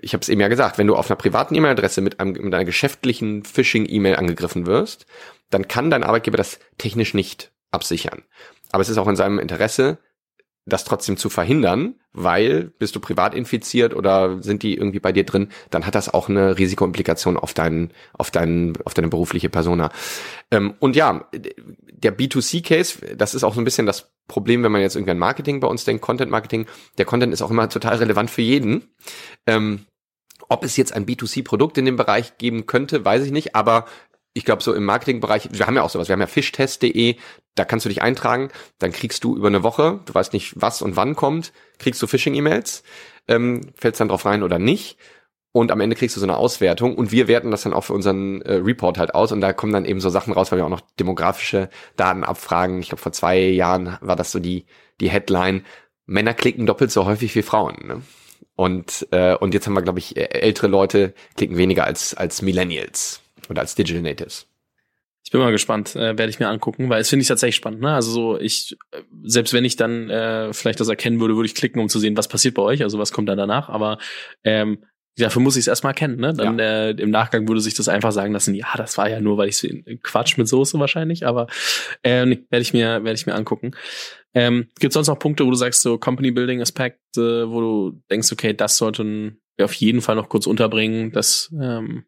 ich 0.02 0.14
habe 0.14 0.22
es 0.22 0.30
eben 0.30 0.42
ja 0.42 0.48
gesagt, 0.48 0.78
wenn 0.78 0.88
du 0.88 0.96
auf 0.96 1.10
einer 1.10 1.18
privaten 1.18 1.56
E-Mail-Adresse 1.56 2.02
mit, 2.02 2.20
einem, 2.20 2.34
mit 2.34 2.54
einer 2.54 2.66
geschäftlichen 2.66 3.44
Phishing-E-Mail 3.44 4.16
angegriffen 4.16 4.66
wirst, 4.66 5.06
dann 5.50 5.68
kann 5.68 5.90
dein 5.90 6.04
Arbeitgeber 6.04 6.38
das 6.38 6.60
technisch 6.78 7.14
nicht 7.14 7.52
absichern. 7.72 8.24
Aber 8.72 8.82
es 8.82 8.90
ist 8.90 8.98
auch 8.98 9.08
in 9.08 9.16
seinem 9.16 9.40
Interesse, 9.40 9.98
das 10.68 10.84
trotzdem 10.84 11.18
zu 11.18 11.30
verhindern, 11.30 11.96
weil 12.14 12.72
bist 12.78 12.96
du 12.96 13.00
privat 13.00 13.34
infiziert 13.34 13.96
oder 13.96 14.42
sind 14.44 14.64
die 14.64 14.76
irgendwie 14.76 15.00
bei 15.00 15.12
dir 15.12 15.24
drin, 15.24 15.50
dann 15.70 15.86
hat 15.86 15.96
das 15.96 16.14
auch 16.14 16.30
eine 16.30 16.58
Risikoimplikation 16.58 17.38
auf 17.38 17.54
deinen, 17.54 17.92
auf 18.14 18.32
deinen, 18.32 18.74
auf 18.84 18.94
deine 18.94 19.08
berufliche 19.08 19.50
Persona. 19.50 19.90
Ähm, 20.52 20.76
und 20.80 20.96
ja, 20.96 21.30
der 21.34 22.18
B2C-Case, 22.18 23.16
das 23.16 23.34
ist 23.34 23.44
auch 23.44 23.54
so 23.56 23.62
ein 23.62 23.66
bisschen 23.66 23.86
das 23.86 24.12
Problem, 24.28 24.62
wenn 24.64 24.72
man 24.72 24.82
jetzt 24.82 24.96
irgendwie 24.96 25.12
an 25.12 25.20
Marketing 25.20 25.62
bei 25.62 25.68
uns 25.68 25.86
denkt, 25.86 26.02
Content 26.02 26.30
Marketing, 26.30 26.68
der 26.98 27.06
Content 27.06 27.34
ist 27.34 27.42
auch 27.42 27.52
immer 27.52 27.70
total 27.70 27.96
relevant 27.98 28.30
für 28.30 28.42
jeden. 28.42 28.90
Ähm, 29.46 29.86
ob 30.50 30.64
es 30.64 30.78
jetzt 30.78 30.94
ein 30.94 31.06
B2C-Produkt 31.06 31.78
in 31.78 31.86
dem 31.86 31.98
Bereich 31.98 32.38
geben 32.38 32.68
könnte, 32.68 33.04
weiß 33.04 33.26
ich 33.26 33.32
nicht, 33.32 33.56
aber 33.56 33.86
ich 34.38 34.46
glaube, 34.46 34.62
so 34.62 34.74
im 34.74 34.86
Marketingbereich, 34.86 35.50
wir 35.52 35.66
haben 35.66 35.76
ja 35.76 35.82
auch 35.82 35.90
sowas, 35.90 36.10
wir 36.10 36.14
haben 36.14 36.22
ja 36.22 36.28
fischtest.de, 36.28 37.16
da 37.56 37.66
kannst 37.66 37.86
du 37.86 37.90
dich 37.90 38.04
eintragen, 38.04 38.50
dann 38.78 38.92
kriegst 38.92 39.24
du 39.24 39.36
über 39.36 39.48
eine 39.48 39.64
Woche, 39.64 40.00
du 40.06 40.14
weißt 40.14 40.32
nicht, 40.32 40.54
was 40.56 40.84
und 40.84 40.96
wann 40.96 41.16
kommt, 41.16 41.54
kriegst 41.80 42.02
du 42.04 42.08
Phishing-E-Mails, 42.08 42.84
ähm, 43.28 43.62
fällst 43.76 44.00
dann 44.00 44.10
drauf 44.10 44.26
rein 44.26 44.44
oder 44.44 44.60
nicht. 44.60 44.98
Und 45.54 45.72
am 45.72 45.80
Ende 45.80 45.96
kriegst 45.96 46.16
du 46.16 46.20
so 46.20 46.26
eine 46.26 46.38
Auswertung 46.38 46.96
und 46.96 47.12
wir 47.12 47.28
werten 47.28 47.50
das 47.50 47.64
dann 47.64 47.74
auch 47.74 47.86
für 47.86 47.94
unseren 47.94 48.44
äh, 48.44 48.54
Report 48.54 49.00
halt 49.00 49.16
aus 49.16 49.32
und 49.32 49.42
da 49.42 49.54
kommen 49.54 49.74
dann 49.74 49.86
eben 49.86 50.00
so 50.00 50.10
Sachen 50.10 50.34
raus, 50.34 50.52
weil 50.52 50.60
wir 50.60 50.66
auch 50.66 50.70
noch 50.70 50.82
demografische 51.00 51.70
Daten 51.96 52.24
abfragen. 52.24 52.80
Ich 52.80 52.90
glaube, 52.90 53.02
vor 53.02 53.12
zwei 53.12 53.40
Jahren 53.40 53.98
war 54.02 54.16
das 54.16 54.32
so 54.32 54.40
die, 54.40 54.68
die 55.02 55.10
Headline, 55.10 55.66
Männer 56.06 56.36
klicken 56.36 56.68
doppelt 56.68 56.92
so 56.92 57.06
häufig 57.06 57.34
wie 57.34 57.42
Frauen. 57.42 57.76
Ne? 57.88 58.02
Und, 58.56 59.08
äh, 59.10 59.36
und 59.36 59.56
jetzt 59.56 59.66
haben 59.66 59.74
wir, 59.74 59.82
glaube 59.82 60.00
ich, 60.00 60.16
ältere 60.16 60.68
Leute 60.68 61.16
klicken 61.36 61.58
weniger 61.58 61.86
als, 61.86 62.14
als 62.14 62.44
Millennials 62.44 63.24
oder 63.50 63.62
als 63.62 63.76
Digital 63.76 64.02
Natives. 64.02 64.48
Ich 65.24 65.32
bin 65.32 65.42
mal 65.42 65.52
gespannt, 65.52 65.94
äh, 65.96 66.18
werde 66.18 66.30
ich 66.30 66.40
mir 66.40 66.48
angucken, 66.48 66.90
weil 66.90 67.02
es 67.02 67.10
finde 67.10 67.22
ich 67.22 67.28
tatsächlich 67.28 67.58
spannend. 67.58 67.82
Ne? 67.82 67.94
Also 67.94 68.12
so, 68.12 68.40
ich, 68.40 68.78
äh, 68.92 69.02
selbst 69.24 69.54
wenn 69.54 69.66
ich 69.66 69.76
dann 69.76 70.10
äh, 70.10 70.54
vielleicht 70.54 70.80
das 70.80 70.88
erkennen 70.88 71.20
würde, 71.20 71.36
würde 71.36 71.48
ich 71.48 71.56
klicken, 71.56 71.82
um 71.82 71.90
zu 71.90 72.00
sehen, 72.00 72.16
was 72.16 72.30
passiert 72.30 72.56
bei 72.56 72.62
euch, 72.62 72.82
also 72.82 72.98
was 72.98 73.12
kommt 73.12 73.28
dann 73.28 73.38
danach. 73.38 73.68
Aber 73.68 73.98
ähm, 74.46 74.86
dafür 75.18 75.42
muss 75.42 75.58
ich 75.58 75.62
es 75.64 75.68
erstmal 75.68 75.94
kennen. 75.94 76.18
Ne? 76.18 76.34
Dann 76.34 76.60
ja. 76.60 76.66
äh, 76.66 76.92
im 76.92 77.10
Nachgang 77.10 77.48
würde 77.48 77.60
sich 77.60 77.74
das 77.74 77.90
einfach 77.90 78.14
sagen 78.14 78.32
lassen, 78.32 78.56
ja, 78.56 78.68
das 78.78 78.98
war 78.98 79.10
ja 79.10 79.20
nur, 79.20 79.38
weil 79.38 79.50
ich 79.50 79.58
so 79.58 79.68
Quatsch 80.02 80.38
mit 80.38 80.48
Soße 80.48 80.80
wahrscheinlich, 80.80 81.26
aber 81.26 81.48
äh, 82.04 82.26
werde 82.26 82.62
ich 82.62 82.74
mir 82.74 83.04
werde 83.04 83.14
ich 83.14 83.26
mir 83.26 83.36
angucken. 83.36 83.72
Ähm, 84.34 84.68
Gibt 84.80 84.94
sonst 84.94 85.08
noch 85.08 85.20
Punkte, 85.20 85.46
wo 85.46 85.50
du 85.50 85.58
sagst, 85.58 85.82
so 85.82 85.98
Company 85.98 86.32
Building 86.32 86.62
Aspekte, 86.62 87.50
wo 87.50 87.60
du 87.60 88.02
denkst, 88.10 88.32
okay, 88.32 88.54
das 88.54 88.78
sollten 88.78 89.42
wir 89.56 89.66
auf 89.66 89.74
jeden 89.74 90.02
Fall 90.02 90.16
noch 90.16 90.30
kurz 90.30 90.48
unterbringen, 90.48 91.12
das 91.12 91.54
ähm, 91.60 92.06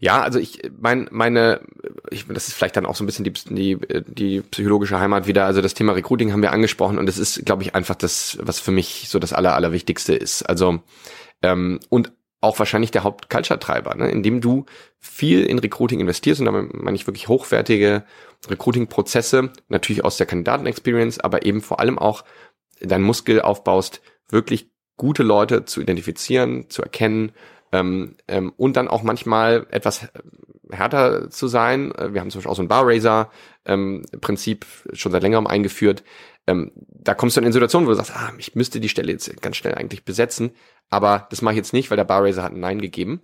ja, 0.00 0.22
also 0.22 0.38
ich 0.38 0.62
mein, 0.78 1.08
meine, 1.10 1.60
ich, 2.10 2.26
das 2.26 2.48
ist 2.48 2.54
vielleicht 2.54 2.76
dann 2.76 2.86
auch 2.86 2.94
so 2.94 3.04
ein 3.04 3.06
bisschen 3.06 3.24
die, 3.24 3.32
die, 3.32 3.78
die 4.06 4.40
psychologische 4.40 4.98
Heimat 4.98 5.26
wieder. 5.26 5.44
Also 5.44 5.60
das 5.60 5.74
Thema 5.74 5.92
Recruiting 5.92 6.32
haben 6.32 6.42
wir 6.42 6.52
angesprochen 6.52 6.98
und 6.98 7.08
es 7.08 7.18
ist, 7.18 7.44
glaube 7.44 7.62
ich, 7.62 7.74
einfach 7.74 7.94
das, 7.94 8.38
was 8.40 8.60
für 8.60 8.70
mich 8.70 9.06
so 9.08 9.18
das 9.18 9.32
Aller, 9.32 9.54
Allerwichtigste 9.54 10.14
ist. 10.14 10.42
Also 10.42 10.80
ähm, 11.42 11.80
und 11.88 12.12
auch 12.40 12.58
wahrscheinlich 12.58 12.92
der 12.92 13.04
Haupt-Culture-Treiber, 13.04 13.96
ne? 13.96 14.10
indem 14.10 14.40
du 14.40 14.64
viel 14.98 15.44
in 15.44 15.58
Recruiting 15.58 16.00
investierst 16.00 16.40
und 16.40 16.46
damit 16.46 16.72
meine 16.72 16.94
ich 16.94 17.06
wirklich 17.06 17.28
hochwertige 17.28 18.04
Recruiting-Prozesse, 18.48 19.50
natürlich 19.68 20.04
aus 20.04 20.18
der 20.18 20.26
Kandidaten-Experience, 20.26 21.18
aber 21.18 21.44
eben 21.44 21.60
vor 21.60 21.80
allem 21.80 21.98
auch 21.98 22.24
deinen 22.80 23.02
Muskel 23.02 23.42
aufbaust, 23.42 24.00
wirklich 24.28 24.70
gute 24.96 25.24
Leute 25.24 25.64
zu 25.64 25.80
identifizieren, 25.80 26.70
zu 26.70 26.82
erkennen 26.82 27.32
ähm, 27.72 28.16
ähm, 28.28 28.52
und 28.56 28.76
dann 28.76 28.88
auch 28.88 29.02
manchmal 29.02 29.66
etwas 29.70 30.08
härter 30.70 31.30
zu 31.30 31.48
sein. 31.48 31.92
Äh, 31.94 32.12
wir 32.14 32.20
haben 32.20 32.30
zum 32.30 32.40
Beispiel 32.40 32.50
auch 32.50 32.56
so 32.56 32.62
ein 32.62 32.68
Barraiser-Prinzip 32.68 34.66
ähm, 34.86 34.94
schon 34.94 35.12
seit 35.12 35.22
längerem 35.22 35.46
eingeführt. 35.46 36.04
Ähm, 36.46 36.72
da 36.76 37.14
kommst 37.14 37.36
du 37.36 37.40
dann 37.40 37.46
in 37.46 37.52
Situationen, 37.52 37.86
wo 37.86 37.90
du 37.90 37.96
sagst, 37.96 38.14
ah, 38.14 38.32
ich 38.38 38.54
müsste 38.54 38.80
die 38.80 38.88
Stelle 38.88 39.12
jetzt 39.12 39.42
ganz 39.42 39.56
schnell 39.56 39.74
eigentlich 39.74 40.04
besetzen, 40.04 40.52
aber 40.90 41.26
das 41.30 41.42
mache 41.42 41.54
ich 41.54 41.58
jetzt 41.58 41.72
nicht, 41.72 41.90
weil 41.90 41.96
der 41.96 42.04
Barraiser 42.04 42.42
hat 42.42 42.52
ein 42.52 42.60
Nein 42.60 42.80
gegeben. 42.80 43.20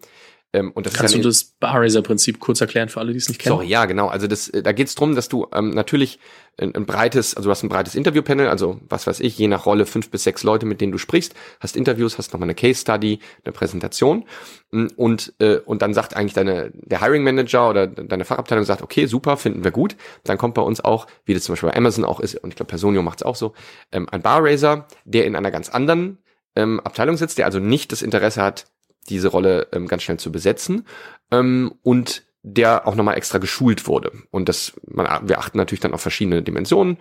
Ähm, 0.55 0.71
und 0.71 0.87
das 0.87 0.95
Kannst 0.95 1.17
du 1.17 1.19
das 1.19 1.45
Barraiser-Prinzip 1.59 2.39
kurz 2.39 2.61
erklären 2.61 2.89
für 2.89 3.01
alle, 3.01 3.11
die 3.11 3.19
es 3.19 3.29
nicht 3.29 3.41
kennen? 3.41 3.57
Sorry, 3.57 3.67
ja, 3.67 3.87
genau. 3.87 4.07
Also 4.07 4.29
das, 4.29 4.49
äh, 4.49 4.63
da 4.63 4.71
geht 4.71 4.87
es 4.87 4.95
darum, 4.95 5.17
dass 5.17 5.29
du 5.29 5.49
ähm, 5.53 5.71
natürlich 5.71 6.21
ein, 6.59 6.73
ein 6.77 6.87
breites, 6.87 7.35
also 7.35 7.49
du 7.49 7.51
hast 7.51 7.65
ein 7.65 7.69
breites 7.69 7.97
Interviewpanel, 7.97 8.47
also 8.47 8.81
was 8.89 9.09
weiß 9.09 9.19
ich, 9.19 9.37
je 9.37 9.49
nach 9.49 9.67
Rolle 9.67 9.85
fünf 9.85 10.11
bis 10.11 10.23
sechs 10.23 10.45
Leute, 10.45 10.65
mit 10.65 10.81
denen 10.81 10.93
du 10.93 10.99
sprichst, 10.99 11.35
hast 11.59 11.77
Interviews, 11.77 12.19
hast 12.19 12.33
nochmal 12.33 12.47
eine 12.47 12.55
Case 12.55 12.81
Study, 12.81 13.19
eine 13.45 13.53
Präsentation 13.53 14.27
mm, 14.71 14.87
und 14.95 15.35
äh, 15.41 15.57
und 15.57 15.83
dann 15.83 15.93
sagt 15.93 16.15
eigentlich 16.15 16.35
deine 16.35 16.71
der 16.73 17.01
Hiring 17.01 17.25
Manager 17.25 17.71
oder 17.71 17.89
deine 17.89 18.25
Fachabteilung 18.25 18.65
sagt, 18.65 18.81
okay, 18.81 19.07
super, 19.07 19.37
finden 19.37 19.65
wir 19.65 19.73
gut. 19.73 19.97
Dann 20.23 20.39
kommt 20.39 20.55
bei 20.55 20.63
uns 20.63 20.85
auch, 20.85 21.09
wie 21.25 21.35
das 21.35 21.43
zum 21.43 21.55
Beispiel 21.55 21.71
bei 21.71 21.77
Amazon 21.77 22.05
auch 22.05 22.21
ist 22.21 22.37
und 22.37 22.51
ich 22.51 22.57
glaube 22.57 22.69
Personio 22.69 23.03
macht 23.03 23.19
es 23.19 23.23
auch 23.25 23.35
so, 23.35 23.55
ähm, 23.91 24.09
ein 24.09 24.23
Barraiser, 24.23 24.87
der 25.05 25.27
in 25.27 25.35
einer 25.35 25.51
ganz 25.51 25.69
anderen 25.69 26.19
ähm, 26.55 26.79
Abteilung 26.79 27.17
sitzt, 27.17 27.39
der 27.39 27.47
also 27.47 27.59
nicht 27.59 27.91
das 27.91 28.01
Interesse 28.01 28.41
hat, 28.41 28.67
diese 29.09 29.29
Rolle 29.29 29.69
ähm, 29.73 29.87
ganz 29.87 30.03
schnell 30.03 30.19
zu 30.19 30.33
besetzen 30.33 30.87
ähm, 31.31 31.75
und 31.83 32.25
der 32.43 32.87
auch 32.87 32.95
nochmal 32.95 33.17
extra 33.17 33.39
geschult 33.39 33.87
wurde. 33.87 34.13
Und 34.31 34.49
das, 34.49 34.75
man, 34.87 35.29
wir 35.29 35.39
achten 35.39 35.59
natürlich 35.59 35.81
dann 35.81 35.95
auf 35.95 36.03
verschiedene 36.03 36.43
Dimensionen. 36.43 36.99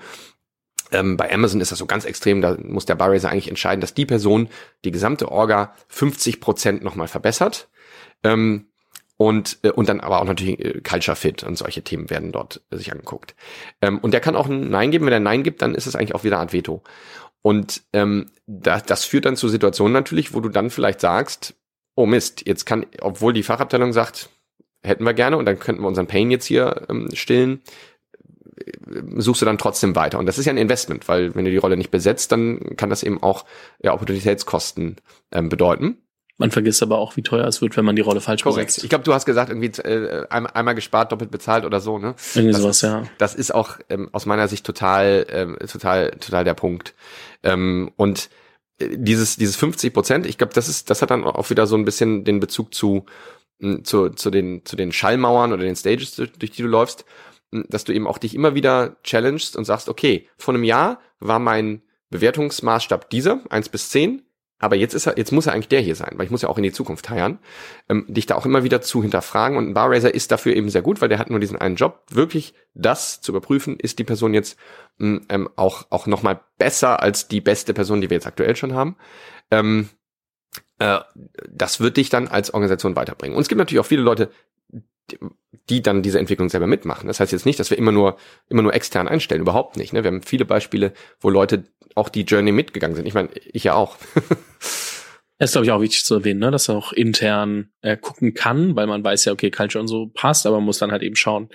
Ähm, 0.91 1.17
bei 1.17 1.31
Amazon 1.33 1.59
ist 1.59 1.71
das 1.71 1.79
so 1.79 1.85
ganz 1.85 2.05
extrem, 2.05 2.41
da 2.41 2.57
muss 2.61 2.85
der 2.85 2.95
Barraiser 2.95 3.29
eigentlich 3.29 3.49
entscheiden, 3.49 3.81
dass 3.81 3.93
die 3.93 4.05
Person 4.05 4.47
die 4.85 4.91
gesamte 4.91 5.31
Orga 5.31 5.73
50 5.89 6.39
Prozent 6.39 6.83
nochmal 6.83 7.07
verbessert. 7.07 7.69
Ähm, 8.23 8.67
und, 9.17 9.59
äh, 9.63 9.71
und 9.71 9.89
dann 9.89 9.99
aber 9.99 10.21
auch 10.21 10.25
natürlich 10.25 10.59
äh, 10.59 10.81
Culture 10.81 11.15
Fit 11.15 11.43
und 11.43 11.57
solche 11.57 11.83
Themen 11.83 12.09
werden 12.09 12.31
dort 12.31 12.61
äh, 12.71 12.77
sich 12.77 12.91
angeguckt. 12.91 13.35
Ähm, 13.81 13.99
und 13.99 14.11
der 14.11 14.21
kann 14.21 14.35
auch 14.35 14.47
ein 14.47 14.69
Nein 14.69 14.91
geben. 14.91 15.05
Wenn 15.05 15.13
er 15.13 15.19
Nein 15.19 15.43
gibt, 15.43 15.61
dann 15.61 15.75
ist 15.75 15.87
es 15.87 15.95
eigentlich 15.95 16.15
auch 16.15 16.23
wieder 16.23 16.39
Art 16.39 16.53
Veto. 16.53 16.83
Und 17.41 17.83
ähm, 17.91 18.31
das, 18.47 18.83
das 18.83 19.05
führt 19.05 19.25
dann 19.25 19.35
zu 19.35 19.49
Situationen 19.49 19.93
natürlich, 19.93 20.33
wo 20.33 20.39
du 20.39 20.49
dann 20.49 20.69
vielleicht 20.69 21.01
sagst, 21.01 21.55
oh 21.95 22.05
Mist, 22.05 22.45
jetzt 22.45 22.65
kann, 22.65 22.85
obwohl 23.01 23.33
die 23.33 23.43
Fachabteilung 23.43 23.93
sagt, 23.93 24.29
hätten 24.83 25.05
wir 25.05 25.13
gerne 25.13 25.37
und 25.37 25.45
dann 25.45 25.59
könnten 25.59 25.81
wir 25.81 25.87
unseren 25.87 26.07
Pain 26.07 26.31
jetzt 26.31 26.45
hier 26.45 26.85
ähm, 26.89 27.09
stillen, 27.13 27.61
suchst 29.17 29.41
du 29.41 29.45
dann 29.45 29.57
trotzdem 29.57 29.95
weiter. 29.95 30.19
Und 30.19 30.25
das 30.25 30.37
ist 30.37 30.45
ja 30.45 30.53
ein 30.53 30.57
Investment, 30.57 31.07
weil 31.07 31.35
wenn 31.35 31.45
du 31.45 31.51
die 31.51 31.57
Rolle 31.57 31.77
nicht 31.77 31.91
besetzt, 31.91 32.31
dann 32.31 32.75
kann 32.77 32.89
das 32.89 33.03
eben 33.03 33.21
auch 33.21 33.45
ja, 33.81 33.93
Opportunitätskosten 33.93 34.97
ähm, 35.31 35.49
bedeuten. 35.49 35.97
Man 36.37 36.49
vergisst 36.49 36.81
aber 36.81 36.97
auch, 36.97 37.15
wie 37.15 37.21
teuer 37.21 37.47
es 37.47 37.61
wird, 37.61 37.77
wenn 37.77 37.85
man 37.85 37.95
die 37.95 38.01
Rolle 38.01 38.19
falsch 38.19 38.43
Korrekt. 38.43 38.67
besetzt. 38.67 38.83
Ich 38.83 38.89
glaube, 38.89 39.03
du 39.03 39.13
hast 39.13 39.25
gesagt, 39.25 39.49
irgendwie 39.49 39.67
äh, 39.81 40.25
einmal 40.29 40.73
gespart, 40.73 41.11
doppelt 41.11 41.29
bezahlt 41.29 41.63
oder 41.63 41.79
so, 41.79 41.99
ne? 41.99 42.15
Irgendwie 42.33 42.53
das 42.53 42.61
sowas, 42.61 42.77
ist, 42.77 42.81
ja. 42.81 43.03
Das 43.19 43.35
ist 43.35 43.53
auch 43.53 43.77
ähm, 43.89 44.09
aus 44.11 44.25
meiner 44.25 44.47
Sicht 44.47 44.65
total, 44.65 45.27
ähm, 45.29 45.57
total, 45.71 46.11
total 46.11 46.43
der 46.43 46.55
Punkt. 46.55 46.95
Ähm, 47.43 47.91
und 47.97 48.25
äh, 48.25 48.42
dieses, 48.89 49.37
dieses 49.37 49.55
50 49.55 49.93
Prozent, 49.93 50.25
ich 50.25 50.37
glaube, 50.37 50.53
das 50.53 50.67
ist, 50.67 50.89
das 50.89 51.01
hat 51.01 51.11
dann 51.11 51.23
auch 51.23 51.49
wieder 51.49 51.67
so 51.67 51.75
ein 51.75 51.85
bisschen 51.85 52.23
den 52.23 52.39
Bezug 52.39 52.73
zu, 52.73 53.05
zu, 53.83 54.09
zu 54.09 54.29
den, 54.29 54.65
zu 54.65 54.75
den 54.75 54.91
Schallmauern 54.91 55.53
oder 55.53 55.63
den 55.63 55.75
Stages, 55.75 56.15
durch 56.15 56.51
die 56.51 56.61
du 56.61 56.67
läufst, 56.67 57.05
dass 57.51 57.83
du 57.83 57.93
eben 57.93 58.07
auch 58.07 58.17
dich 58.17 58.35
immer 58.35 58.55
wieder 58.55 58.97
challengest 59.03 59.55
und 59.55 59.65
sagst, 59.65 59.89
okay, 59.89 60.27
vor 60.37 60.53
einem 60.53 60.63
Jahr 60.63 60.99
war 61.19 61.39
mein 61.39 61.81
Bewertungsmaßstab 62.09 63.09
dieser, 63.09 63.41
eins 63.49 63.69
bis 63.69 63.89
zehn 63.89 64.23
aber 64.63 64.77
jetzt 64.77 64.93
ist 64.93 65.07
er, 65.07 65.17
jetzt 65.17 65.33
muss 65.33 65.45
er 65.45 65.53
eigentlich 65.53 65.67
der 65.67 65.81
hier 65.81 65.95
sein, 65.95 66.13
weil 66.15 66.23
ich 66.23 66.31
muss 66.31 66.41
ja 66.41 66.47
auch 66.47 66.57
in 66.57 66.63
die 66.63 66.71
Zukunft 66.71 67.09
heiern, 67.09 67.39
ähm, 67.89 68.05
dich 68.07 68.25
da 68.25 68.35
auch 68.35 68.45
immer 68.45 68.63
wieder 68.63 68.81
zu 68.81 69.01
hinterfragen. 69.01 69.57
Und 69.57 69.67
ein 69.67 69.73
Barraiser 69.73 70.13
ist 70.13 70.31
dafür 70.31 70.55
eben 70.55 70.69
sehr 70.69 70.81
gut, 70.81 71.01
weil 71.01 71.09
der 71.09 71.19
hat 71.19 71.29
nur 71.29 71.41
diesen 71.41 71.57
einen 71.57 71.75
Job, 71.75 72.03
wirklich 72.09 72.53
das 72.73 73.19
zu 73.19 73.33
überprüfen, 73.33 73.77
ist 73.77 73.99
die 73.99 74.05
Person 74.05 74.33
jetzt 74.33 74.57
ähm, 75.01 75.49
auch, 75.57 75.87
auch 75.89 76.07
nochmal 76.07 76.39
besser 76.57 77.01
als 77.01 77.27
die 77.27 77.41
beste 77.41 77.73
Person, 77.73 77.99
die 77.99 78.09
wir 78.09 78.15
jetzt 78.15 78.25
aktuell 78.25 78.55
schon 78.55 78.73
haben. 78.73 78.95
Ähm, 79.51 79.89
äh, 80.79 80.99
das 81.51 81.81
wird 81.81 81.97
dich 81.97 82.09
dann 82.09 82.29
als 82.29 82.53
Organisation 82.53 82.95
weiterbringen. 82.95 83.35
Und 83.35 83.41
es 83.41 83.49
gibt 83.49 83.59
natürlich 83.59 83.81
auch 83.81 83.85
viele 83.85 84.01
Leute, 84.01 84.31
die 85.69 85.81
dann 85.81 86.01
diese 86.01 86.19
Entwicklung 86.19 86.47
selber 86.47 86.67
mitmachen. 86.67 87.07
Das 87.07 87.19
heißt 87.19 87.33
jetzt 87.33 87.45
nicht, 87.45 87.59
dass 87.59 87.69
wir 87.69 87.77
immer 87.77 87.91
nur 87.91 88.17
immer 88.47 88.61
nur 88.61 88.73
extern 88.73 89.09
einstellen, 89.09 89.41
überhaupt 89.41 89.75
nicht. 89.75 89.91
Ne? 89.91 90.03
Wir 90.03 90.11
haben 90.11 90.21
viele 90.21 90.45
Beispiele, 90.45 90.93
wo 91.19 91.29
Leute 91.29 91.65
auch 91.95 92.09
die 92.09 92.23
Journey 92.23 92.51
mitgegangen 92.51 92.95
sind. 92.95 93.05
Ich 93.05 93.13
meine, 93.13 93.29
ich 93.33 93.65
ja 93.65 93.73
auch. 93.73 93.97
Das 95.43 95.49
ist, 95.49 95.55
glaube 95.55 95.65
ich, 95.65 95.71
auch 95.73 95.81
wichtig 95.81 96.05
zu 96.05 96.13
erwähnen, 96.15 96.39
ne? 96.39 96.51
dass 96.51 96.69
er 96.69 96.75
auch 96.75 96.93
intern 96.93 97.67
äh, 97.81 97.97
gucken 97.97 98.33
kann, 98.33 98.77
weil 98.77 98.87
man 98.87 99.03
weiß 99.03 99.25
ja, 99.25 99.33
okay, 99.33 99.51
Culture 99.51 99.81
und 99.81 99.89
so 99.89 100.07
passt, 100.07 100.47
aber 100.47 100.55
man 100.55 100.63
muss 100.63 100.77
dann 100.77 100.93
halt 100.93 101.03
eben 101.03 101.17
schauen, 101.17 101.49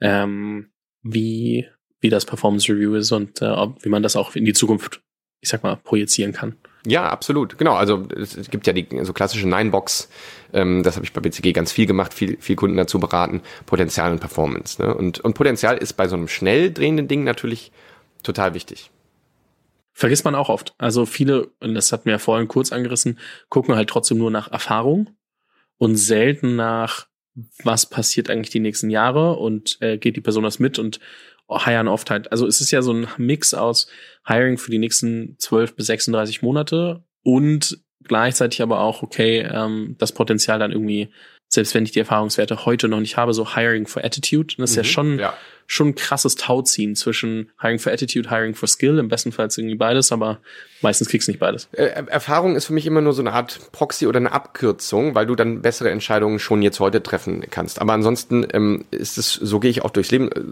ähm, 0.00 0.70
wie, 1.02 1.66
wie 2.00 2.08
das 2.08 2.24
Performance 2.24 2.72
Review 2.72 2.94
ist 2.94 3.12
und 3.12 3.42
äh, 3.42 3.66
wie 3.82 3.90
man 3.90 4.02
das 4.02 4.16
auch 4.16 4.36
in 4.36 4.46
die 4.46 4.54
Zukunft, 4.54 5.02
ich 5.42 5.50
sag 5.50 5.62
mal, 5.62 5.76
projizieren 5.76 6.32
kann. 6.32 6.56
Ja, 6.86 7.10
absolut. 7.10 7.58
Genau. 7.58 7.74
Also 7.74 8.08
es 8.16 8.48
gibt 8.48 8.66
ja 8.66 8.72
die 8.72 8.86
so 9.02 9.12
klassische 9.12 9.46
Nine-Box. 9.46 10.08
Ähm, 10.54 10.82
das 10.82 10.96
habe 10.96 11.04
ich 11.04 11.12
bei 11.12 11.20
BCG 11.20 11.52
ganz 11.52 11.72
viel 11.72 11.84
gemacht, 11.84 12.14
viel, 12.14 12.38
viel 12.40 12.56
Kunden 12.56 12.78
dazu 12.78 12.98
beraten. 12.98 13.42
Potenzial 13.66 14.12
und 14.12 14.20
Performance. 14.20 14.80
Ne? 14.80 14.94
Und, 14.94 15.20
und 15.20 15.34
Potenzial 15.34 15.76
ist 15.76 15.92
bei 15.92 16.08
so 16.08 16.16
einem 16.16 16.28
schnell 16.28 16.72
drehenden 16.72 17.06
Ding 17.06 17.22
natürlich 17.22 17.70
total 18.22 18.54
wichtig. 18.54 18.90
Vergisst 19.98 20.26
man 20.26 20.34
auch 20.34 20.50
oft. 20.50 20.74
Also 20.76 21.06
viele, 21.06 21.46
und 21.60 21.74
das 21.74 21.90
hat 21.90 22.04
mir 22.04 22.12
ja 22.12 22.18
vorhin 22.18 22.48
kurz 22.48 22.70
angerissen, 22.70 23.18
gucken 23.48 23.76
halt 23.76 23.88
trotzdem 23.88 24.18
nur 24.18 24.30
nach 24.30 24.52
Erfahrung 24.52 25.08
und 25.78 25.96
selten 25.96 26.54
nach, 26.54 27.06
was 27.64 27.88
passiert 27.88 28.28
eigentlich 28.28 28.50
die 28.50 28.60
nächsten 28.60 28.90
Jahre 28.90 29.36
und 29.36 29.78
äh, 29.80 29.96
geht 29.96 30.16
die 30.16 30.20
Person 30.20 30.44
das 30.44 30.58
mit 30.58 30.78
und 30.78 31.00
hiren 31.48 31.88
oft 31.88 32.10
halt. 32.10 32.30
Also 32.30 32.46
es 32.46 32.60
ist 32.60 32.72
ja 32.72 32.82
so 32.82 32.92
ein 32.92 33.08
Mix 33.16 33.54
aus 33.54 33.88
Hiring 34.26 34.58
für 34.58 34.70
die 34.70 34.76
nächsten 34.76 35.36
12 35.38 35.76
bis 35.76 35.86
36 35.86 36.42
Monate 36.42 37.02
und 37.22 37.78
gleichzeitig 38.04 38.60
aber 38.60 38.80
auch, 38.80 39.02
okay, 39.02 39.48
ähm, 39.50 39.96
das 39.98 40.12
Potenzial 40.12 40.58
dann 40.58 40.72
irgendwie, 40.72 41.08
selbst 41.48 41.72
wenn 41.72 41.86
ich 41.86 41.92
die 41.92 42.00
Erfahrungswerte 42.00 42.66
heute 42.66 42.88
noch 42.88 43.00
nicht 43.00 43.16
habe, 43.16 43.32
so 43.32 43.56
Hiring 43.56 43.86
for 43.86 44.04
Attitude, 44.04 44.56
das 44.58 44.72
ist 44.72 44.76
mhm, 44.76 44.82
ja 44.82 44.84
schon, 44.84 45.18
ja. 45.20 45.34
Schon 45.66 45.88
ein 45.88 45.94
krasses 45.94 46.36
Tauziehen 46.36 46.94
zwischen 46.94 47.50
Hiring 47.60 47.78
for 47.78 47.92
Attitude, 47.92 48.30
Hiring 48.30 48.54
for 48.54 48.68
Skill, 48.68 48.98
im 48.98 49.08
besten 49.08 49.32
Fall 49.32 49.48
irgendwie 49.56 49.74
beides, 49.76 50.12
aber 50.12 50.38
meistens 50.82 51.08
kriegst 51.08 51.28
du 51.28 51.32
nicht 51.32 51.40
beides. 51.40 51.68
Äh, 51.72 52.04
Erfahrung 52.06 52.56
ist 52.56 52.66
für 52.66 52.72
mich 52.72 52.86
immer 52.86 53.00
nur 53.00 53.12
so 53.12 53.22
eine 53.22 53.32
Art 53.32 53.72
Proxy 53.72 54.06
oder 54.06 54.18
eine 54.18 54.32
Abkürzung, 54.32 55.14
weil 55.14 55.26
du 55.26 55.34
dann 55.34 55.62
bessere 55.62 55.90
Entscheidungen 55.90 56.38
schon 56.38 56.62
jetzt 56.62 56.80
heute 56.80 57.02
treffen 57.02 57.44
kannst. 57.50 57.80
Aber 57.80 57.92
ansonsten 57.92 58.46
ähm, 58.52 58.84
ist 58.90 59.18
es, 59.18 59.32
so 59.32 59.60
gehe 59.60 59.70
ich 59.70 59.82
auch 59.82 59.90
durchs 59.90 60.10
Leben. 60.10 60.30
Äh, 60.32 60.42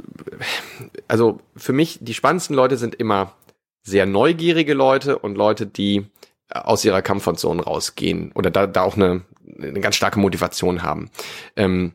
also 1.09 1.41
für 1.57 1.73
mich, 1.73 1.99
die 2.01 2.15
spannendsten 2.15 2.57
Leute 2.57 2.77
sind 2.77 2.95
immer 2.95 3.33
sehr 3.83 4.07
neugierige 4.07 4.75
Leute 4.75 5.19
und 5.19 5.37
Leute, 5.37 5.67
die 5.67 6.07
aus 6.49 6.85
ihrer 6.85 7.03
Comfortzone 7.03 7.63
rausgehen 7.63 8.33
oder 8.35 8.51
da, 8.51 8.67
da 8.67 8.83
auch 8.83 8.97
eine, 8.97 9.23
eine 9.59 9.81
ganz 9.81 9.97
starke 9.97 10.19
Motivation 10.21 10.83
haben. 10.83 11.11
Ähm, 11.57 11.93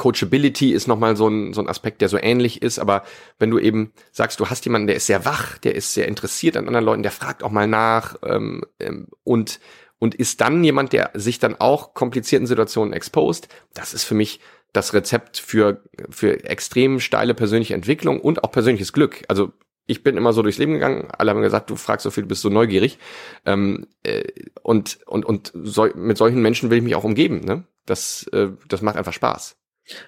Coachability 0.00 0.72
ist 0.72 0.88
nochmal 0.88 1.14
so 1.14 1.28
ein, 1.28 1.52
so 1.52 1.60
ein 1.60 1.68
Aspekt, 1.68 2.00
der 2.00 2.08
so 2.08 2.16
ähnlich 2.16 2.62
ist, 2.62 2.78
aber 2.78 3.04
wenn 3.38 3.50
du 3.50 3.58
eben 3.58 3.92
sagst, 4.12 4.40
du 4.40 4.48
hast 4.48 4.64
jemanden, 4.64 4.86
der 4.86 4.96
ist 4.96 5.06
sehr 5.06 5.26
wach, 5.26 5.58
der 5.58 5.74
ist 5.74 5.92
sehr 5.92 6.08
interessiert 6.08 6.56
an 6.56 6.66
anderen 6.66 6.86
Leuten, 6.86 7.02
der 7.02 7.12
fragt 7.12 7.42
auch 7.42 7.50
mal 7.50 7.66
nach 7.66 8.16
ähm, 8.24 8.62
ähm, 8.80 9.08
und 9.24 9.60
und 9.98 10.14
ist 10.14 10.40
dann 10.40 10.64
jemand, 10.64 10.94
der 10.94 11.10
sich 11.12 11.38
dann 11.38 11.56
auch 11.60 11.92
komplizierten 11.92 12.46
Situationen 12.46 12.94
exposed, 12.94 13.48
das 13.74 13.92
ist 13.92 14.04
für 14.04 14.14
mich 14.14 14.40
das 14.72 14.94
Rezept 14.94 15.36
für, 15.36 15.82
für 16.08 16.42
extrem 16.44 17.00
steile 17.00 17.34
persönliche 17.34 17.74
Entwicklung 17.74 18.18
und 18.18 18.42
auch 18.42 18.50
persönliches 18.50 18.94
Glück. 18.94 19.22
Also 19.28 19.52
ich 19.86 20.02
bin 20.02 20.16
immer 20.16 20.32
so 20.32 20.40
durchs 20.40 20.56
Leben 20.56 20.72
gegangen, 20.72 21.08
alle 21.10 21.32
haben 21.32 21.42
gesagt, 21.42 21.68
du 21.68 21.76
fragst 21.76 22.04
so 22.04 22.10
viel, 22.10 22.22
du 22.22 22.28
bist 22.28 22.40
so 22.40 22.48
neugierig. 22.48 22.98
Ähm, 23.44 23.88
äh, 24.02 24.22
und 24.62 25.00
und, 25.06 25.26
und 25.26 25.52
so, 25.54 25.86
mit 25.94 26.16
solchen 26.16 26.40
Menschen 26.40 26.70
will 26.70 26.78
ich 26.78 26.84
mich 26.84 26.94
auch 26.94 27.04
umgeben. 27.04 27.40
Ne? 27.40 27.64
Das, 27.84 28.26
äh, 28.32 28.48
das 28.68 28.80
macht 28.80 28.96
einfach 28.96 29.12
Spaß. 29.12 29.59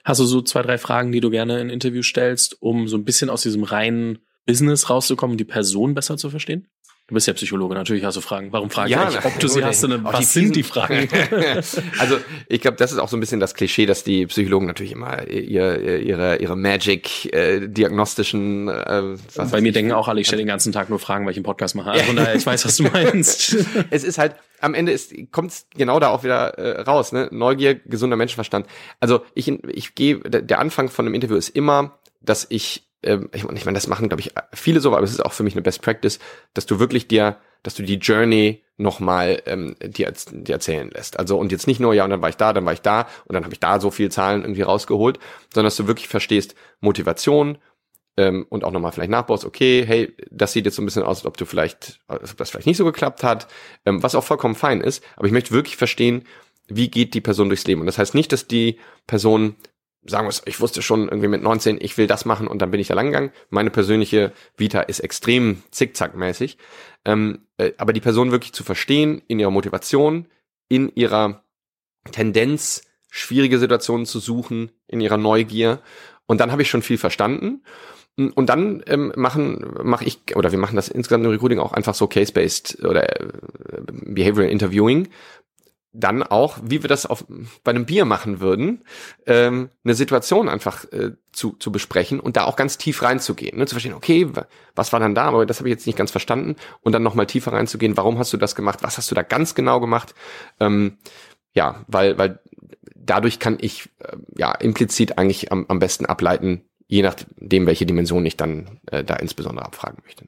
Hast 0.05 0.21
du 0.21 0.25
so 0.25 0.43
zwei, 0.43 0.63
drei 0.63 0.79
Fragen, 0.79 1.13
die 1.13 1.21
du 1.21 1.31
gerne 1.31 1.61
in 1.61 1.71
Interviews 1.71 2.07
stellst, 2.07 2.61
um 2.61 2.89
so 2.89 2.97
ein 2.97 3.05
bisschen 3.05 3.31
aus 3.31 3.43
diesem 3.43 3.65
reinen 3.65 4.19
Business 4.47 4.91
rauszukommen 4.91 5.33
und 5.35 5.39
die 5.39 5.45
Person 5.45 5.95
besser 5.95 6.17
zu 6.17 6.31
verstehen? 6.31 6.69
Du 7.09 7.15
bist 7.15 7.27
ja 7.27 7.33
Psychologe, 7.35 7.75
natürlich 7.75 8.05
hast 8.05 8.17
du 8.17 8.21
Fragen. 8.21 8.53
Warum 8.53 8.71
frage 8.71 8.91
ja, 8.91 9.09
ich, 9.09 9.25
ob 9.25 9.37
du 9.41 9.49
sie 9.49 9.65
hast? 9.65 9.83
Denn, 9.83 10.05
was 10.05 10.33
sind 10.33 10.55
die 10.55 10.63
Fragen? 10.63 11.09
also 11.99 12.19
ich 12.49 12.61
glaube, 12.61 12.77
das 12.77 12.93
ist 12.93 12.99
auch 12.99 13.09
so 13.09 13.17
ein 13.17 13.21
bisschen 13.21 13.41
das 13.41 13.55
Klischee, 13.55 13.87
dass 13.87 14.05
die 14.05 14.27
Psychologen 14.27 14.67
natürlich 14.67 14.93
immer 14.93 15.27
ihr, 15.29 16.01
ihre, 16.01 16.37
ihre 16.37 16.55
Magic-diagnostischen 16.57 18.69
äh, 18.69 19.17
was 19.35 19.51
Bei 19.51 19.61
mir 19.61 19.73
denken 19.73 19.91
auch 19.93 20.07
alle, 20.07 20.21
ich 20.21 20.29
stelle 20.29 20.43
den 20.43 20.49
ganzen 20.49 20.73
Tag 20.73 20.91
nur 20.91 21.01
Fragen, 21.01 21.27
weil 21.27 21.33
ich 21.33 21.39
einen 21.39 21.45
Podcast 21.45 21.75
mache. 21.75 21.91
Also 21.91 22.05
von 22.05 22.15
daher, 22.23 22.37
ich 22.37 22.47
weiß, 22.47 22.65
was 22.65 22.77
du 22.77 22.85
meinst. 22.85 23.57
es 23.91 24.05
ist 24.05 24.19
halt, 24.19 24.37
am 24.61 24.75
Ende 24.75 24.97
kommt 25.33 25.51
es 25.51 25.67
genau 25.75 25.99
da 25.99 26.11
auch 26.11 26.23
wieder 26.23 26.57
äh, 26.57 26.83
raus, 26.83 27.11
ne? 27.11 27.29
Neugier, 27.33 27.75
gesunder 27.75 28.17
Menschenverstand. 28.17 28.69
Also 29.01 29.23
ich, 29.35 29.49
ich 29.49 29.97
gehe, 29.97 30.21
der 30.21 30.61
Anfang 30.61 30.89
von 30.89 31.07
einem 31.07 31.17
Interview 31.17 31.35
ist 31.37 31.49
immer, 31.49 31.99
dass 32.21 32.47
ich 32.49 32.92
ähm, 33.03 33.29
ich, 33.33 33.45
ich 33.45 33.65
meine, 33.65 33.77
das 33.77 33.87
machen, 33.87 34.09
glaube 34.09 34.21
ich, 34.21 34.33
viele 34.53 34.81
so, 34.81 34.95
aber 34.95 35.05
es 35.05 35.13
ist 35.13 35.25
auch 35.25 35.33
für 35.33 35.43
mich 35.43 35.55
eine 35.55 35.63
Best 35.63 35.83
Practice, 35.83 36.19
dass 36.55 36.67
du 36.67 36.79
wirklich 36.79 37.09
dir, 37.09 37.39
dass 37.63 37.75
du 37.75 37.83
die 37.83 37.97
Journey 37.97 38.65
nochmal 38.77 39.43
ähm, 39.47 39.77
dir, 39.83 40.13
dir 40.31 40.53
erzählen 40.53 40.91
lässt. 40.91 41.19
Also 41.19 41.39
und 41.39 41.53
jetzt 41.53 41.67
nicht 41.67 41.81
nur, 41.81 41.95
ja, 41.95 42.05
und 42.05 42.11
dann 42.11 42.23
war 42.23 42.29
ich 42.29 42.37
da, 42.37 42.53
dann 42.53 42.65
war 42.65 42.73
ich 42.73 42.83
da 42.83 43.09
und 43.27 43.35
dann 43.35 43.45
habe 43.45 43.55
ich 43.55 43.61
da 43.61 43.81
so 43.81 43.91
viel 43.91 44.11
Zahlen 44.11 44.43
irgendwie 44.43 44.63
rausgeholt, 44.63 45.19
sondern 45.53 45.67
dass 45.67 45.77
du 45.77 45.87
wirklich 45.87 46.09
verstehst, 46.09 46.55
Motivation, 46.81 47.59
ähm, 48.17 48.47
und 48.49 48.65
auch 48.65 48.71
nochmal 48.73 48.93
vielleicht 48.93 49.11
nachbaust, 49.11 49.45
okay, 49.45 49.85
hey, 49.87 50.15
das 50.31 50.53
sieht 50.53 50.67
jetzt 50.67 50.77
so 50.77 50.83
ein 50.83 50.85
bisschen 50.85 51.03
aus, 51.03 51.19
als 51.19 51.27
ob 51.27 51.37
du 51.37 51.47
vielleicht, 51.47 52.01
als 52.09 52.33
ob 52.33 52.37
das 52.37 52.51
vielleicht 52.51 52.67
nicht 52.67 52.77
so 52.77 52.85
geklappt 52.85 53.23
hat, 53.23 53.49
ähm, 53.87 54.03
was 54.03 54.15
auch 54.15 54.25
vollkommen 54.25 54.55
fein 54.55 54.81
ist, 54.81 55.03
aber 55.17 55.27
ich 55.27 55.33
möchte 55.33 55.53
wirklich 55.53 55.77
verstehen, 55.77 56.25
wie 56.69 56.89
geht 56.89 57.15
die 57.15 57.21
Person 57.21 57.49
durchs 57.49 57.67
Leben. 57.67 57.81
Und 57.81 57.87
das 57.87 57.99
heißt 57.99 58.15
nicht, 58.15 58.33
dass 58.33 58.47
die 58.47 58.79
Person 59.07 59.57
sagen 60.05 60.27
wir 60.27 60.35
ich 60.47 60.61
wusste 60.61 60.83
schon 60.83 61.09
irgendwie 61.09 61.29
mit 61.29 61.43
19, 61.43 61.79
ich 61.81 61.97
will 61.97 62.07
das 62.07 62.25
machen 62.25 62.49
und 62.49 62.61
dann 62.61 62.71
bin 62.71 62.81
ich 62.81 62.89
da 62.89 62.95
lang 62.95 63.07
gegangen. 63.07 63.33
Meine 63.51 63.71
persönliche 63.71 64.33
Vita 64.57 64.81
ist 64.81 65.01
extrem 65.01 65.63
zickzackmäßig. 65.71 66.59
Ähm, 67.05 67.47
äh, 67.57 67.73
aber 67.79 67.93
die 67.93 68.01
Person 68.01 68.31
wirklich 68.31 68.53
zu 68.53 68.65
verstehen, 68.65 69.23
in 69.29 69.39
ihrer 69.39 69.51
Motivation, 69.51 70.27
in 70.69 70.91
ihrer 70.95 71.45
Tendenz, 72.11 72.83
schwierige 73.11 73.59
Situationen 73.59 74.07
zu 74.07 74.19
suchen, 74.19 74.73
in 74.87 75.01
ihrer 75.01 75.19
Neugier. 75.19 75.81
Und 76.27 76.41
dann 76.41 76.51
habe 76.51 76.63
ich 76.63 76.71
schon 76.71 76.83
viel 76.83 76.99
verstanden. 76.99 77.63
Und 78.17 78.49
dann 78.51 78.83
ähm, 78.87 79.13
machen 79.17 79.75
mache 79.83 80.05
ich 80.05 80.37
oder 80.37 80.53
wir 80.53 80.59
machen 80.59 80.77
das 80.77 80.89
insgesamt 80.89 81.25
im 81.25 81.31
Recruiting 81.31 81.59
auch 81.59 81.73
einfach 81.73 81.95
so 81.95 82.07
case-based 82.07 82.85
oder 82.85 83.21
äh, 83.21 83.27
behavioral 83.89 84.51
interviewing, 84.51 85.09
dann 85.93 86.23
auch, 86.23 86.59
wie 86.63 86.83
wir 86.83 86.89
das 86.89 87.05
auf, 87.05 87.27
bei 87.65 87.71
einem 87.71 87.85
Bier 87.85 88.05
machen 88.05 88.41
würden, 88.41 88.85
ähm, 89.27 89.71
eine 89.85 89.95
Situation 89.95 90.49
einfach 90.49 90.85
äh, 90.91 91.13
zu, 91.33 91.53
zu 91.53 91.71
besprechen 91.71 92.19
und 92.19 92.37
da 92.37 92.45
auch 92.45 92.57
ganz 92.57 92.79
tief 92.79 93.03
reinzugehen, 93.03 93.59
ne? 93.59 93.67
zu 93.67 93.75
verstehen, 93.75 93.95
okay, 93.95 94.29
was 94.75 94.93
war 94.93 95.01
dann 95.01 95.15
da, 95.15 95.25
aber 95.25 95.45
das 95.45 95.59
habe 95.59 95.69
ich 95.69 95.75
jetzt 95.75 95.87
nicht 95.87 95.99
ganz 95.99 96.11
verstanden 96.11 96.57
und 96.81 96.93
dann 96.93 97.03
nochmal 97.03 97.27
tiefer 97.27 97.53
reinzugehen, 97.53 97.97
warum 97.97 98.19
hast 98.19 98.33
du 98.33 98.39
das 98.39 98.55
gemacht, 98.55 98.83
was 98.83 98.97
hast 98.97 99.11
du 99.11 99.15
da 99.15 99.23
ganz 99.23 99.55
genau 99.55 99.81
gemacht, 99.81 100.15
ähm, 100.61 100.97
ja, 101.55 101.85
weil, 101.89 102.17
weil 102.17 102.41
dadurch 102.97 103.39
kann 103.39 103.59
ich 103.61 103.91
äh, 103.99 104.17
ja 104.37 104.53
implizit 104.53 105.19
eigentlich 105.19 105.53
am, 105.53 105.67
am 105.69 105.79
besten 105.79 106.07
ableiten, 106.07 106.65
je 106.87 107.03
nachdem, 107.03 107.67
welche 107.67 107.87
Dimension 107.87 108.25
ich 108.25 108.37
dann 108.37 108.81
äh, 108.91 109.05
da 109.05 109.17
insbesondere 109.17 109.67
abfragen 109.67 109.99
möchte. 110.05 110.25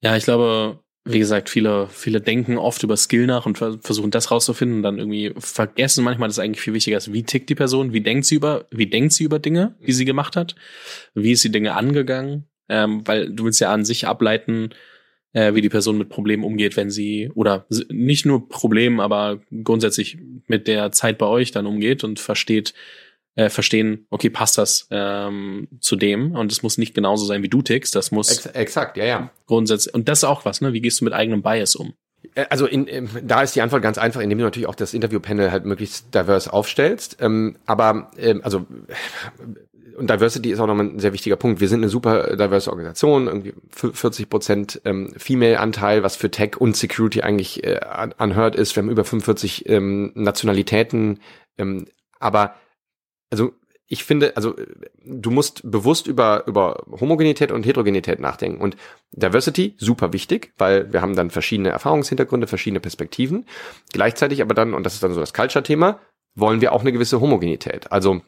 Ja, 0.00 0.16
ich 0.16 0.24
glaube, 0.24 0.80
wie 1.10 1.18
gesagt, 1.18 1.48
viele, 1.48 1.88
viele 1.88 2.20
denken 2.20 2.58
oft 2.58 2.82
über 2.82 2.96
Skill 2.96 3.26
nach 3.26 3.46
und 3.46 3.56
versuchen 3.56 4.10
das 4.10 4.30
rauszufinden 4.30 4.78
und 4.78 4.82
dann 4.82 4.98
irgendwie 4.98 5.32
vergessen 5.38 6.04
manchmal, 6.04 6.28
dass 6.28 6.38
eigentlich 6.38 6.60
viel 6.60 6.74
wichtiger 6.74 6.98
ist, 6.98 7.12
wie 7.12 7.22
tickt 7.22 7.48
die 7.48 7.54
Person, 7.54 7.94
wie 7.94 8.02
denkt 8.02 8.26
sie 8.26 8.34
über, 8.34 8.66
wie 8.70 8.86
denkt 8.86 9.14
sie 9.14 9.24
über 9.24 9.38
Dinge, 9.38 9.74
die 9.86 9.92
sie 9.92 10.04
gemacht 10.04 10.36
hat, 10.36 10.54
wie 11.14 11.32
ist 11.32 11.40
sie 11.40 11.50
Dinge 11.50 11.74
angegangen, 11.74 12.44
ähm, 12.68 13.06
weil 13.06 13.32
du 13.32 13.44
willst 13.44 13.60
ja 13.60 13.72
an 13.72 13.86
sich 13.86 14.06
ableiten, 14.06 14.70
äh, 15.32 15.54
wie 15.54 15.62
die 15.62 15.70
Person 15.70 15.96
mit 15.96 16.10
Problemen 16.10 16.44
umgeht, 16.44 16.76
wenn 16.76 16.90
sie, 16.90 17.30
oder 17.34 17.66
nicht 17.88 18.26
nur 18.26 18.48
Problemen, 18.48 19.00
aber 19.00 19.40
grundsätzlich 19.64 20.18
mit 20.46 20.68
der 20.68 20.92
Zeit 20.92 21.16
bei 21.16 21.26
euch 21.26 21.52
dann 21.52 21.66
umgeht 21.66 22.04
und 22.04 22.20
versteht, 22.20 22.74
äh, 23.38 23.50
verstehen, 23.50 24.06
okay, 24.10 24.30
passt 24.30 24.58
das 24.58 24.88
ähm, 24.90 25.68
zu 25.80 25.94
dem 25.94 26.32
und 26.32 26.50
es 26.50 26.64
muss 26.64 26.76
nicht 26.76 26.92
genauso 26.92 27.24
sein, 27.24 27.40
wie 27.44 27.48
du 27.48 27.62
tickst, 27.62 27.94
das 27.94 28.10
muss 28.10 28.32
Ex 28.32 28.46
exakt, 28.46 28.96
ja, 28.96 29.04
ja. 29.04 29.30
Grundsätzlich 29.46 29.94
und 29.94 30.08
das 30.08 30.18
ist 30.18 30.24
auch 30.24 30.44
was, 30.44 30.60
ne? 30.60 30.72
Wie 30.72 30.80
gehst 30.80 31.00
du 31.00 31.04
mit 31.04 31.14
eigenem 31.14 31.40
Bias 31.40 31.76
um? 31.76 31.94
Äh, 32.34 32.46
also 32.50 32.66
in, 32.66 32.88
in, 32.88 33.08
da 33.22 33.42
ist 33.42 33.54
die 33.54 33.62
Antwort 33.62 33.80
ganz 33.80 33.96
einfach, 33.96 34.20
indem 34.20 34.38
du 34.38 34.44
natürlich 34.44 34.66
auch 34.66 34.74
das 34.74 34.92
Interviewpanel 34.92 35.52
halt 35.52 35.66
möglichst 35.66 36.12
diverse 36.12 36.52
aufstellst. 36.52 37.18
Ähm, 37.20 37.56
aber 37.64 38.10
ähm, 38.18 38.40
also 38.42 38.66
und 39.96 40.10
Diversity 40.10 40.50
ist 40.50 40.58
auch 40.58 40.66
nochmal 40.66 40.86
ein 40.86 40.98
sehr 40.98 41.12
wichtiger 41.12 41.36
Punkt. 41.36 41.60
Wir 41.60 41.68
sind 41.68 41.80
eine 41.80 41.88
super 41.88 42.36
diverse 42.36 42.70
Organisation, 42.70 43.28
irgendwie 43.28 43.54
40 43.70 44.28
Prozent 44.28 44.80
ähm, 44.84 45.12
Female-Anteil, 45.16 46.02
was 46.02 46.16
für 46.16 46.30
Tech 46.30 46.56
und 46.56 46.76
Security 46.76 47.22
eigentlich 47.22 47.62
äh, 47.62 47.78
anhört 47.84 48.56
ist. 48.56 48.74
Wir 48.74 48.82
haben 48.82 48.90
über 48.90 49.04
45 49.04 49.68
ähm, 49.68 50.10
Nationalitäten. 50.14 51.20
Ähm, 51.56 51.86
aber 52.18 52.54
also 53.30 53.52
ich 53.90 54.04
finde, 54.04 54.36
also 54.36 54.54
du 55.02 55.30
musst 55.30 55.62
bewusst 55.68 56.06
über, 56.06 56.46
über 56.46 56.84
Homogenität 57.00 57.50
und 57.50 57.64
Heterogenität 57.64 58.20
nachdenken. 58.20 58.60
Und 58.60 58.76
Diversity, 59.12 59.76
super 59.78 60.12
wichtig, 60.12 60.52
weil 60.58 60.92
wir 60.92 61.00
haben 61.00 61.16
dann 61.16 61.30
verschiedene 61.30 61.70
Erfahrungshintergründe, 61.70 62.46
verschiedene 62.46 62.80
Perspektiven. 62.80 63.46
Gleichzeitig 63.92 64.42
aber 64.42 64.54
dann, 64.54 64.74
und 64.74 64.84
das 64.84 64.92
ist 64.92 65.02
dann 65.02 65.14
so 65.14 65.20
das 65.20 65.32
Culture-Thema, 65.32 66.00
wollen 66.34 66.60
wir 66.60 66.72
auch 66.72 66.82
eine 66.82 66.92
gewisse 66.92 67.20
Homogenität. 67.20 67.90
Also 67.90 68.20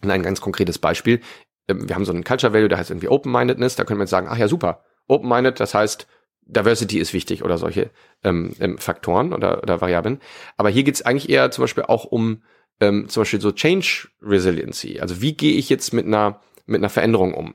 ein 0.00 0.22
ganz 0.22 0.40
konkretes 0.40 0.78
Beispiel. 0.78 1.20
Ähm, 1.68 1.88
wir 1.88 1.94
haben 1.94 2.06
so 2.06 2.12
einen 2.12 2.24
Culture 2.24 2.54
Value, 2.54 2.68
der 2.68 2.78
heißt 2.78 2.90
irgendwie 2.90 3.08
Open-Mindedness. 3.08 3.76
Da 3.76 3.84
können 3.84 4.00
wir 4.00 4.04
jetzt 4.04 4.10
sagen, 4.10 4.28
ach 4.30 4.38
ja, 4.38 4.48
super. 4.48 4.82
Open-Minded, 5.08 5.60
das 5.60 5.74
heißt, 5.74 6.06
Diversity 6.46 6.98
ist 6.98 7.12
wichtig 7.12 7.44
oder 7.44 7.58
solche 7.58 7.90
ähm, 8.24 8.54
ähm, 8.60 8.78
Faktoren 8.78 9.32
oder, 9.32 9.62
oder 9.62 9.80
Variablen. 9.80 10.20
Aber 10.56 10.70
hier 10.70 10.82
geht 10.84 10.94
es 10.94 11.02
eigentlich 11.02 11.28
eher 11.28 11.50
zum 11.50 11.62
Beispiel 11.62 11.84
auch 11.84 12.04
um 12.04 12.42
ähm, 12.82 13.08
zum 13.08 13.20
Beispiel 13.20 13.40
so 13.40 13.52
Change 13.52 14.08
Resiliency. 14.20 14.98
Also 14.98 15.22
wie 15.22 15.34
gehe 15.34 15.54
ich 15.54 15.68
jetzt 15.68 15.92
mit 15.92 16.04
einer, 16.04 16.40
mit 16.66 16.80
einer 16.80 16.90
Veränderung 16.90 17.32
um? 17.32 17.54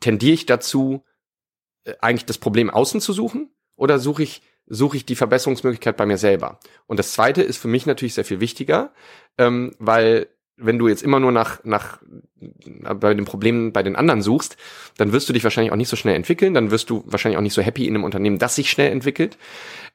Tendiere 0.00 0.32
ich 0.32 0.46
dazu, 0.46 1.04
äh, 1.84 1.92
eigentlich 2.00 2.24
das 2.24 2.38
Problem 2.38 2.70
außen 2.70 3.02
zu 3.02 3.12
suchen? 3.12 3.50
Oder 3.76 3.98
suche 3.98 4.22
ich, 4.22 4.40
suche 4.66 4.96
ich 4.96 5.04
die 5.04 5.16
Verbesserungsmöglichkeit 5.16 5.98
bei 5.98 6.06
mir 6.06 6.16
selber? 6.16 6.60
Und 6.86 6.98
das 6.98 7.12
zweite 7.12 7.42
ist 7.42 7.58
für 7.58 7.68
mich 7.68 7.84
natürlich 7.84 8.14
sehr 8.14 8.24
viel 8.24 8.40
wichtiger, 8.40 8.94
ähm, 9.36 9.74
weil 9.78 10.28
wenn 10.56 10.78
du 10.78 10.88
jetzt 10.88 11.02
immer 11.02 11.20
nur 11.20 11.32
nach, 11.32 11.62
nach 11.64 11.98
bei 12.70 13.12
den 13.12 13.24
Problemen 13.24 13.72
bei 13.72 13.82
den 13.82 13.96
anderen 13.96 14.22
suchst, 14.22 14.56
dann 14.96 15.12
wirst 15.12 15.28
du 15.28 15.32
dich 15.32 15.42
wahrscheinlich 15.42 15.72
auch 15.72 15.76
nicht 15.76 15.88
so 15.88 15.96
schnell 15.96 16.14
entwickeln, 16.14 16.54
dann 16.54 16.70
wirst 16.70 16.88
du 16.88 17.02
wahrscheinlich 17.06 17.36
auch 17.36 17.42
nicht 17.42 17.54
so 17.54 17.60
happy 17.60 17.86
in 17.86 17.96
einem 17.96 18.04
Unternehmen, 18.04 18.38
das 18.38 18.54
sich 18.54 18.70
schnell 18.70 18.92
entwickelt. 18.92 19.36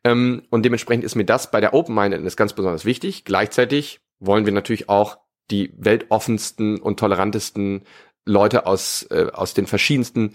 Ähm, 0.03 0.43
und 0.49 0.63
dementsprechend 0.63 1.05
ist 1.05 1.15
mir 1.15 1.25
das 1.25 1.49
bei 1.49 1.61
der 1.61 1.73
Open-Mindedness 1.73 2.35
ganz 2.35 2.53
besonders 2.53 2.83
wichtig. 2.83 3.23
Gleichzeitig 3.23 4.01
wollen 4.19 4.45
wir 4.45 4.53
natürlich 4.53 4.89
auch 4.89 5.17
die 5.51 5.71
weltoffensten 5.77 6.79
und 6.79 6.99
tolerantesten 6.99 7.83
Leute 8.25 8.65
aus, 8.65 9.03
äh, 9.09 9.27
aus 9.33 9.53
den 9.53 9.65
verschiedensten 9.65 10.33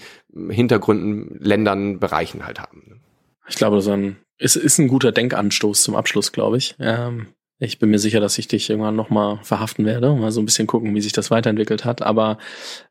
Hintergründen, 0.48 1.38
Ländern, 1.38 2.00
Bereichen 2.00 2.44
halt 2.44 2.60
haben. 2.60 3.02
Ich 3.48 3.56
glaube, 3.56 3.78
ist 3.78 3.88
ein, 3.88 4.16
ist, 4.38 4.56
ist 4.56 4.78
ein 4.78 4.88
guter 4.88 5.12
Denkanstoß 5.12 5.82
zum 5.82 5.94
Abschluss, 5.94 6.32
glaube 6.32 6.56
ich. 6.56 6.74
Ähm, 6.80 7.28
ich 7.58 7.78
bin 7.78 7.90
mir 7.90 7.98
sicher, 7.98 8.20
dass 8.20 8.38
ich 8.38 8.48
dich 8.48 8.68
irgendwann 8.68 8.96
nochmal 8.96 9.38
verhaften 9.42 9.86
werde, 9.86 10.12
mal 10.14 10.32
so 10.32 10.40
ein 10.40 10.44
bisschen 10.44 10.66
gucken, 10.66 10.94
wie 10.94 11.00
sich 11.00 11.12
das 11.12 11.30
weiterentwickelt 11.30 11.84
hat. 11.84 12.02
Aber 12.02 12.38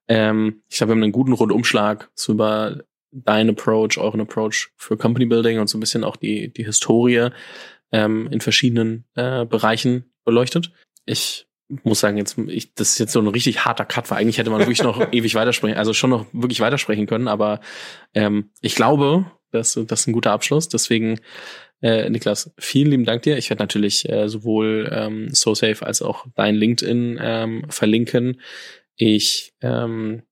ähm, 0.08 0.62
ich 0.70 0.78
glaube, 0.78 0.92
wir 0.92 0.96
haben 0.96 1.04
einen 1.04 1.12
guten 1.12 1.34
Rundumschlag 1.34 2.10
so 2.16 2.34
über 2.34 2.84
dein 3.12 3.50
Approach, 3.50 3.98
euren 3.98 4.22
Approach 4.22 4.72
für 4.78 4.98
Company 4.98 5.26
Building 5.26 5.60
und 5.60 5.70
so 5.70 5.78
ein 5.78 5.82
bisschen 5.82 6.04
auch 6.04 6.16
die, 6.16 6.52
die 6.54 6.66
Historie 6.66 7.30
ähm, 7.92 8.28
in 8.32 8.42
verschiedenen 8.42 9.06
äh, 9.16 9.46
Bereichen 9.46 10.13
beleuchtet. 10.24 10.72
Ich 11.06 11.48
muss 11.84 12.00
sagen, 12.00 12.18
jetzt, 12.18 12.38
ich, 12.38 12.74
das 12.76 12.92
ist 12.92 13.00
jetzt 13.00 13.14
so 13.14 13.20
ein 13.20 13.28
richtig 13.28 13.66
harter 13.66 13.86
Cut, 13.86 14.10
weil 14.12 14.20
eigentlich 14.20 14.38
hätte 14.38 14.50
man 14.50 14.60
wirklich 14.60 14.84
noch 14.84 15.02
ewig 15.12 15.36
weitersprechen, 15.36 15.78
also 15.78 15.94
schon 15.94 16.10
noch 16.10 16.26
wirklich 16.32 16.60
weitersprechen 16.60 17.08
können, 17.08 17.28
aber 17.28 17.62
ähm, 18.14 18.52
ich 18.62 18.76
glaube, 18.76 19.26
das, 19.54 19.80
das 19.88 20.02
ist 20.02 20.08
ein 20.08 20.14
guter 20.14 20.32
Abschluss. 20.32 20.68
Deswegen, 20.68 21.20
äh, 21.82 22.10
Niklas, 22.10 22.52
vielen 22.58 22.90
lieben 22.90 23.06
Dank 23.06 23.22
dir. 23.22 23.38
Ich 23.38 23.50
werde 23.50 23.62
natürlich 23.62 24.10
äh, 24.10 24.28
sowohl 24.28 24.90
ähm, 24.92 25.30
SoSafe 25.34 25.86
als 25.86 26.02
auch 26.02 26.26
dein 26.36 26.56
LinkedIn 26.56 27.20
ähm, 27.22 27.66
verlinken. 27.70 28.42
Ich 28.96 29.54
ähm, 29.62 30.24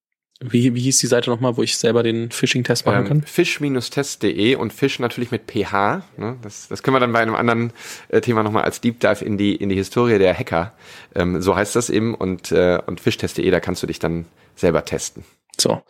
wie, 0.42 0.74
wie 0.74 0.82
hieß 0.82 0.98
die 0.98 1.08
Seite 1.08 1.30
nochmal, 1.30 1.56
wo 1.56 1.64
ich 1.64 1.78
selber 1.78 2.02
den 2.02 2.32
Phishing-Test 2.32 2.86
machen 2.86 3.06
kann? 3.06 3.18
Ähm, 3.18 3.24
fish-test.de 3.24 4.56
und 4.56 4.74
Fish 4.74 5.00
natürlich 5.00 5.30
mit 5.30 5.44
PH. 5.46 6.04
Ne? 6.18 6.38
Das, 6.42 6.68
das 6.68 6.82
können 6.82 6.96
wir 6.96 7.00
dann 7.00 7.14
bei 7.14 7.20
einem 7.20 7.36
anderen 7.36 7.72
äh, 8.10 8.22
Thema 8.22 8.42
nochmal 8.42 8.64
als 8.64 8.82
Deep 8.82 9.00
Dive 9.00 9.24
in 9.24 9.38
die, 9.38 9.56
in 9.56 9.70
die 9.70 9.76
Historie 9.76 10.18
der 10.18 10.38
Hacker. 10.38 10.74
Ähm, 11.14 11.42
so 11.42 11.56
heißt 11.56 11.76
das 11.76 11.92
eben. 11.92 12.16
Und, 12.16 12.52
äh, 12.52 12.80
und 12.86 13.00
fishtest.de, 13.00 13.50
da 13.52 13.60
kannst 13.60 13.84
du 13.84 13.88
dich 13.88 14.00
dann 14.00 14.26
selber 14.56 14.84
testen. 14.84 15.24
So, 15.60 15.82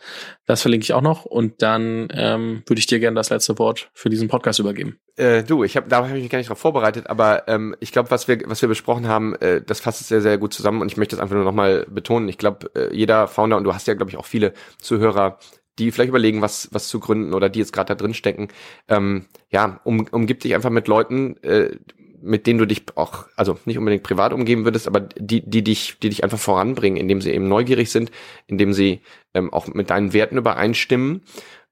das 0.46 0.60
verlinke 0.60 0.84
ich 0.84 0.92
auch 0.92 1.02
noch 1.02 1.24
und 1.24 1.62
dann 1.62 2.08
ähm, 2.12 2.62
würde 2.66 2.78
ich 2.78 2.86
dir 2.86 2.98
gerne 2.98 3.14
das 3.14 3.30
letzte 3.30 3.58
Wort 3.58 3.90
für 3.94 4.10
diesen 4.10 4.28
Podcast 4.28 4.58
übergeben. 4.58 4.98
Äh, 5.16 5.44
du, 5.44 5.64
ich 5.64 5.76
habe 5.76 5.88
da 5.88 5.98
habe 5.98 6.08
ich 6.08 6.22
mich 6.22 6.30
gar 6.30 6.38
nicht 6.38 6.50
drauf 6.50 6.58
vorbereitet, 6.58 7.06
aber 7.06 7.48
ähm, 7.48 7.74
ich 7.80 7.92
glaube, 7.92 8.10
was 8.10 8.28
wir 8.28 8.40
was 8.46 8.60
wir 8.60 8.68
besprochen 8.68 9.06
haben, 9.06 9.34
äh, 9.36 9.62
das 9.62 9.80
fasst 9.80 10.00
es 10.00 10.08
sehr 10.08 10.20
sehr 10.20 10.38
gut 10.38 10.52
zusammen 10.52 10.82
und 10.82 10.90
ich 10.90 10.96
möchte 10.96 11.16
das 11.16 11.22
einfach 11.22 11.36
nur 11.36 11.44
nochmal 11.44 11.86
betonen. 11.88 12.28
Ich 12.28 12.38
glaube, 12.38 12.70
äh, 12.74 12.94
jeder 12.94 13.28
Founder 13.28 13.56
und 13.56 13.64
du 13.64 13.72
hast 13.72 13.86
ja 13.86 13.94
glaube 13.94 14.10
ich 14.10 14.16
auch 14.16 14.26
viele 14.26 14.52
Zuhörer, 14.78 15.38
die 15.78 15.90
vielleicht 15.90 16.10
überlegen, 16.10 16.42
was 16.42 16.68
was 16.72 16.88
zu 16.88 17.00
gründen 17.00 17.32
oder 17.32 17.48
die 17.48 17.60
jetzt 17.60 17.72
gerade 17.72 17.88
da 17.88 17.94
drin 17.94 18.14
stecken. 18.14 18.48
Ähm, 18.88 19.26
ja, 19.50 19.80
um, 19.84 20.06
umgib 20.10 20.40
dich 20.40 20.54
einfach 20.54 20.70
mit 20.70 20.88
Leuten, 20.88 21.36
äh, 21.44 21.76
mit 22.22 22.46
denen 22.46 22.58
du 22.58 22.66
dich 22.66 22.84
auch, 22.94 23.26
also 23.36 23.58
nicht 23.64 23.78
unbedingt 23.78 24.02
privat 24.02 24.32
umgeben 24.32 24.64
würdest, 24.64 24.86
aber 24.86 25.00
die, 25.00 25.48
die 25.48 25.62
dich, 25.62 25.98
die 26.02 26.08
dich 26.08 26.24
einfach 26.24 26.38
voranbringen, 26.38 26.98
indem 26.98 27.20
sie 27.20 27.32
eben 27.32 27.48
neugierig 27.48 27.90
sind, 27.90 28.10
indem 28.46 28.72
sie 28.72 29.00
ähm, 29.34 29.52
auch 29.52 29.66
mit 29.68 29.90
deinen 29.90 30.12
Werten 30.12 30.36
übereinstimmen. 30.36 31.22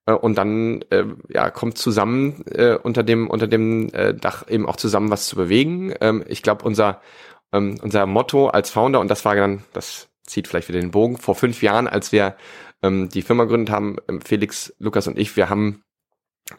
Äh, 0.06 0.12
und 0.12 0.36
dann 0.36 0.82
äh, 0.90 1.05
ja, 1.28 1.51
kommt 1.51 1.78
zusammen 1.78 2.44
äh, 2.47 2.74
unter 2.74 3.02
dem, 3.02 3.28
unter 3.28 3.47
dem 3.47 3.89
äh, 3.93 4.14
Dach 4.14 4.48
eben 4.48 4.66
auch 4.66 4.77
zusammen 4.77 5.10
was 5.10 5.27
zu 5.27 5.36
bewegen. 5.36 5.94
Ähm, 6.01 6.24
ich 6.28 6.43
glaube, 6.43 6.64
unser, 6.64 7.01
ähm, 7.52 7.78
unser 7.82 8.06
Motto 8.06 8.48
als 8.48 8.70
Founder, 8.70 9.01
und 9.01 9.10
das 9.10 9.24
war 9.24 9.35
dann, 9.36 9.64
das 9.72 10.09
zieht 10.22 10.48
vielleicht 10.48 10.68
wieder 10.68 10.81
den 10.81 10.93
Bogen, 10.93 11.16
vor 11.16 11.35
fünf 11.35 11.62
Jahren, 11.62 11.89
als 11.89 12.12
wir 12.12 12.36
ähm, 12.82 13.09
die 13.09 13.22
Firma 13.22 13.44
gegründet 13.44 13.70
haben, 13.70 13.97
ähm, 14.09 14.20
Felix, 14.20 14.74
Lukas 14.78 15.06
und 15.06 15.18
ich, 15.18 15.36
wir 15.36 15.51
haben 15.51 15.82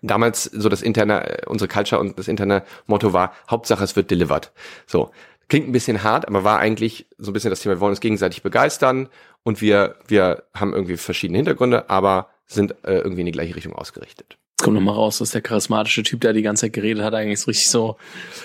damals 0.02 0.46
so 0.46 0.70
das 0.70 0.82
interne, 0.82 1.42
unsere 1.48 1.68
Culture 1.68 2.00
und 2.00 2.18
das 2.18 2.28
interne 2.28 2.64
Motto 2.88 3.14
war, 3.14 3.34
Hauptsache 3.50 3.84
es 3.84 3.96
wird 3.96 4.12
delivered. 4.12 4.52
So. 4.88 5.12
Klingt 5.50 5.68
ein 5.68 5.74
bisschen 5.74 6.02
hart, 6.02 6.30
aber 6.30 6.46
war 6.46 6.60
eigentlich 6.60 7.08
so 7.18 7.32
ein 7.32 7.34
bisschen 7.34 7.50
das 7.50 7.60
Thema, 7.60 7.76
wir 7.76 7.82
wollen 7.82 7.92
uns 7.92 8.00
gegenseitig 8.00 8.42
begeistern 8.42 9.10
und 9.44 9.62
wir, 9.62 9.98
wir 10.08 10.44
haben 10.54 10.74
irgendwie 10.74 10.96
verschiedene 10.96 11.40
Hintergründe, 11.40 11.90
aber 11.90 12.30
sind 12.48 12.72
äh, 12.84 13.00
irgendwie 13.00 13.22
in 13.22 13.26
die 13.26 13.34
gleiche 13.34 13.56
Richtung 13.56 13.74
ausgerichtet. 13.74 14.38
Jetzt 14.62 14.64
kommt 14.64 14.76
nochmal 14.76 14.96
raus, 14.96 15.18
dass 15.18 15.32
der 15.32 15.42
charismatische 15.42 16.04
Typ, 16.04 16.22
der 16.22 16.34
die 16.34 16.42
ganze 16.42 16.68
Zeit 16.68 16.74
geredet 16.74 17.04
hat, 17.04 17.14
eigentlich 17.16 17.40
so 17.40 17.50
richtig 17.50 17.70
so 17.70 17.98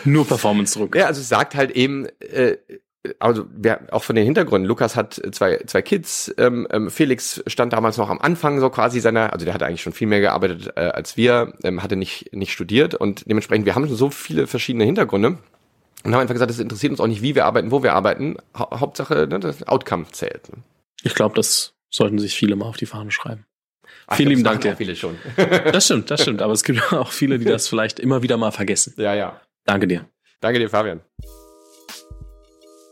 nur 0.04 0.26
Performance-Druck. 0.26 0.96
Ja, 0.96 1.06
also 1.06 1.20
es 1.20 1.28
sagt 1.28 1.54
halt 1.54 1.70
eben, 1.72 2.06
äh, 2.20 2.56
also 3.18 3.46
wer, 3.50 3.80
auch 3.92 4.02
von 4.02 4.16
den 4.16 4.24
Hintergründen, 4.24 4.68
Lukas 4.68 4.96
hat 4.96 5.20
zwei, 5.32 5.58
zwei 5.66 5.82
Kids, 5.82 6.34
ähm, 6.38 6.66
ähm, 6.70 6.90
Felix 6.90 7.42
stand 7.46 7.72
damals 7.72 7.96
noch 7.96 8.10
am 8.10 8.20
Anfang 8.20 8.60
so 8.60 8.70
quasi 8.70 9.00
seiner, 9.00 9.32
also 9.32 9.44
der 9.44 9.54
hatte 9.54 9.66
eigentlich 9.66 9.82
schon 9.82 9.92
viel 9.92 10.06
mehr 10.06 10.20
gearbeitet 10.20 10.72
äh, 10.76 10.80
als 10.80 11.16
wir, 11.16 11.54
ähm, 11.64 11.82
hatte 11.82 11.96
nicht, 11.96 12.32
nicht 12.34 12.52
studiert 12.52 12.94
und 12.94 13.28
dementsprechend, 13.28 13.66
wir 13.66 13.74
haben 13.74 13.88
so 13.88 14.10
viele 14.10 14.46
verschiedene 14.46 14.84
Hintergründe 14.84 15.38
und 16.04 16.14
haben 16.14 16.20
einfach 16.20 16.34
gesagt, 16.34 16.50
es 16.50 16.58
interessiert 16.58 16.90
uns 16.92 17.00
auch 17.00 17.06
nicht, 17.06 17.22
wie 17.22 17.34
wir 17.34 17.46
arbeiten, 17.46 17.70
wo 17.70 17.82
wir 17.82 17.94
arbeiten, 17.94 18.36
ha 18.54 18.80
Hauptsache 18.80 19.26
ne, 19.26 19.40
das 19.40 19.66
Outcome 19.66 20.06
zählt. 20.12 20.48
Ne? 20.50 20.62
Ich 21.02 21.14
glaube, 21.14 21.34
das 21.34 21.74
sollten 21.90 22.18
sich 22.18 22.34
viele 22.34 22.56
mal 22.56 22.66
auf 22.66 22.76
die 22.76 22.86
Fahne 22.86 23.10
schreiben. 23.10 23.46
Ach, 24.06 24.16
Vielen 24.16 24.30
lieben 24.30 24.44
Dank 24.44 24.60
dir. 24.60 24.76
Viele 24.76 24.94
schon. 24.94 25.16
das 25.36 25.84
stimmt, 25.84 26.10
das 26.10 26.22
stimmt, 26.22 26.42
aber 26.42 26.52
es 26.52 26.62
gibt 26.62 26.80
auch 26.92 27.10
viele, 27.10 27.38
die 27.38 27.44
das 27.44 27.68
vielleicht 27.68 27.98
immer 27.98 28.22
wieder 28.22 28.36
mal 28.36 28.52
vergessen. 28.52 28.94
Ja, 28.96 29.14
ja. 29.14 29.40
Danke 29.64 29.88
dir. 29.88 30.08
Danke 30.40 30.58
dir, 30.58 30.68
Fabian. 30.68 31.00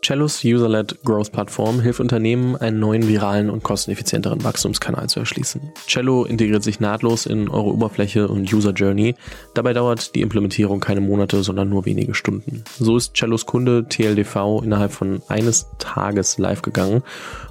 Cellos 0.05 0.45
User-led 0.45 1.03
Growth-Plattform 1.03 1.81
hilft 1.81 1.99
Unternehmen, 1.99 2.57
einen 2.57 2.79
neuen 2.79 3.09
viralen 3.09 3.49
und 3.49 3.63
kosteneffizienteren 3.63 4.45
Wachstumskanal 4.45 5.09
zu 5.09 5.21
erschließen. 5.21 5.73
Cello 5.87 6.27
integriert 6.27 6.63
sich 6.63 6.79
nahtlos 6.79 7.25
in 7.25 7.49
eure 7.49 7.73
Oberfläche 7.73 8.29
und 8.29 8.53
User 8.53 8.73
Journey. 8.73 9.15
Dabei 9.55 9.73
dauert 9.73 10.15
die 10.15 10.21
Implementierung 10.21 10.81
keine 10.81 11.01
Monate, 11.01 11.43
sondern 11.43 11.71
nur 11.71 11.87
wenige 11.87 12.13
Stunden. 12.13 12.65
So 12.79 12.99
ist 12.99 13.17
Cellos 13.17 13.47
Kunde 13.47 13.87
TLDV 13.89 14.63
innerhalb 14.63 14.93
von 14.93 15.23
eines 15.29 15.69
Tages 15.79 16.37
live 16.37 16.61
gegangen 16.61 17.03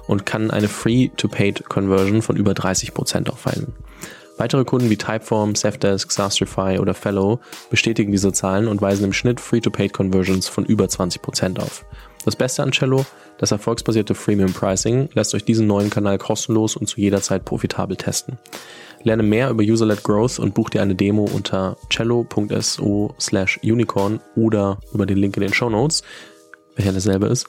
und 0.06 0.24
kann 0.24 0.52
eine 0.52 0.68
Free-to-Paid-Conversion 0.68 2.22
von 2.22 2.36
über 2.36 2.52
30% 2.52 3.30
aufweisen. 3.30 3.74
Weitere 4.36 4.64
Kunden 4.64 4.90
wie 4.90 4.96
Typeform, 4.96 5.54
Safdesk, 5.54 6.10
Sastrify 6.10 6.78
oder 6.80 6.94
Fellow 6.94 7.40
bestätigen 7.70 8.10
diese 8.10 8.32
Zahlen 8.32 8.66
und 8.66 8.82
weisen 8.82 9.04
im 9.04 9.12
Schnitt 9.12 9.40
Free-to-Paid-Conversions 9.40 10.48
von 10.48 10.64
über 10.64 10.86
20% 10.86 11.60
auf. 11.60 11.84
Das 12.24 12.36
Beste 12.36 12.62
an 12.62 12.72
Cello, 12.72 13.04
das 13.38 13.52
erfolgsbasierte 13.52 14.14
Freemium 14.14 14.52
Pricing, 14.52 15.10
lässt 15.12 15.34
euch 15.34 15.44
diesen 15.44 15.66
neuen 15.66 15.90
Kanal 15.90 16.18
kostenlos 16.18 16.76
und 16.76 16.86
zu 16.86 17.00
jeder 17.00 17.20
Zeit 17.20 17.44
profitabel 17.44 17.96
testen. 17.96 18.38
Lerne 19.02 19.22
mehr 19.22 19.50
über 19.50 19.62
User-led 19.62 20.02
Growth 20.02 20.38
und 20.38 20.54
buch 20.54 20.70
dir 20.70 20.80
eine 20.80 20.94
Demo 20.94 21.24
unter 21.24 21.76
cello.so 21.90 23.14
slash 23.20 23.60
unicorn 23.62 24.20
oder 24.34 24.78
über 24.94 25.04
den 25.04 25.18
Link 25.18 25.36
in 25.36 25.42
den 25.42 25.52
Show 25.52 25.68
Notes, 25.68 26.02
welcher 26.76 26.92
derselbe 26.92 27.26
ist. 27.26 27.46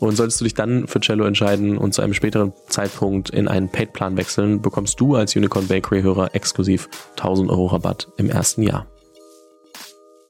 Und 0.00 0.16
solltest 0.16 0.40
du 0.40 0.44
dich 0.44 0.54
dann 0.54 0.88
für 0.88 1.00
Cello 1.00 1.24
entscheiden 1.24 1.78
und 1.78 1.94
zu 1.94 2.02
einem 2.02 2.14
späteren 2.14 2.52
Zeitpunkt 2.68 3.30
in 3.30 3.48
einen 3.48 3.68
Paid-Plan 3.68 4.16
wechseln, 4.16 4.62
bekommst 4.62 5.00
du 5.00 5.14
als 5.14 5.34
Unicorn 5.34 5.66
Bakery-Hörer 5.66 6.34
exklusiv 6.34 6.88
1000 7.16 7.50
Euro 7.50 7.66
Rabatt 7.66 8.08
im 8.16 8.30
ersten 8.30 8.62
Jahr. 8.62 8.86